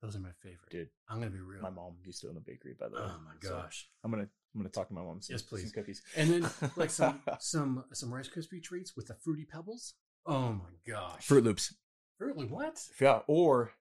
those 0.00 0.14
are 0.14 0.20
my 0.20 0.30
favorite. 0.40 0.70
Dude, 0.70 0.88
I'm 1.08 1.18
gonna 1.18 1.32
be 1.32 1.40
real. 1.40 1.60
My 1.60 1.70
mom 1.70 1.94
used 2.04 2.20
to 2.20 2.28
own 2.28 2.36
a 2.36 2.40
bakery, 2.40 2.76
by 2.78 2.88
the 2.88 2.94
way. 2.94 3.02
Oh 3.02 3.18
my 3.24 3.32
so 3.42 3.56
gosh! 3.56 3.88
I'm 4.04 4.12
gonna 4.12 4.28
I'm 4.54 4.60
gonna 4.60 4.68
talk 4.68 4.86
to 4.88 4.94
my 4.94 5.02
mom. 5.02 5.20
see 5.20 5.32
Yes, 5.32 5.42
some 5.42 5.58
please. 5.58 5.72
cookies. 5.72 6.02
And 6.16 6.30
then 6.30 6.50
like 6.76 6.90
some 6.90 7.20
some 7.40 7.84
some 7.92 8.14
Rice 8.14 8.28
Krispie 8.28 8.62
treats 8.62 8.94
with 8.94 9.08
the 9.08 9.14
fruity 9.14 9.44
pebbles. 9.44 9.94
Oh 10.24 10.52
my 10.52 10.70
gosh! 10.86 11.26
Froot 11.26 11.42
Loops, 11.42 11.74
Fruity 12.16 12.44
what? 12.44 12.80
yeah, 13.00 13.22
or 13.26 13.72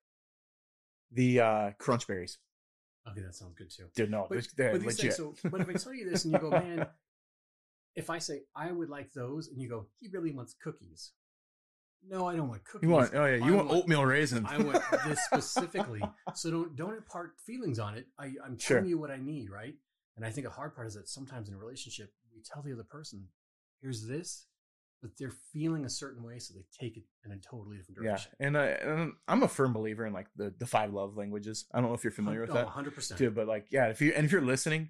the 1.11 1.39
uh 1.39 1.71
Crunch 1.77 2.07
Berries. 2.07 2.39
Okay, 3.07 3.21
that 3.21 3.35
sounds 3.35 3.53
good 3.53 3.69
too. 3.69 3.85
Dude, 3.95 4.09
no, 4.09 4.25
But, 4.27 4.47
they're 4.57 4.71
but 4.71 4.81
these 4.81 4.97
legit. 4.97 5.13
things, 5.13 5.17
so, 5.17 5.49
but 5.49 5.61
if 5.61 5.69
I 5.69 5.73
tell 5.73 5.93
you 5.93 6.09
this 6.09 6.25
and 6.25 6.33
you 6.33 6.39
go, 6.39 6.49
man, 6.51 6.87
if 7.97 8.11
I 8.11 8.19
say 8.19 8.41
I 8.55 8.71
would 8.71 8.89
like 8.89 9.11
those, 9.11 9.47
and 9.49 9.59
you 9.59 9.67
go, 9.67 9.87
he 9.99 10.07
really 10.07 10.31
wants 10.31 10.55
cookies. 10.63 11.11
No, 12.07 12.27
I 12.27 12.35
don't 12.35 12.47
want 12.47 12.63
cookies. 12.63 12.87
you 12.87 12.93
want? 12.93 13.11
Oh 13.15 13.25
yeah, 13.25 13.43
you 13.43 13.55
want, 13.55 13.71
oatmeal 13.71 14.05
raisin? 14.05 14.45
I 14.45 14.59
want 14.59 14.81
this 15.05 15.19
specifically. 15.25 16.01
So 16.35 16.51
don't 16.51 16.75
don't 16.75 16.93
impart 16.93 17.31
feelings 17.45 17.79
on 17.79 17.95
it. 17.95 18.05
I, 18.19 18.33
I'm 18.45 18.57
Sure. 18.59 18.77
telling 18.77 18.89
you 18.89 18.99
what 18.99 19.09
I 19.09 19.17
need, 19.17 19.49
right? 19.49 19.73
And 20.15 20.25
I 20.25 20.29
think 20.29 20.45
a 20.45 20.51
hard 20.51 20.75
part 20.75 20.87
is 20.87 20.93
that 20.93 21.09
sometimes 21.09 21.49
in 21.49 21.55
a 21.55 21.57
relationship, 21.57 22.13
we 22.33 22.41
tell 22.43 22.61
the 22.61 22.71
other 22.71 22.83
person, 22.83 23.27
"Here's 23.81 24.05
this," 24.05 24.45
but 25.01 25.11
they're 25.17 25.33
feeling 25.51 25.83
a 25.83 25.89
certain 25.89 26.23
way, 26.23 26.37
so 26.37 26.53
they 26.53 26.65
take 26.79 26.97
it 26.97 27.03
in 27.25 27.31
a 27.31 27.37
totally 27.37 27.77
different 27.77 27.99
direction. 27.99 28.31
yeah, 28.39 28.47
and, 28.47 28.55
uh, 28.55 28.59
and 28.59 29.13
I'm 29.27 29.41
a 29.41 29.47
firm 29.47 29.73
believer 29.73 30.05
in 30.05 30.13
like 30.13 30.27
the 30.35 30.53
the 30.59 30.67
five 30.67 30.93
love 30.93 31.17
languages. 31.17 31.65
I 31.73 31.81
don't 31.81 31.89
know 31.89 31.95
if 31.95 32.03
you're 32.03 32.11
familiar 32.11 32.41
with 32.41 32.51
oh, 32.51 32.55
that. 32.55 32.65
100. 32.65 32.93
percent 32.93 33.17
too. 33.17 33.31
But 33.31 33.47
like, 33.47 33.65
yeah, 33.71 33.87
if 33.87 34.01
you 34.01 34.13
and 34.15 34.23
if 34.23 34.31
you're 34.31 34.41
listening, 34.41 34.89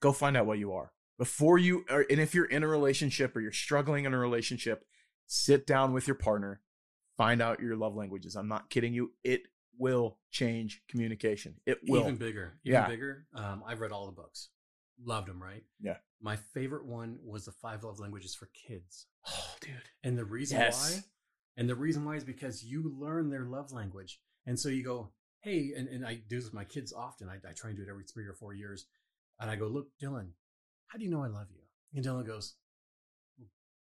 go 0.00 0.12
find 0.12 0.36
out 0.36 0.46
what 0.46 0.60
you 0.60 0.72
are 0.74 0.92
before 1.20 1.58
you. 1.58 1.84
Are, 1.90 2.04
and 2.10 2.18
if 2.18 2.34
you're 2.34 2.46
in 2.46 2.62
a 2.62 2.66
relationship 2.66 3.36
or 3.36 3.40
you're 3.42 3.52
struggling 3.52 4.06
in 4.06 4.14
a 4.14 4.18
relationship, 4.18 4.86
sit 5.26 5.66
down 5.66 5.92
with 5.92 6.08
your 6.08 6.14
partner, 6.16 6.62
find 7.18 7.42
out 7.42 7.60
your 7.60 7.76
love 7.76 7.94
languages. 7.94 8.34
I'm 8.36 8.48
not 8.48 8.70
kidding 8.70 8.94
you. 8.94 9.12
It 9.22 9.42
will 9.78 10.16
change 10.30 10.82
communication. 10.88 11.56
It 11.66 11.78
will. 11.86 12.00
Even 12.00 12.16
bigger, 12.16 12.58
even 12.64 12.80
Yeah. 12.80 12.88
bigger. 12.88 13.26
Um, 13.34 13.62
I've 13.66 13.80
read 13.80 13.92
all 13.92 14.06
the 14.06 14.12
books, 14.12 14.48
loved 15.04 15.28
them. 15.28 15.42
Right? 15.42 15.62
Yeah. 15.78 15.98
My 16.22 16.36
favorite 16.36 16.86
one 16.86 17.18
was 17.22 17.44
the 17.44 17.52
five 17.52 17.84
love 17.84 17.98
languages 18.00 18.34
for 18.34 18.46
kids, 18.66 19.06
oh, 19.26 19.54
dude. 19.60 19.72
and 20.02 20.16
the 20.18 20.24
reason 20.24 20.58
Yes. 20.58 20.96
why, 20.96 21.04
and 21.58 21.68
the 21.68 21.74
reason 21.76 22.04
why 22.04 22.16
is 22.16 22.24
because 22.24 22.64
you 22.64 22.94
learn 22.98 23.28
their 23.28 23.44
love 23.44 23.72
language, 23.72 24.20
and 24.46 24.58
so 24.58 24.70
you 24.70 24.82
go, 24.82 25.12
hey, 25.42 25.72
and, 25.76 25.86
and 25.88 26.04
I 26.06 26.14
do 26.14 26.36
this 26.36 26.44
with 26.46 26.54
my 26.54 26.64
kids 26.64 26.92
often. 26.94 27.28
I, 27.28 27.36
I 27.48 27.52
try 27.52 27.70
and 27.70 27.76
do 27.78 27.82
it 27.82 27.88
every 27.90 28.04
three 28.04 28.26
or 28.26 28.34
four 28.34 28.52
years, 28.54 28.86
and 29.38 29.50
I 29.50 29.56
go, 29.56 29.66
look, 29.68 29.88
Dylan, 30.02 30.32
how 30.90 30.98
do 30.98 31.04
you 31.04 31.10
know 31.10 31.22
I 31.22 31.28
love 31.28 31.46
you? 31.50 31.60
And 31.94 32.04
Dylan 32.04 32.26
goes, 32.26 32.54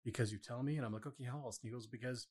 because 0.04 0.32
you 0.32 0.38
tell 0.38 0.64
me, 0.64 0.78
and 0.78 0.86
I'm 0.86 0.94
like, 0.94 1.06
okay, 1.06 1.26
how 1.26 1.42
else? 1.44 1.60
And 1.62 1.70
he 1.70 1.74
goes, 1.74 1.88
because 1.88 2.28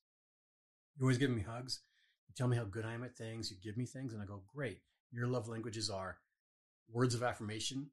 you're 0.97 1.05
always 1.07 1.19
give 1.19 1.31
me 1.31 1.43
hugs. 1.43 1.81
You 2.29 2.35
tell 2.37 2.49
me 2.49 2.57
how 2.57 2.65
good 2.65 2.85
I 2.85 2.95
am 2.95 3.05
at 3.05 3.17
things. 3.17 3.51
You 3.51 3.57
give 3.63 3.77
me 3.77 3.85
things, 3.87 4.13
and 4.13 4.23
I 4.23 4.25
go, 4.27 4.43
great. 4.55 4.81
Your 5.13 5.27
love 5.27 5.49
languages 5.49 5.91
are 5.91 6.19
words 6.91 7.15
of 7.15 7.23
affirmation, 7.23 7.91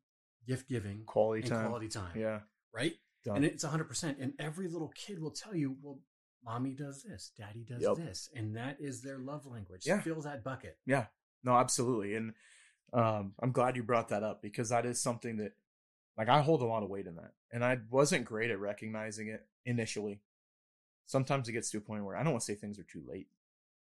gift 0.48 0.68
giving, 0.70 1.04
Quality 1.06 1.48
time. 1.48 1.68
quality 1.68 1.88
time. 1.90 2.12
Yeah. 2.16 2.40
Right? 2.74 2.94
Done. 3.26 3.38
And 3.38 3.46
it's 3.46 3.64
100%. 3.64 4.16
And 4.22 4.34
every 4.40 4.68
little 4.68 4.90
kid 4.96 5.20
will 5.22 5.32
tell 5.32 5.56
you, 5.56 5.76
well, 5.82 6.00
mommy 6.44 6.74
does 6.74 7.04
this, 7.04 7.32
daddy 7.38 7.64
does 7.68 7.82
Yep. 7.82 7.96
this. 7.98 8.30
And 8.36 8.56
that 8.58 8.78
is 8.80 9.02
their 9.02 9.18
love 9.20 9.46
language. 9.46 9.84
Yeah. 9.86 10.02
Fill 10.02 10.22
that 10.24 10.44
bucket. 10.44 10.78
Yeah, 10.86 11.06
no, 11.44 11.54
absolutely. 11.56 12.16
And 12.16 12.34
um, 12.94 13.34
I'm 13.42 13.52
glad 13.52 13.76
you 13.78 13.84
brought 13.84 14.10
that 14.10 14.24
up 14.24 14.42
because 14.42 14.70
that 14.70 14.86
is 14.86 15.02
something 15.02 15.38
that, 15.38 15.54
like, 16.18 16.30
I 16.30 16.42
hold 16.42 16.62
a 16.62 16.66
lot 16.66 16.84
of 16.84 16.90
weight 16.90 17.08
in 17.08 17.16
that. 17.16 17.32
And 17.52 17.64
I 17.64 17.80
wasn't 17.90 18.26
great 18.26 18.52
at 18.52 18.60
recognizing 18.60 19.28
it 19.28 19.46
initially. 19.66 20.22
Sometimes 21.06 21.50
it 21.50 21.54
gets 21.54 21.70
to 21.72 21.78
a 21.78 21.82
point 21.82 22.06
where 22.06 22.16
I 22.16 22.24
don't 22.24 22.34
want 22.34 22.42
to 22.42 22.46
say 22.46 22.56
things 22.56 22.80
are 22.80 22.84
too 22.84 23.04
late. 23.08 23.28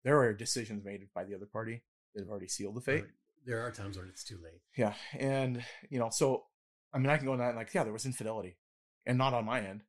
There 0.04 0.18
are 0.20 0.32
decisions 0.32 0.84
made 0.84 1.06
by 1.14 1.24
the 1.24 1.34
other 1.34 1.46
party 1.46 1.82
that 2.14 2.22
have 2.22 2.30
already 2.30 2.48
sealed 2.48 2.76
the 2.76 2.80
fate. 2.80 3.04
There 3.44 3.60
are 3.60 3.70
times 3.70 3.96
when 3.96 4.08
it's 4.08 4.24
too 4.24 4.38
late. 4.42 4.60
Yeah. 4.76 4.94
And, 5.18 5.64
you 5.88 5.98
know, 5.98 6.10
so, 6.10 6.44
I 6.92 6.98
mean, 6.98 7.10
I 7.10 7.16
can 7.16 7.26
go 7.26 7.32
on 7.32 7.38
that 7.38 7.48
and, 7.48 7.56
like, 7.56 7.72
yeah, 7.74 7.84
there 7.84 7.92
was 7.92 8.06
infidelity 8.06 8.56
and 9.04 9.18
not 9.18 9.34
on 9.34 9.44
my 9.44 9.60
end. 9.60 9.82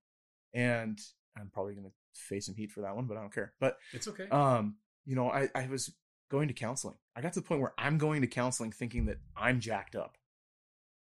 And 0.54 1.00
I'm 1.38 1.50
probably 1.52 1.74
going 1.74 1.86
to 1.86 1.92
face 2.14 2.46
some 2.46 2.56
heat 2.56 2.72
for 2.72 2.82
that 2.82 2.96
one, 2.96 3.06
but 3.06 3.18
I 3.18 3.22
don't 3.22 3.34
care. 3.34 3.54
But 3.60 3.78
It's 3.94 4.08
okay. 4.08 4.28
um, 4.30 4.78
you 5.06 5.16
know, 5.16 5.30
I, 5.30 5.50
I 5.56 5.68
was 5.68 5.92
going 6.30 6.48
to 6.50 6.54
counseling. 6.54 6.96
I 7.16 7.22
got 7.22 7.34
to 7.34 7.40
the 7.40 7.46
point 7.46 7.62
where 7.62 7.74
I'm 7.78 7.98
going 7.98 8.22
to 8.22 8.28
counseling 8.28 8.72
thinking 8.72 9.06
that 9.06 9.18
I'm 9.36 9.60
jacked 9.60 9.96
up, 9.96 10.18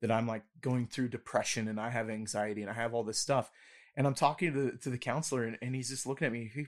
that 0.01 0.11
I'm 0.11 0.27
like 0.27 0.43
going 0.61 0.87
through 0.87 1.09
depression 1.09 1.67
and 1.67 1.79
I 1.79 1.89
have 1.89 2.09
anxiety 2.09 2.61
and 2.61 2.69
I 2.69 2.73
have 2.73 2.93
all 2.93 3.03
this 3.03 3.19
stuff. 3.19 3.51
And 3.95 4.07
I'm 4.07 4.13
talking 4.13 4.53
to 4.53 4.61
the, 4.61 4.77
to 4.77 4.89
the 4.89 4.97
counselor 4.97 5.43
and, 5.43 5.57
and 5.61 5.75
he's 5.75 5.89
just 5.89 6.05
looking 6.05 6.25
at 6.25 6.31
me. 6.31 6.49
He 6.53 6.67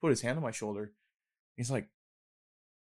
put 0.00 0.10
his 0.10 0.22
hand 0.22 0.36
on 0.36 0.42
my 0.42 0.50
shoulder. 0.50 0.92
He's 1.56 1.70
like, 1.70 1.88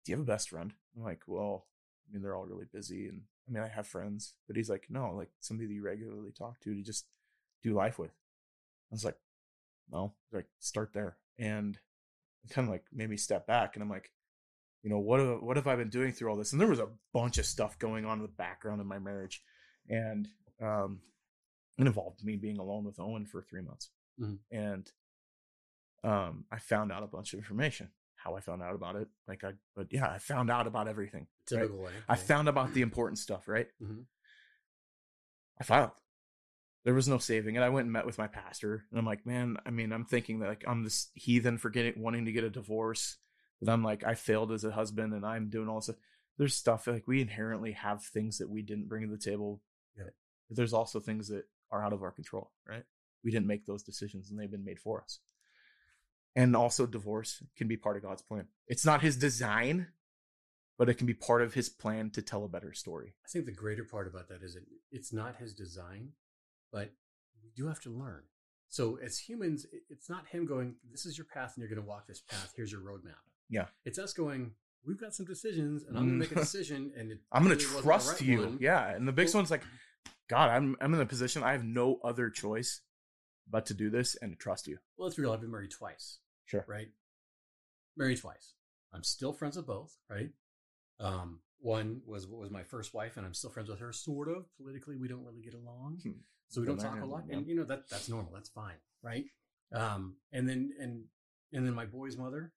Do 0.05 0.13
you 0.13 0.19
have 0.19 0.27
a 0.27 0.31
best 0.31 0.51
friend? 0.51 0.73
I'm 0.97 1.03
like, 1.03 1.23
Well, 1.27 1.67
I 2.09 2.13
mean, 2.13 2.23
they're 2.23 2.35
all 2.35 2.47
really 2.47 2.67
busy. 2.73 3.09
And 3.09 3.23
I 3.49 3.53
mean, 3.53 3.63
I 3.63 3.69
have 3.69 3.87
friends, 3.87 4.35
but 4.47 4.57
he's 4.57 4.71
like, 4.71 4.87
No, 4.91 5.13
like 5.17 5.31
somebody 5.41 5.69
that 5.69 5.75
you 5.75 5.83
regularly 5.83 6.33
talk 6.33 6.61
to 6.61 6.75
to 6.75 6.83
just 6.83 7.07
do 7.63 7.73
life 7.73 7.99
with. 7.99 8.11
I 8.11 8.95
was 8.95 9.05
like, 9.05 9.17
No, 9.91 10.13
like, 10.33 10.47
start 10.59 10.93
there. 10.93 11.17
And 11.39 11.79
kind 12.51 12.69
of 12.69 12.73
like 12.73 12.85
made 12.93 13.11
me 13.11 13.17
step 13.17 13.47
back 13.47 13.75
and 13.75 13.83
I'm 13.83 13.91
like, 13.91 14.13
you 14.83 14.91
know, 14.91 14.99
what 14.99 15.19
have, 15.19 15.43
what 15.43 15.57
have 15.57 15.67
I 15.67 15.75
been 15.75 15.89
doing 15.89 16.13
through 16.13 16.31
all 16.31 16.37
this? 16.37 16.53
And 16.53 16.61
there 16.61 16.69
was 16.69 16.79
a 16.79 16.89
bunch 17.13 17.39
of 17.39 17.47
stuff 17.47 17.79
going 17.79 18.05
on 18.05 18.19
in 18.19 18.23
the 18.23 18.29
background 18.29 18.81
in 18.81 18.87
my 18.87 19.01
marriage. 19.01 19.43
And 19.89 20.28
um 20.61 21.01
it 21.78 21.87
involved 21.87 22.24
me 22.24 22.37
being 22.37 22.59
alone 22.59 22.84
with 22.84 22.99
Owen 22.99 23.26
for 23.26 23.43
three 23.43 23.62
months. 23.62 23.91
Mhm. 24.20 24.39
And 24.51 24.91
um 26.05 26.45
I 26.51 26.59
found 26.59 26.93
out 26.93 27.03
a 27.03 27.07
bunch 27.07 27.32
of 27.32 27.39
information. 27.39 27.91
How 28.16 28.34
I 28.34 28.41
found 28.41 28.62
out 28.62 28.74
about 28.74 28.97
it. 28.97 29.09
Like 29.28 29.45
I 29.45 29.53
but 29.74 29.89
yeah, 29.91 30.11
I 30.11 30.18
found 30.18 30.51
out 30.51 30.66
about 30.66 30.89
everything. 30.89 31.26
right? 31.51 31.59
Typical 31.61 31.82
way. 31.84 31.93
I 32.09 32.16
found 32.16 32.49
about 32.49 32.72
the 32.74 32.82
important 32.82 33.18
stuff, 33.18 33.47
right? 33.49 33.68
Mhm. 33.82 34.05
I 35.61 35.64
filed. 35.64 35.93
There 36.84 36.95
was 36.95 37.09
no 37.09 37.18
saving, 37.18 37.57
and 37.57 37.64
I 37.64 37.68
went 37.68 37.87
and 37.87 37.93
met 37.93 38.07
with 38.07 38.16
my 38.18 38.28
pastor, 38.28 38.84
and 38.91 38.99
I'm 38.99 39.05
like, 39.07 39.26
man, 39.26 39.57
I 39.66 39.70
mean, 39.70 39.93
I'm 39.93 40.05
thinking 40.05 40.39
that 40.39 40.49
like 40.49 40.64
I'm 40.68 40.84
this 40.84 41.11
heathen 41.14 41.59
for 41.59 41.68
getting 41.68 42.01
wanting 42.01 42.26
to 42.26 42.32
get 42.32 42.45
a 42.45 42.51
divorce, 42.51 43.16
but 43.61 43.72
I'm 43.72 43.82
like, 43.82 44.05
I 44.05 44.14
failed 44.14 44.53
as 44.53 44.62
a 44.64 44.70
husband, 44.70 45.12
and 45.12 45.26
I'm 45.26 45.49
doing 45.51 45.68
all 45.68 45.80
this. 45.80 45.91
There's 46.39 46.55
stuff 46.55 46.87
like 46.87 47.09
we 47.09 47.20
inherently 47.22 47.72
have 47.72 48.05
things 48.05 48.39
that 48.39 48.49
we 48.51 48.62
didn't 48.62 48.87
bring 48.89 49.03
to 49.09 49.11
the 49.16 49.18
table. 49.20 49.62
There's 50.51 50.73
also 50.73 51.01
things 51.01 51.29
that 51.29 51.45
are 51.71 51.83
out 51.83 51.93
of 51.93 52.03
our 52.03 52.13
control, 52.13 52.53
right? 52.69 52.85
We 53.25 53.31
didn't 53.31 53.47
make 53.47 53.67
those 53.67 53.83
decisions, 53.83 54.31
and 54.31 54.39
they've 54.39 54.51
been 54.51 54.65
made 54.65 54.79
for 54.79 55.03
us. 55.03 55.19
And 56.37 56.55
also, 56.55 56.87
divorce 56.87 57.43
can 57.57 57.67
be 57.67 57.77
part 57.77 57.97
of 57.97 58.03
God's 58.03 58.23
plan. 58.23 58.47
It's 58.69 58.85
not 58.85 59.03
His 59.03 59.17
design, 59.17 59.89
but 60.79 60.89
it 60.89 60.95
can 60.95 61.07
be 61.07 61.15
part 61.15 61.43
of 61.43 61.55
His 61.55 61.69
plan 61.69 62.11
to 62.11 62.23
tell 62.23 62.45
a 62.45 62.49
better 62.49 62.73
story. 62.75 63.15
I 63.25 63.29
think 63.29 63.47
the 63.47 63.53
greater 63.53 63.85
part 63.85 64.07
about 64.07 64.29
that 64.29 64.43
is 64.43 64.55
that 64.55 64.65
it's 64.93 65.13
not 65.13 65.37
his 65.37 65.55
design, 65.55 66.13
but 66.73 66.93
we 67.43 67.51
do 67.57 67.67
have 67.69 67.81
to 67.81 67.91
learn. 67.91 68.23
So 68.69 68.99
as 69.03 69.19
humans, 69.19 69.67
it's 69.89 70.11
not 70.11 70.27
him 70.27 70.47
going, 70.47 70.77
"This 70.91 71.07
is 71.07 71.17
your 71.17 71.25
path, 71.25 71.55
and 71.55 71.63
you're 71.63 71.69
going 71.75 71.83
to 71.83 71.89
walk 71.89 72.07
this 72.07 72.21
path. 72.21 72.53
Here's 72.57 72.73
your 72.73 72.83
roadmap." 72.83 73.23
Yeah. 73.49 73.67
it's 73.85 73.99
us 73.99 74.13
going, 74.13 74.53
"We've 74.85 75.01
got 75.01 75.15
some 75.15 75.25
decisions, 75.25 75.85
and 75.85 75.97
I'm 75.97 76.05
going 76.05 76.15
to 76.15 76.19
make 76.19 76.31
a 76.31 76.35
mm-hmm. 76.35 76.43
decision, 76.43 76.93
and 76.97 77.13
it 77.13 77.21
I'm 77.31 77.43
gonna 77.45 77.55
really 77.55 77.83
trust 77.83 78.13
right 78.13 78.23
you. 78.23 78.41
one." 78.41 78.59
Yeah. 78.61 78.89
And 78.91 79.07
the 79.07 79.13
big 79.13 79.29
Well- 79.29 79.37
one's 79.37 79.51
like, 79.51 79.63
God, 80.29 80.51
I'm 80.51 80.77
I'm 80.81 80.95
in 80.95 81.01
a 81.01 81.07
position 81.07 81.43
I 81.43 81.53
have 81.53 81.64
no 81.64 81.99
other 82.05 82.31
choice 82.31 82.83
but 83.49 83.66
to 83.66 83.74
do 83.74 83.91
this 83.91 84.16
and 84.20 84.33
to 84.33 84.37
trust 84.37 84.66
you. 84.66 84.79
Well, 84.97 85.09
it's 85.09 85.18
real. 85.18 85.33
I've 85.33 85.41
been 85.41 85.51
married 85.53 85.70
twice, 85.70 86.18
Sure. 86.47 86.64
right? 86.68 86.89
Married 87.97 88.18
twice. 88.18 88.55
I'm 88.93 89.03
still 89.05 89.33
friends 89.33 89.57
with 89.57 89.66
both, 89.66 89.97
right? 90.11 90.31
Um, 91.01 91.41
one 91.61 92.01
was 92.07 92.27
was 92.27 92.51
my 92.51 92.62
first 92.64 92.93
wife, 92.93 93.16
and 93.16 93.24
I'm 93.27 93.35
still 93.35 93.51
friends 93.51 93.68
with 93.68 93.79
her, 93.81 93.93
sort 93.93 94.29
of. 94.29 94.47
Politically, 94.57 94.97
we 94.97 95.09
don't 95.09 95.24
really 95.24 95.43
get 95.43 95.55
along, 95.55 96.01
Hmm. 96.03 96.12
so 96.49 96.61
we 96.61 96.66
don't 96.66 96.79
talk 96.79 97.01
a 97.01 97.07
lot. 97.07 97.24
yeah. 97.29 97.37
And 97.37 97.47
you 97.47 97.55
know 97.55 97.64
that 97.64 97.89
that's 97.89 98.09
normal. 98.09 98.33
That's 98.33 98.49
fine, 98.51 98.77
right? 99.03 99.24
Um, 99.72 100.16
and 100.33 100.49
then 100.49 100.72
and 100.81 101.05
and 101.53 101.66
then 101.66 101.74
my 101.74 101.87
boy's 101.87 102.16
mother, 102.16 102.53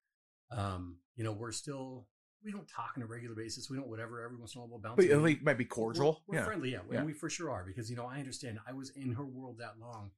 um, 0.51 0.97
you 1.15 1.24
know, 1.24 1.34
we're 1.34 1.51
still 1.51 2.07
we 2.44 2.52
don't 2.52 2.68
talk 2.68 2.94
on 2.96 3.04
a 3.04 3.06
regular 3.06 3.36
basis. 3.36 3.70
We 3.70 3.78
don't 3.78 3.88
whatever. 3.88 4.24
Every 4.24 4.38
once 4.38 4.56
in 4.56 4.60
a 4.60 4.62
while 4.62 4.70
we'll 4.70 4.80
bounce. 4.80 4.96
But 4.98 5.06
at 5.10 5.22
least 5.22 5.42
might 5.42 5.58
be 5.58 5.66
cordial. 5.66 6.22
We're, 6.28 6.34
we're 6.34 6.40
yeah. 6.40 6.46
friendly, 6.46 6.72
yeah. 6.72 6.80
Yeah. 6.90 6.98
And 6.98 7.06
we 7.06 7.14
for 7.14 7.30
sure 7.30 7.52
are 7.52 7.64
because 7.66 7.90
you 7.90 7.96
know 7.96 8.06
I 8.06 8.20
understand. 8.20 8.60
I 8.68 8.74
was 8.74 8.92
in 8.92 9.14
her 9.14 9.26
world 9.26 9.58
that 9.60 9.76
long, 9.80 10.12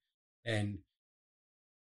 and 0.46 0.80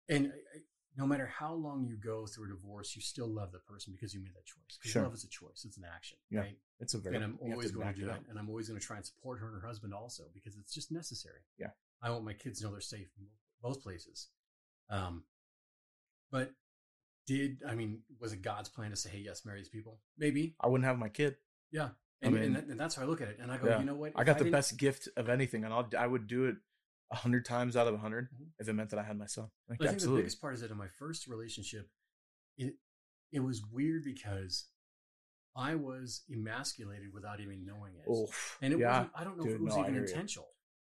and 0.09 0.27
I, 0.27 0.57
I, 0.57 0.61
no 0.97 1.07
matter 1.07 1.25
how 1.25 1.53
long 1.53 1.85
you 1.85 1.95
go 1.95 2.25
through 2.25 2.45
a 2.45 2.49
divorce, 2.49 2.95
you 2.95 3.01
still 3.01 3.27
love 3.27 3.51
the 3.51 3.59
person 3.59 3.93
because 3.93 4.13
you 4.13 4.19
made 4.21 4.33
that 4.35 4.45
choice. 4.45 4.77
Because 4.77 4.91
Sure. 4.91 5.03
love 5.03 5.13
is 5.13 5.23
a 5.23 5.29
choice; 5.29 5.63
it's 5.65 5.77
an 5.77 5.85
action, 5.85 6.17
Yeah. 6.29 6.41
right? 6.41 6.57
It's 6.79 6.93
a 6.93 6.99
very. 6.99 7.15
and 7.15 7.23
I'm 7.23 7.39
always 7.41 7.71
going 7.71 7.93
to 7.93 7.99
do 7.99 8.05
that, 8.07 8.21
and 8.29 8.37
I'm 8.37 8.49
always 8.49 8.67
going 8.67 8.79
to 8.79 8.85
try 8.85 8.97
and 8.97 9.05
support 9.05 9.39
her 9.39 9.47
and 9.47 9.61
her 9.61 9.67
husband 9.67 9.93
also 9.93 10.23
because 10.33 10.57
it's 10.57 10.73
just 10.73 10.91
necessary. 10.91 11.41
Yeah. 11.57 11.71
I 12.01 12.09
want 12.09 12.25
my 12.25 12.33
kids 12.33 12.59
to 12.59 12.65
know 12.65 12.71
they're 12.71 12.81
safe 12.81 13.07
in 13.19 13.27
both 13.61 13.81
places. 13.83 14.29
Um, 14.89 15.23
but 16.31 16.51
did 17.27 17.61
I 17.67 17.75
mean 17.75 18.01
was 18.19 18.33
it 18.33 18.41
God's 18.41 18.69
plan 18.69 18.89
to 18.91 18.95
say, 18.95 19.09
"Hey, 19.09 19.19
yes, 19.19 19.45
marry 19.45 19.59
these 19.59 19.69
people"? 19.69 19.99
Maybe, 20.17 20.55
I 20.59 20.67
wouldn't 20.67 20.85
have 20.85 20.97
my 20.97 21.09
kid. 21.09 21.35
yeah. 21.71 21.89
I 22.23 22.27
And, 22.27 22.35
mean- 22.35 22.43
and, 22.43 22.55
that, 22.55 22.65
and 22.65 22.79
that's 22.79 22.93
how 22.95 23.01
I 23.01 23.05
look 23.05 23.21
at 23.21 23.29
it. 23.29 23.39
And 23.41 23.51
I 23.51 23.57
go, 23.57 23.67
Yeah. 23.67 23.79
you 23.79 23.85
know 23.85 23.95
what? 23.95 24.11
I 24.15 24.23
got 24.23 24.37
the 24.37 24.51
best 24.51 24.77
gift 24.77 25.07
of 25.17 25.27
anything, 25.29 25.63
and 25.63 25.73
I'll 25.73 25.89
I 25.97 26.05
would 26.05 26.27
do 26.27 26.45
it 26.45 26.55
a 27.09 27.15
hundred 27.15 27.45
times 27.45 27.75
out 27.75 27.87
of 27.87 27.93
a 27.93 27.97
100 27.97 28.29
Mhm. 28.31 28.47
if 28.59 28.67
it 28.69 28.73
meant 28.73 28.89
that 28.91 28.99
I 28.99 29.03
had 29.03 29.17
my 29.17 29.25
son. 29.25 29.49
Like 29.67 29.81
I 29.81 29.87
think 29.87 30.01
the 30.01 30.09
biggest 30.15 30.39
part 30.39 30.53
is 30.53 30.61
that 30.61 30.69
in 30.71 30.77
my 30.77 30.87
first 30.87 31.27
relationship, 31.27 31.89
it 32.57 32.75
it 33.31 33.39
was 33.39 33.63
weird 33.65 34.03
because 34.03 34.67
I 35.55 35.75
was 35.75 36.23
emasculated 36.29 37.11
without 37.13 37.39
even 37.39 37.65
knowing 37.65 37.95
it. 37.95 38.05
Oh, 38.07 38.29
And 38.61 38.73
it 38.73 38.79
yeah. 38.79 38.89
wasn't, 38.99 39.11
I 39.15 39.23
don't 39.25 39.37
know 39.37 39.45
if 39.45 39.51
it 39.55 39.61
was 39.61 39.75
no, 39.75 39.81
even 39.81 39.95
intentional, 39.95 40.47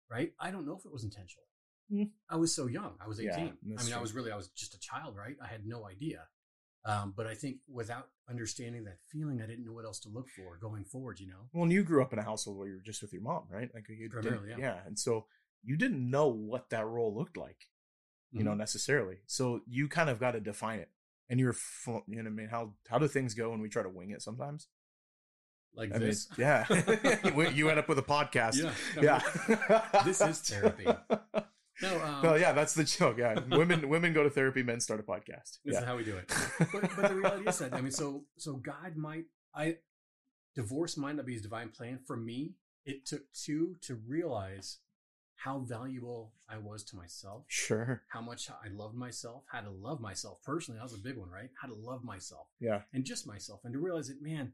right? 0.10 0.34
I 0.40 0.52
don't 0.52 0.66
know 0.66 0.78
if 0.78 0.86
it 0.86 0.92
was 0.92 1.04
intentional. 1.04 1.46
Hmm. 1.90 2.04
I 2.30 2.36
was 2.38 2.56
so 2.56 2.68
young. 2.68 2.94
I 3.04 3.08
was 3.08 3.20
18. 3.20 3.30
Yeah, 3.66 3.76
I 3.80 3.84
mean, 3.84 3.94
I 3.94 4.02
was 4.02 4.14
really, 4.14 4.32
I 4.32 4.36
was 4.36 4.48
just 4.50 4.74
a 4.74 4.80
child, 4.80 5.16
right? 5.16 5.36
I 5.44 5.48
had 5.48 5.66
no 5.66 5.86
idea. 5.88 6.28
Um, 6.86 7.14
but 7.16 7.28
I 7.28 7.34
think 7.34 7.58
without 7.72 8.10
understanding 8.30 8.84
that 8.86 8.98
feeling, 9.12 9.42
I 9.42 9.46
didn't 9.46 9.66
know 9.66 9.72
what 9.74 9.86
else 9.86 10.00
to 10.02 10.10
look 10.10 10.28
for 10.30 10.58
going 10.58 10.84
forward, 10.84 11.20
you 11.20 11.28
know? 11.28 11.48
Well, 11.54 11.64
and 11.64 11.72
you 11.72 11.84
grew 11.84 12.02
up 12.02 12.12
in 12.14 12.20
a 12.20 12.24
household 12.24 12.58
where 12.58 12.68
you 12.68 12.76
were 12.76 12.82
just 12.82 13.02
with 13.02 13.14
your 13.14 13.22
mom, 13.22 13.44
right? 13.50 13.70
Like 13.74 13.86
you 13.90 14.10
Primarily, 14.10 14.50
yeah. 14.50 14.58
yeah, 14.58 14.78
and 14.86 15.00
so 15.00 15.26
you 15.64 15.78
didn't 15.78 16.10
know 16.10 16.28
what 16.28 16.70
that 16.72 16.86
role 16.86 17.16
looked 17.16 17.38
like, 17.38 17.68
you 18.32 18.40
Mm-hmm. 18.40 18.50
know, 18.50 18.54
necessarily. 18.56 19.18
So 19.28 19.62
you 19.66 19.88
kind 19.88 20.10
of 20.10 20.20
got 20.20 20.32
to 20.32 20.42
define 20.42 20.80
it. 20.80 20.90
And 21.30 21.40
you're, 21.40 21.56
you 21.88 21.94
know, 21.94 22.02
what 22.08 22.28
I 22.28 22.30
mean, 22.30 22.48
how 22.50 22.74
how 22.90 23.00
do 23.00 23.08
things 23.08 23.34
go 23.34 23.52
when 23.52 23.62
we 23.62 23.70
try 23.70 23.82
to 23.82 23.90
wing 23.90 24.10
it 24.12 24.22
sometimes? 24.22 24.68
Like 25.74 25.92
I 25.96 25.98
mean, 26.00 26.10
this. 26.10 26.28
yeah, 26.38 26.66
you 27.24 27.50
you 27.50 27.70
end 27.70 27.80
up 27.80 27.88
with 27.88 27.98
a 27.98 28.02
podcast. 28.18 28.62
Yeah. 28.62 28.74
yeah. 29.02 30.02
This 30.04 30.20
is 30.22 30.42
therapy. 30.42 30.86
No, 31.82 32.02
um, 32.04 32.24
no, 32.24 32.36
yeah, 32.36 32.52
that's 32.52 32.74
the 32.74 32.84
joke. 32.84 33.18
Yeah, 33.18 33.40
women 33.52 33.90
women 33.90 34.14
go 34.14 34.24
to 34.24 34.30
therapy, 34.30 34.64
men 34.64 34.80
start 34.80 35.00
a 35.00 35.04
podcast. 35.04 35.60
This 35.66 35.74
Yeah, 35.74 35.80
is 35.80 35.86
how 35.86 35.98
we 35.98 36.04
do 36.04 36.18
it. 36.18 36.32
But, 36.72 36.90
but 36.96 37.10
the 37.10 37.16
reality 37.16 37.48
is 37.50 37.58
that 37.60 37.74
I 37.74 37.82
mean, 37.82 37.92
so 37.92 38.26
so 38.38 38.54
God 38.54 38.96
might 38.96 39.26
I 39.56 39.78
divorce 40.56 40.98
might 40.98 41.16
not 41.16 41.26
be 41.26 41.34
His 41.34 41.42
divine 41.42 41.70
plan 41.70 42.00
for 42.06 42.16
me. 42.18 42.54
It 42.86 43.06
took 43.06 43.22
two 43.34 43.78
to 43.82 43.96
realize 43.96 44.80
how 45.36 45.60
valuable 45.60 46.34
I 46.48 46.58
was 46.58 46.84
to 46.86 46.96
myself, 46.96 47.46
sure. 47.48 48.04
how 48.10 48.22
much 48.22 48.50
I 48.50 48.70
loved 48.74 48.96
myself, 48.96 49.44
how 49.52 49.62
to 49.62 49.70
love 49.72 50.00
myself 50.00 50.40
personally. 50.44 50.78
That 50.78 50.84
was 50.84 50.94
a 50.94 51.04
big 51.04 51.18
one, 51.18 51.30
right? 51.30 51.50
How 51.62 51.68
to 51.68 51.74
love 51.74 52.04
myself 52.04 52.48
Yeah, 52.60 52.82
and 52.94 53.04
just 53.04 53.28
myself, 53.28 53.62
and 53.64 53.74
to 53.74 53.80
realize 53.80 54.08
that, 54.08 54.22
man, 54.22 54.54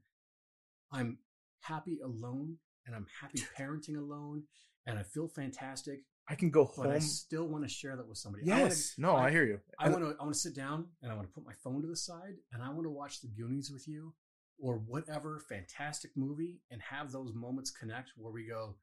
I'm 0.92 1.20
happy 1.62 2.00
alone, 2.04 2.58
and 2.86 2.96
I'm 2.96 3.08
happy 3.22 3.44
parenting 3.58 3.98
alone, 3.98 4.44
and 4.86 4.98
I 4.98 5.04
feel 5.04 5.28
fantastic. 5.28 6.06
I 6.30 6.36
can 6.36 6.52
go 6.52 6.66
home. 6.66 6.86
But 6.86 6.96
I 6.96 7.00
still 7.00 7.48
want 7.48 7.64
to 7.64 7.70
share 7.70 7.96
that 7.96 8.08
with 8.08 8.18
somebody. 8.20 8.50
I 8.50 8.54
wanna- 8.56 8.64
Yes, 8.66 8.94
no, 8.98 9.16
I, 9.16 9.32
hear 9.32 9.46
you. 9.46 9.60
I 9.80 9.90
want 9.90 10.04
to 10.04 10.16
I 10.20 10.24
want 10.24 10.34
to 10.34 10.40
sit 10.40 10.56
down 10.56 10.88
and 11.02 11.12
I 11.12 11.16
want 11.16 11.28
to 11.28 11.34
put 11.34 11.44
my 11.46 11.54
phone 11.64 11.82
to 11.82 11.88
the 11.88 11.96
side 11.96 12.36
and 12.54 12.62
I 12.62 12.70
want 12.70 12.84
to 12.84 12.90
watch 12.92 13.22
the 13.22 13.28
Goonies 13.28 13.72
with 13.72 13.88
you 13.88 14.14
or 14.60 14.78
whatever 14.78 15.40
fantastic 15.40 16.12
movie 16.16 16.62
and 16.70 16.82
have 16.82 17.12
those 17.12 17.34
moments 17.34 17.72
connect 17.72 18.12
where 18.16 18.32
we 18.32 18.46
go 18.46 18.76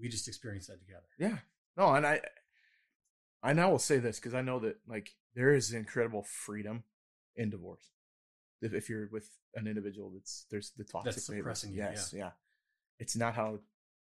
we 0.00 0.08
just 0.08 0.28
experience 0.28 0.66
that 0.68 0.80
together. 0.80 1.06
Yeah. 1.18 1.38
No, 1.76 1.94
and 1.94 2.06
I 2.06 2.20
I 3.42 3.52
now 3.52 3.70
will 3.70 3.78
say 3.78 3.98
this 3.98 4.18
because 4.18 4.34
I 4.34 4.42
know 4.42 4.58
that 4.60 4.78
like 4.88 5.10
there 5.34 5.54
is 5.54 5.72
incredible 5.72 6.24
freedom 6.24 6.82
in 7.36 7.50
divorce. 7.50 7.92
If, 8.60 8.74
if 8.74 8.88
you're 8.88 9.08
with 9.12 9.30
an 9.54 9.68
individual 9.68 10.10
that's 10.10 10.46
there's 10.50 10.72
the 10.76 10.82
toxic 10.84 11.14
That's 11.14 11.26
suppressing 11.26 11.72
you, 11.72 11.78
Yes, 11.78 12.12
yeah. 12.16 12.30
It's 12.98 13.14
not 13.16 13.34
how 13.34 13.60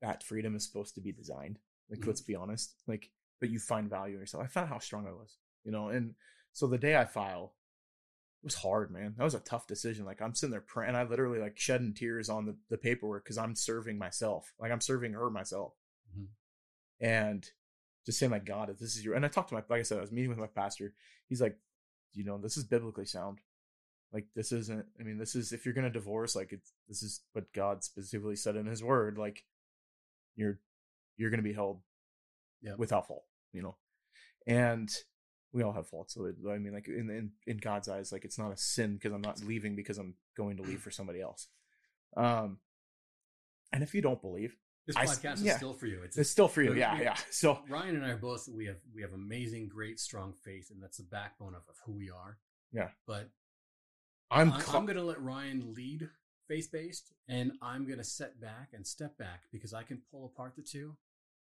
that 0.02 0.24
freedom 0.24 0.56
is 0.56 0.66
supposed 0.66 0.96
to 0.96 1.00
be 1.00 1.12
designed. 1.12 1.60
Like 1.90 2.00
Mhm. 2.00 2.06
let's 2.06 2.20
be 2.22 2.34
honest. 2.34 2.74
Like 2.86 3.10
but 3.40 3.50
you 3.50 3.58
find 3.58 3.88
value 3.90 4.14
in 4.14 4.20
yourself. 4.20 4.44
I 4.44 4.46
found 4.48 4.68
how 4.68 4.78
strong 4.78 5.06
I 5.06 5.12
was, 5.12 5.38
you 5.64 5.72
know, 5.72 5.88
and 5.88 6.14
so 6.52 6.66
the 6.66 6.78
day 6.78 6.96
I 6.96 7.04
file 7.04 7.54
it 8.42 8.46
was 8.46 8.54
hard, 8.54 8.90
man. 8.90 9.14
That 9.18 9.24
was 9.24 9.34
a 9.34 9.40
tough 9.40 9.66
decision. 9.66 10.04
Like 10.06 10.22
I'm 10.22 10.34
sitting 10.34 10.50
there 10.52 10.60
praying, 10.62 10.94
I 10.94 11.02
literally 11.02 11.38
like 11.40 11.58
shedding 11.58 11.92
tears 11.94 12.28
on 12.30 12.46
the, 12.46 12.56
the 12.70 12.78
paperwork 12.78 13.24
because 13.24 13.36
I'm 13.38 13.54
serving 13.54 13.98
myself. 13.98 14.52
Like 14.58 14.72
I'm 14.72 14.80
serving 14.80 15.12
her 15.12 15.28
myself 15.30 15.74
Mhm. 16.16 16.28
and 17.00 17.50
just 18.06 18.18
saying 18.18 18.32
like 18.32 18.44
god 18.46 18.70
if 18.70 18.78
this 18.78 18.96
is 18.96 19.04
your 19.04 19.14
and 19.14 19.24
i 19.24 19.28
talked 19.28 19.50
to 19.50 19.54
my 19.54 19.62
like 19.68 19.80
i 19.80 19.82
said 19.82 19.98
i 19.98 20.00
was 20.00 20.10
meeting 20.10 20.30
with 20.30 20.38
my 20.38 20.46
pastor 20.46 20.94
he's 21.28 21.40
like 21.40 21.56
you 22.14 22.24
know 22.24 22.38
this 22.38 22.56
is 22.56 22.64
biblically 22.64 23.04
sound 23.04 23.38
like 24.12 24.26
this 24.34 24.52
isn't 24.52 24.86
i 24.98 25.02
mean 25.02 25.18
this 25.18 25.34
is 25.36 25.52
if 25.52 25.64
you're 25.64 25.74
gonna 25.74 25.90
divorce 25.90 26.34
like 26.34 26.50
it's 26.52 26.72
this 26.88 27.02
is 27.02 27.20
what 27.34 27.52
god 27.52 27.84
specifically 27.84 28.34
said 28.36 28.56
in 28.56 28.66
his 28.66 28.82
word 28.82 29.18
like 29.18 29.44
you're 30.34 30.58
you're 31.20 31.30
gonna 31.30 31.42
be 31.42 31.52
held 31.52 31.80
Yeah. 32.62 32.74
without 32.78 33.06
fault 33.06 33.24
you 33.52 33.62
know 33.62 33.76
and 34.46 34.88
we 35.52 35.62
all 35.62 35.72
have 35.72 35.86
faults 35.88 36.14
so 36.14 36.32
i 36.50 36.58
mean 36.58 36.72
like 36.72 36.88
in, 36.88 37.10
in 37.10 37.30
in 37.46 37.56
god's 37.58 37.88
eyes 37.88 38.12
like 38.12 38.24
it's 38.24 38.38
not 38.38 38.52
a 38.52 38.56
sin 38.56 38.94
because 38.94 39.12
i'm 39.12 39.20
not 39.20 39.40
leaving 39.44 39.74
because 39.76 39.98
i'm 39.98 40.14
going 40.36 40.56
to 40.56 40.62
leave 40.62 40.80
for 40.80 40.90
somebody 40.90 41.20
else 41.20 41.48
um 42.16 42.58
and 43.72 43.82
if 43.82 43.94
you 43.94 44.00
don't 44.02 44.22
believe 44.22 44.56
This 44.86 44.96
I 44.96 45.04
podcast 45.06 45.34
is 45.34 45.42
yeah. 45.42 45.56
still 45.56 45.74
for 45.74 45.86
you. 45.86 46.00
It's, 46.04 46.16
it's 46.16 46.30
still 46.30 46.48
for 46.48 46.62
you 46.62 46.74
yeah 46.74 46.98
yeah 47.00 47.16
so 47.30 47.58
Ryan 47.68 47.96
and 47.96 48.04
I 48.04 48.10
are 48.10 48.16
both 48.16 48.48
we 48.48 48.66
have 48.66 48.80
we 48.94 49.02
have 49.02 49.12
amazing, 49.12 49.68
great, 49.68 50.00
strong 50.00 50.32
faith, 50.44 50.70
and 50.72 50.82
that's 50.82 50.96
the 50.96 51.04
backbone 51.04 51.54
of, 51.54 51.62
of 51.68 51.76
who 51.84 51.92
we 51.92 52.10
are. 52.10 52.38
Yeah. 52.72 52.88
But 53.06 53.28
i'm, 54.30 54.52
I'm, 54.52 54.62
I'm 54.74 54.86
gonna 54.86 55.04
let 55.04 55.20
Ryan 55.22 55.74
lead 55.76 56.08
faith 56.48 56.68
based, 56.72 57.12
and 57.28 57.52
I'm 57.62 57.86
gonna 57.88 58.02
set 58.20 58.40
back 58.40 58.68
and 58.74 58.84
step 58.86 59.16
back 59.18 59.42
because 59.52 59.72
I 59.72 59.82
can 59.84 59.98
pull 60.10 60.24
apart 60.26 60.54
the 60.56 60.62
two. 60.62 60.96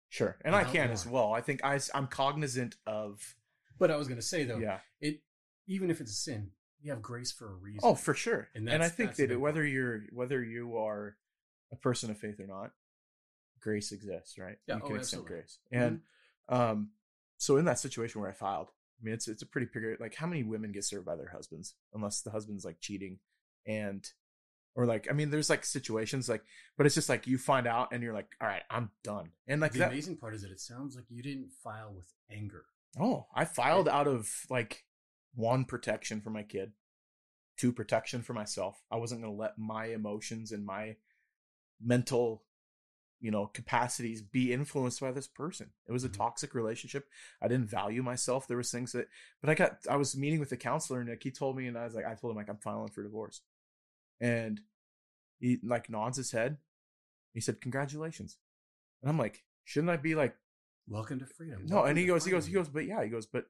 Sure, 0.09 0.37
and 0.43 0.55
I 0.55 0.63
can 0.63 0.89
as 0.89 1.05
well. 1.05 1.33
I 1.33 1.41
think 1.41 1.63
I, 1.63 1.79
I'm 1.93 2.07
cognizant 2.07 2.75
of 2.85 3.35
But 3.77 3.91
I 3.91 3.95
was 3.95 4.07
gonna 4.07 4.21
say 4.21 4.43
though, 4.43 4.57
yeah. 4.57 4.79
it 4.99 5.21
even 5.67 5.91
if 5.91 6.01
it's 6.01 6.11
a 6.11 6.15
sin, 6.15 6.51
you 6.81 6.91
have 6.91 7.01
grace 7.01 7.31
for 7.31 7.51
a 7.51 7.53
reason. 7.53 7.81
Oh, 7.83 7.95
for 7.95 8.13
sure. 8.13 8.49
And 8.55 8.67
And, 8.69 8.83
I 8.83 8.89
think 8.89 9.15
that 9.15 9.29
big 9.29 9.37
whether 9.37 9.65
you're 9.65 10.01
whether 10.11 10.43
you 10.43 10.77
are 10.77 11.15
a 11.71 11.75
person 11.75 12.09
of 12.09 12.17
faith 12.17 12.39
or 12.39 12.47
not, 12.47 12.71
grace 13.59 13.91
exists, 13.91 14.37
right? 14.37 14.57
Yeah, 14.67 14.75
you 14.75 14.81
oh, 14.83 14.87
can 14.87 14.95
extend 14.97 15.21
absolutely. 15.21 15.35
grace. 15.35 15.59
And 15.71 16.01
um, 16.49 16.89
so 17.37 17.57
in 17.57 17.65
that 17.65 17.79
situation 17.79 18.21
where 18.21 18.29
I 18.29 18.33
filed, 18.33 18.69
I 18.99 19.05
mean, 19.05 19.13
it's 19.13 19.27
it's 19.27 19.43
a 19.43 19.45
pretty 19.45 19.67
period. 19.67 19.99
Like, 19.99 20.15
how 20.15 20.27
many 20.27 20.43
women 20.43 20.71
get 20.71 20.85
served 20.85 21.05
by 21.05 21.15
their 21.15 21.29
husbands 21.29 21.75
unless 21.93 22.21
the 22.21 22.31
husband's 22.31 22.65
like 22.65 22.79
cheating, 22.79 23.19
and 23.65 24.07
or 24.79 24.85
like, 24.85 25.07
I 25.09 25.13
mean, 25.13 25.29
there's 25.29 25.49
like 25.49 25.65
situations 25.65 26.29
like, 26.29 26.41
but 26.77 26.85
it's 26.85 26.95
just 26.95 27.09
like 27.09 27.27
you 27.27 27.37
find 27.37 27.67
out 27.67 27.89
and 27.91 28.01
you're 28.01 28.13
like, 28.13 28.29
all 28.39 28.47
right, 28.47 28.61
I'm 28.69 28.91
done. 29.03 29.31
And 29.45 29.59
like 29.59 29.73
the 29.73 29.79
that. 29.79 29.91
amazing 29.91 30.15
part 30.15 30.33
is 30.33 30.41
that 30.43 30.51
it 30.51 30.61
sounds 30.61 30.95
like 30.95 31.03
you 31.09 31.21
didn't 31.21 31.51
file 31.61 31.91
with 31.93 32.07
anger. 32.31 32.63
Oh, 32.97 33.27
I 33.35 33.43
filed 33.43 33.89
out 33.89 34.07
of 34.07 34.29
like 34.49 34.85
one 35.35 35.65
protection 35.65 36.21
for 36.21 36.29
my 36.29 36.43
kid, 36.43 36.71
two 37.57 37.73
protection 37.73 38.21
for 38.21 38.31
myself. 38.33 38.81
I 38.89 38.95
wasn't 38.95 39.21
going 39.21 39.33
to 39.33 39.37
let 39.37 39.57
my 39.57 39.87
emotions 39.87 40.53
and 40.53 40.65
my 40.65 40.95
mental, 41.81 42.45
you 43.19 43.31
know, 43.31 43.47
capacities 43.47 44.21
be 44.21 44.53
influenced 44.53 45.01
by 45.01 45.11
this 45.11 45.27
person. 45.27 45.71
It 45.87 45.91
was 45.91 46.05
a 46.05 46.09
Mhm. 46.09 46.13
toxic 46.17 46.55
relationship. 46.55 47.09
I 47.41 47.49
didn't 47.49 47.69
value 47.69 48.01
myself. 48.01 48.47
There 48.47 48.55
was 48.55 48.71
things 48.71 48.93
that, 48.93 49.09
but 49.41 49.49
I 49.49 49.55
got, 49.55 49.85
I 49.89 49.97
was 49.97 50.15
meeting 50.15 50.39
with 50.39 50.51
the 50.51 50.57
counselor 50.57 51.01
and 51.01 51.09
like 51.09 51.21
he 51.21 51.31
told 51.31 51.57
me, 51.57 51.67
and 51.67 51.77
I 51.77 51.83
was 51.83 51.95
like, 51.95 52.05
I 52.05 52.15
told 52.15 52.31
him 52.31 52.37
like 52.37 52.49
I'm 52.49 52.59
filing 52.59 52.91
for 52.91 53.03
divorce, 53.03 53.41
and 54.21 54.61
he 55.39 55.59
like 55.63 55.89
nods 55.89 56.17
his 56.17 56.31
head. 56.31 56.57
He 57.33 57.41
said, 57.41 57.61
"Congratulations," 57.61 58.37
and 59.01 59.09
I'm 59.09 59.17
like, 59.17 59.43
shouldn't 59.63 59.91
I 59.91 59.97
be 59.97 60.15
like 60.15 60.35
Welcome 60.87 61.19
to 61.19 61.25
freedom. 61.25 61.65
no, 61.67 61.75
Welcome 61.75 61.89
and 61.91 61.99
he 61.99 62.05
goes, 62.07 62.25
he 62.25 62.31
goes, 62.31 62.47
he 62.47 62.53
goes, 62.53 62.67
but 62.67 62.85
yeah, 62.85 63.03
he 63.03 63.09
goes, 63.09 63.27
but 63.27 63.45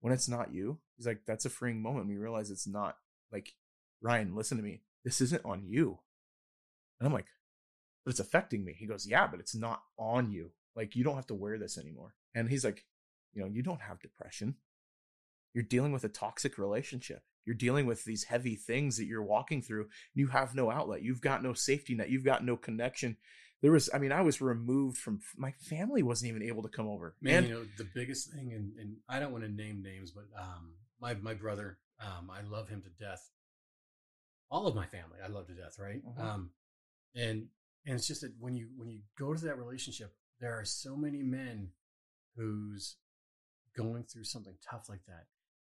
when 0.00 0.12
it's 0.12 0.28
not 0.28 0.52
you, 0.52 0.78
he's 0.96 1.06
like, 1.06 1.22
that's 1.26 1.46
a 1.46 1.50
freeing 1.50 1.80
moment. 1.80 2.06
We 2.06 2.18
realize 2.18 2.50
it's 2.50 2.66
not 2.66 2.98
like 3.32 3.54
Ryan. 4.02 4.36
Listen 4.36 4.58
to 4.58 4.62
me. 4.62 4.82
This 5.02 5.22
isn't 5.22 5.44
on 5.44 5.62
you. 5.64 6.00
And 7.00 7.06
I'm 7.06 7.14
like, 7.14 7.26
but 8.04 8.10
it's 8.10 8.20
affecting 8.20 8.62
me. 8.64 8.74
He 8.76 8.86
goes, 8.86 9.06
yeah, 9.06 9.26
but 9.26 9.40
it's 9.40 9.54
not 9.54 9.82
on 9.98 10.30
you. 10.30 10.50
Like 10.76 10.94
you 10.94 11.02
don't 11.02 11.16
have 11.16 11.26
to 11.28 11.34
wear 11.34 11.58
this 11.58 11.78
anymore. 11.78 12.14
And 12.34 12.50
he's 12.50 12.64
like, 12.64 12.84
you 13.32 13.40
know, 13.40 13.48
you 13.48 13.62
don't 13.62 13.80
have 13.80 14.00
depression. 14.00 14.56
You're 15.56 15.64
dealing 15.64 15.90
with 15.92 16.04
a 16.04 16.10
toxic 16.10 16.58
relationship. 16.58 17.22
You're 17.46 17.54
dealing 17.54 17.86
with 17.86 18.04
these 18.04 18.24
heavy 18.24 18.56
things 18.56 18.98
that 18.98 19.06
you're 19.06 19.22
walking 19.22 19.62
through. 19.62 19.88
You 20.12 20.26
have 20.26 20.54
no 20.54 20.70
outlet. 20.70 21.00
You've 21.00 21.22
got 21.22 21.42
no 21.42 21.54
safety 21.54 21.94
net. 21.94 22.10
You've 22.10 22.26
got 22.26 22.44
no 22.44 22.58
connection. 22.58 23.16
There 23.62 23.72
was, 23.72 23.88
I 23.94 23.96
mean, 23.96 24.12
I 24.12 24.20
was 24.20 24.42
removed 24.42 24.98
from 24.98 25.20
my 25.34 25.52
family. 25.52 26.02
wasn't 26.02 26.28
even 26.28 26.42
able 26.42 26.62
to 26.64 26.68
come 26.68 26.86
over. 26.86 27.14
Man, 27.22 27.38
and 27.38 27.48
you 27.48 27.54
know 27.54 27.64
the 27.78 27.88
biggest 27.94 28.30
thing, 28.30 28.52
and, 28.52 28.72
and 28.78 28.96
I 29.08 29.18
don't 29.18 29.32
want 29.32 29.44
to 29.44 29.50
name 29.50 29.82
names, 29.82 30.10
but 30.10 30.24
um, 30.38 30.74
my 31.00 31.14
my 31.14 31.32
brother, 31.32 31.78
um, 32.00 32.30
I 32.30 32.42
love 32.42 32.68
him 32.68 32.82
to 32.82 32.90
death. 33.02 33.30
All 34.50 34.66
of 34.66 34.74
my 34.74 34.84
family, 34.84 35.20
I 35.24 35.28
love 35.28 35.46
to 35.46 35.54
death, 35.54 35.78
right? 35.78 36.02
Mhm. 36.04 36.20
Um, 36.22 36.50
and 37.14 37.48
and 37.86 37.94
it's 37.94 38.06
just 38.06 38.20
that 38.20 38.34
when 38.38 38.56
you 38.56 38.68
when 38.76 38.90
you 38.90 39.00
go 39.18 39.32
to 39.32 39.44
that 39.46 39.56
relationship, 39.56 40.14
there 40.38 40.52
are 40.52 40.66
so 40.66 40.96
many 40.96 41.22
men 41.22 41.70
who's 42.36 42.96
going 43.74 44.04
through 44.04 44.24
something 44.24 44.56
tough 44.68 44.90
like 44.90 45.06
that, 45.06 45.24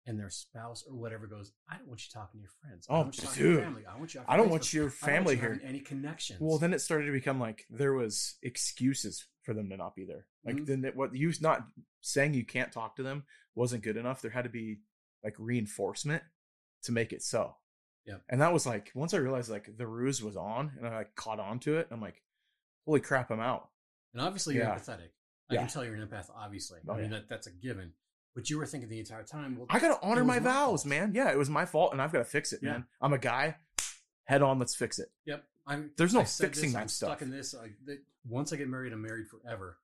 and 0.08 0.18
their 0.20 0.30
spouse 0.30 0.84
or 0.90 0.96
whatever 0.96 1.28
goes, 1.28 1.52
I 1.70 1.78
don't 1.78 1.88
want 1.88 2.02
you 2.02 2.10
talking 2.12 2.40
to 2.40 2.42
your 2.42 2.52
friends. 2.62 2.88
I 2.90 2.94
Oh, 2.94 2.96
don't 2.98 3.06
want 3.06 3.18
you 3.18 3.28
to 3.28 3.36
dude. 3.36 3.54
your 3.54 3.62
family. 3.64 3.86
I 3.86 3.98
want 3.98 4.14
you. 4.14 4.22
I 4.28 4.38
don't 4.38 4.50
want 4.50 4.74
your 4.74 4.84
I 4.86 4.88
don't 4.88 4.92
want 4.92 5.14
family 5.28 5.34
you 5.36 5.40
here. 5.42 5.62
any 5.64 5.80
connections. 5.82 6.40
Well, 6.42 6.58
then 6.58 6.74
it 6.74 6.80
started 6.80 7.06
to 7.06 7.12
become 7.12 7.40
like 7.40 7.66
there 7.70 7.94
was 7.94 8.38
excuses 8.42 9.26
for 9.44 9.54
them 9.54 9.70
to 9.70 9.78
not 9.78 9.96
be 9.96 10.06
there. 10.06 10.26
Like 10.44 10.56
Mhm. 10.58 10.66
then 10.66 10.84
what 10.96 11.14
you 11.16 11.32
not 11.42 11.68
saying 12.02 12.34
you 12.34 12.46
can't 12.46 12.72
talk 12.72 12.96
to 12.96 13.04
them 13.04 13.26
wasn't 13.56 13.84
good 13.84 13.98
enough. 13.98 14.22
There 14.22 14.32
had 14.32 14.44
to 14.46 14.50
be 14.50 14.80
like 15.24 15.36
reinforcement 15.38 16.24
to 16.84 16.92
make 16.92 17.12
it 17.14 17.22
so. 17.22 17.58
Yeah. 18.06 18.20
And 18.30 18.40
that 18.42 18.54
was 18.54 18.66
like 18.66 18.92
once 18.96 19.14
I 19.14 19.18
realized 19.18 19.50
like 19.50 19.76
the 19.78 19.88
ruse 19.88 20.24
was 20.24 20.38
on 20.38 20.72
and 20.78 20.88
I 20.88 20.96
like 20.98 21.16
caught 21.16 21.40
on 21.40 21.60
to 21.62 21.78
it, 21.78 21.88
I'm 21.92 22.02
like, 22.02 22.24
holy 22.86 23.02
crap, 23.02 23.30
I'm 23.32 23.40
out. 23.42 23.70
and 24.14 24.22
obviously 24.22 24.56
you're 24.56 24.64
Yeah. 24.64 24.76
empathetic. 24.76 25.10
I 25.50 25.54
Yeah. 25.56 25.60
can 25.62 25.68
tell 25.70 25.86
you're 25.86 25.96
an 25.96 26.08
empath. 26.08 26.30
Obviously, 26.34 26.80
Oh, 26.88 26.94
I 26.94 27.02
mean 27.02 27.12
yeah. 27.12 27.20
that 27.20 27.30
that's 27.30 27.48
a 27.48 27.52
given. 27.52 27.94
But 28.38 28.52
you 28.52 28.60
were 28.60 28.68
thinking 28.68 28.88
the 28.88 29.00
entire 29.00 29.24
time. 29.24 29.58
Well, 29.58 29.66
I 29.72 29.80
gotta 29.80 29.98
honor 30.04 30.24
my 30.24 30.38
vows, 30.38 30.84
fault. 30.84 30.86
man. 30.86 31.12
Yeah, 31.16 31.32
it 31.32 31.38
was 31.40 31.50
my 31.50 31.66
fault 31.66 31.92
and 31.92 32.00
I've 32.00 32.12
got 32.12 32.20
to 32.20 32.24
fix 32.24 32.54
it, 32.54 32.60
Yeah. 32.62 32.70
man. 32.74 32.86
I'm 33.02 33.12
a 33.14 33.18
guy. 33.18 33.56
Head 34.26 34.44
on, 34.44 34.60
let's 34.60 34.76
fix 34.76 35.00
it. 35.00 35.08
Yep. 35.26 35.44
I'm, 35.66 35.90
There's 35.98 36.14
no 36.14 36.24
fixing 36.24 36.66
this, 36.66 36.74
that 36.74 36.82
I'm 36.82 36.88
stuff. 36.88 37.10
Stuck 37.10 37.22
in 37.24 37.32
this. 37.32 37.56
I, 37.56 37.70
that 37.88 37.98
once 38.30 38.54
I 38.54 38.58
get 38.58 38.68
married, 38.70 38.94
I'm 38.94 39.02
married 39.02 39.26
forever. 39.28 39.80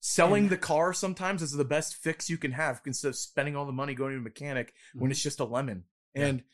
Selling 0.00 0.44
And- 0.44 0.50
the 0.50 0.56
car 0.56 0.92
sometimes 0.94 1.42
is 1.42 1.52
the 1.52 1.64
best 1.64 1.96
fix 1.96 2.30
you 2.30 2.38
can 2.38 2.52
have 2.52 2.80
instead 2.86 3.08
of 3.08 3.16
spending 3.16 3.54
all 3.54 3.66
the 3.66 3.72
money 3.72 3.94
going 3.94 4.12
to 4.12 4.18
a 4.18 4.22
mechanic 4.22 4.72
when 4.94 5.08
Mhm. 5.08 5.12
it's 5.12 5.22
just 5.22 5.40
a 5.40 5.44
lemon. 5.44 5.84
Yeah. 6.14 6.26
And 6.26 6.44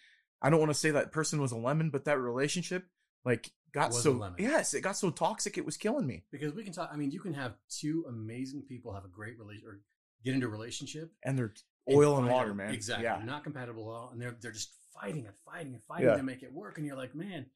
I 0.42 0.50
don't 0.50 0.58
want 0.58 0.70
to 0.70 0.74
say 0.78 0.90
that 0.90 1.12
person 1.12 1.40
was 1.40 1.52
a 1.52 1.56
lemon, 1.56 1.90
but 1.90 2.04
that 2.06 2.18
relationship 2.18 2.88
like 3.24 3.52
got 3.72 3.90
Was 3.90 3.98
a 3.98 4.02
so 4.02 4.12
lemon. 4.12 4.36
yes, 4.42 4.74
it 4.74 4.80
got 4.80 4.96
so 4.96 5.10
toxic 5.10 5.56
it 5.58 5.64
was 5.64 5.76
killing 5.76 6.06
me. 6.08 6.24
because 6.32 6.54
we 6.54 6.64
can 6.64 6.72
talk. 6.72 6.90
I 6.92 6.96
mean, 6.96 7.12
you 7.12 7.20
can 7.20 7.34
have 7.34 7.54
two 7.68 8.04
amazing 8.08 8.62
people 8.62 8.94
have 8.94 9.04
a 9.04 9.08
great 9.08 9.38
relation 9.38 9.66
or 9.68 9.80
get 10.24 10.34
into 10.34 10.46
a 10.46 10.50
relationship. 10.50 11.12
And 11.24 11.38
they're 11.38 11.54
oil 11.90 12.16
and 12.16 12.26
find 12.26 12.34
water, 12.34 12.54
man. 12.54 12.74
Exactly. 12.74 13.04
Yeah. 13.04 13.16
They're 13.18 13.26
not 13.26 13.44
compatible 13.44 13.90
at 13.90 13.94
all, 13.96 14.10
and 14.12 14.20
they're 14.20 14.36
they're 14.40 14.52
just 14.52 14.72
fighting 15.00 15.26
and 15.26 15.34
fighting 15.44 15.74
and 15.74 15.82
fighting 15.84 16.06
Yeah. 16.08 16.16
to 16.16 16.22
make 16.22 16.42
it 16.42 16.52
work. 16.52 16.78
And 16.78 16.86
you're 16.86 16.96
like, 16.96 17.14
man, 17.14 17.46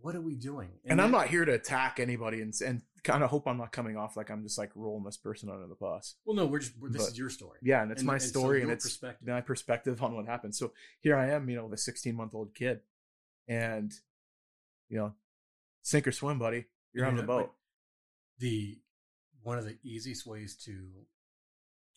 what 0.00 0.14
are 0.14 0.20
we 0.20 0.34
doing? 0.34 0.68
And, 0.84 1.00
I'm 1.00 1.10
not 1.10 1.28
here 1.28 1.44
to 1.44 1.52
attack 1.52 2.00
anybody 2.00 2.40
and 2.40 2.54
and 2.64 2.82
kind 3.04 3.22
of 3.24 3.30
hope 3.30 3.46
I'm 3.48 3.58
not 3.58 3.72
coming 3.72 3.96
off 3.96 4.16
like 4.16 4.30
I'm 4.30 4.42
just 4.42 4.56
like 4.58 4.70
rolling 4.74 5.04
this 5.04 5.16
person 5.16 5.50
under 5.50 5.66
the 5.66 5.74
bus. 5.74 6.14
Well, 6.24 6.36
no, 6.36 6.46
we're 6.46 6.60
just. 6.60 6.72
We're, 6.78 6.88
this 6.90 7.02
But- 7.02 7.12
is 7.12 7.18
your 7.18 7.30
story. 7.30 7.58
Yeah, 7.62 7.82
and 7.82 7.90
it's 7.92 8.02
my 8.02 8.18
so 8.18 8.26
story 8.28 8.62
and 8.62 8.70
it's 8.70 8.84
perspective. 8.84 9.28
my 9.28 9.40
perspective 9.40 10.02
on 10.02 10.14
what 10.14 10.26
happened. 10.26 10.54
So 10.54 10.72
here 11.00 11.16
I 11.16 11.30
am, 11.30 11.48
you 11.50 11.56
know, 11.56 11.68
the 11.68 11.76
16 11.76 12.14
month 12.14 12.34
old 12.34 12.54
kid, 12.54 12.80
and 13.48 13.92
you 14.88 14.98
know, 14.98 15.14
sink 15.82 16.06
or 16.06 16.12
swim, 16.12 16.38
buddy. 16.38 16.66
You're 16.92 17.06
on 17.06 17.16
the 17.16 17.22
boat. 17.22 17.52
The 18.38 18.78
one 19.42 19.58
of 19.58 19.64
the 19.64 19.78
easiest 19.82 20.26
ways 20.26 20.56
to 20.64 20.88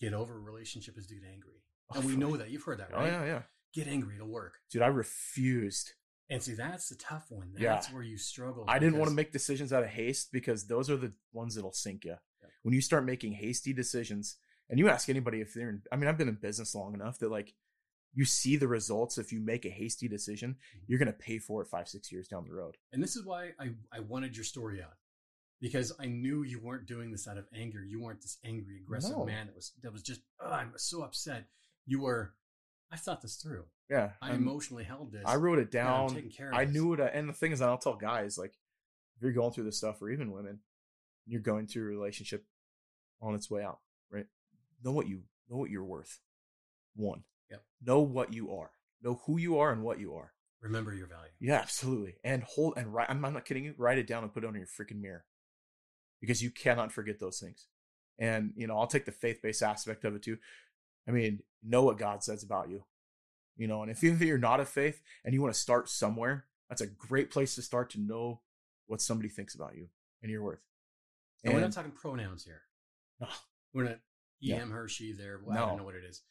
get 0.10 0.14
over 0.14 0.36
a 0.36 0.40
relationship 0.40 0.98
is 0.98 1.08
to 1.08 1.16
get 1.16 1.24
angry, 1.32 1.62
and 1.94 2.06
we 2.06 2.16
know 2.16 2.38
that. 2.38 2.50
You've 2.50 2.64
heard 2.64 2.80
that, 2.80 2.90
Oh 2.94 2.98
right? 2.98 3.08
yeah, 3.12 3.26
yeah, 3.26 3.42
Get 3.74 3.88
angry 3.88 4.16
it'll 4.16 4.28
work, 4.28 4.54
dude. 4.72 4.82
I 4.82 4.88
refused. 4.88 5.94
and 6.30 6.42
see 6.42 6.54
that's 6.54 6.90
the 6.90 6.96
tough 6.96 7.26
one. 7.30 7.52
Yeah. 7.58 7.74
That's 7.74 7.92
where 7.92 8.02
you 8.04 8.18
struggle. 8.18 8.66
I 8.68 8.80
didn't 8.80 8.98
want 8.98 9.10
to 9.10 9.16
make 9.16 9.32
decisions 9.32 9.72
out 9.74 9.84
of 9.84 9.90
haste 9.90 10.30
because 10.32 10.66
those 10.68 10.90
are 10.90 10.98
the 10.98 11.14
ones 11.34 11.56
that'll 11.56 11.72
sink 11.74 12.06
you. 12.06 12.16
Yeah. 12.42 12.50
When 12.64 12.74
you 12.74 12.82
start 12.82 13.06
making 13.06 13.34
hasty 13.34 13.74
decisions, 13.74 14.38
and 14.70 14.80
you 14.80 14.90
ask 14.90 15.08
anybody 15.10 15.42
if 15.42 15.54
they're 15.54 15.70
in, 15.70 15.82
I 15.92 15.96
mean, 15.98 16.08
I've 16.08 16.18
been 16.18 16.28
in 16.30 16.36
business 16.36 16.74
long 16.74 16.94
enough 16.96 17.20
that 17.20 17.30
like 17.30 17.54
you 18.14 18.26
see 18.26 18.56
the 18.56 18.68
results. 18.68 19.18
If 19.18 19.32
you 19.34 19.40
make 19.40 19.66
a 19.66 19.70
hasty 19.70 20.08
decision, 20.08 20.52
Mhm. 20.56 20.82
you're 20.88 21.00
going 21.00 21.08
to 21.08 21.14
pay 21.14 21.38
for 21.38 21.62
it 21.62 21.68
five, 21.68 21.88
six 21.90 22.12
years 22.12 22.28
down 22.28 22.46
the 22.46 22.54
road. 22.54 22.78
And 22.94 23.04
this 23.04 23.16
is 23.16 23.24
why 23.26 23.52
I, 23.60 23.72
I 23.92 24.00
wanted 24.00 24.36
your 24.38 24.46
story 24.46 24.82
out. 24.82 24.94
Because 25.66 25.92
I 26.00 26.06
knew 26.06 26.44
you 26.44 26.60
weren't 26.60 26.86
doing 26.86 27.12
this 27.12 27.28
out 27.28 27.38
of 27.40 27.46
anger. 27.56 27.84
You 27.84 28.00
weren't 28.02 28.22
this 28.22 28.38
angry, 28.46 28.78
aggressive 28.84 29.18
No. 29.18 29.26
man 29.26 29.48
that 29.48 29.56
was 29.56 29.72
that 29.82 29.92
was 29.92 30.04
just 30.04 30.22
oh, 30.40 30.52
I'm 30.52 30.74
so 30.78 31.02
upset. 31.02 31.46
You 31.88 32.02
were 32.02 32.34
I 32.92 32.98
thought 32.98 33.22
this 33.24 33.36
through. 33.38 33.66
Yeah. 33.90 34.12
I 34.22 34.28
I'm- 34.30 34.36
emotionally 34.44 34.84
held 34.84 35.12
this. 35.12 35.24
I 35.26 35.36
wrote 35.38 35.58
it 35.60 35.72
down. 35.72 36.10
taking 36.10 36.30
care 36.30 36.50
of 36.50 36.56
I 36.56 36.66
this. 36.66 36.74
knew 36.76 36.94
it. 36.94 37.00
And 37.14 37.28
the 37.28 37.34
thing 37.34 37.52
is, 37.52 37.62
I'll 37.62 37.80
tell 37.80 37.96
guys 37.96 38.38
like, 38.38 38.54
if 39.18 39.24
you're 39.24 39.32
going 39.32 39.52
through 39.54 39.64
this 39.64 39.78
stuff, 39.78 40.02
or 40.02 40.10
even 40.10 40.32
women, 40.32 40.60
you're 41.26 41.42
going 41.42 41.66
through 41.68 41.84
a 41.84 41.98
relationship 41.98 42.46
on 43.22 43.34
its 43.34 43.50
way 43.50 43.64
out, 43.64 43.80
right? 44.12 44.28
Know 44.84 44.92
what 44.92 45.08
you 45.08 45.24
know 45.50 45.58
what 45.58 45.72
you're 45.72 45.84
worth. 45.84 46.20
One. 46.96 47.24
Yep. 47.50 47.64
Know 47.84 48.02
what 48.02 48.34
you 48.34 48.54
are. 48.56 48.72
Know 49.02 49.20
who 49.26 49.38
you 49.40 49.58
are 49.60 49.72
and 49.72 49.82
what 49.84 50.00
you 50.00 50.14
are. 50.16 50.34
Remember 50.62 50.94
your 50.94 51.08
value. 51.08 51.32
Yeah, 51.40 51.56
absolutely. 51.56 52.16
And 52.24 52.44
hold 52.44 52.74
and 52.78 52.94
write. 52.94 53.10
I'm 53.10 53.24
I'm 53.26 53.34
not 53.34 53.46
kidding 53.46 53.64
you. 53.66 53.74
Write 53.78 53.98
it 53.98 54.08
down 54.08 54.24
and 54.24 54.34
put 54.34 54.44
it 54.44 54.48
on 54.48 54.56
your 54.56 54.66
freaking 54.68 55.02
mirror, 55.02 55.26
because 56.22 56.42
you 56.42 56.52
cannot 56.52 56.92
forget 56.92 57.20
those 57.20 57.40
things. 57.40 57.68
And 58.20 58.54
you 58.56 58.68
know, 58.68 58.78
I'll 58.78 58.88
take 58.88 59.06
the 59.06 59.12
faith 59.12 59.42
based 59.42 59.62
aspect 59.64 60.06
of 60.06 60.16
it 60.16 60.24
too. 60.24 60.38
I 61.08 61.12
mean, 61.12 61.42
know 61.64 61.84
what 61.84 61.98
God 61.98 62.24
says 62.24 62.44
about 62.44 62.70
you. 62.70 62.84
You 63.58 63.68
know, 63.68 63.82
and 63.82 63.92
if 63.92 64.04
even 64.04 64.16
if 64.22 64.22
you're 64.24 64.38
not 64.38 64.60
of 64.60 64.70
faith 64.70 65.02
and 65.24 65.34
you 65.34 65.42
want 65.42 65.54
to 65.54 65.60
start 65.60 65.90
somewhere, 65.90 66.46
that's 66.70 66.82
a 66.82 66.88
great 66.88 67.32
place 67.32 67.56
to 67.56 67.62
start 67.62 67.90
to 67.92 68.00
know 68.00 68.42
what 68.88 69.02
somebody 69.02 69.30
thinks 69.30 69.56
about 69.56 69.76
you 69.76 69.88
and 70.22 70.32
your 70.32 70.44
worth. 70.44 70.60
And 71.44 71.54
we're 71.54 71.62
not 71.62 71.72
talking 71.72 71.92
pronouns 71.92 72.44
here. 72.44 72.62
No. 73.22 73.28
We're 73.74 73.84
not 73.84 74.00
he, 74.40 74.50
Yeah. 74.50 74.58
him, 74.58 74.72
her, 74.72 74.90
she, 74.90 75.14
there. 75.14 75.40
Well, 75.44 75.58
I 75.58 75.68
don't 75.68 75.78
know 75.78 75.84
what 75.86 75.96
it 75.96 76.04
is. 76.04 76.22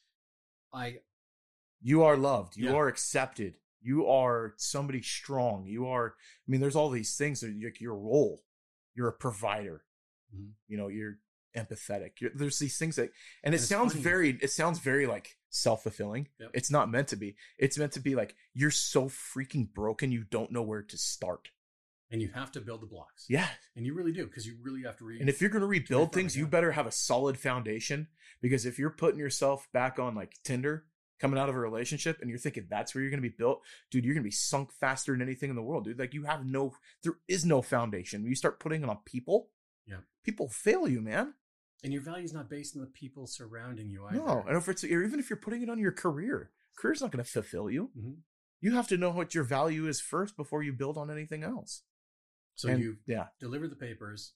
I 0.73 0.99
you 1.85 2.03
are 2.03 2.17
loved 2.17 2.57
you 2.57 2.67
Yeah. 2.71 2.75
are 2.75 2.89
accepted 2.89 3.59
you 3.83 4.09
are 4.09 4.55
somebody 4.57 5.03
strong 5.03 5.67
you 5.67 5.87
are 5.87 6.15
i 6.17 6.51
mean 6.51 6.61
there's 6.61 6.75
all 6.77 6.89
these 6.91 7.17
things 7.17 7.43
like 7.43 7.81
your 7.81 7.95
role 7.95 8.43
you're 8.95 9.09
a 9.09 9.13
provider 9.13 9.85
Mhm. 10.35 10.53
you 10.69 10.77
know 10.77 10.89
you're 10.89 11.19
empathetic 11.57 12.21
you're, 12.21 12.33
there's 12.35 12.59
these 12.59 12.77
things 12.79 12.97
that 12.97 13.11
and 13.45 13.55
it 13.55 13.61
sounds 13.61 13.93
funny. 13.93 14.03
very 14.03 14.39
it 14.43 14.51
sounds 14.51 14.81
very 14.81 15.07
like 15.07 15.37
self-fulfilling 15.51 16.27
Yep. 16.41 16.51
it's 16.55 16.71
not 16.71 16.91
meant 16.91 17.09
to 17.09 17.17
be 17.17 17.37
it's 17.59 17.79
meant 17.79 17.93
to 17.93 18.01
be 18.01 18.15
like 18.17 18.35
you're 18.53 18.73
so 18.73 19.05
freaking 19.09 19.73
broken 19.73 20.11
you 20.11 20.25
don't 20.25 20.51
know 20.51 20.63
where 20.63 20.83
to 20.83 20.99
start 20.99 21.51
and 22.11 22.21
you 22.21 22.29
have 22.35 22.51
to 22.53 22.61
build 22.61 22.81
the 22.83 22.87
blocks. 22.87 23.27
yeah 23.29 23.49
And 23.77 23.87
you 23.87 23.95
really 23.95 24.13
do, 24.13 24.27
because 24.27 24.47
you 24.47 24.57
really 24.63 24.83
have 24.83 24.97
to 24.99 25.05
read 25.05 25.21
and 25.21 25.29
if 25.31 25.41
you're 25.41 25.51
going 25.51 25.63
to 25.63 25.67
rebuild 25.67 26.13
things, 26.13 26.37
you 26.37 26.47
better 26.47 26.73
have 26.73 26.87
a 26.87 26.93
solid 26.93 27.39
foundation 27.39 28.09
because 28.41 28.67
if 28.67 28.79
you're 28.79 28.91
putting 28.91 29.19
yourself 29.21 29.69
back 29.73 29.99
on 29.99 30.15
like 30.15 30.35
Tinder, 30.45 30.85
coming 31.21 31.39
out 31.39 31.49
of 31.49 31.55
a 31.55 31.59
relationship, 31.61 32.19
and 32.21 32.29
you're 32.29 32.39
thinking 32.39 32.67
that's 32.69 32.95
where 32.95 33.03
you're 33.03 33.11
going 33.11 33.23
to 33.23 33.29
be 33.29 33.35
built, 33.37 33.63
dude, 33.91 34.05
you're 34.05 34.15
going 34.15 34.23
to 34.25 34.29
be 34.29 34.33
sunk 34.33 34.73
faster 34.73 35.13
than 35.13 35.23
anything 35.23 35.51
in 35.51 35.57
the 35.57 35.63
world, 35.63 35.85
dude. 35.85 35.99
Like 35.99 36.15
you 36.15 36.25
have 36.25 36.45
no, 36.45 36.75
there 37.03 37.15
is 37.29 37.45
no 37.45 37.63
foundation. 37.63 38.23
When 38.23 38.31
you 38.31 38.37
start 38.37 38.61
putting 38.61 38.83
it 38.83 38.89
on 38.89 38.99
people, 39.05 39.51
Yeah. 39.87 39.99
people 40.25 40.49
fail 40.49 40.89
you, 40.89 41.01
man. 41.01 41.35
and 41.83 41.93
your 41.93 42.01
value 42.01 42.25
is 42.25 42.33
not 42.33 42.49
based 42.49 42.75
on 42.77 42.81
the 42.81 42.87
people 42.89 43.27
surrounding 43.27 43.91
you 43.91 44.07
either. 44.07 44.17
No, 44.17 44.43
and 44.49 44.57
if 44.57 44.69
it's 44.71 44.83
even 44.85 45.21
if 45.21 45.29
you're 45.29 45.37
putting 45.37 45.61
it 45.63 45.69
on 45.69 45.79
your 45.79 45.93
career, 45.93 46.51
career's 46.79 47.03
not 47.03 47.11
going 47.13 47.23
to 47.23 47.31
fulfill 47.31 47.69
you. 47.71 47.91
Mhm. 47.95 48.17
You 48.63 48.73
have 48.75 48.89
to 48.89 48.97
know 48.97 49.11
what 49.11 49.35
your 49.35 49.45
value 49.45 49.87
is 49.87 50.01
first 50.01 50.35
before 50.35 50.63
you 50.63 50.73
build 50.73 50.97
on 50.97 51.11
anything 51.11 51.43
else. 51.43 51.83
So 52.55 52.71
And- 52.71 52.81
you 52.83 52.97
yeah, 53.07 53.29
delivered 53.39 53.69
the 53.71 53.77
papers, 53.77 54.33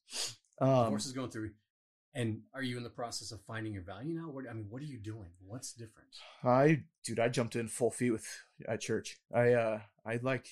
um, 0.61 0.85
divorce 0.85 1.07
is 1.07 1.12
going 1.12 1.31
through, 1.31 1.55
and 2.15 2.43
are 2.55 2.63
you 2.63 2.77
in 2.77 2.83
the 2.83 2.91
process 2.91 3.33
of 3.33 3.41
finding 3.43 3.73
your 3.73 3.83
value 3.83 4.15
now? 4.15 4.29
What 4.31 4.45
I 4.49 4.53
mean, 4.53 4.67
what 4.71 4.83
are 4.83 4.87
you 4.87 4.99
doing? 4.99 5.29
What's 5.47 5.73
different? 5.73 6.09
I 6.45 6.85
dude, 7.05 7.21
I 7.21 7.29
jumped 7.29 7.57
in 7.57 7.69
full 7.69 7.91
feet 7.91 8.11
with 8.11 8.27
at 8.67 8.81
church. 8.81 9.19
I 9.35 9.53
uh 9.53 9.81
I 10.07 10.19
like 10.23 10.47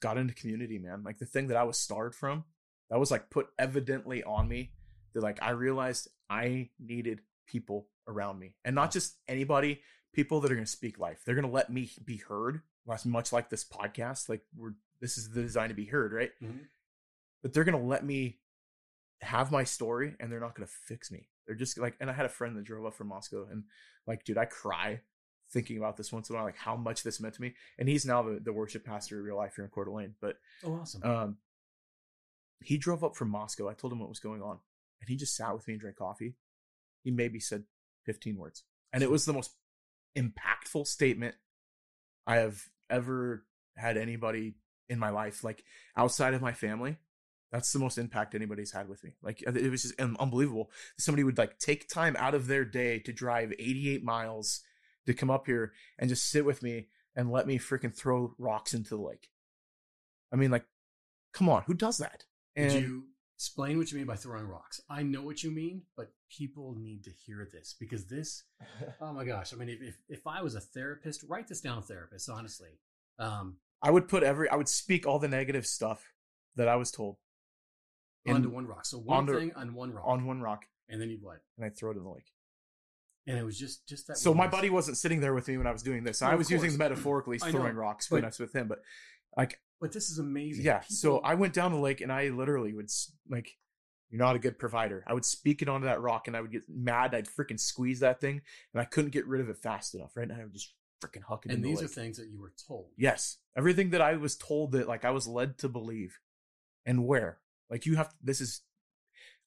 got 0.00 0.18
into 0.18 0.34
community, 0.34 0.78
man. 0.78 1.02
Like 1.04 1.18
the 1.18 1.26
thing 1.26 1.48
that 1.48 1.56
I 1.56 1.64
was 1.64 1.78
starved 1.78 2.14
from, 2.14 2.44
that 2.90 2.98
was 2.98 3.10
like 3.10 3.30
put 3.30 3.48
evidently 3.58 4.22
on 4.22 4.48
me 4.48 4.72
that 5.14 5.22
like 5.22 5.38
I 5.42 5.50
realized 5.50 6.08
I 6.28 6.70
needed 6.78 7.20
people 7.46 7.88
around 8.06 8.38
me. 8.38 8.54
And 8.64 8.74
not 8.74 8.92
just 8.92 9.16
anybody, 9.26 9.80
people 10.12 10.40
that 10.40 10.52
are 10.52 10.54
gonna 10.54 10.66
speak 10.66 10.98
life. 10.98 11.20
They're 11.24 11.34
gonna 11.34 11.50
let 11.50 11.70
me 11.70 11.90
be 12.04 12.16
heard. 12.18 12.62
Much 13.04 13.32
like 13.32 13.50
this 13.50 13.64
podcast. 13.64 14.28
Like 14.28 14.42
we're 14.56 14.72
this 15.00 15.16
is 15.18 15.30
the 15.30 15.42
design 15.42 15.68
to 15.68 15.74
be 15.74 15.84
heard, 15.84 16.12
right? 16.12 16.30
Mhm. 16.42 16.66
But 17.42 17.52
they're 17.52 17.64
gonna 17.64 17.82
let 17.82 18.04
me 18.04 18.38
have 19.20 19.50
my 19.50 19.64
story 19.64 20.14
and 20.20 20.30
they're 20.30 20.40
not 20.40 20.54
gonna 20.54 20.66
fix 20.66 21.10
me. 21.10 21.28
They're 21.46 21.56
just 21.56 21.78
like 21.78 21.96
and 22.00 22.08
I 22.10 22.12
had 22.12 22.26
a 22.26 22.30
friend 22.30 22.56
that 22.56 22.64
drove 22.64 22.86
up 22.86 22.94
from 22.94 23.08
Moscow 23.08 23.46
and 23.50 23.64
like, 24.06 24.24
dude, 24.24 24.38
I 24.38 24.44
cry 24.44 25.00
thinking 25.52 25.78
about 25.78 25.96
this 25.96 26.12
once 26.12 26.28
in 26.28 26.34
a 26.34 26.38
while, 26.38 26.44
like 26.46 26.56
how 26.56 26.76
much 26.76 27.02
this 27.02 27.20
meant 27.20 27.34
to 27.34 27.40
me. 27.42 27.54
And 27.78 27.88
he's 27.88 28.04
now 28.04 28.22
the, 28.22 28.38
the 28.42 28.52
worship 28.52 28.84
pastor 28.84 29.18
of 29.18 29.24
real 29.24 29.36
life 29.36 29.54
here 29.56 29.64
in 29.64 29.70
Coeur 29.70 29.84
d'Alene. 29.86 30.14
But 30.20 30.36
Oh, 30.64 30.74
awesome. 30.80 31.02
um 31.04 31.36
he 32.62 32.76
drove 32.76 33.04
up 33.04 33.16
from 33.16 33.30
Moscow. 33.30 33.68
I 33.68 33.74
told 33.74 33.92
him 33.92 34.00
what 34.00 34.08
was 34.08 34.18
going 34.20 34.42
on. 34.42 34.58
And 35.00 35.08
he 35.08 35.16
just 35.16 35.36
sat 35.36 35.54
with 35.54 35.66
me 35.68 35.74
and 35.74 35.80
drank 35.80 35.96
coffee. 35.96 36.34
He 37.04 37.10
maybe 37.12 37.38
said 37.38 37.64
15 38.06 38.36
words. 38.36 38.64
And 38.92 39.02
it 39.02 39.10
was 39.10 39.24
the 39.24 39.32
most 39.32 39.52
impactful 40.16 40.86
statement 40.86 41.36
I 42.26 42.36
have 42.36 42.60
ever 42.90 43.44
had 43.76 43.96
anybody 43.96 44.54
in 44.88 44.98
my 44.98 45.10
life, 45.10 45.44
like 45.44 45.62
outside 45.96 46.34
of 46.34 46.42
my 46.42 46.52
family. 46.52 46.96
That's 47.50 47.72
the 47.72 47.78
most 47.78 47.98
impact 47.98 48.34
anybody's 48.34 48.72
had 48.72 48.88
with 48.88 49.02
me. 49.02 49.14
Like 49.22 49.42
it 49.42 49.70
was 49.70 49.82
just 49.82 50.00
unbelievable. 50.00 50.70
Somebody 50.98 51.24
would 51.24 51.38
like 51.38 51.58
take 51.58 51.88
time 51.88 52.16
out 52.18 52.34
of 52.34 52.46
their 52.46 52.64
day 52.64 52.98
to 53.00 53.12
drive 53.12 53.52
88 53.58 54.04
miles 54.04 54.60
to 55.06 55.14
come 55.14 55.30
up 55.30 55.46
here 55.46 55.72
and 55.98 56.10
just 56.10 56.30
sit 56.30 56.44
with 56.44 56.62
me 56.62 56.88
and 57.16 57.32
let 57.32 57.46
me 57.46 57.58
freaking 57.58 57.94
throw 57.94 58.34
rocks 58.38 58.74
into 58.74 58.90
the 58.90 59.02
lake. 59.02 59.30
I 60.32 60.36
mean, 60.36 60.50
like, 60.50 60.66
come 61.32 61.48
on, 61.48 61.62
who 61.66 61.74
does 61.74 61.98
that? 61.98 62.24
Did 62.54 62.82
you 62.82 63.04
explain 63.36 63.78
what 63.78 63.90
you 63.90 63.98
mean 63.98 64.06
by 64.06 64.16
throwing 64.16 64.46
rocks? 64.46 64.80
I 64.90 65.02
know 65.02 65.22
what 65.22 65.42
you 65.42 65.50
mean, 65.50 65.82
but 65.96 66.10
people 66.28 66.74
need 66.78 67.04
to 67.04 67.10
hear 67.10 67.48
this 67.50 67.74
because 67.80 68.04
this 68.06 68.44
oh 69.00 69.14
my 69.14 69.24
gosh 69.24 69.54
i 69.54 69.56
mean 69.56 69.70
if, 69.70 69.80
if, 69.80 69.96
if 70.10 70.26
i 70.26 70.42
was 70.42 70.54
a 70.54 70.60
therapist 70.60 71.24
write 71.26 71.48
this 71.48 71.62
down 71.62 71.82
therapist 71.82 72.28
honestly 72.28 72.68
um 73.18 73.56
I 73.82 73.90
would 73.90 74.08
put 74.08 74.22
every 74.22 74.48
I 74.48 74.56
would 74.56 74.68
speak 74.68 75.06
all 75.06 75.18
the 75.18 75.28
negative 75.28 75.66
stuff 75.66 76.12
that 76.56 76.68
I 76.68 76.76
was 76.76 76.90
told 76.90 77.16
in- 78.28 78.36
onto 78.36 78.48
one 78.50 78.66
rock 78.66 78.84
so 78.86 78.98
one 78.98 79.18
onto- 79.18 79.38
thing 79.38 79.52
on 79.54 79.74
one 79.74 79.92
rock 79.92 80.04
on 80.06 80.24
one 80.26 80.40
rock 80.40 80.66
and 80.88 81.00
then 81.00 81.10
you'd 81.10 81.22
what 81.22 81.40
and 81.56 81.64
I'd 81.66 81.76
throw 81.76 81.90
it 81.90 81.96
in 81.96 82.02
the 82.04 82.08
lake. 82.10 82.32
and 83.26 83.36
it 83.38 83.42
was 83.44 83.58
just 83.58 83.86
just 83.88 84.06
that 84.08 84.16
So 84.18 84.32
my 84.34 84.46
was- 84.46 84.52
buddy 84.52 84.70
wasn't 84.70 84.96
sitting 84.96 85.20
there 85.20 85.34
with 85.34 85.48
me 85.48 85.56
when 85.58 85.66
I 85.66 85.72
was 85.72 85.82
doing 85.82 86.02
this. 86.04 86.20
No, 86.22 86.28
I 86.28 86.34
was 86.34 86.50
using 86.50 86.76
metaphorically 86.78 87.38
throwing 87.38 87.76
rocks 87.76 88.10
when 88.10 88.22
but- 88.22 88.26
I 88.26 88.28
was 88.28 88.38
with 88.38 88.54
him, 88.54 88.68
but 88.68 88.82
like 89.36 89.60
but 89.80 89.92
this 89.92 90.10
is 90.10 90.18
amazing 90.18 90.64
yeah. 90.64 90.80
So 90.88 91.18
I 91.18 91.34
went 91.34 91.54
down 91.54 91.70
the 91.72 91.78
lake 91.78 92.00
and 92.00 92.10
I 92.12 92.28
literally 92.30 92.72
would 92.72 92.90
like, 93.28 93.56
you're 94.10 94.18
not 94.18 94.34
a 94.34 94.38
good 94.40 94.58
provider. 94.58 95.04
I 95.06 95.14
would 95.14 95.24
speak 95.24 95.62
it 95.62 95.68
onto 95.68 95.84
that 95.86 96.00
rock 96.00 96.26
and 96.26 96.36
I 96.36 96.40
would 96.40 96.50
get 96.50 96.62
mad. 96.68 97.14
I'd 97.14 97.28
freaking 97.28 97.60
squeeze 97.60 98.00
that 98.00 98.20
thing 98.20 98.40
and 98.74 98.80
I 98.80 98.84
couldn't 98.86 99.10
get 99.10 99.26
rid 99.26 99.40
of 99.40 99.48
it 99.48 99.56
fast 99.58 99.94
enough. 99.94 100.16
Right, 100.16 100.28
and 100.28 100.40
I 100.40 100.42
would 100.44 100.52
just 100.54 100.74
freaking 101.00 101.22
huck 101.22 101.44
it. 101.46 101.50
in 101.50 101.56
and 101.56 101.64
the 101.64 101.68
these 101.68 101.80
are 101.82 101.86
things 101.86 102.16
that 102.16 102.26
you 102.28 102.40
were 102.40 102.52
told 102.66 102.90
Yes. 102.96 103.36
Everything 103.56 103.90
that 103.90 104.00
I 104.00 104.14
was 104.16 104.34
told 104.36 104.72
that 104.72 104.88
like 104.88 105.04
I 105.04 105.10
was 105.10 105.28
led 105.28 105.58
to 105.58 105.68
believe. 105.68 106.18
And 106.84 107.06
where? 107.06 107.38
Like 107.70 107.86
you 107.86 107.96
have 107.96 108.12
this 108.22 108.40
is 108.40 108.62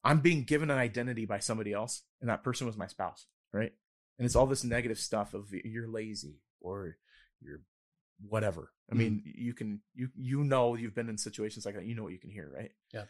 I'm 0.03 0.19
being 0.19 0.43
given 0.43 0.71
an 0.71 0.77
identity 0.77 1.25
by 1.25 1.39
somebody 1.39 1.73
else 1.73 2.03
and 2.21 2.29
that 2.29 2.43
person 2.43 2.67
was 2.67 2.77
my 2.77 2.87
spouse, 2.87 3.27
right? 3.53 3.71
And 4.17 4.25
it's 4.25 4.35
all 4.35 4.45
this 4.45 4.63
negative 4.63 4.99
stuff 4.99 5.33
of 5.33 5.51
you're 5.51 5.87
lazy 5.87 6.41
or 6.59 6.97
you're 7.41 7.61
whatever. 8.27 8.71
I 8.91 8.95
mean, 8.95 9.23
mm-hmm. 9.25 9.41
you 9.41 9.53
can 9.53 9.81
you 9.93 10.09
you 10.15 10.43
know 10.43 10.75
you've 10.75 10.95
been 10.95 11.09
in 11.09 11.17
situations 11.17 11.65
like 11.65 11.75
that. 11.75 11.85
You 11.85 11.95
know 11.95 12.03
what 12.03 12.13
you 12.13 12.19
can 12.19 12.29
hear, 12.29 12.51
right? 12.53 12.71
Yeah. 12.93 13.05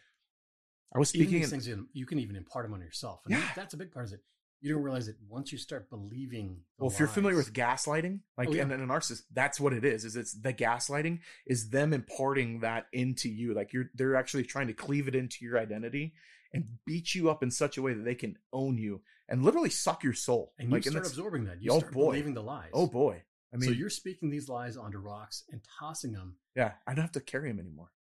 I 0.94 1.00
was 1.00 1.16
even 1.16 1.28
speaking 1.28 1.42
these 1.42 1.52
in, 1.54 1.60
things 1.60 1.68
you, 1.68 1.88
you 1.94 2.06
can 2.06 2.20
even 2.20 2.36
impart 2.36 2.66
them 2.66 2.74
on 2.74 2.82
yourself 2.82 3.22
and 3.26 3.36
Yeah. 3.36 3.48
that's 3.56 3.74
a 3.74 3.78
big 3.78 3.92
part 3.92 4.08
of 4.08 4.14
it 4.14 4.22
you 4.62 4.74
don't 4.74 4.84
realize 4.84 5.08
it 5.08 5.16
once 5.28 5.52
you 5.52 5.58
start 5.58 5.90
believing 5.90 6.58
well, 6.78 6.90
if 6.92 7.00
you're 7.00 7.08
familiar 7.08 7.36
with 7.38 7.52
gaslighting, 7.54 8.20
like 8.38 8.50
Oh, 8.50 8.54
yeah. 8.54 8.62
and, 8.64 8.72
and 8.72 8.84
a 8.84 8.86
narcissist, 8.86 9.24
that's 9.34 9.60
what 9.60 9.74
it 9.74 9.84
is. 9.84 10.06
Is 10.06 10.16
it's 10.16 10.34
the 10.34 10.54
gaslighting 10.54 11.20
is 11.48 11.70
them 11.70 11.94
imparting 11.94 12.60
that 12.62 12.86
into 12.94 13.28
you. 13.30 13.54
Like 13.54 13.74
you're 13.74 13.90
they're 13.96 14.16
actually 14.16 14.44
trying 14.44 14.68
to 14.68 14.74
cleave 14.74 15.08
it 15.08 15.16
into 15.16 15.44
your 15.46 15.58
identity 15.60 16.14
and 16.54 16.66
beat 16.86 17.16
you 17.16 17.30
up 17.30 17.42
in 17.44 17.50
such 17.52 17.78
a 17.78 17.82
way 17.82 17.94
that 17.94 18.04
they 18.04 18.16
can 18.16 18.38
own 18.54 18.78
you 18.78 19.02
and 19.30 19.44
literally 19.44 19.70
suck 19.70 20.04
your 20.04 20.14
soul. 20.14 20.54
and 20.60 20.70
you 20.72 20.82
start 20.82 20.94
that's- 20.96 21.10
absorbing 21.12 21.46
that 21.46 21.62
you 21.62 21.72
Oh, 21.72 21.80
start 21.80 21.94
boy. 21.94 22.12
believing 22.12 22.34
the 22.34 22.44
lies 22.44 22.70
oh 22.74 22.88
boy. 22.88 23.24
I 23.54 23.58
mean, 23.58 23.70
so 23.70 23.76
you're 23.76 23.90
speaking 23.90 24.30
these 24.30 24.48
lies 24.48 24.78
onto 24.78 24.98
rocks 24.98 25.44
and 25.52 25.62
tossing 25.80 26.12
them 26.14 26.36
yeah, 26.56 26.74
I 26.86 26.94
don't 26.94 27.02
have 27.04 27.12
to 27.14 27.20
carry 27.22 27.50
them 27.50 27.60
anymore. 27.60 27.92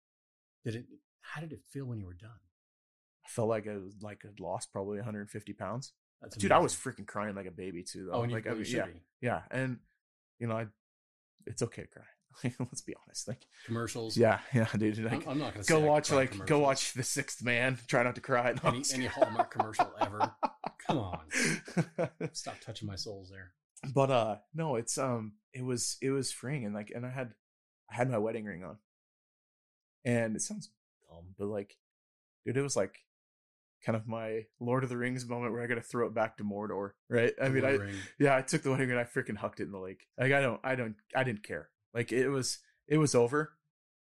did 0.65 0.75
it 0.75 0.85
how 1.23 1.41
did 1.41 1.53
it 1.53 1.63
feel 1.71 1.87
when 1.87 1.99
you 2.01 2.07
were 2.07 2.13
done 2.15 2.39
I 3.25 3.29
felt 3.29 3.49
like 3.49 3.67
I 3.69 3.77
was 3.77 3.95
like 4.03 4.23
I'd 4.25 4.41
lost 4.41 4.73
probably 4.73 4.97
150 4.99 5.53
pounds. 5.55 5.93
That's 6.21 6.37
Dude, 6.37 6.53
I 6.53 6.59
was 6.59 6.75
freaking 6.75 7.07
crying 7.07 7.35
like 7.35 7.47
a 7.47 7.51
baby 7.51 7.83
too. 7.83 8.07
Though. 8.07 8.19
oh 8.19 8.23
and 8.23 8.33
like 8.33 8.47
I 8.47 8.53
you 8.53 8.65
should 8.65 8.77
yeah, 8.77 8.87
be. 8.87 9.03
yeah, 9.21 9.41
and 9.51 9.79
you 10.39 10.47
know, 10.47 10.57
I, 10.57 10.67
it's 11.47 11.63
okay 11.63 11.83
to 11.83 11.89
cry. 11.89 12.05
Let's 12.59 12.83
be 12.83 12.95
honest. 13.05 13.27
Like, 13.27 13.47
commercials 13.67 14.17
yeah, 14.17 14.39
yeah, 14.55 14.67
dude. 14.77 14.99
Like, 14.99 15.27
I'm, 15.27 15.33
I'm 15.33 15.39
not 15.39 15.55
gonna 15.55 15.65
go 15.65 15.81
say 15.81 15.87
watch 15.87 16.13
like 16.13 16.47
go 16.47 16.59
watch 16.59 16.93
The 16.93 17.03
Sixth 17.03 17.43
Man. 17.43 17.79
Try 17.87 18.03
not 18.03 18.15
to 18.17 18.21
cry. 18.21 18.55
No, 18.63 18.71
any, 18.71 18.83
any 18.93 19.07
hallmark 19.07 19.51
commercial 19.51 19.91
ever 20.01 20.33
come 20.87 20.99
on 20.99 21.21
stop 22.33 22.59
touching 22.61 22.89
my 22.89 22.97
souls 22.97 23.29
there 23.31 23.53
but 23.95 24.11
uh, 24.11 24.37
no, 24.55 24.77
it's 24.77 24.99
um, 24.99 25.33
it 25.55 25.65
was 25.65 25.97
it 26.03 26.11
was 26.11 26.33
freeing 26.33 26.65
and 26.65 26.75
like, 26.75 26.93
and 26.95 27.07
I 27.07 27.11
had 27.11 27.33
I 27.91 27.97
had 27.97 28.11
my 28.11 28.19
wedding 28.19 28.45
ring 28.45 28.65
on, 28.65 28.77
and 30.05 30.37
it 30.37 30.43
sounds 30.43 30.71
dumb, 31.09 31.35
but 31.39 31.47
like, 31.47 31.77
dude, 32.45 32.57
it 32.57 32.63
was 32.63 32.77
like 32.77 32.99
kind 33.85 33.97
of 33.97 34.07
my 34.07 34.45
Lord 34.61 34.83
of 34.85 34.91
the 34.91 34.97
Rings 34.97 35.27
moment 35.27 35.53
where 35.53 35.63
I 35.63 35.67
got 35.67 35.77
to 35.77 35.81
throw 35.81 36.07
it 36.07 36.15
back 36.15 36.37
to 36.37 36.45
Mordor, 36.45 36.91
right? 37.09 37.33
I 37.43 37.49
mean, 37.49 37.65
I 37.65 37.73
Ring. 37.73 37.95
yeah, 38.19 38.37
I 38.37 38.43
took 38.43 38.63
the 38.63 38.71
wedding 38.71 38.89
ring 38.89 38.99
and 38.99 39.07
I 39.07 39.11
freaking 39.11 39.37
hucked 39.37 39.61
it 39.61 39.65
in 39.65 39.73
the 39.73 39.79
lake. 39.79 40.07
Like 40.19 40.33
I 40.33 40.41
don't, 40.41 40.61
I 40.63 40.75
don't, 40.75 40.97
I 41.17 41.25
didn't 41.25 41.43
care. 41.43 41.71
Like 41.95 42.13
it 42.13 42.29
was, 42.29 42.59
it 42.89 42.99
was 42.99 43.15
over, 43.15 43.53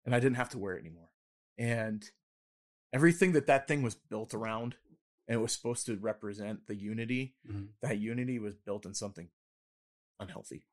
and 0.05 0.15
I 0.15 0.19
didn't 0.19 0.37
have 0.37 0.49
to 0.49 0.57
wear 0.57 0.75
it 0.75 0.81
anymore. 0.81 1.09
And 1.57 2.03
everything 2.93 3.33
that 3.33 3.47
that 3.47 3.67
thing 3.67 3.83
was 3.83 3.95
built 3.95 4.33
around, 4.33 4.75
and 5.27 5.35
it 5.35 5.41
was 5.41 5.53
supposed 5.53 5.85
to 5.85 5.95
represent 5.97 6.65
the 6.67 6.75
unity. 6.75 7.35
Mhm. 7.47 7.67
That 7.81 7.99
unity 7.99 8.39
was 8.39 8.55
built 8.55 8.85
in 8.85 8.93
something 8.93 9.29
unhealthy. 10.19 10.65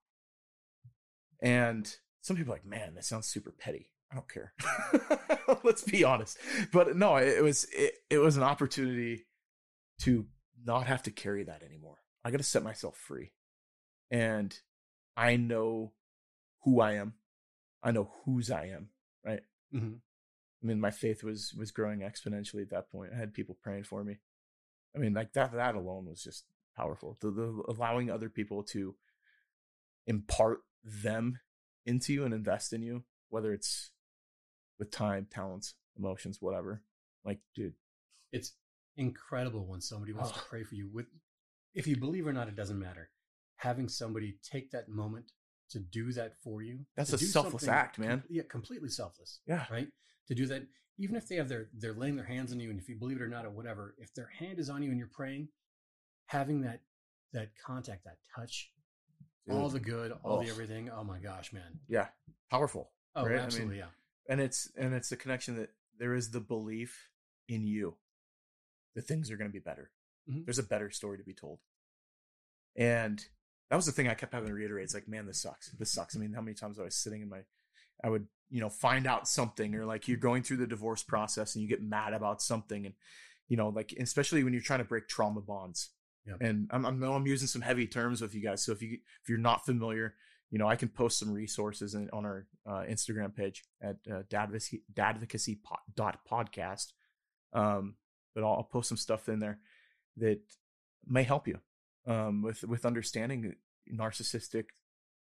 And 1.43 1.95
some 2.23 2.37
people 2.37 2.53
are 2.53 2.57
like, 2.57 2.65
man, 2.65 2.95
that 2.95 3.05
sounds 3.05 3.27
super 3.27 3.53
petty. 3.53 3.91
I 4.11 4.15
don't 4.15 4.29
care. 4.29 4.53
Let's 5.65 5.83
be 5.83 6.05
honest. 6.05 6.39
But 6.73 6.97
no, 6.97 7.17
it, 7.17 7.43
was 7.43 7.67
it, 7.73 7.95
it 8.09 8.19
was 8.19 8.37
an 8.37 8.43
opportunity 8.43 9.27
to 10.03 10.27
not 10.65 10.87
have 10.87 11.03
to 11.05 11.11
carry 11.11 11.45
that 11.45 11.63
anymore. 11.63 11.99
I 12.25 12.31
got 12.31 12.39
to 12.39 12.45
set 12.45 12.63
myself 12.63 12.97
free. 12.97 13.33
And 14.11 14.57
I 15.17 15.37
know 15.37 15.93
who 16.65 16.81
I 16.81 16.95
am. 16.95 17.15
I 17.83 17.91
know 17.91 18.11
whose 18.25 18.51
I 18.51 18.67
am, 18.67 18.89
right? 19.25 19.41
Mhm. 19.75 20.01
I 20.63 20.67
mean, 20.67 20.81
my 20.81 20.91
faith 20.91 21.23
was 21.23 21.53
was 21.55 21.71
growing 21.71 22.01
exponentially 22.01 22.63
at 22.63 22.71
that 22.71 22.91
point. 22.91 23.13
I 23.15 23.19
had 23.19 23.35
people 23.35 23.57
praying 23.63 23.85
for 23.85 24.03
me. 24.03 24.19
I 24.95 24.99
mean, 24.99 25.15
like 25.15 25.33
that 25.35 25.53
that 25.53 25.75
alone 25.75 26.07
was 26.07 26.23
just 26.23 26.45
powerful. 26.77 27.17
The, 27.21 27.31
the 27.31 27.63
allowing 27.69 28.11
other 28.11 28.29
people 28.29 28.63
to 28.65 28.97
impart 30.07 30.61
them 30.85 31.39
into 31.85 32.13
you 32.13 32.25
and 32.25 32.35
invest 32.35 32.73
in 32.73 32.83
you, 32.83 33.05
whether 33.29 33.53
it's 33.53 33.91
with 34.79 34.91
time, 34.91 35.27
talents, 35.31 35.75
emotions, 35.97 36.39
whatever. 36.41 36.83
Like, 37.25 37.39
dude, 37.55 37.75
it's 38.33 38.53
incredible 38.97 39.67
when 39.67 39.81
somebody 39.81 40.13
wants 40.13 40.33
to 40.33 40.39
Oh. 40.39 40.45
pray 40.49 40.63
for 40.65 40.75
you 40.75 40.89
with 40.89 41.07
if 41.75 41.87
you 41.87 41.97
believe 41.99 42.27
or 42.27 42.33
not 42.33 42.49
it 42.49 42.57
doesn't 42.57 42.79
matter 42.79 43.11
having 43.57 43.89
somebody 43.89 44.39
take 44.43 44.71
that 44.71 44.89
moment 44.89 45.33
to 45.69 45.79
do 45.79 46.13
that 46.13 46.35
for 46.43 46.63
you 46.63 46.87
That's 46.97 47.13
a 47.13 47.19
selfless 47.19 47.69
act, 47.69 47.99
man. 47.99 48.21
com- 48.21 48.29
yeah 48.31 48.45
completely 48.49 48.89
selfless 48.89 49.41
yeah, 49.47 49.67
right 49.71 49.89
to 50.29 50.35
do 50.35 50.47
that 50.47 50.63
even 50.97 51.15
if 51.17 51.29
they 51.29 51.37
have 51.37 51.49
their 51.51 51.69
they're 51.75 51.93
laying 51.93 52.17
their 52.17 52.25
hands 52.25 52.53
on 52.53 52.61
you 52.61 52.71
and 52.71 52.79
if 52.81 52.89
you 52.89 52.97
believe 52.97 53.19
it 53.19 53.23
or 53.23 53.29
not 53.29 53.45
or 53.45 53.51
whatever 53.51 53.95
if 53.99 54.15
their 54.15 54.29
hand 54.29 54.59
is 54.59 54.71
on 54.71 54.83
you 54.83 54.89
and 54.91 54.99
you're 54.99 55.09
praying 55.09 55.49
having 56.27 56.63
that 56.63 56.81
that 57.35 57.51
contact 57.63 58.05
that 58.05 58.17
touch 58.35 58.73
all 59.51 59.69
the 59.69 59.79
good 59.81 60.13
all 60.25 60.41
the 60.41 60.47
Oh. 60.47 60.51
everything 60.51 60.89
oh 60.89 61.05
my 61.05 61.19
gosh 61.19 61.53
man 61.53 61.79
yeah, 61.87 62.09
powerful. 62.51 62.93
oh 63.15 63.25
Right? 63.25 63.33
I 63.33 63.35
mean, 63.37 63.45
absolutely 63.45 63.79
yeah 63.79 63.89
and 64.29 64.41
it's 64.41 64.71
and 64.77 64.95
it's 64.95 65.09
the 65.09 65.17
connection 65.17 65.57
that 65.57 65.71
there 65.99 66.15
is 66.15 66.31
the 66.31 66.41
belief 66.41 67.09
in 67.49 67.67
you 67.67 67.97
that 68.95 69.03
things 69.07 69.31
are 69.31 69.37
going 69.37 69.49
to 69.51 69.53
be 69.53 69.59
better. 69.61 69.91
Mhm. 70.31 70.45
there's 70.45 70.59
a 70.59 70.63
better 70.65 70.91
story 70.91 71.19
to 71.19 71.25
be 71.25 71.35
told. 71.35 71.61
And 72.77 73.25
that 73.71 73.77
was 73.77 73.87
the 73.87 73.93
thing 73.93 74.09
i 74.09 74.15
kept 74.15 74.33
having 74.33 74.49
to 74.49 74.55
reiterate 74.55 74.85
it's 74.85 74.95
like 74.95 75.09
man 75.09 75.27
this 75.27 75.41
sucks. 75.43 75.71
This 75.73 75.93
sucks. 75.93 76.17
I 76.17 76.19
mean 76.19 76.33
how 76.33 76.41
many 76.41 76.55
times 76.55 76.79
i 76.79 76.83
was 76.83 76.95
sitting 76.97 77.23
in 77.23 77.29
my 77.29 77.41
i 78.05 78.09
would 78.09 78.27
you 78.51 78.61
know 78.61 78.69
find 78.69 79.07
out 79.07 79.27
something 79.29 79.75
or 79.75 79.85
like 79.85 80.07
you're 80.09 80.17
going 80.19 80.43
through 80.43 80.59
the 80.59 80.67
divorce 80.67 81.03
process 81.03 81.55
and 81.55 81.63
you 81.63 81.69
get 81.69 81.83
mad 81.83 82.13
about 82.13 82.43
something 82.43 82.87
and 82.87 82.95
you 83.49 83.57
know 83.57 83.69
like 83.71 83.93
especially 83.99 84.45
when 84.45 84.53
you're 84.53 84.63
trying 84.63 84.79
to 84.81 84.85
break 84.85 85.09
trauma 85.09 85.41
bonds. 85.41 85.91
Yep. 86.27 86.37
and 86.41 86.69
I'm, 86.73 86.85
I 86.85 86.91
know 86.91 87.15
i'm 87.15 87.27
using 87.27 87.47
some 87.47 87.63
heavy 87.63 87.87
terms 87.87 88.21
with 88.21 88.35
you 88.35 88.43
guys 88.43 88.65
so 88.65 88.73
if 88.73 88.83
you 88.83 88.99
if 89.23 89.29
you're 89.29 89.39
not 89.39 89.65
familiar 89.65 90.15
you 90.51 90.59
know 90.59 90.69
i 90.69 90.77
can 90.77 90.89
post 90.89 91.19
some 91.19 91.33
resources 91.33 91.95
in, 91.95 92.09
on 92.13 92.25
our 92.25 92.47
uh, 92.67 92.83
instagram 92.89 93.35
page 93.35 93.65
at 93.83 93.97
uh, 94.11 94.23
dadvocacy, 94.31 94.83
dadvocacy 94.95 95.59
po- 95.63 95.77
dot 95.95 96.21
podcast 96.31 96.93
um 97.53 97.95
but 98.35 98.45
I'll, 98.45 98.53
I'll 98.59 98.65
post 98.65 98.89
some 98.89 98.99
stuff 98.99 99.29
in 99.29 99.39
there 99.39 99.59
that 100.19 100.41
may 101.07 101.23
help 101.23 101.49
you 101.49 101.59
um 102.07 102.43
with 102.43 102.63
with 102.65 102.85
understanding 102.87 103.55
narcissistic 103.93 104.67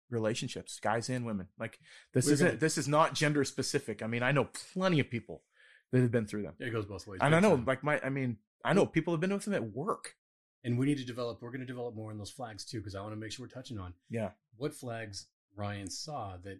relationships 0.09 0.79
guys 0.79 1.09
and 1.09 1.25
women. 1.25 1.47
Like 1.59 1.79
this 2.13 2.27
We're 2.27 2.33
isn't 2.33 2.47
gonna- 2.47 2.59
this 2.59 2.77
is 2.77 2.87
not 2.87 3.13
gender 3.15 3.43
specific. 3.43 4.01
I 4.03 4.07
mean 4.07 4.23
i 4.23 4.31
know 4.31 4.47
plenty 4.73 4.99
of 4.99 5.09
people 5.09 5.43
that 5.91 6.01
have 6.01 6.11
been 6.11 6.25
through 6.27 6.43
them. 6.43 6.53
It 6.59 6.71
goes 6.71 6.85
both 6.85 7.05
ways 7.07 7.19
and 7.21 7.35
i 7.35 7.39
know 7.39 7.55
time. 7.55 7.65
like 7.65 7.83
my 7.83 7.99
i 8.03 8.09
mean 8.09 8.37
i 8.63 8.73
know 8.73 8.85
people 8.85 9.13
have 9.13 9.21
been 9.21 9.33
with 9.33 9.45
them 9.45 9.53
at 9.53 9.63
work 9.73 10.15
and 10.63 10.77
we 10.77 10.85
need 10.85 10.97
to 10.97 11.05
develop 11.05 11.41
we're 11.41 11.49
going 11.49 11.59
to 11.61 11.65
develop 11.65 11.95
more 11.95 12.11
on 12.11 12.17
those 12.17 12.29
flags 12.31 12.63
too 12.65 12.77
because 12.77 12.95
i 12.95 13.01
want 13.01 13.11
to 13.11 13.17
make 13.17 13.31
sure 13.31 13.45
we're 13.45 13.49
touching 13.49 13.77
on 13.79 13.93
yeah 14.09 14.29
what 14.57 14.73
flags 14.73 15.27
Ryan 15.55 15.89
saw 15.89 16.37
that 16.43 16.59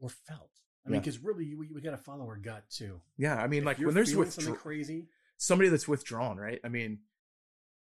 were 0.00 0.08
felt. 0.08 0.50
I 0.86 0.90
mean, 0.90 1.00
because 1.00 1.18
really, 1.18 1.54
we, 1.54 1.68
we 1.74 1.80
got 1.80 1.90
to 1.90 1.96
follow 1.96 2.24
our 2.26 2.36
gut 2.36 2.64
too. 2.70 3.00
yeah 3.16 3.36
i 3.36 3.46
mean 3.48 3.60
If 3.60 3.66
like 3.66 3.78
when 3.78 3.94
there's 3.94 4.14
withdraw- 4.14 4.42
something 4.44 4.54
crazy, 4.60 5.08
somebody 5.36 5.68
that's 5.70 5.88
withdrawn, 5.88 6.36
right? 6.36 6.60
I 6.64 6.68
mean, 6.68 7.00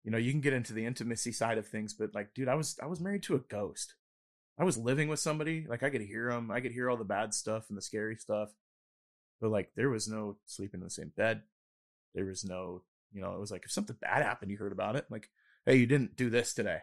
you 0.03 0.11
know, 0.11 0.17
you 0.17 0.31
can 0.31 0.41
get 0.41 0.53
into 0.53 0.73
the 0.73 0.85
intimacy 0.85 1.31
side 1.31 1.57
of 1.57 1.67
things, 1.67 1.93
but 1.93 2.15
like, 2.15 2.33
dude, 2.33 2.47
I 2.47 2.55
was 2.55 2.77
I 2.81 2.87
was 2.87 2.99
married 2.99 3.23
to 3.23 3.35
a 3.35 3.39
ghost. 3.39 3.93
I 4.57 4.63
was 4.63 4.77
living 4.77 5.07
with 5.07 5.19
somebody, 5.19 5.65
like 5.69 5.83
I 5.83 5.89
could 5.89 6.01
hear 6.01 6.29
them, 6.31 6.51
I 6.51 6.59
could 6.61 6.71
hear 6.73 6.89
all 6.89 6.97
the 6.97 7.05
bad 7.05 7.33
stuff 7.33 7.69
and 7.69 7.77
the 7.77 7.81
scary 7.81 8.15
stuff, 8.15 8.49
but 9.39 9.51
like 9.51 9.71
there 9.75 9.89
was 9.89 10.07
no 10.07 10.37
sleeping 10.45 10.79
in 10.81 10.85
the 10.85 10.89
same 10.89 11.11
bed. 11.15 11.43
There 12.15 12.25
was 12.25 12.43
no, 12.43 12.81
you 13.13 13.21
know, 13.21 13.33
it 13.33 13.39
was 13.39 13.51
like 13.51 13.65
if 13.65 13.71
something 13.71 13.95
bad 14.01 14.23
happened, 14.23 14.51
you 14.51 14.57
heard 14.57 14.71
about 14.73 14.95
it. 14.95 15.05
Like, 15.09 15.29
hey, 15.69 15.77
you 15.77 15.85
didn't 15.85 16.15
do 16.15 16.29
this 16.29 16.53
today. 16.53 16.79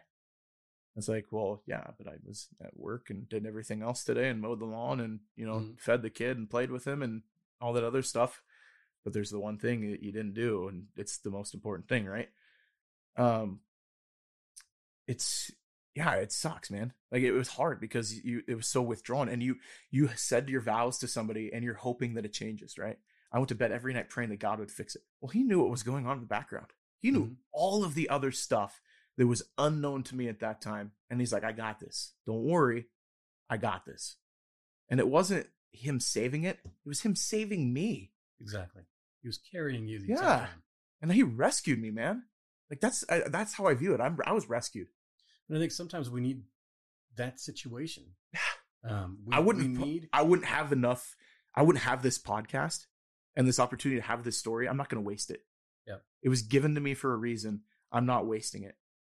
It's 0.96 1.08
like, 1.08 1.26
well, 1.30 1.62
yeah, 1.66 1.84
but 1.98 2.06
I 2.08 2.14
was 2.24 2.48
at 2.64 2.78
work 2.78 3.10
and 3.10 3.28
did 3.28 3.44
everything 3.44 3.82
else 3.82 4.04
today 4.04 4.28
and 4.28 4.40
mowed 4.40 4.60
the 4.60 4.64
lawn 4.64 5.00
and 5.00 5.20
you 5.34 5.44
know 5.46 5.56
Mhm. 5.60 5.80
fed 5.80 6.02
the 6.02 6.10
kid 6.10 6.38
and 6.38 6.48
played 6.48 6.70
with 6.70 6.86
him 6.86 7.02
and 7.02 7.22
all 7.60 7.72
that 7.72 7.84
other 7.84 8.02
stuff 8.02 8.42
but 9.02 9.12
there's 9.12 9.30
the 9.30 9.40
one 9.40 9.56
thing 9.58 9.90
that 9.90 10.02
you 10.02 10.12
didn't 10.12 10.34
do 10.34 10.68
and 10.68 10.88
it's 10.96 11.18
the 11.18 11.30
most 11.30 11.54
important 11.54 11.88
thing 11.88 12.06
right? 12.06 12.28
Um 13.16 13.60
it's 15.06 15.50
yeah 15.94 16.14
it 16.14 16.32
sucks 16.32 16.70
man. 16.70 16.92
Like 17.10 17.22
it 17.22 17.32
was 17.32 17.48
hard 17.48 17.80
because 17.80 18.24
you 18.24 18.42
it 18.48 18.54
was 18.54 18.66
so 18.68 18.82
withdrawn 18.82 19.28
and 19.28 19.42
you 19.42 19.56
you 19.90 20.08
said 20.16 20.48
your 20.48 20.60
vows 20.60 20.98
to 20.98 21.08
somebody 21.08 21.52
and 21.52 21.64
you're 21.64 21.74
hoping 21.74 22.14
that 22.14 22.24
it 22.24 22.32
changes 22.32 22.78
right? 22.78 22.98
I 23.32 23.38
went 23.38 23.48
to 23.50 23.54
bed 23.54 23.72
every 23.72 23.92
night 23.94 24.08
praying 24.10 24.30
that 24.30 24.38
god 24.40 24.58
would 24.58 24.70
fix 24.70 24.94
it. 24.96 25.02
Well 25.20 25.30
he 25.30 25.42
knew 25.42 25.60
what 25.60 25.70
was 25.70 25.82
going 25.82 26.06
on 26.06 26.16
in 26.16 26.22
the 26.22 26.26
background 26.26 26.72
he 27.06 27.10
knew 27.12 27.26
Mhm. 27.26 27.36
all 27.52 27.84
of 27.84 27.94
the 27.94 28.08
other 28.08 28.32
stuff 28.32 28.80
that 29.16 29.26
was 29.26 29.42
unknown 29.58 30.02
to 30.04 30.16
me 30.16 30.28
at 30.28 30.40
that 30.40 30.60
time 30.60 30.92
and 31.08 31.20
he's 31.20 31.32
like 31.32 31.44
i 31.44 31.52
got 31.52 31.78
this 31.80 32.14
don't 32.26 32.44
worry 32.44 32.86
i 33.48 33.56
got 33.56 33.84
this 33.86 34.16
and 34.90 35.00
it 35.00 35.08
wasn't 35.08 35.46
him 35.72 36.00
saving 36.00 36.42
it 36.44 36.58
it 36.64 36.88
was 36.88 37.00
him 37.02 37.14
saving 37.16 37.72
me 37.72 38.12
Exactly. 38.40 38.82
He 39.22 39.28
was 39.28 39.38
carrying 39.38 39.88
you 39.88 39.98
the 39.98 40.08
Yeah. 40.08 40.14
entire 40.16 40.46
time. 40.46 40.62
and 41.00 41.12
he 41.12 41.22
rescued 41.22 41.80
me 41.80 41.90
man 41.90 42.24
like 42.70 42.80
that's 42.80 43.04
I, 43.08 43.20
that's 43.28 43.54
how 43.54 43.66
i 43.66 43.74
view 43.74 43.94
it 43.94 44.00
i'm 44.00 44.18
i 44.26 44.32
was 44.32 44.48
rescued 44.48 44.88
And 45.48 45.56
I 45.56 45.60
think 45.60 45.72
sometimes 45.72 46.10
we 46.10 46.20
need 46.20 46.42
that 47.16 47.38
situation. 47.40 48.04
Um, 48.84 49.18
we, 49.24 49.34
I 49.34 49.38
wouldn't. 49.40 49.78
Need. 49.78 50.08
I 50.12 50.22
wouldn't 50.22 50.48
have 50.48 50.72
enough. 50.72 51.16
I 51.54 51.62
wouldn't 51.62 51.84
have 51.84 52.02
this 52.02 52.18
podcast 52.18 52.86
and 53.36 53.46
this 53.48 53.58
opportunity 53.60 54.00
to 54.00 54.06
have 54.06 54.22
this 54.24 54.38
story. 54.38 54.68
I'm 54.68 54.76
not 54.76 54.88
going 54.90 55.02
to 55.02 55.06
waste 55.06 55.30
it. 55.30 55.40
Yep. 55.86 56.02
It 56.22 56.28
was 56.28 56.42
given 56.42 56.74
to 56.74 56.80
me 56.80 56.94
for 56.94 57.12
a 57.12 57.16
reason. 57.16 57.62
I'm 57.92 58.06
not 58.06 58.26
wasting 58.26 58.62
it. 58.62 58.76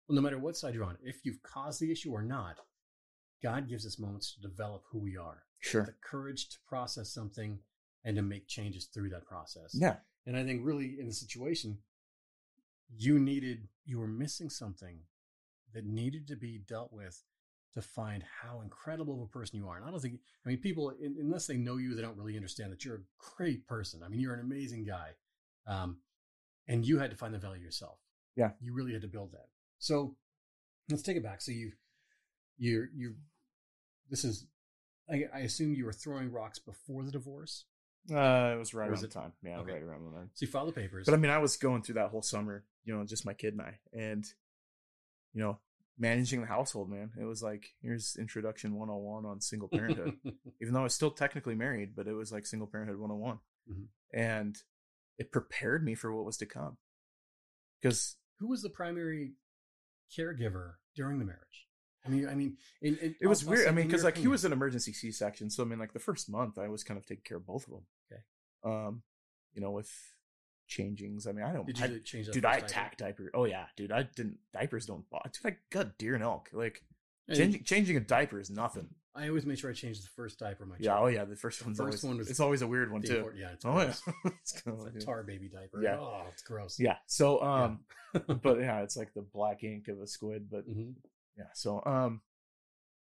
Well, 0.09 0.17
no 0.17 0.23
matter 0.23 0.39
what 0.39 0.57
side 0.57 0.75
you're 0.75 0.85
on, 0.85 0.99
if 1.03 1.25
you've 1.25 1.43
caused 1.43 1.81
the 1.81 1.91
issue 1.91 2.13
or 2.13 2.23
not, 2.23 2.59
God 3.43 3.69
gives 3.69 3.87
us 3.87 3.99
moments 3.99 4.35
to 4.35 4.41
develop 4.41 4.85
who 4.91 4.99
we 4.99 5.17
are, 5.17 5.45
Sure. 5.61 5.85
the 5.85 5.95
courage 6.03 6.49
to 6.51 6.59
process 6.67 7.11
something, 7.13 7.59
and 8.05 8.17
to 8.17 8.23
make 8.23 8.47
changes 8.47 8.87
through 8.87 9.09
that 9.11 9.27
process. 9.27 9.75
Yeah. 9.75 9.97
And 10.27 10.37
I 10.37 10.45
think 10.45 10.65
really 10.65 10.97
in 10.99 11.07
the 11.07 11.13
situation, 11.13 11.79
you 12.97 13.19
needed, 13.19 13.69
you 13.85 13.99
were 13.99 14.07
missing 14.07 14.49
something 14.49 15.01
that 15.75 15.85
needed 15.85 16.29
to 16.29 16.37
be 16.37 16.59
dealt 16.59 16.93
with 16.93 17.23
to 17.75 17.83
find 17.83 18.23
how 18.43 18.61
incredible 18.61 19.15
of 19.23 19.29
a 19.29 19.33
person 19.33 19.59
you 19.59 19.69
are. 19.69 19.77
And 19.77 19.85
I 19.85 19.91
don't 19.91 20.01
think, 20.01 20.21
I 20.45 20.49
mean, 20.49 20.59
people, 20.59 20.91
in, 20.91 21.17
unless 21.21 21.47
they 21.47 21.57
know 21.57 21.77
you, 21.77 21.95
they 21.95 22.03
don't 22.03 22.17
really 22.17 22.37
understand 22.37 22.73
that 22.73 22.85
you're 22.85 22.97
a 22.97 23.35
great 23.37 23.67
person. 23.67 24.03
I 24.03 24.09
mean, 24.09 24.21
you're 24.21 24.35
an 24.35 24.41
amazing 24.41 24.85
guy. 24.85 25.11
Um, 25.67 25.99
and 26.69 26.85
you 26.85 26.99
had 26.99 27.11
to 27.11 27.17
find 27.17 27.33
the 27.35 27.39
value 27.39 27.63
yourself. 27.63 27.99
Yeah. 28.37 28.51
You 28.61 28.75
really 28.75 28.93
had 28.93 29.03
to 29.03 29.09
build 29.09 29.33
that. 29.33 29.47
So 29.79 30.17
let's 30.91 31.03
take 31.03 31.17
it 31.17 31.23
back. 31.23 31.41
So 31.41 31.53
you, 31.53 31.73
you're, 32.59 32.89
you, 32.95 33.15
this 34.11 34.25
is, 34.25 34.47
I, 35.11 35.25
I 35.35 35.39
assume 35.41 35.75
you 35.75 35.85
were 35.85 35.93
throwing 35.93 36.31
rocks 36.33 36.59
before 36.59 37.05
the 37.05 37.11
divorce. 37.11 37.65
Uh, 38.11 38.53
it 38.55 38.59
was 38.59 38.73
right 38.73 38.89
Or 38.89 38.93
around 38.93 39.03
the 39.03 39.09
time. 39.09 39.33
Yeah, 39.43 39.59
okay. 39.59 39.73
right 39.73 39.83
around 39.83 40.05
the 40.05 40.17
time. 40.17 40.31
So 40.35 40.47
you 40.47 40.53
filed 40.53 40.69
the 40.69 40.73
papers. 40.73 41.07
But 41.07 41.15
I 41.15 41.17
mean, 41.17 41.31
I 41.31 41.39
was 41.39 41.57
going 41.57 41.83
through 41.83 41.97
that 41.97 42.11
whole 42.11 42.23
summer, 42.23 42.65
you 42.85 42.97
know, 42.97 43.05
just 43.05 43.27
my 43.27 43.35
kid 43.35 43.55
and 43.55 43.63
I, 43.63 43.79
and 43.93 44.25
you 45.35 45.43
know, 45.43 45.59
managing 45.99 46.41
the 46.41 46.47
household. 46.47 46.89
Man, 46.89 47.11
it 47.21 47.25
was 47.25 47.43
like 47.43 47.75
here's 47.83 48.17
introduction 48.17 48.75
101 48.77 49.25
on 49.25 49.41
single 49.41 49.69
parenthood. 49.69 50.17
even 50.63 50.73
though 50.73 50.81
I 50.81 50.85
was 50.85 50.95
still 50.95 51.11
technically 51.11 51.57
married, 51.57 51.97
but 51.97 52.07
it 52.07 52.13
was 52.13 52.31
like 52.31 52.47
single 52.47 52.69
parenthood 52.69 52.99
101. 52.99 53.39
Mhm. 53.71 53.87
And 54.15 54.57
it 55.19 55.33
prepared 55.33 55.85
me 55.85 55.95
for 55.95 56.15
what 56.15 56.25
was 56.25 56.37
to 56.39 56.47
come. 56.47 56.77
Because 57.81 58.17
who 58.39 58.49
was 58.49 58.63
the 58.63 58.71
primary 58.71 59.33
caregiver 60.17 60.75
during 60.95 61.19
the 61.19 61.25
marriage? 61.25 61.67
I 62.05 62.09
mean, 62.09 62.29
I 62.29 62.35
mean, 62.35 62.57
it 62.81 63.27
was 63.27 63.45
weird. 63.45 63.67
I 63.67 63.73
mean, 63.73 63.87
because 63.87 64.05
like 64.05 64.17
he 64.17 64.29
was 64.29 64.45
an 64.45 64.53
emergency 64.53 64.93
C 64.93 65.11
section. 65.11 65.51
So, 65.51 65.65
I 65.65 65.67
mean, 65.67 65.79
like 65.79 65.93
the 65.93 65.99
first 65.99 66.31
month, 66.31 66.59
I 66.59 66.69
was 66.69 66.85
kind 66.85 66.99
of 66.99 67.05
taking 67.05 67.25
care 67.25 67.39
of 67.39 67.47
both 67.47 67.65
of 67.67 67.71
them. 67.71 67.83
Okay. 68.13 68.23
Um, 68.65 69.03
you 69.53 69.61
know, 69.61 69.73
with 69.73 69.91
changings. 70.69 71.27
I 71.29 71.33
mean, 71.33 71.45
I 71.45 71.53
don't, 71.53 71.67
Did 71.67 71.83
I, 71.83 71.99
change 72.05 72.29
dude, 72.29 72.45
I 72.45 72.57
attack 72.57 72.97
diaper. 72.97 73.31
Oh, 73.35 73.45
yeah, 73.45 73.67
dude, 73.77 73.93
I 73.93 74.03
didn't, 74.03 74.39
diapers 74.53 74.87
don't, 74.87 75.05
dude, 75.11 75.53
I 75.53 75.57
got 75.71 75.99
deer 75.99 76.15
and 76.15 76.23
elk. 76.23 76.51
Like, 76.53 76.83
changing, 77.33 77.65
changing 77.65 77.97
a 77.97 78.01
diaper 78.01 78.39
is 78.39 78.51
nothing. 78.51 78.89
I 79.17 79.29
always 79.29 79.47
make 79.47 79.59
sure 79.59 79.71
I 79.71 79.73
change 79.75 80.01
the 80.03 80.09
first 80.09 80.39
diaper. 80.39 80.67
My 80.67 80.77
Yeah. 80.79 80.91
child. 80.93 81.05
Oh, 81.05 81.07
yeah. 81.09 81.25
The 81.25 81.37
first 81.37 81.65
one's 81.65 81.79
first 81.79 81.81
always, 81.81 82.05
one 82.05 82.19
was 82.19 82.31
it's 82.31 82.41
always 82.41 82.63
a 82.63 82.67
weird 82.67 82.93
one, 82.93 83.03
too. 83.03 83.33
yeah, 83.37 83.53
it's 83.53 83.65
Oh, 83.65 83.73
gross. 83.73 84.03
yeah. 84.07 84.13
it's 84.43 84.53
It's 84.55 84.67
like- 84.67 84.95
a 84.95 85.01
tar 85.01 85.23
baby 85.23 85.49
diaper. 85.49 85.83
Yeah. 85.83 85.99
Oh, 85.99 86.27
it's 86.31 86.43
gross. 86.43 86.79
yeah. 86.79 86.99
So, 87.07 87.43
um, 87.43 87.81
but 88.43 88.61
yeah, 88.61 88.83
it's 88.83 88.97
like 88.97 89.15
the 89.15 89.23
black 89.23 89.65
ink 89.65 89.89
of 89.89 90.01
a 90.01 90.07
squid, 90.07 90.49
but 90.51 90.69
Mhm. 90.69 90.95
yeah. 91.37 91.49
So, 91.55 91.83
um, 91.87 92.21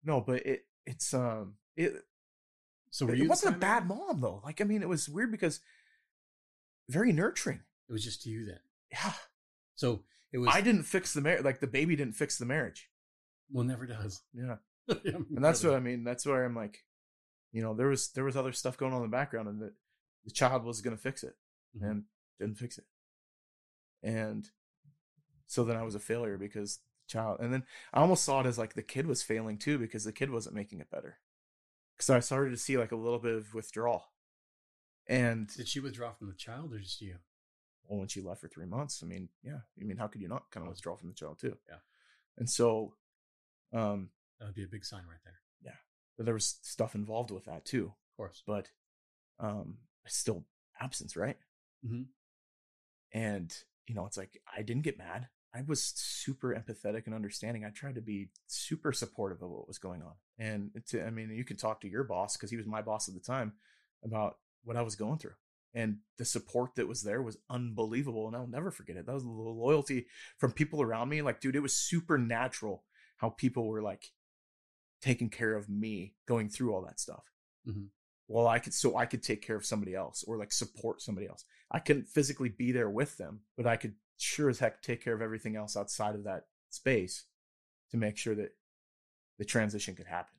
no, 0.04 0.20
but 0.20 0.44
it, 0.46 0.66
it's, 0.86 1.12
um, 1.14 1.56
it, 1.76 1.92
So 2.90 3.06
were 3.06 3.12
it 3.12 3.18
you 3.18 3.24
the 3.24 3.28
wasn't 3.30 3.56
a 3.56 3.58
bad 3.58 3.86
mom 3.86 4.20
though. 4.20 4.40
Like, 4.44 4.60
I 4.60 4.64
mean, 4.64 4.82
it 4.82 4.88
was 4.88 5.08
weird 5.08 5.30
because 5.30 5.60
very 6.88 7.12
nurturing. 7.12 7.60
It 7.88 7.92
was 7.92 8.02
just 8.04 8.22
to 8.22 8.30
you 8.30 8.46
then. 8.46 8.60
Yeah. 8.90 9.12
So 9.74 10.04
it 10.32 10.38
was. 10.38 10.48
I 10.52 10.60
didn't 10.60 10.84
fix 10.84 11.12
the 11.12 11.20
marriage. 11.20 11.44
Like 11.44 11.60
the 11.60 11.66
baby 11.66 11.96
didn't 11.96 12.14
fix 12.14 12.38
the 12.38 12.46
marriage. 12.46 12.90
Well, 13.50 13.64
never 13.64 13.86
does. 13.86 14.22
Yeah. 14.32 14.56
And 15.04 15.44
that's 15.44 15.62
what 15.64 15.74
I 15.74 15.80
mean. 15.80 16.04
That's 16.04 16.26
where 16.26 16.44
I'm 16.44 16.54
like, 16.56 16.84
you 17.52 17.62
know, 17.62 17.74
there 17.74 17.88
was, 17.88 18.08
there 18.12 18.24
was 18.24 18.36
other 18.36 18.52
stuff 18.52 18.76
going 18.76 18.92
on 18.92 19.02
in 19.02 19.10
the 19.10 19.16
background 19.16 19.48
and 19.48 19.60
that 19.62 19.72
the 20.24 20.30
child 20.30 20.64
was 20.64 20.80
going 20.80 20.96
to 20.96 21.02
fix 21.02 21.22
it 21.24 21.36
Mhm. 21.76 21.90
and 21.90 22.04
didn't 22.38 22.58
fix 22.58 22.78
it. 22.78 22.84
And 24.02 24.48
so 25.46 25.64
then 25.64 25.76
I 25.76 25.82
was 25.82 25.94
a 25.94 26.00
failure 26.00 26.36
because 26.38 26.78
the 27.06 27.12
child, 27.12 27.38
and 27.40 27.52
then 27.52 27.64
I 27.92 28.00
almost 28.00 28.24
saw 28.24 28.40
it 28.40 28.46
as 28.46 28.58
like 28.58 28.74
the 28.74 28.82
kid 28.82 29.06
was 29.06 29.22
failing 29.22 29.58
too 29.58 29.78
because 29.78 30.04
the 30.04 30.12
kid 30.12 30.30
wasn't 30.30 30.54
making 30.54 30.80
it 30.80 30.90
better. 30.90 31.18
Cause 31.98 32.10
I 32.10 32.20
started 32.20 32.50
to 32.50 32.56
see 32.58 32.76
like 32.76 32.92
a 32.92 32.96
little 32.96 33.18
bit 33.18 33.34
of 33.34 33.54
withdrawal. 33.54 34.04
And 35.08 35.48
Did 35.48 35.68
she 35.68 35.80
withdraw 35.80 36.12
from 36.12 36.28
the 36.28 36.34
child 36.34 36.72
or 36.74 36.78
just 36.78 37.00
you? 37.00 37.16
well, 37.88 38.00
when 38.00 38.08
she 38.08 38.20
left 38.20 38.40
for 38.40 38.48
three 38.48 38.66
months, 38.66 39.00
I 39.02 39.06
mean, 39.06 39.28
yeah, 39.44 39.60
I 39.80 39.84
mean, 39.84 39.96
how 39.96 40.08
could 40.08 40.20
you 40.20 40.26
not 40.28 40.50
kind 40.50 40.66
of 40.66 40.70
withdraw 40.70 40.96
from 40.96 41.08
the 41.08 41.14
child 41.14 41.38
too? 41.38 41.56
Yeah. 41.68 41.76
And 42.36 42.50
so, 42.50 42.96
um, 43.72 44.10
That 44.38 44.46
would 44.46 44.54
be 44.54 44.64
a 44.64 44.68
big 44.68 44.84
sign 44.84 45.04
right 45.08 45.20
there. 45.24 45.40
Yeah. 45.62 45.76
But 46.16 46.24
there 46.26 46.34
was 46.34 46.58
stuff 46.62 46.94
involved 46.94 47.30
with 47.30 47.44
that 47.44 47.64
too, 47.64 47.86
Of 47.86 48.16
course. 48.16 48.42
but, 48.46 48.70
um, 49.38 49.78
still 50.06 50.44
absence, 50.80 51.16
right? 51.16 51.38
Mhm. 51.84 52.06
And, 53.12 53.54
you 53.86 53.94
know, 53.94 54.06
it's 54.06 54.16
like, 54.16 54.40
I 54.54 54.62
didn't 54.62 54.82
get 54.84 54.98
mad. 54.98 55.28
I 55.54 55.62
was 55.62 55.82
super 55.82 56.54
empathetic 56.54 57.06
and 57.06 57.14
understanding. 57.14 57.64
I 57.64 57.70
tried 57.70 57.94
to 57.94 58.02
be 58.02 58.30
super 58.46 58.92
supportive 58.92 59.42
of 59.42 59.50
what 59.50 59.66
was 59.68 59.78
going 59.78 60.02
on. 60.02 60.14
And 60.38 60.70
it's, 60.74 60.94
I 60.94 61.08
mean, 61.10 61.30
you 61.30 61.44
can 61.44 61.56
talk 61.56 61.80
to 61.80 61.88
your 61.88 62.04
boss 62.04 62.36
because 62.36 62.50
he 62.50 62.56
was 62.58 62.66
my 62.66 62.82
boss 62.82 63.08
at 63.08 63.14
the 63.14 63.20
time 63.20 63.54
about 64.04 64.38
what 64.64 64.76
I 64.76 64.82
was 64.82 64.96
going 64.96 65.18
through. 65.18 65.36
And 65.72 66.00
the 66.18 66.24
support 66.24 66.74
that 66.74 66.88
was 66.88 67.02
there 67.02 67.22
was 67.22 67.38
unbelievable. 67.48 68.26
And 68.26 68.36
I'll 68.36 68.46
never 68.46 68.70
forget 68.70 68.96
it. 68.96 69.06
That 69.06 69.14
was 69.14 69.24
the 69.24 69.30
loyalty 69.30 70.06
from 70.38 70.52
people 70.52 70.82
around 70.82 71.08
me. 71.08 71.22
Like, 71.22 71.40
dude, 71.40 71.56
it 71.56 71.60
was 71.60 71.74
supernatural 71.74 72.84
how 73.18 73.30
people 73.30 73.66
were 73.68 73.82
like 73.82 74.12
taking 75.00 75.30
care 75.30 75.54
of 75.54 75.68
me 75.68 76.14
going 76.26 76.48
through 76.48 76.74
all 76.74 76.82
that 76.82 77.00
stuff. 77.00 77.24
Mhm. 77.66 77.88
Well, 78.28 78.48
I 78.48 78.58
could, 78.58 78.74
so 78.74 78.96
I 78.96 79.06
could 79.06 79.22
take 79.22 79.42
care 79.42 79.56
of 79.56 79.64
somebody 79.64 79.94
else 79.94 80.24
or 80.24 80.36
like 80.36 80.52
support 80.52 81.00
somebody 81.00 81.28
else. 81.28 81.44
I 81.70 81.78
couldn't 81.78 82.08
physically 82.08 82.48
be 82.48 82.72
there 82.72 82.90
with 82.90 83.16
them, 83.18 83.42
but 83.56 83.66
I 83.66 83.76
could 83.76 83.94
sure 84.18 84.48
as 84.48 84.58
heck 84.58 84.82
take 84.82 85.02
care 85.02 85.14
of 85.14 85.22
everything 85.22 85.56
else 85.56 85.76
outside 85.76 86.14
of 86.14 86.24
that 86.24 86.46
space 86.70 87.24
to 87.90 87.96
make 87.96 88.16
sure 88.16 88.34
that 88.34 88.56
the 89.38 89.44
transition 89.44 89.94
could 89.94 90.06
happen 90.06 90.34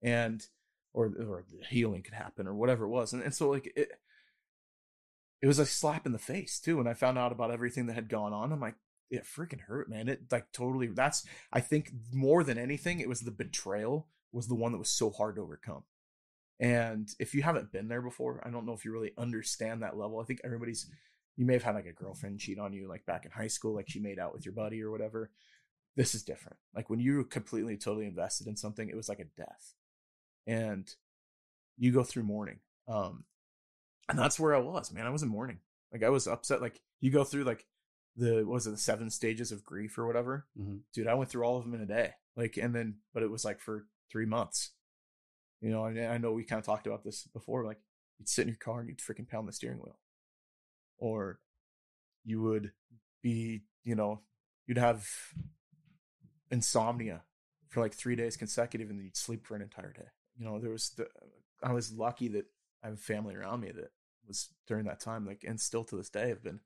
and 0.00 0.46
or 0.92 1.06
or 1.06 1.44
the 1.50 1.66
healing 1.66 2.02
could 2.02 2.14
happen 2.14 2.46
or 2.46 2.54
whatever 2.54 2.84
it 2.84 2.88
was. 2.88 3.12
And, 3.12 3.22
and 3.22 3.34
so 3.34 3.50
like 3.50 3.72
it 3.76 3.90
it 5.42 5.46
was 5.46 5.58
a 5.58 5.66
slap 5.66 6.06
in 6.06 6.12
the 6.12 6.18
face 6.18 6.58
too 6.58 6.78
when 6.78 6.86
I 6.86 6.94
found 6.94 7.18
out 7.18 7.32
about 7.32 7.50
everything 7.50 7.86
that 7.86 7.94
had 7.94 8.08
gone 8.08 8.32
on. 8.32 8.52
I'm 8.52 8.60
like, 8.60 8.76
it 9.10 9.24
freaking 9.24 9.60
hurt, 9.60 9.88
man. 9.88 10.08
It 10.08 10.22
like 10.30 10.52
totally 10.52 10.88
that's 10.88 11.24
I 11.52 11.60
think 11.60 11.90
more 12.12 12.44
than 12.44 12.58
anything, 12.58 13.00
it 13.00 13.08
was 13.08 13.20
the 13.20 13.30
betrayal 13.30 14.08
was 14.32 14.48
the 14.48 14.54
one 14.54 14.72
that 14.72 14.78
was 14.78 14.90
so 14.90 15.10
hard 15.10 15.36
to 15.36 15.42
overcome. 15.42 15.84
And 16.58 17.08
if 17.18 17.34
you 17.34 17.42
haven't 17.42 17.72
been 17.72 17.88
there 17.88 18.02
before, 18.02 18.42
I 18.44 18.50
don't 18.50 18.66
know 18.66 18.72
if 18.72 18.84
you 18.84 18.92
really 18.92 19.12
understand 19.18 19.82
that 19.82 19.96
level. 19.96 20.20
I 20.20 20.24
think 20.24 20.40
everybody's 20.44 20.90
you 21.36 21.44
may 21.44 21.52
have 21.52 21.62
had 21.62 21.74
like 21.74 21.86
a 21.86 21.92
girlfriend 21.92 22.40
cheat 22.40 22.58
on 22.58 22.72
you 22.72 22.88
like 22.88 23.04
back 23.04 23.24
in 23.24 23.30
high 23.30 23.46
school, 23.46 23.74
like 23.74 23.88
she 23.88 24.00
made 24.00 24.18
out 24.18 24.32
with 24.32 24.44
your 24.44 24.54
buddy 24.54 24.82
or 24.82 24.90
whatever. 24.90 25.30
This 25.94 26.14
is 26.14 26.22
different. 26.22 26.58
Like 26.74 26.90
when 26.90 27.00
you 27.00 27.16
were 27.16 27.24
completely, 27.24 27.76
totally 27.76 28.06
invested 28.06 28.46
in 28.46 28.56
something, 28.56 28.88
it 28.88 28.96
was 28.96 29.08
like 29.08 29.20
a 29.20 29.24
death. 29.36 29.74
And 30.46 30.88
you 31.76 31.92
go 31.92 32.02
through 32.02 32.22
mourning. 32.22 32.60
Um, 32.88 33.24
and 34.08 34.18
that's 34.18 34.38
where 34.40 34.54
I 34.54 34.58
was, 34.58 34.92
man. 34.92 35.06
I 35.06 35.10
was 35.10 35.22
in 35.22 35.28
mourning. 35.28 35.58
Like 35.92 36.02
I 36.02 36.10
was 36.10 36.26
upset. 36.26 36.62
Like 36.62 36.80
you 37.00 37.10
go 37.10 37.24
through 37.24 37.44
like 37.44 37.66
the 38.16 38.44
was 38.46 38.66
it 38.66 38.70
the 38.70 38.76
seven 38.78 39.10
stages 39.10 39.52
of 39.52 39.64
grief 39.64 39.98
or 39.98 40.06
whatever. 40.06 40.46
Mhm. 40.58 40.80
Dude, 40.92 41.06
I 41.06 41.14
went 41.14 41.30
through 41.30 41.44
all 41.44 41.56
of 41.58 41.64
them 41.64 41.74
in 41.74 41.82
a 41.82 41.86
day. 41.86 42.14
Like 42.36 42.56
and 42.56 42.74
then, 42.74 42.96
but 43.12 43.22
it 43.22 43.30
was 43.30 43.44
like 43.44 43.60
for 43.60 43.86
three 44.10 44.26
months. 44.26 44.72
You 45.60 45.70
know, 45.70 45.84
and 45.86 45.98
I 45.98 46.18
know 46.18 46.32
we 46.32 46.44
kind 46.44 46.58
of 46.58 46.66
talked 46.66 46.86
about 46.86 47.04
this 47.04 47.26
before. 47.28 47.64
Like 47.64 47.78
you'd 48.18 48.28
sit 48.28 48.42
in 48.42 48.48
your 48.48 48.56
car 48.58 48.80
and 48.80 48.88
you'd 48.88 48.98
freaking 48.98 49.28
pound 49.28 49.48
the 49.48 49.52
steering 49.52 49.78
wheel, 49.78 49.98
or 50.98 51.40
you 52.24 52.42
would 52.42 52.72
be, 53.22 53.62
you 53.84 53.94
know, 53.94 54.22
you'd 54.66 54.78
have 54.78 55.08
insomnia 56.50 57.22
for 57.68 57.80
like 57.80 57.94
three 57.94 58.16
days 58.16 58.36
consecutive, 58.36 58.90
and 58.90 58.98
then 58.98 59.04
you'd 59.04 59.16
sleep 59.16 59.46
for 59.46 59.56
an 59.56 59.62
entire 59.62 59.92
day. 59.92 60.06
You 60.38 60.44
know, 60.44 60.58
there 60.58 60.70
was 60.70 60.90
the 60.90 61.08
I 61.62 61.72
was 61.72 61.92
lucky 61.92 62.28
that 62.28 62.46
I 62.82 62.88
have 62.88 63.00
family 63.00 63.34
around 63.34 63.60
me 63.60 63.70
that 63.72 63.90
was 64.28 64.48
during 64.66 64.84
that 64.86 65.00
time, 65.00 65.26
like, 65.26 65.44
and 65.46 65.60
still 65.60 65.84
to 65.84 65.96
this 65.96 66.10
day 66.10 66.28
have 66.28 66.42
been, 66.42 66.60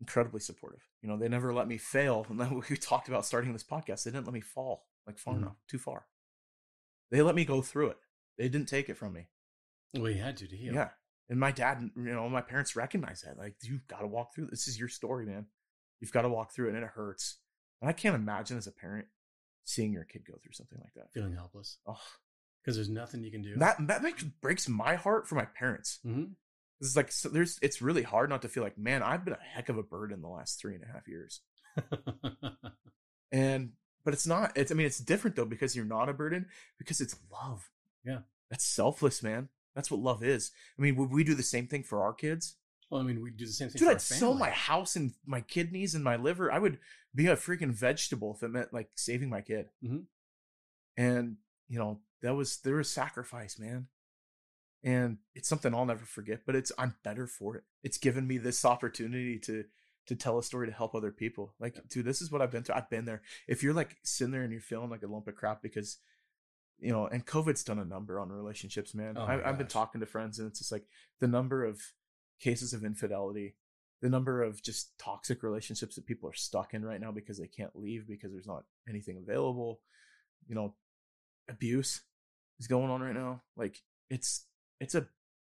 incredibly 0.00 0.40
supportive. 0.40 0.80
You 1.02 1.08
know, 1.08 1.16
they 1.16 1.28
never 1.28 1.52
let 1.52 1.68
me 1.68 1.78
fail. 1.78 2.26
And 2.30 2.40
then 2.40 2.62
we 2.68 2.76
talked 2.76 3.08
about 3.08 3.26
starting 3.26 3.52
this 3.52 3.64
podcast. 3.64 4.04
They 4.04 4.10
didn't 4.10 4.26
let 4.26 4.34
me 4.34 4.40
fall 4.40 4.86
like 5.06 5.18
far 5.18 5.34
Mhm. 5.34 5.38
enough, 5.38 5.56
too 5.68 5.78
far. 5.78 6.06
They 7.10 7.22
let 7.22 7.34
me 7.34 7.44
go 7.44 7.62
through 7.62 7.90
it. 7.90 7.98
They 8.38 8.48
didn't 8.48 8.68
take 8.68 8.88
it 8.88 8.96
from 8.96 9.12
me. 9.12 9.28
Well, 9.94 10.10
you 10.10 10.22
had 10.22 10.36
to 10.38 10.46
to 10.48 10.56
heal. 10.56 10.74
Yeah. 10.74 10.90
And 11.28 11.38
my 11.38 11.50
dad, 11.52 11.90
you 11.96 12.02
know, 12.12 12.28
my 12.28 12.40
parents 12.40 12.74
recognize 12.76 13.22
that. 13.22 13.36
Like, 13.38 13.56
you've 13.62 13.86
got 13.86 14.00
to 14.00 14.06
walk 14.06 14.34
through 14.34 14.46
this. 14.46 14.66
is 14.68 14.78
your 14.78 14.88
story, 14.88 15.26
man. 15.26 15.46
You've 16.00 16.12
got 16.12 16.22
to 16.22 16.28
walk 16.28 16.52
through 16.52 16.68
it 16.70 16.74
and 16.74 16.84
it 16.84 16.90
hurts. 16.90 17.38
And 17.80 17.88
I 17.88 17.92
can't 17.92 18.14
imagine 18.14 18.56
as 18.58 18.66
a 18.66 18.72
parent 18.72 19.06
seeing 19.64 19.92
your 19.92 20.04
kid 20.04 20.24
go 20.26 20.34
through 20.42 20.52
something 20.52 20.78
like 20.80 20.94
that. 20.94 21.12
Feeling 21.12 21.34
helpless 21.34 21.78
Oh, 21.86 22.00
because 22.62 22.76
there's 22.76 22.88
nothing 22.88 23.22
you 23.22 23.30
can 23.30 23.42
do. 23.42 23.56
that 23.56 23.76
that 23.86 24.02
makes 24.02 24.22
breaks 24.24 24.68
my 24.68 24.94
heart 24.96 25.28
for 25.28 25.34
my 25.36 25.44
parents. 25.44 26.00
Mhm. 26.04 26.34
It's 26.80 26.96
like 26.96 27.12
so 27.12 27.28
there's 27.28 27.58
it's 27.62 27.82
really 27.82 28.02
hard 28.02 28.30
not 28.30 28.42
to 28.42 28.48
feel 28.48 28.62
like, 28.62 28.78
man, 28.78 29.02
I've 29.02 29.24
been 29.24 29.34
a 29.34 29.38
heck 29.54 29.68
of 29.68 29.76
a 29.76 29.82
burden 29.82 30.22
the 30.22 30.28
last 30.28 30.60
three 30.60 30.74
and 30.74 30.84
a 30.84 30.92
half 30.92 31.06
years. 31.08 31.40
And 33.32 33.72
but 34.04 34.14
it's 34.14 34.26
not. 34.26 34.56
It's 34.56 34.72
I 34.72 34.74
mean, 34.74 34.86
it's 34.86 34.98
different 34.98 35.36
though 35.36 35.44
because 35.44 35.76
you're 35.76 35.84
not 35.84 36.08
a 36.08 36.12
burden 36.12 36.46
because 36.78 37.00
it's 37.00 37.16
love. 37.30 37.70
Yeah. 38.04 38.20
that's 38.50 38.64
selfless, 38.64 39.22
man. 39.22 39.48
That's 39.74 39.90
what 39.90 40.00
love 40.00 40.22
is. 40.24 40.50
I 40.78 40.82
mean, 40.82 40.96
would 40.96 41.10
we 41.12 41.22
do 41.22 41.34
the 41.34 41.42
same 41.42 41.66
thing 41.66 41.82
for 41.84 42.02
our 42.02 42.12
kids? 42.12 42.56
well, 42.90 43.00
I 43.00 43.04
mean, 43.04 43.22
we 43.22 43.30
do 43.30 43.46
the 43.46 43.52
same 43.52 43.68
thing. 43.68 43.78
Dude, 43.78 43.88
I'd 43.88 44.00
sell 44.00 44.34
my 44.34 44.50
house 44.50 44.96
and 44.96 45.12
my 45.24 45.42
kidneys 45.42 45.94
and 45.94 46.02
my 46.02 46.16
liver. 46.16 46.50
I 46.50 46.58
would 46.58 46.78
be 47.14 47.28
a 47.28 47.36
freaking 47.36 47.72
vegetable 47.72 48.34
if 48.34 48.42
it 48.42 48.48
meant 48.48 48.72
like 48.72 48.88
saving 48.96 49.28
my 49.30 49.42
kid. 49.42 49.68
Mhm. 49.84 50.06
And 50.96 51.36
you 51.68 51.78
know 51.78 52.00
that 52.22 52.34
was 52.34 52.56
there 52.58 52.76
was 52.76 52.90
sacrifice, 52.90 53.58
man. 53.60 53.86
And 54.82 55.18
it's 55.34 55.48
something 55.48 55.74
I'll 55.74 55.84
never 55.84 56.04
forget. 56.06 56.40
But 56.46 56.56
it's 56.56 56.72
I'm 56.78 56.94
better 57.04 57.26
for 57.26 57.56
it. 57.56 57.64
It's 57.82 57.98
given 57.98 58.26
me 58.26 58.38
this 58.38 58.64
opportunity 58.64 59.38
to 59.40 59.64
to 60.06 60.16
tell 60.16 60.38
a 60.38 60.42
story 60.42 60.66
to 60.66 60.72
help 60.72 60.94
other 60.94 61.12
people. 61.12 61.54
Like, 61.60 61.76
Yeah. 61.76 61.82
dude, 61.88 62.06
this 62.06 62.22
is 62.22 62.32
what 62.32 62.40
I've 62.42 62.50
been 62.50 62.62
through. 62.64 62.74
I've 62.76 62.90
been 62.90 63.04
there. 63.04 63.22
If 63.46 63.62
you're 63.62 63.74
like 63.74 63.98
sitting 64.02 64.32
there 64.32 64.42
and 64.42 64.50
you're 64.50 64.60
feeling 64.62 64.90
like 64.90 65.02
a 65.02 65.06
lump 65.06 65.28
of 65.28 65.34
crap 65.36 65.62
because 65.62 65.98
you 66.82 66.90
know, 66.90 67.06
and 67.06 67.26
COVID's 67.26 67.62
done 67.62 67.78
a 67.78 67.84
number 67.84 68.18
on 68.18 68.30
relationships, 68.30 68.94
man. 68.94 69.16
Oh 69.18 69.22
I, 69.22 69.46
I've 69.46 69.58
been 69.58 69.66
talking 69.66 70.00
to 70.00 70.06
friends, 70.06 70.38
and 70.38 70.48
it's 70.48 70.60
just 70.60 70.72
like 70.72 70.86
the 71.20 71.28
number 71.28 71.62
of 71.62 71.78
cases 72.40 72.72
of 72.72 72.84
infidelity, 72.84 73.54
the 74.00 74.08
number 74.08 74.42
of 74.42 74.62
just 74.62 74.98
toxic 74.98 75.42
relationships 75.42 75.94
that 75.96 76.06
people 76.06 76.26
are 76.30 76.34
stuck 76.34 76.72
in 76.72 76.82
right 76.82 76.98
now 77.00 77.12
because 77.12 77.36
they 77.38 77.46
can't 77.46 77.76
leave 77.76 78.08
because 78.08 78.32
there's 78.32 78.46
not 78.46 78.64
anything 78.88 79.18
available. 79.18 79.80
You 80.48 80.54
know, 80.54 80.74
abuse 81.50 82.00
is 82.58 82.66
going 82.66 82.90
on 82.90 83.02
right 83.02 83.14
now. 83.14 83.42
Like 83.58 83.82
it's 84.08 84.46
it's 84.80 84.94
a 84.94 85.06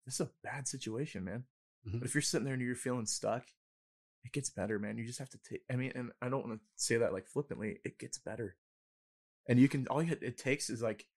it's 0.07 0.19
a 0.19 0.29
bad 0.43 0.67
situation, 0.67 1.23
man. 1.23 1.45
Mhm. 1.87 1.99
But 1.99 2.07
if 2.07 2.13
you're 2.13 2.21
sitting 2.21 2.45
there 2.45 2.53
and 2.53 2.61
you're 2.61 2.75
feeling 2.75 3.05
stuck, 3.05 3.47
it 4.23 4.31
gets 4.31 4.49
better, 4.49 4.79
man. 4.79 4.97
You 4.97 5.05
just 5.05 5.19
have 5.19 5.29
to 5.31 5.39
take. 5.39 5.63
I 5.69 5.75
mean, 5.75 5.91
and 5.95 6.11
I 6.21 6.29
don't 6.29 6.47
want 6.47 6.59
to 6.59 6.65
say 6.75 6.97
that 6.97 7.13
like 7.13 7.27
flippantly. 7.27 7.79
It 7.83 7.99
gets 7.99 8.17
better, 8.17 8.57
and 9.47 9.59
you 9.59 9.67
can 9.67 9.87
all 9.87 10.01
you, 10.01 10.17
it 10.21 10.37
takes 10.37 10.69
is 10.69 10.81
like 10.81 11.07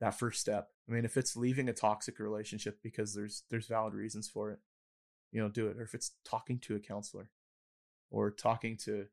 that 0.00 0.18
first 0.18 0.40
step. 0.40 0.70
I 0.88 0.92
mean, 0.92 1.04
if 1.04 1.16
it's 1.16 1.36
leaving 1.36 1.68
a 1.68 1.72
toxic 1.72 2.18
relationship 2.18 2.80
because 2.82 3.14
there's 3.14 3.44
there's 3.50 3.66
valid 3.66 3.94
reasons 3.94 4.28
for 4.28 4.50
it, 4.50 4.60
you 5.32 5.40
know, 5.40 5.48
do 5.48 5.68
it. 5.68 5.76
Or 5.76 5.82
if 5.82 5.94
it's 5.94 6.12
talking 6.24 6.58
to 6.60 6.76
a 6.76 6.80
counselor, 6.80 7.30
or 8.10 8.30
talking 8.30 8.76
to, 8.84 9.06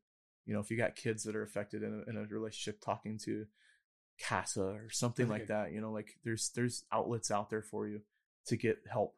you 0.44 0.54
know, 0.54 0.60
if 0.60 0.70
you 0.70 0.76
got 0.76 0.96
kids 0.96 1.24
that 1.24 1.36
are 1.36 1.42
affected 1.42 1.82
in 1.82 2.04
a, 2.06 2.10
in 2.10 2.16
a 2.16 2.26
relationship, 2.26 2.80
talking 2.80 3.18
to 3.24 3.46
CASA 4.18 4.62
or 4.62 4.90
something 4.90 5.28
like 5.28 5.48
that. 5.48 5.72
You 5.72 5.80
know, 5.80 5.92
like 5.92 6.16
there's 6.24 6.50
there's 6.54 6.84
outlets 6.92 7.30
out 7.30 7.50
there 7.50 7.62
for 7.62 7.86
you 7.86 8.02
to 8.46 8.56
get 8.56 8.78
help. 8.90 9.14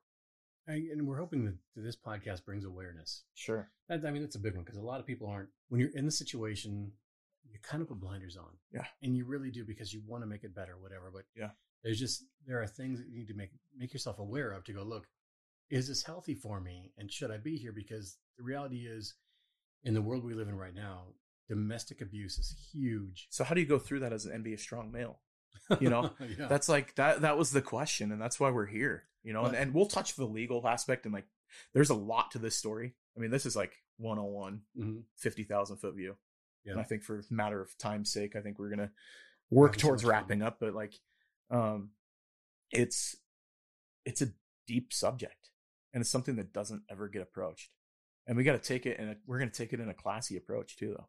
And 0.67 1.07
we're 1.07 1.19
hoping 1.19 1.47
that 1.47 1.55
this 1.77 1.97
podcast 1.97 2.45
brings 2.45 2.65
awareness. 2.67 3.23
Sure. 3.35 3.71
That, 3.89 4.05
I 4.05 4.11
mean, 4.11 4.21
that's 4.23 4.37
a 4.37 4.41
big 4.41 4.55
one 4.55 4.65
because 4.65 4.79
a 4.79 4.83
lot 4.83 5.01
of 5.01 5.07
people 5.07 5.27
aren't. 5.29 5.49
When 5.71 5.81
you're 5.81 5.95
in 5.95 6.05
the 6.05 6.11
situation, 6.13 6.93
you 7.51 7.59
kind 7.63 7.81
of 7.83 7.89
put 7.89 8.01
blinders 8.01 8.37
on. 8.37 8.51
Yeah. 8.73 8.85
and 9.03 9.17
you 9.17 9.25
really 9.25 9.51
do 9.51 9.65
because 9.65 9.95
you 9.95 10.03
want 10.07 10.23
to 10.23 10.27
make 10.27 10.45
it 10.45 10.55
better, 10.55 10.77
whatever. 10.79 11.11
But 11.13 11.23
Yeah. 11.35 11.51
there's 11.83 11.99
just 11.99 12.23
there 12.47 12.61
are 12.61 12.67
things 12.67 12.99
that 12.99 13.09
you 13.09 13.19
need 13.21 13.29
to 13.29 13.35
make 13.35 13.51
make 13.77 13.95
yourself 13.95 14.19
aware 14.19 14.51
of 14.53 14.65
to 14.65 14.75
go 14.75 14.83
look. 14.83 15.07
Is 15.71 15.89
this 15.89 16.03
healthy 16.03 16.35
for 16.35 16.61
me, 16.61 16.93
and 16.99 17.11
should 17.11 17.31
I 17.31 17.39
be 17.39 17.57
here? 17.57 17.73
Because 17.73 18.19
the 18.37 18.43
reality 18.45 18.87
is, 18.87 19.15
in 19.85 19.95
the 19.95 20.03
world 20.03 20.25
we 20.25 20.35
live 20.35 20.49
in 20.49 20.57
right 20.57 20.75
now, 20.75 21.09
domestic 21.49 22.01
abuse 22.03 22.39
is 22.39 22.55
huge. 22.73 23.27
So 23.31 23.43
how 23.45 23.55
do 23.55 23.61
you 23.63 23.67
go 23.67 23.79
through 23.79 24.01
that 24.01 24.13
as 24.13 24.27
an 24.27 24.33
and 24.33 24.45
be 24.45 24.53
a 24.55 24.59
strong 24.59 24.91
male? 24.93 25.21
You 25.81 25.89
know, 25.91 26.11
yeah. 26.39 26.47
That's 26.49 26.69
like 26.69 26.95
that 26.97 27.23
that 27.23 27.39
was 27.39 27.51
the 27.53 27.63
question, 27.63 28.13
and 28.13 28.21
that's 28.21 28.39
why 28.39 28.51
we're 28.51 28.67
here. 28.67 29.05
You 29.29 29.35
know, 29.35 29.45
and, 29.45 29.55
and 29.55 29.75
we'll 29.75 29.85
touch 29.85 30.17
the 30.17 30.25
legal 30.25 30.67
aspect 30.67 31.05
and 31.05 31.13
like 31.13 31.27
there's 31.75 31.91
a 31.91 31.95
lot 31.95 32.31
to 32.31 32.39
this 32.39 32.57
story. 32.57 32.95
I 33.15 33.21
mean, 33.21 33.31
this 33.31 33.45
is 33.45 33.55
like 33.55 33.75
101, 33.99 34.63
Mhm. 34.75 35.03
50,000 35.19 35.77
foot 35.77 35.95
view. 35.95 36.17
And 36.65 36.77
Yeah. 36.77 36.81
I 36.81 36.85
think 36.85 37.03
for 37.03 37.23
matter 37.29 37.61
of 37.61 37.77
time's 37.77 38.11
sake, 38.11 38.37
I 38.37 38.41
think 38.41 38.59
we're 38.59 38.71
gonna 38.71 38.91
work 39.51 39.73
Having 39.73 39.81
so 39.81 39.87
towards 39.89 40.05
wrapping 40.07 40.41
up. 40.41 40.59
But 40.59 40.73
like, 40.73 40.95
um, 41.51 41.91
it's 42.71 43.17
it's 44.07 44.23
a 44.23 44.33
deep 44.67 44.95
subject, 44.95 45.51
and 45.93 46.01
it's 46.01 46.09
something 46.09 46.37
that 46.37 46.55
doesn't 46.55 46.85
ever 46.89 47.07
get 47.09 47.21
approached. 47.21 47.71
And 48.27 48.35
we 48.35 48.45
got 48.45 48.53
to 48.53 48.59
take 48.67 48.87
it, 48.87 48.99
and 48.99 49.15
we're 49.27 49.39
gonna 49.39 49.51
take 49.51 49.75
it 49.75 49.81
in 49.81 49.91
a 49.91 49.95
classy 49.95 50.39
approach 50.39 50.79
too, 50.79 50.95
though. 50.97 51.09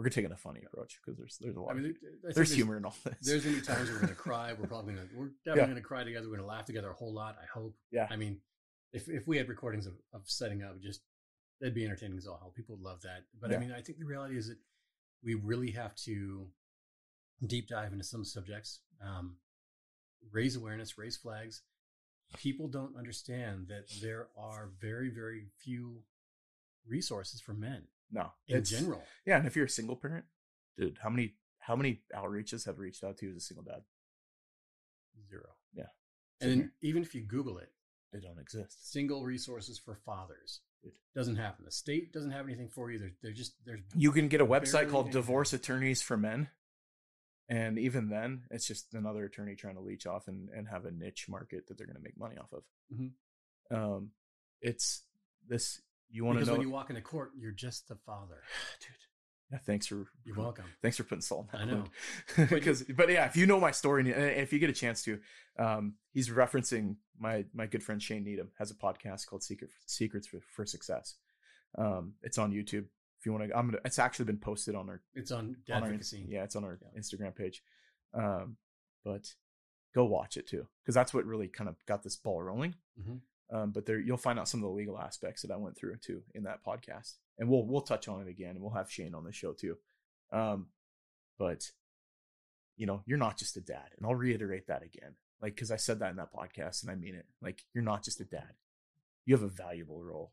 We're 0.00 0.04
gonna 0.04 0.14
take 0.14 0.24
it 0.24 0.28
in 0.28 0.32
a 0.32 0.36
funny 0.38 0.62
approach 0.64 0.98
because 1.04 1.18
there's 1.18 1.36
there's 1.42 1.56
a 1.56 1.60
lot. 1.60 1.72
I 1.72 1.74
mean, 1.74 1.90
of, 1.90 2.00
there- 2.00 2.10
I 2.10 2.22
think 2.22 2.34
there's 2.36 2.54
humor 2.54 2.78
in 2.78 2.86
all 2.86 2.96
this. 3.04 3.16
There's 3.20 3.44
gonna 3.44 3.56
be 3.56 3.60
times 3.62 3.90
we're 3.90 4.00
gonna 4.00 4.14
cry. 4.14 4.54
We're 4.58 4.66
probably 4.66 4.94
gonna 4.94 5.06
we're 5.14 5.28
definitely 5.44 5.74
gonna 5.74 5.82
cry 5.82 6.04
together. 6.04 6.26
We're 6.30 6.36
gonna 6.38 6.48
laugh 6.48 6.64
together 6.64 6.88
a 6.88 6.94
whole 6.94 7.12
lot. 7.12 7.36
I 7.38 7.44
hope. 7.52 7.76
Yeah. 7.92 8.06
I 8.08 8.16
mean, 8.16 8.40
if 8.94 9.10
if 9.10 9.28
we 9.28 9.36
had 9.36 9.46
recordings 9.50 9.86
of, 9.86 9.92
of 10.14 10.22
setting 10.24 10.62
up, 10.62 10.80
just 10.80 11.02
that'd 11.60 11.74
be 11.74 11.84
entertaining 11.84 12.16
as 12.16 12.26
all 12.26 12.38
hell. 12.38 12.50
People 12.56 12.76
would 12.76 12.82
love 12.82 13.02
that. 13.02 13.24
But 13.38 13.50
Yeah. 13.50 13.58
I 13.58 13.60
mean, 13.60 13.72
I 13.72 13.82
think 13.82 13.98
the 13.98 14.06
reality 14.06 14.38
is 14.38 14.48
that 14.48 14.56
we 15.22 15.34
really 15.34 15.72
have 15.72 15.94
to 16.06 16.46
deep 17.46 17.68
dive 17.68 17.92
into 17.92 18.04
some 18.04 18.24
subjects, 18.24 18.80
um, 19.06 19.36
raise 20.32 20.56
awareness, 20.56 20.96
raise 20.96 21.18
flags. 21.18 21.60
People 22.38 22.68
don't 22.68 22.96
understand 22.96 23.68
that 23.68 23.84
there 24.00 24.28
are 24.38 24.70
very 24.80 25.10
very 25.10 25.48
few 25.58 26.04
resources 26.86 27.38
for 27.42 27.52
men 27.52 27.82
no, 28.10 28.32
in 28.48 28.64
general. 28.64 29.02
Yeah, 29.26 29.38
and 29.38 29.46
if 29.46 29.56
you're 29.56 29.66
a 29.66 29.68
single 29.70 29.96
parent, 29.96 30.24
dude, 30.76 30.98
how 31.02 31.10
many 31.10 31.34
how 31.58 31.76
many 31.76 32.02
outreaches 32.14 32.66
have 32.66 32.78
reached 32.78 33.04
out 33.04 33.18
to 33.18 33.26
you 33.26 33.32
as 33.32 33.36
a 33.36 33.40
single 33.40 33.64
dad? 33.64 33.82
Zero. 35.28 35.50
Yeah. 35.74 35.84
And 36.40 36.50
then 36.50 36.72
even 36.82 37.02
if 37.02 37.14
you 37.14 37.22
Google 37.22 37.58
it, 37.58 37.70
They 38.12 38.20
don't 38.20 38.38
exist. 38.40 38.90
single 38.90 39.24
resources 39.24 39.78
for 39.78 39.94
fathers. 39.94 40.60
Dude. 40.82 40.92
Doesn't 41.14 41.36
happen. 41.36 41.64
The 41.66 41.70
state 41.70 42.12
doesn't 42.12 42.30
have 42.30 42.46
anything 42.46 42.68
for 42.70 42.90
you. 42.90 42.98
They're, 42.98 43.12
they're 43.22 43.32
just 43.32 43.54
there's 43.66 43.80
You 43.94 44.12
can 44.12 44.28
get 44.28 44.40
a 44.40 44.46
website 44.46 44.88
called 44.90 45.06
anything. 45.06 45.20
Divorce 45.22 45.52
Attorneys 45.52 46.02
for 46.02 46.16
Men. 46.16 46.48
And 47.48 47.78
even 47.78 48.08
then, 48.08 48.44
it's 48.50 48.66
just 48.66 48.94
another 48.94 49.24
attorney 49.24 49.56
trying 49.56 49.74
to 49.74 49.80
leech 49.80 50.06
off 50.06 50.28
and, 50.28 50.48
and 50.50 50.68
have 50.68 50.84
a 50.84 50.92
niche 50.92 51.26
market 51.28 51.66
that 51.66 51.76
they're 51.76 51.86
going 51.86 51.96
to 51.96 52.02
make 52.02 52.16
money 52.16 52.36
off 52.38 52.52
of. 52.52 52.62
Mhm. 52.94 53.10
Um, 53.70 54.10
it's 54.60 55.02
this. 55.46 55.80
You 56.10 56.24
want 56.24 56.36
to 56.36 56.40
because 56.40 56.48
know, 56.48 56.58
when 56.58 56.66
you 56.66 56.70
walk 56.72 56.90
into 56.90 57.02
court, 57.02 57.30
you're 57.38 57.52
just 57.52 57.88
the 57.88 57.96
father. 58.06 58.42
dude? 58.80 58.88
Yeah, 59.52 59.58
thanks 59.66 59.86
for 59.86 60.06
You're 60.24 60.36
welcome. 60.36 60.64
Thanks 60.80 60.96
for 60.96 61.02
putting 61.02 61.22
salt. 61.22 61.48
In 61.52 61.58
I 61.60 61.64
know. 61.64 61.84
because, 62.50 62.84
but 62.84 63.10
yeah, 63.10 63.26
if 63.26 63.36
you 63.36 63.46
know 63.46 63.58
my 63.58 63.72
story, 63.72 64.00
and 64.02 64.08
if 64.38 64.52
you 64.52 64.60
get 64.60 64.70
a 64.70 64.74
chance 64.74 65.02
to, 65.04 65.18
um, 65.58 65.94
he's 66.12 66.28
referencing 66.30 66.96
my 67.18 67.44
my 67.52 67.66
good 67.66 67.82
friend 67.82 68.00
Shane 68.02 68.22
Needham 68.24 68.50
has 68.58 68.70
a 68.70 68.74
podcast 68.74 69.26
called 69.26 69.42
Secret 69.42 69.70
Secrets 69.86 70.26
for, 70.28 70.38
for 70.54 70.64
Success. 70.64 71.16
Um, 71.76 72.14
it's 72.22 72.38
on 72.38 72.52
YouTube. 72.52 72.84
If 73.18 73.26
you 73.26 73.32
want 73.32 73.48
to, 73.48 73.56
I'm 73.56 73.66
gonna. 73.66 73.78
It's 73.84 73.98
actually 73.98 74.26
been 74.26 74.38
posted 74.38 74.74
on 74.76 74.88
our 74.88 75.02
It's 75.14 75.32
on 75.32 75.56
on 75.72 75.82
our 75.82 75.92
yeah, 76.28 76.44
it's 76.44 76.54
on 76.56 76.64
our 76.64 76.78
Yeah. 76.80 77.00
Instagram 77.00 77.34
page. 77.34 77.62
Um, 78.14 78.56
but 79.04 79.34
go 79.94 80.04
watch 80.04 80.36
it 80.36 80.46
too, 80.46 80.66
because 80.82 80.94
that's 80.94 81.12
what 81.12 81.24
really 81.26 81.48
kind 81.48 81.68
of 81.68 81.74
got 81.86 82.02
this 82.04 82.16
ball 82.16 82.40
rolling. 82.42 82.76
Mhm. 83.00 83.20
Um, 83.52 83.70
but 83.72 83.84
there, 83.84 83.98
you'll 83.98 84.16
find 84.16 84.38
out 84.38 84.48
some 84.48 84.62
of 84.62 84.68
the 84.68 84.76
legal 84.76 84.98
aspects 84.98 85.42
that 85.42 85.50
I 85.50 85.56
went 85.56 85.76
through 85.76 85.96
too 85.96 86.22
in 86.34 86.44
that 86.44 86.64
podcast, 86.64 87.14
and 87.38 87.48
we'll 87.48 87.66
we'll 87.66 87.80
touch 87.80 88.06
on 88.06 88.20
it 88.20 88.28
again, 88.28 88.50
and 88.50 88.60
we'll 88.60 88.74
have 88.74 88.90
Shane 88.90 89.14
on 89.14 89.24
the 89.24 89.32
show 89.32 89.52
too. 89.52 89.76
Um, 90.32 90.68
but 91.38 91.70
you 92.76 92.86
know, 92.86 93.02
you're 93.06 93.18
not 93.18 93.36
just 93.36 93.56
a 93.56 93.60
dad, 93.60 93.88
and 93.96 94.06
I'll 94.06 94.14
reiterate 94.14 94.68
that 94.68 94.84
again, 94.84 95.14
like 95.42 95.54
because 95.54 95.72
I 95.72 95.76
said 95.76 95.98
that 95.98 96.10
in 96.10 96.16
that 96.16 96.32
podcast, 96.32 96.82
and 96.82 96.92
I 96.92 96.94
mean 96.94 97.16
it. 97.16 97.26
Like 97.42 97.64
you're 97.74 97.82
not 97.82 98.04
just 98.04 98.20
a 98.20 98.24
dad; 98.24 98.54
you 99.26 99.34
have 99.34 99.42
a 99.42 99.48
valuable 99.48 100.02
role. 100.02 100.32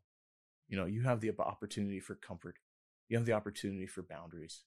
You 0.70 0.78
know, 0.78 0.86
you 0.86 1.02
have 1.02 1.22
the 1.22 1.34
opportunity 1.40 2.00
for 2.00 2.14
comfort. 2.14 2.58
You 3.10 3.18
have 3.18 3.26
the 3.26 3.34
opportunity 3.34 3.88
for 3.88 4.04
boundaries. 4.04 4.62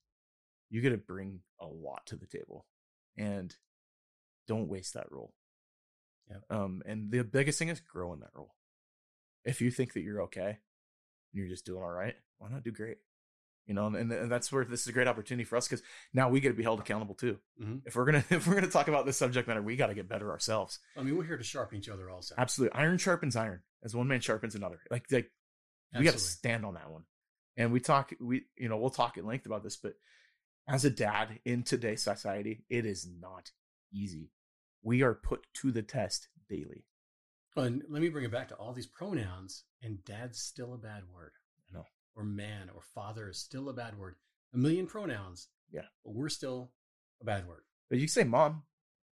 You 0.70 0.80
get 0.80 0.90
to 0.90 0.96
bring 0.96 1.40
a 1.60 1.66
lot 1.66 2.06
to 2.06 2.16
the 2.16 2.26
table, 2.26 2.66
and 3.16 3.54
don't 4.48 4.68
waste 4.68 4.94
that 4.94 5.12
role. 5.12 5.34
Yep. 6.30 6.42
Um, 6.50 6.82
and 6.86 7.10
the 7.10 7.24
biggest 7.24 7.58
thing 7.58 7.68
is 7.68 7.80
grow 7.80 8.12
in 8.12 8.20
that 8.20 8.30
role. 8.34 8.54
If 9.44 9.60
you 9.60 9.70
think 9.70 9.94
that 9.94 10.02
you're 10.02 10.22
okay 10.22 10.48
and 10.48 10.58
you're 11.32 11.48
just 11.48 11.66
doing 11.66 11.82
all 11.82 11.90
right, 11.90 12.14
why 12.38 12.48
not 12.50 12.62
do 12.62 12.70
great? 12.70 12.98
You 13.66 13.74
know, 13.74 13.86
and, 13.86 14.10
and 14.10 14.30
that's 14.30 14.50
where 14.50 14.64
this 14.64 14.82
is 14.82 14.86
a 14.88 14.92
great 14.92 15.06
opportunity 15.06 15.44
for 15.44 15.56
us 15.56 15.68
because 15.68 15.82
now 16.12 16.28
we 16.28 16.40
get 16.40 16.48
to 16.48 16.54
be 16.54 16.62
held 16.62 16.80
accountable 16.80 17.14
too. 17.14 17.38
Mhm. 17.62 17.82
If 17.84 17.94
we're 17.94 18.04
gonna 18.04 18.24
if 18.30 18.46
we're 18.46 18.54
gonna 18.54 18.68
talk 18.68 18.88
about 18.88 19.06
this 19.06 19.16
subject 19.16 19.46
matter, 19.48 19.62
we 19.62 19.76
got 19.76 19.88
to 19.88 19.94
get 19.94 20.08
better 20.08 20.30
ourselves. 20.30 20.78
I 20.96 21.02
mean, 21.02 21.16
we're 21.16 21.24
here 21.24 21.36
to 21.36 21.44
sharpen 21.44 21.78
each 21.78 21.88
other 21.88 22.10
also. 22.10 22.34
Absolutely, 22.36 22.78
iron 22.78 22.98
sharpens 22.98 23.36
iron 23.36 23.62
as 23.84 23.94
one 23.94 24.08
man 24.08 24.20
sharpens 24.20 24.54
another. 24.54 24.80
Like 24.90 25.04
like 25.10 25.30
we 25.96 26.04
got 26.04 26.12
to 26.12 26.18
stand 26.18 26.64
on 26.64 26.74
that 26.74 26.90
one. 26.90 27.02
And 27.56 27.72
we 27.72 27.80
talk, 27.80 28.12
we, 28.20 28.44
you 28.56 28.68
know, 28.68 28.78
we'll 28.78 28.90
talk 28.90 29.18
at 29.18 29.24
length 29.24 29.44
about 29.44 29.62
this, 29.62 29.76
but 29.76 29.94
as 30.68 30.84
a 30.84 30.90
dad 30.90 31.40
in 31.44 31.62
today's 31.64 32.02
society, 32.02 32.64
it 32.70 32.86
is 32.86 33.06
not 33.20 33.50
easy. 33.92 34.30
We 34.82 35.02
are 35.02 35.14
put 35.14 35.46
to 35.54 35.70
the 35.72 35.82
test 35.82 36.28
daily. 36.48 36.86
And 37.56 37.82
let 37.88 38.00
me 38.00 38.08
bring 38.08 38.24
it 38.24 38.32
back 38.32 38.48
to 38.48 38.54
all 38.54 38.72
these 38.72 38.86
pronouns, 38.86 39.64
and 39.82 40.04
dad's 40.04 40.40
still 40.40 40.72
a 40.74 40.78
bad 40.78 41.02
word. 41.12 41.32
I 41.72 41.76
know. 41.76 41.84
Or 42.16 42.24
man 42.24 42.70
or 42.74 42.82
father 42.94 43.28
is 43.28 43.38
still 43.38 43.68
a 43.68 43.74
bad 43.74 43.98
word. 43.98 44.16
A 44.54 44.58
million 44.58 44.86
pronouns. 44.86 45.48
Yeah. 45.70 45.82
But 46.04 46.14
we're 46.14 46.28
still 46.28 46.72
a 47.20 47.24
bad 47.24 47.46
word. 47.46 47.62
But 47.88 47.98
you 47.98 48.08
say 48.08 48.24
mom, 48.24 48.62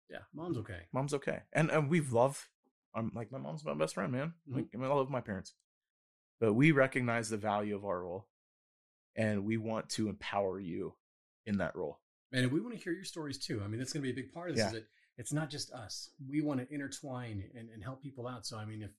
Yeah. 0.10 0.20
Mom's 0.34 0.58
okay. 0.58 0.82
mom's 0.92 1.14
okay. 1.14 1.44
And 1.54 1.70
and 1.72 1.90
we 1.90 2.02
love 2.02 2.50
I'm 2.96 3.12
like 3.16 3.32
my 3.32 3.40
mom's 3.40 3.64
my 3.66 3.74
best 3.74 3.96
friend, 3.96 4.12
man. 4.12 4.34
Mhm. 4.50 4.56
Like 4.56 4.66
I, 4.74 4.78
mean, 4.78 4.92
I 4.92 4.94
love 4.94 5.10
my 5.10 5.22
parents. 5.22 5.54
But 6.40 6.54
we 6.54 6.72
recognize 6.72 7.30
the 7.30 7.38
value 7.38 7.76
of 7.76 7.86
our 7.86 8.02
role 8.04 8.28
and 9.16 9.46
we 9.46 9.58
want 9.58 9.90
to 9.92 10.10
empower 10.10 10.60
you 10.60 10.96
in 11.46 11.58
that 11.58 11.76
role. 11.76 12.00
And 12.32 12.52
we 12.52 12.62
want 12.62 12.76
to 12.76 12.84
hear 12.84 12.94
your 12.94 13.06
stories 13.06 13.38
too. 13.38 13.62
I 13.64 13.68
mean, 13.68 13.80
that's 13.80 13.94
going 13.94 14.04
to 14.04 14.14
be 14.14 14.20
a 14.20 14.24
big 14.24 14.34
part 14.34 14.50
of 14.50 14.56
this. 14.56 14.64
Yeah. 14.64 14.68
Is 14.68 14.74
that 14.74 14.88
it's 15.18 15.34
not 15.34 15.50
just 15.50 15.72
us. 15.72 16.10
We 16.30 16.42
want 16.42 16.60
to 16.60 16.74
intertwine 16.74 17.44
and, 17.56 17.70
and 17.70 17.84
help 17.84 18.02
people 18.02 18.28
out. 18.28 18.46
So, 18.46 18.58
I 18.58 18.66
mean, 18.66 18.82
if 18.82 18.92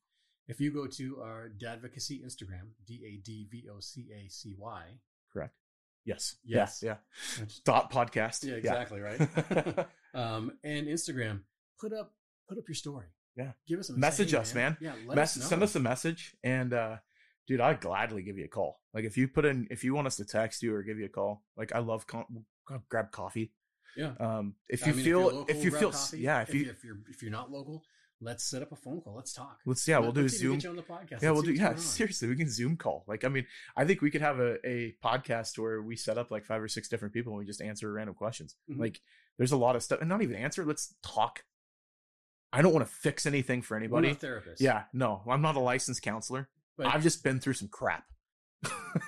if 0.47 0.61
you 0.61 0.71
go 0.71 0.87
to 0.87 1.21
our 1.23 1.51
Dadvocacy 1.59 2.25
Instagram, 2.25 2.69
D 2.87 3.03
A 3.07 3.25
D 3.25 3.47
V 3.51 3.69
O 3.71 3.81
C 3.81 4.09
A 4.15 4.29
C 4.29 4.55
Y, 4.59 4.83
Correct? 5.33 5.55
Yes. 6.05 6.37
Yes. 6.45 6.83
Yeah. 6.83 6.97
yeah. 7.39 7.81
podcast. 7.91 8.45
yeah, 8.45 8.55
exactly 8.55 9.01
right. 9.01 9.87
um, 10.15 10.53
and 10.63 10.87
Instagram, 10.87 11.41
put 11.81 11.93
up 11.93 12.13
put 12.49 12.59
up 12.59 12.65
your 12.69 12.75
story. 12.75 13.07
Yeah. 13.37 13.53
give 13.67 13.81
us 13.81 13.89
a 13.89 13.95
Message 13.95 14.33
us, 14.35 14.55
man. 14.55 14.77
Yeah, 14.81 14.93
let 15.07 15.17
Mess- 15.17 15.37
us 15.37 15.49
send 15.49 15.63
us 15.63 15.75
a 15.75 15.81
message 15.81 16.37
and 16.45 16.73
uh 16.73 16.97
dude 17.47 17.61
i'd 17.61 17.81
gladly 17.81 18.23
give 18.23 18.39
you 18.39 18.45
a 18.45 18.49
call 18.49 18.81
like 18.93 19.05
if 19.05 19.17
you 19.17 19.29
put 19.29 19.45
in 19.45 19.67
if 19.71 19.85
you 19.85 19.95
want 19.95 20.07
us 20.07 20.17
to 20.17 20.25
text 20.25 20.63
you 20.63 20.75
or 20.75 20.83
give 20.83 20.99
you 20.99 21.07
a 21.07 21.11
call 21.11 21.43
like 21.57 21.75
i 21.75 21.79
love 21.79 22.07
con- 22.07 22.45
grab 22.89 23.11
coffee 23.11 23.53
Yeah. 23.97 24.13
um 24.21 24.55
if 24.69 24.85
I 24.85 24.89
you 24.89 24.95
mean, 24.95 25.05
feel 25.05 25.47
if 25.49 25.65
you 25.65 25.71
feel 25.71 25.91
coffee. 25.93 26.19
yeah 26.21 26.43
if 26.43 26.53
you 26.55 26.69
if 26.71 26.83
you're 26.85 26.99
if 27.09 27.23
you're 27.23 27.31
not 27.31 27.51
local, 27.51 27.83
let's 28.21 28.45
set 28.45 28.63
up 28.63 28.73
a 28.73 28.77
phone 28.77 29.01
call. 29.01 29.15
Let's 29.15 29.33
talk. 29.33 29.59
let's 29.67 29.87
yeah 29.87 29.99
we'll 29.99 30.09
Let- 30.09 30.15
do 30.17 30.25
a 30.25 30.29
zoom 30.29 30.55
Get 30.55 30.65
you 30.65 30.71
on 30.71 30.77
the 30.77 30.83
podcast. 30.83 31.23
yeah 31.23 31.31
Let's 31.31 31.33
we'll 31.33 31.43
do 31.43 31.53
yeah 31.53 31.75
seriously 31.77 32.29
we 32.29 32.37
can 32.37 32.49
zoom 32.51 32.77
call 32.77 33.05
like 33.07 33.25
i 33.25 33.29
mean 33.29 33.47
i 33.77 33.85
think 33.85 34.01
we 34.03 34.11
could 34.11 34.21
have 34.23 34.39
a, 34.41 34.57
a 34.67 34.95
podcast 35.05 35.59
where 35.59 35.83
we 35.83 35.97
set 35.97 36.17
up 36.19 36.31
like 36.31 36.45
five 36.45 36.63
or 36.63 36.69
six 36.69 36.89
different 36.89 37.13
people 37.15 37.33
and 37.33 37.39
we 37.41 37.45
just 37.45 37.61
answer 37.61 37.93
random 37.93 38.15
questions 38.15 38.57
Mhm. 38.71 38.79
like 38.81 39.01
there's 39.39 39.53
a 39.53 39.57
lot 39.57 39.75
of 39.77 39.83
stuff 39.83 40.01
and 40.01 40.09
not 40.09 40.23
even 40.23 40.37
answer 40.37 40.65
let's 40.65 40.95
talk 41.03 41.45
i 42.53 42.63
don't 42.63 42.73
want 42.73 42.87
to 42.87 42.93
fix 42.93 43.27
anything 43.27 43.63
for 43.63 43.77
anybody 43.77 44.09
not 44.09 44.21
therapists. 44.21 44.61
yeah 44.61 44.85
no 44.93 45.23
i'm 45.29 45.43
not 45.43 45.57
a 45.57 45.61
licensed 45.61 46.03
counselor 46.03 46.49
but 46.79 46.87
i've 46.87 47.03
just 47.03 47.23
been 47.25 47.41
through 47.41 47.55
some 47.55 47.69
crap 47.69 48.05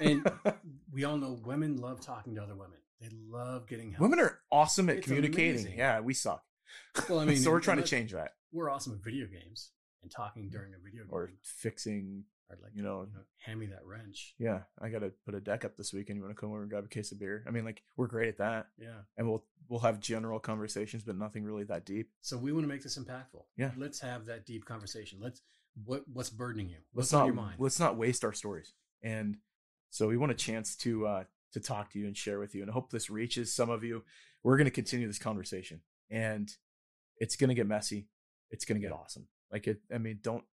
And- 0.00 0.28
we 0.92 1.04
all 1.04 1.16
know 1.16 1.38
women 1.44 1.76
love 1.78 2.00
talking 2.00 2.34
to 2.34 2.42
other 2.42 2.54
women. 2.54 2.78
They 3.00 3.08
love 3.28 3.66
getting 3.66 3.90
help. 3.92 4.02
Women 4.02 4.20
are 4.20 4.40
awesome 4.50 4.88
at 4.88 4.96
It's 4.98 5.06
communicating. 5.06 5.50
amazing. 5.60 5.78
Yeah, 5.78 6.00
we 6.00 6.14
suck. 6.14 6.42
Well, 7.08 7.20
I 7.20 7.24
mean, 7.24 7.36
so 7.42 7.50
we're 7.50 7.60
trying 7.60 7.76
to 7.78 7.82
change 7.84 8.12
that, 8.12 8.32
We're 8.52 8.70
awesome 8.70 8.94
at 8.94 9.04
video 9.04 9.26
games 9.26 9.70
and 10.02 10.10
talking 10.10 10.48
during 10.50 10.72
a 10.74 10.78
video 10.82 11.02
game. 11.04 11.12
or 11.12 11.30
fixing. 11.42 12.24
Or 12.50 12.56
like 12.62 12.72
you 12.74 12.82
know- 12.82 13.08
hand 13.38 13.58
me 13.60 13.66
that 13.66 13.84
wrench. 13.84 14.34
Yeah, 14.38 14.60
I 14.80 14.88
got 14.88 15.00
to 15.00 15.12
put 15.24 15.34
a 15.34 15.40
deck 15.40 15.64
up 15.64 15.76
this 15.76 15.92
weekend. 15.92 16.16
You 16.16 16.22
want 16.22 16.34
to 16.36 16.40
come 16.40 16.50
over 16.50 16.60
and 16.62 16.70
grab 16.70 16.84
a 16.84 16.88
case 16.88 17.10
of 17.12 17.18
beer? 17.18 17.44
I 17.46 17.50
mean, 17.50 17.64
like 17.64 17.82
we're 17.96 18.06
great 18.06 18.28
at 18.28 18.38
that, 18.38 18.68
Yeah. 18.78 19.00
and 19.16 19.28
we'll 19.28 19.44
we'll 19.68 19.80
have 19.80 19.98
general 20.00 20.38
conversations, 20.38 21.02
but 21.02 21.16
nothing 21.16 21.42
really 21.44 21.64
that 21.64 21.84
deep. 21.84 22.10
So 22.20 22.36
we 22.36 22.52
want 22.52 22.62
to 22.64 22.68
make 22.68 22.82
this 22.84 22.96
impactful. 22.98 23.42
Yeah. 23.56 23.72
Let's 23.76 23.98
have 24.00 24.26
that 24.26 24.46
deep 24.46 24.64
conversation. 24.64 25.18
Let's 25.20 25.42
what 25.84 26.04
what's 26.12 26.30
burdening 26.30 26.68
you? 26.68 26.76
Let's 26.94 27.06
What's 27.10 27.14
on 27.14 27.20
not 27.20 27.26
your 27.26 27.34
mind? 27.34 27.56
let's 27.58 27.80
not 27.80 27.96
waste 27.96 28.24
our 28.24 28.32
stories. 28.32 28.72
And 29.02 29.38
so 29.90 30.06
we 30.08 30.16
want 30.16 30.30
a 30.32 30.36
chance 30.36 30.76
to 30.76 31.06
uh 31.06 31.24
to 31.56 31.60
talk 31.60 31.90
to 31.90 31.98
you 31.98 32.06
and 32.06 32.16
share 32.16 32.38
with 32.38 32.54
you, 32.54 32.60
and 32.60 32.70
I 32.70 32.74
hope 32.74 32.90
this 32.90 33.08
reaches 33.08 33.52
some 33.52 33.70
of 33.70 33.82
you. 33.82 34.04
We're 34.42 34.58
going 34.58 34.66
to 34.66 34.70
continue 34.70 35.06
this 35.06 35.18
conversation, 35.18 35.80
and 36.10 36.50
it's 37.16 37.36
going 37.36 37.48
to 37.48 37.54
get 37.54 37.66
messy. 37.66 38.08
It's 38.50 38.66
going 38.66 38.78
to 38.78 38.86
get 38.86 38.94
awesome. 38.94 39.26
Like 39.50 39.66
it. 39.66 39.80
I 39.92 39.96
mean, 39.96 40.18
don't 40.22 40.44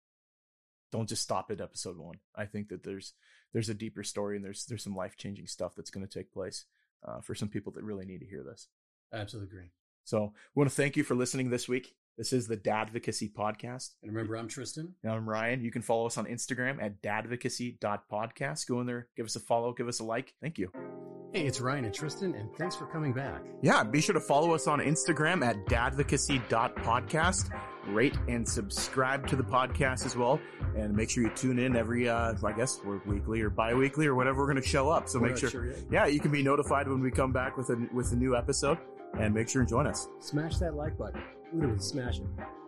don't 0.93 1.09
just 1.09 1.23
stop 1.23 1.51
at 1.51 1.61
episode 1.61 1.99
one. 1.99 2.17
I 2.37 2.45
think 2.45 2.69
that 2.69 2.85
there's 2.85 3.15
there's 3.53 3.69
a 3.69 3.75
deeper 3.75 4.05
story 4.05 4.37
and 4.37 4.45
there's 4.45 4.65
there's 4.67 4.85
some 4.85 4.95
life 4.95 5.17
changing 5.17 5.49
stuff 5.49 5.75
that's 5.75 5.91
going 5.91 6.07
to 6.07 6.19
take 6.19 6.33
place 6.33 6.67
uh, 7.07 7.21
for 7.21 7.35
some 7.35 7.49
people 7.49 7.73
that 7.73 7.83
really 7.83 8.07
need 8.07 8.21
to 8.21 8.27
hear 8.27 8.45
this. 8.45 8.69
Absolutely 9.13 9.51
agree. 9.51 9.71
So 10.05 10.33
we 10.55 10.61
want 10.61 10.71
to 10.71 10.77
thank 10.77 10.97
you 10.97 11.03
for 11.03 11.17
listening 11.17 11.51
this 11.51 11.69
week. 11.69 11.97
This 12.19 12.33
is 12.35 12.47
the 12.47 12.59
Dadvocacy 12.59 13.33
Podcast. 13.33 13.93
And 14.03 14.13
remember, 14.13 14.37
I'm 14.37 14.47
Tristan. 14.47 14.95
Now 15.03 15.15
I'm 15.15 15.27
Ryan. 15.29 15.63
You 15.63 15.71
can 15.71 15.81
follow 15.81 16.05
us 16.07 16.19
on 16.19 16.27
Instagram 16.27 16.83
at 16.83 17.01
dadvocacy.podcast. 17.03 18.67
Go 18.69 18.81
in 18.81 18.87
there, 18.87 19.09
give 19.17 19.25
us 19.25 19.35
a 19.37 19.41
follow, 19.41 19.73
give 19.73 19.89
us 19.89 20.01
a 20.01 20.05
like. 20.05 20.35
Thank 20.43 20.59
you. 20.59 20.71
Hey, 21.33 21.47
it's 21.47 21.59
Ryan 21.63 21.87
and 21.87 21.95
Tristan, 21.95 22.35
and 22.35 22.55
thanks 22.57 22.77
for 22.77 22.85
coming 22.85 23.15
back. 23.15 23.41
Yeah, 23.63 23.83
be 23.85 24.03
sure 24.03 24.13
to 24.13 24.21
follow 24.21 24.53
us 24.53 24.67
on 24.67 24.81
Instagram 24.81 25.43
at 25.43 25.57
dadvocacy.podcast. 25.65 27.51
Rate 27.87 28.19
and 28.29 28.47
subscribe 28.47 29.27
to 29.29 29.37
the 29.37 29.43
podcast 29.43 30.05
as 30.05 30.15
well. 30.15 30.39
And 30.77 30.95
make 30.95 31.09
sure 31.09 31.23
you 31.25 31.31
tune 31.31 31.59
in 31.59 31.75
every, 31.75 32.11
uh, 32.11 32.35
I 32.45 32.53
guess 32.53 32.79
we're 32.85 33.01
weekly 33.07 33.41
or 33.41 33.49
bi-weekly 33.49 34.07
or 34.07 34.15
whatever 34.15 34.43
we're 34.43 34.53
going 34.53 34.63
to 34.63 34.69
show 34.69 34.91
up. 34.91 35.09
So 35.09 35.19
We're 35.19 35.31
make 35.31 35.43
not 35.43 35.51
sure, 35.51 35.73
yeah, 35.91 36.05
you 36.07 36.21
can 36.21 36.31
be 36.31 36.43
notified 36.43 36.87
when 36.87 37.01
we 37.01 37.11
come 37.11 37.33
back 37.33 37.57
with 37.57 37.71
a, 37.71 37.89
with 37.95 38.13
a 38.13 38.17
new 38.17 38.37
episode 38.37 38.77
and 39.19 39.33
make 39.35 39.49
sure 39.49 39.63
and 39.63 39.69
join 39.69 39.87
us. 39.87 40.09
Smash 40.21 40.59
that 40.59 40.75
like 40.75 40.99
button. 40.99 41.23
Literally 41.55 41.79
smash 41.81 42.19
it. 42.19 42.62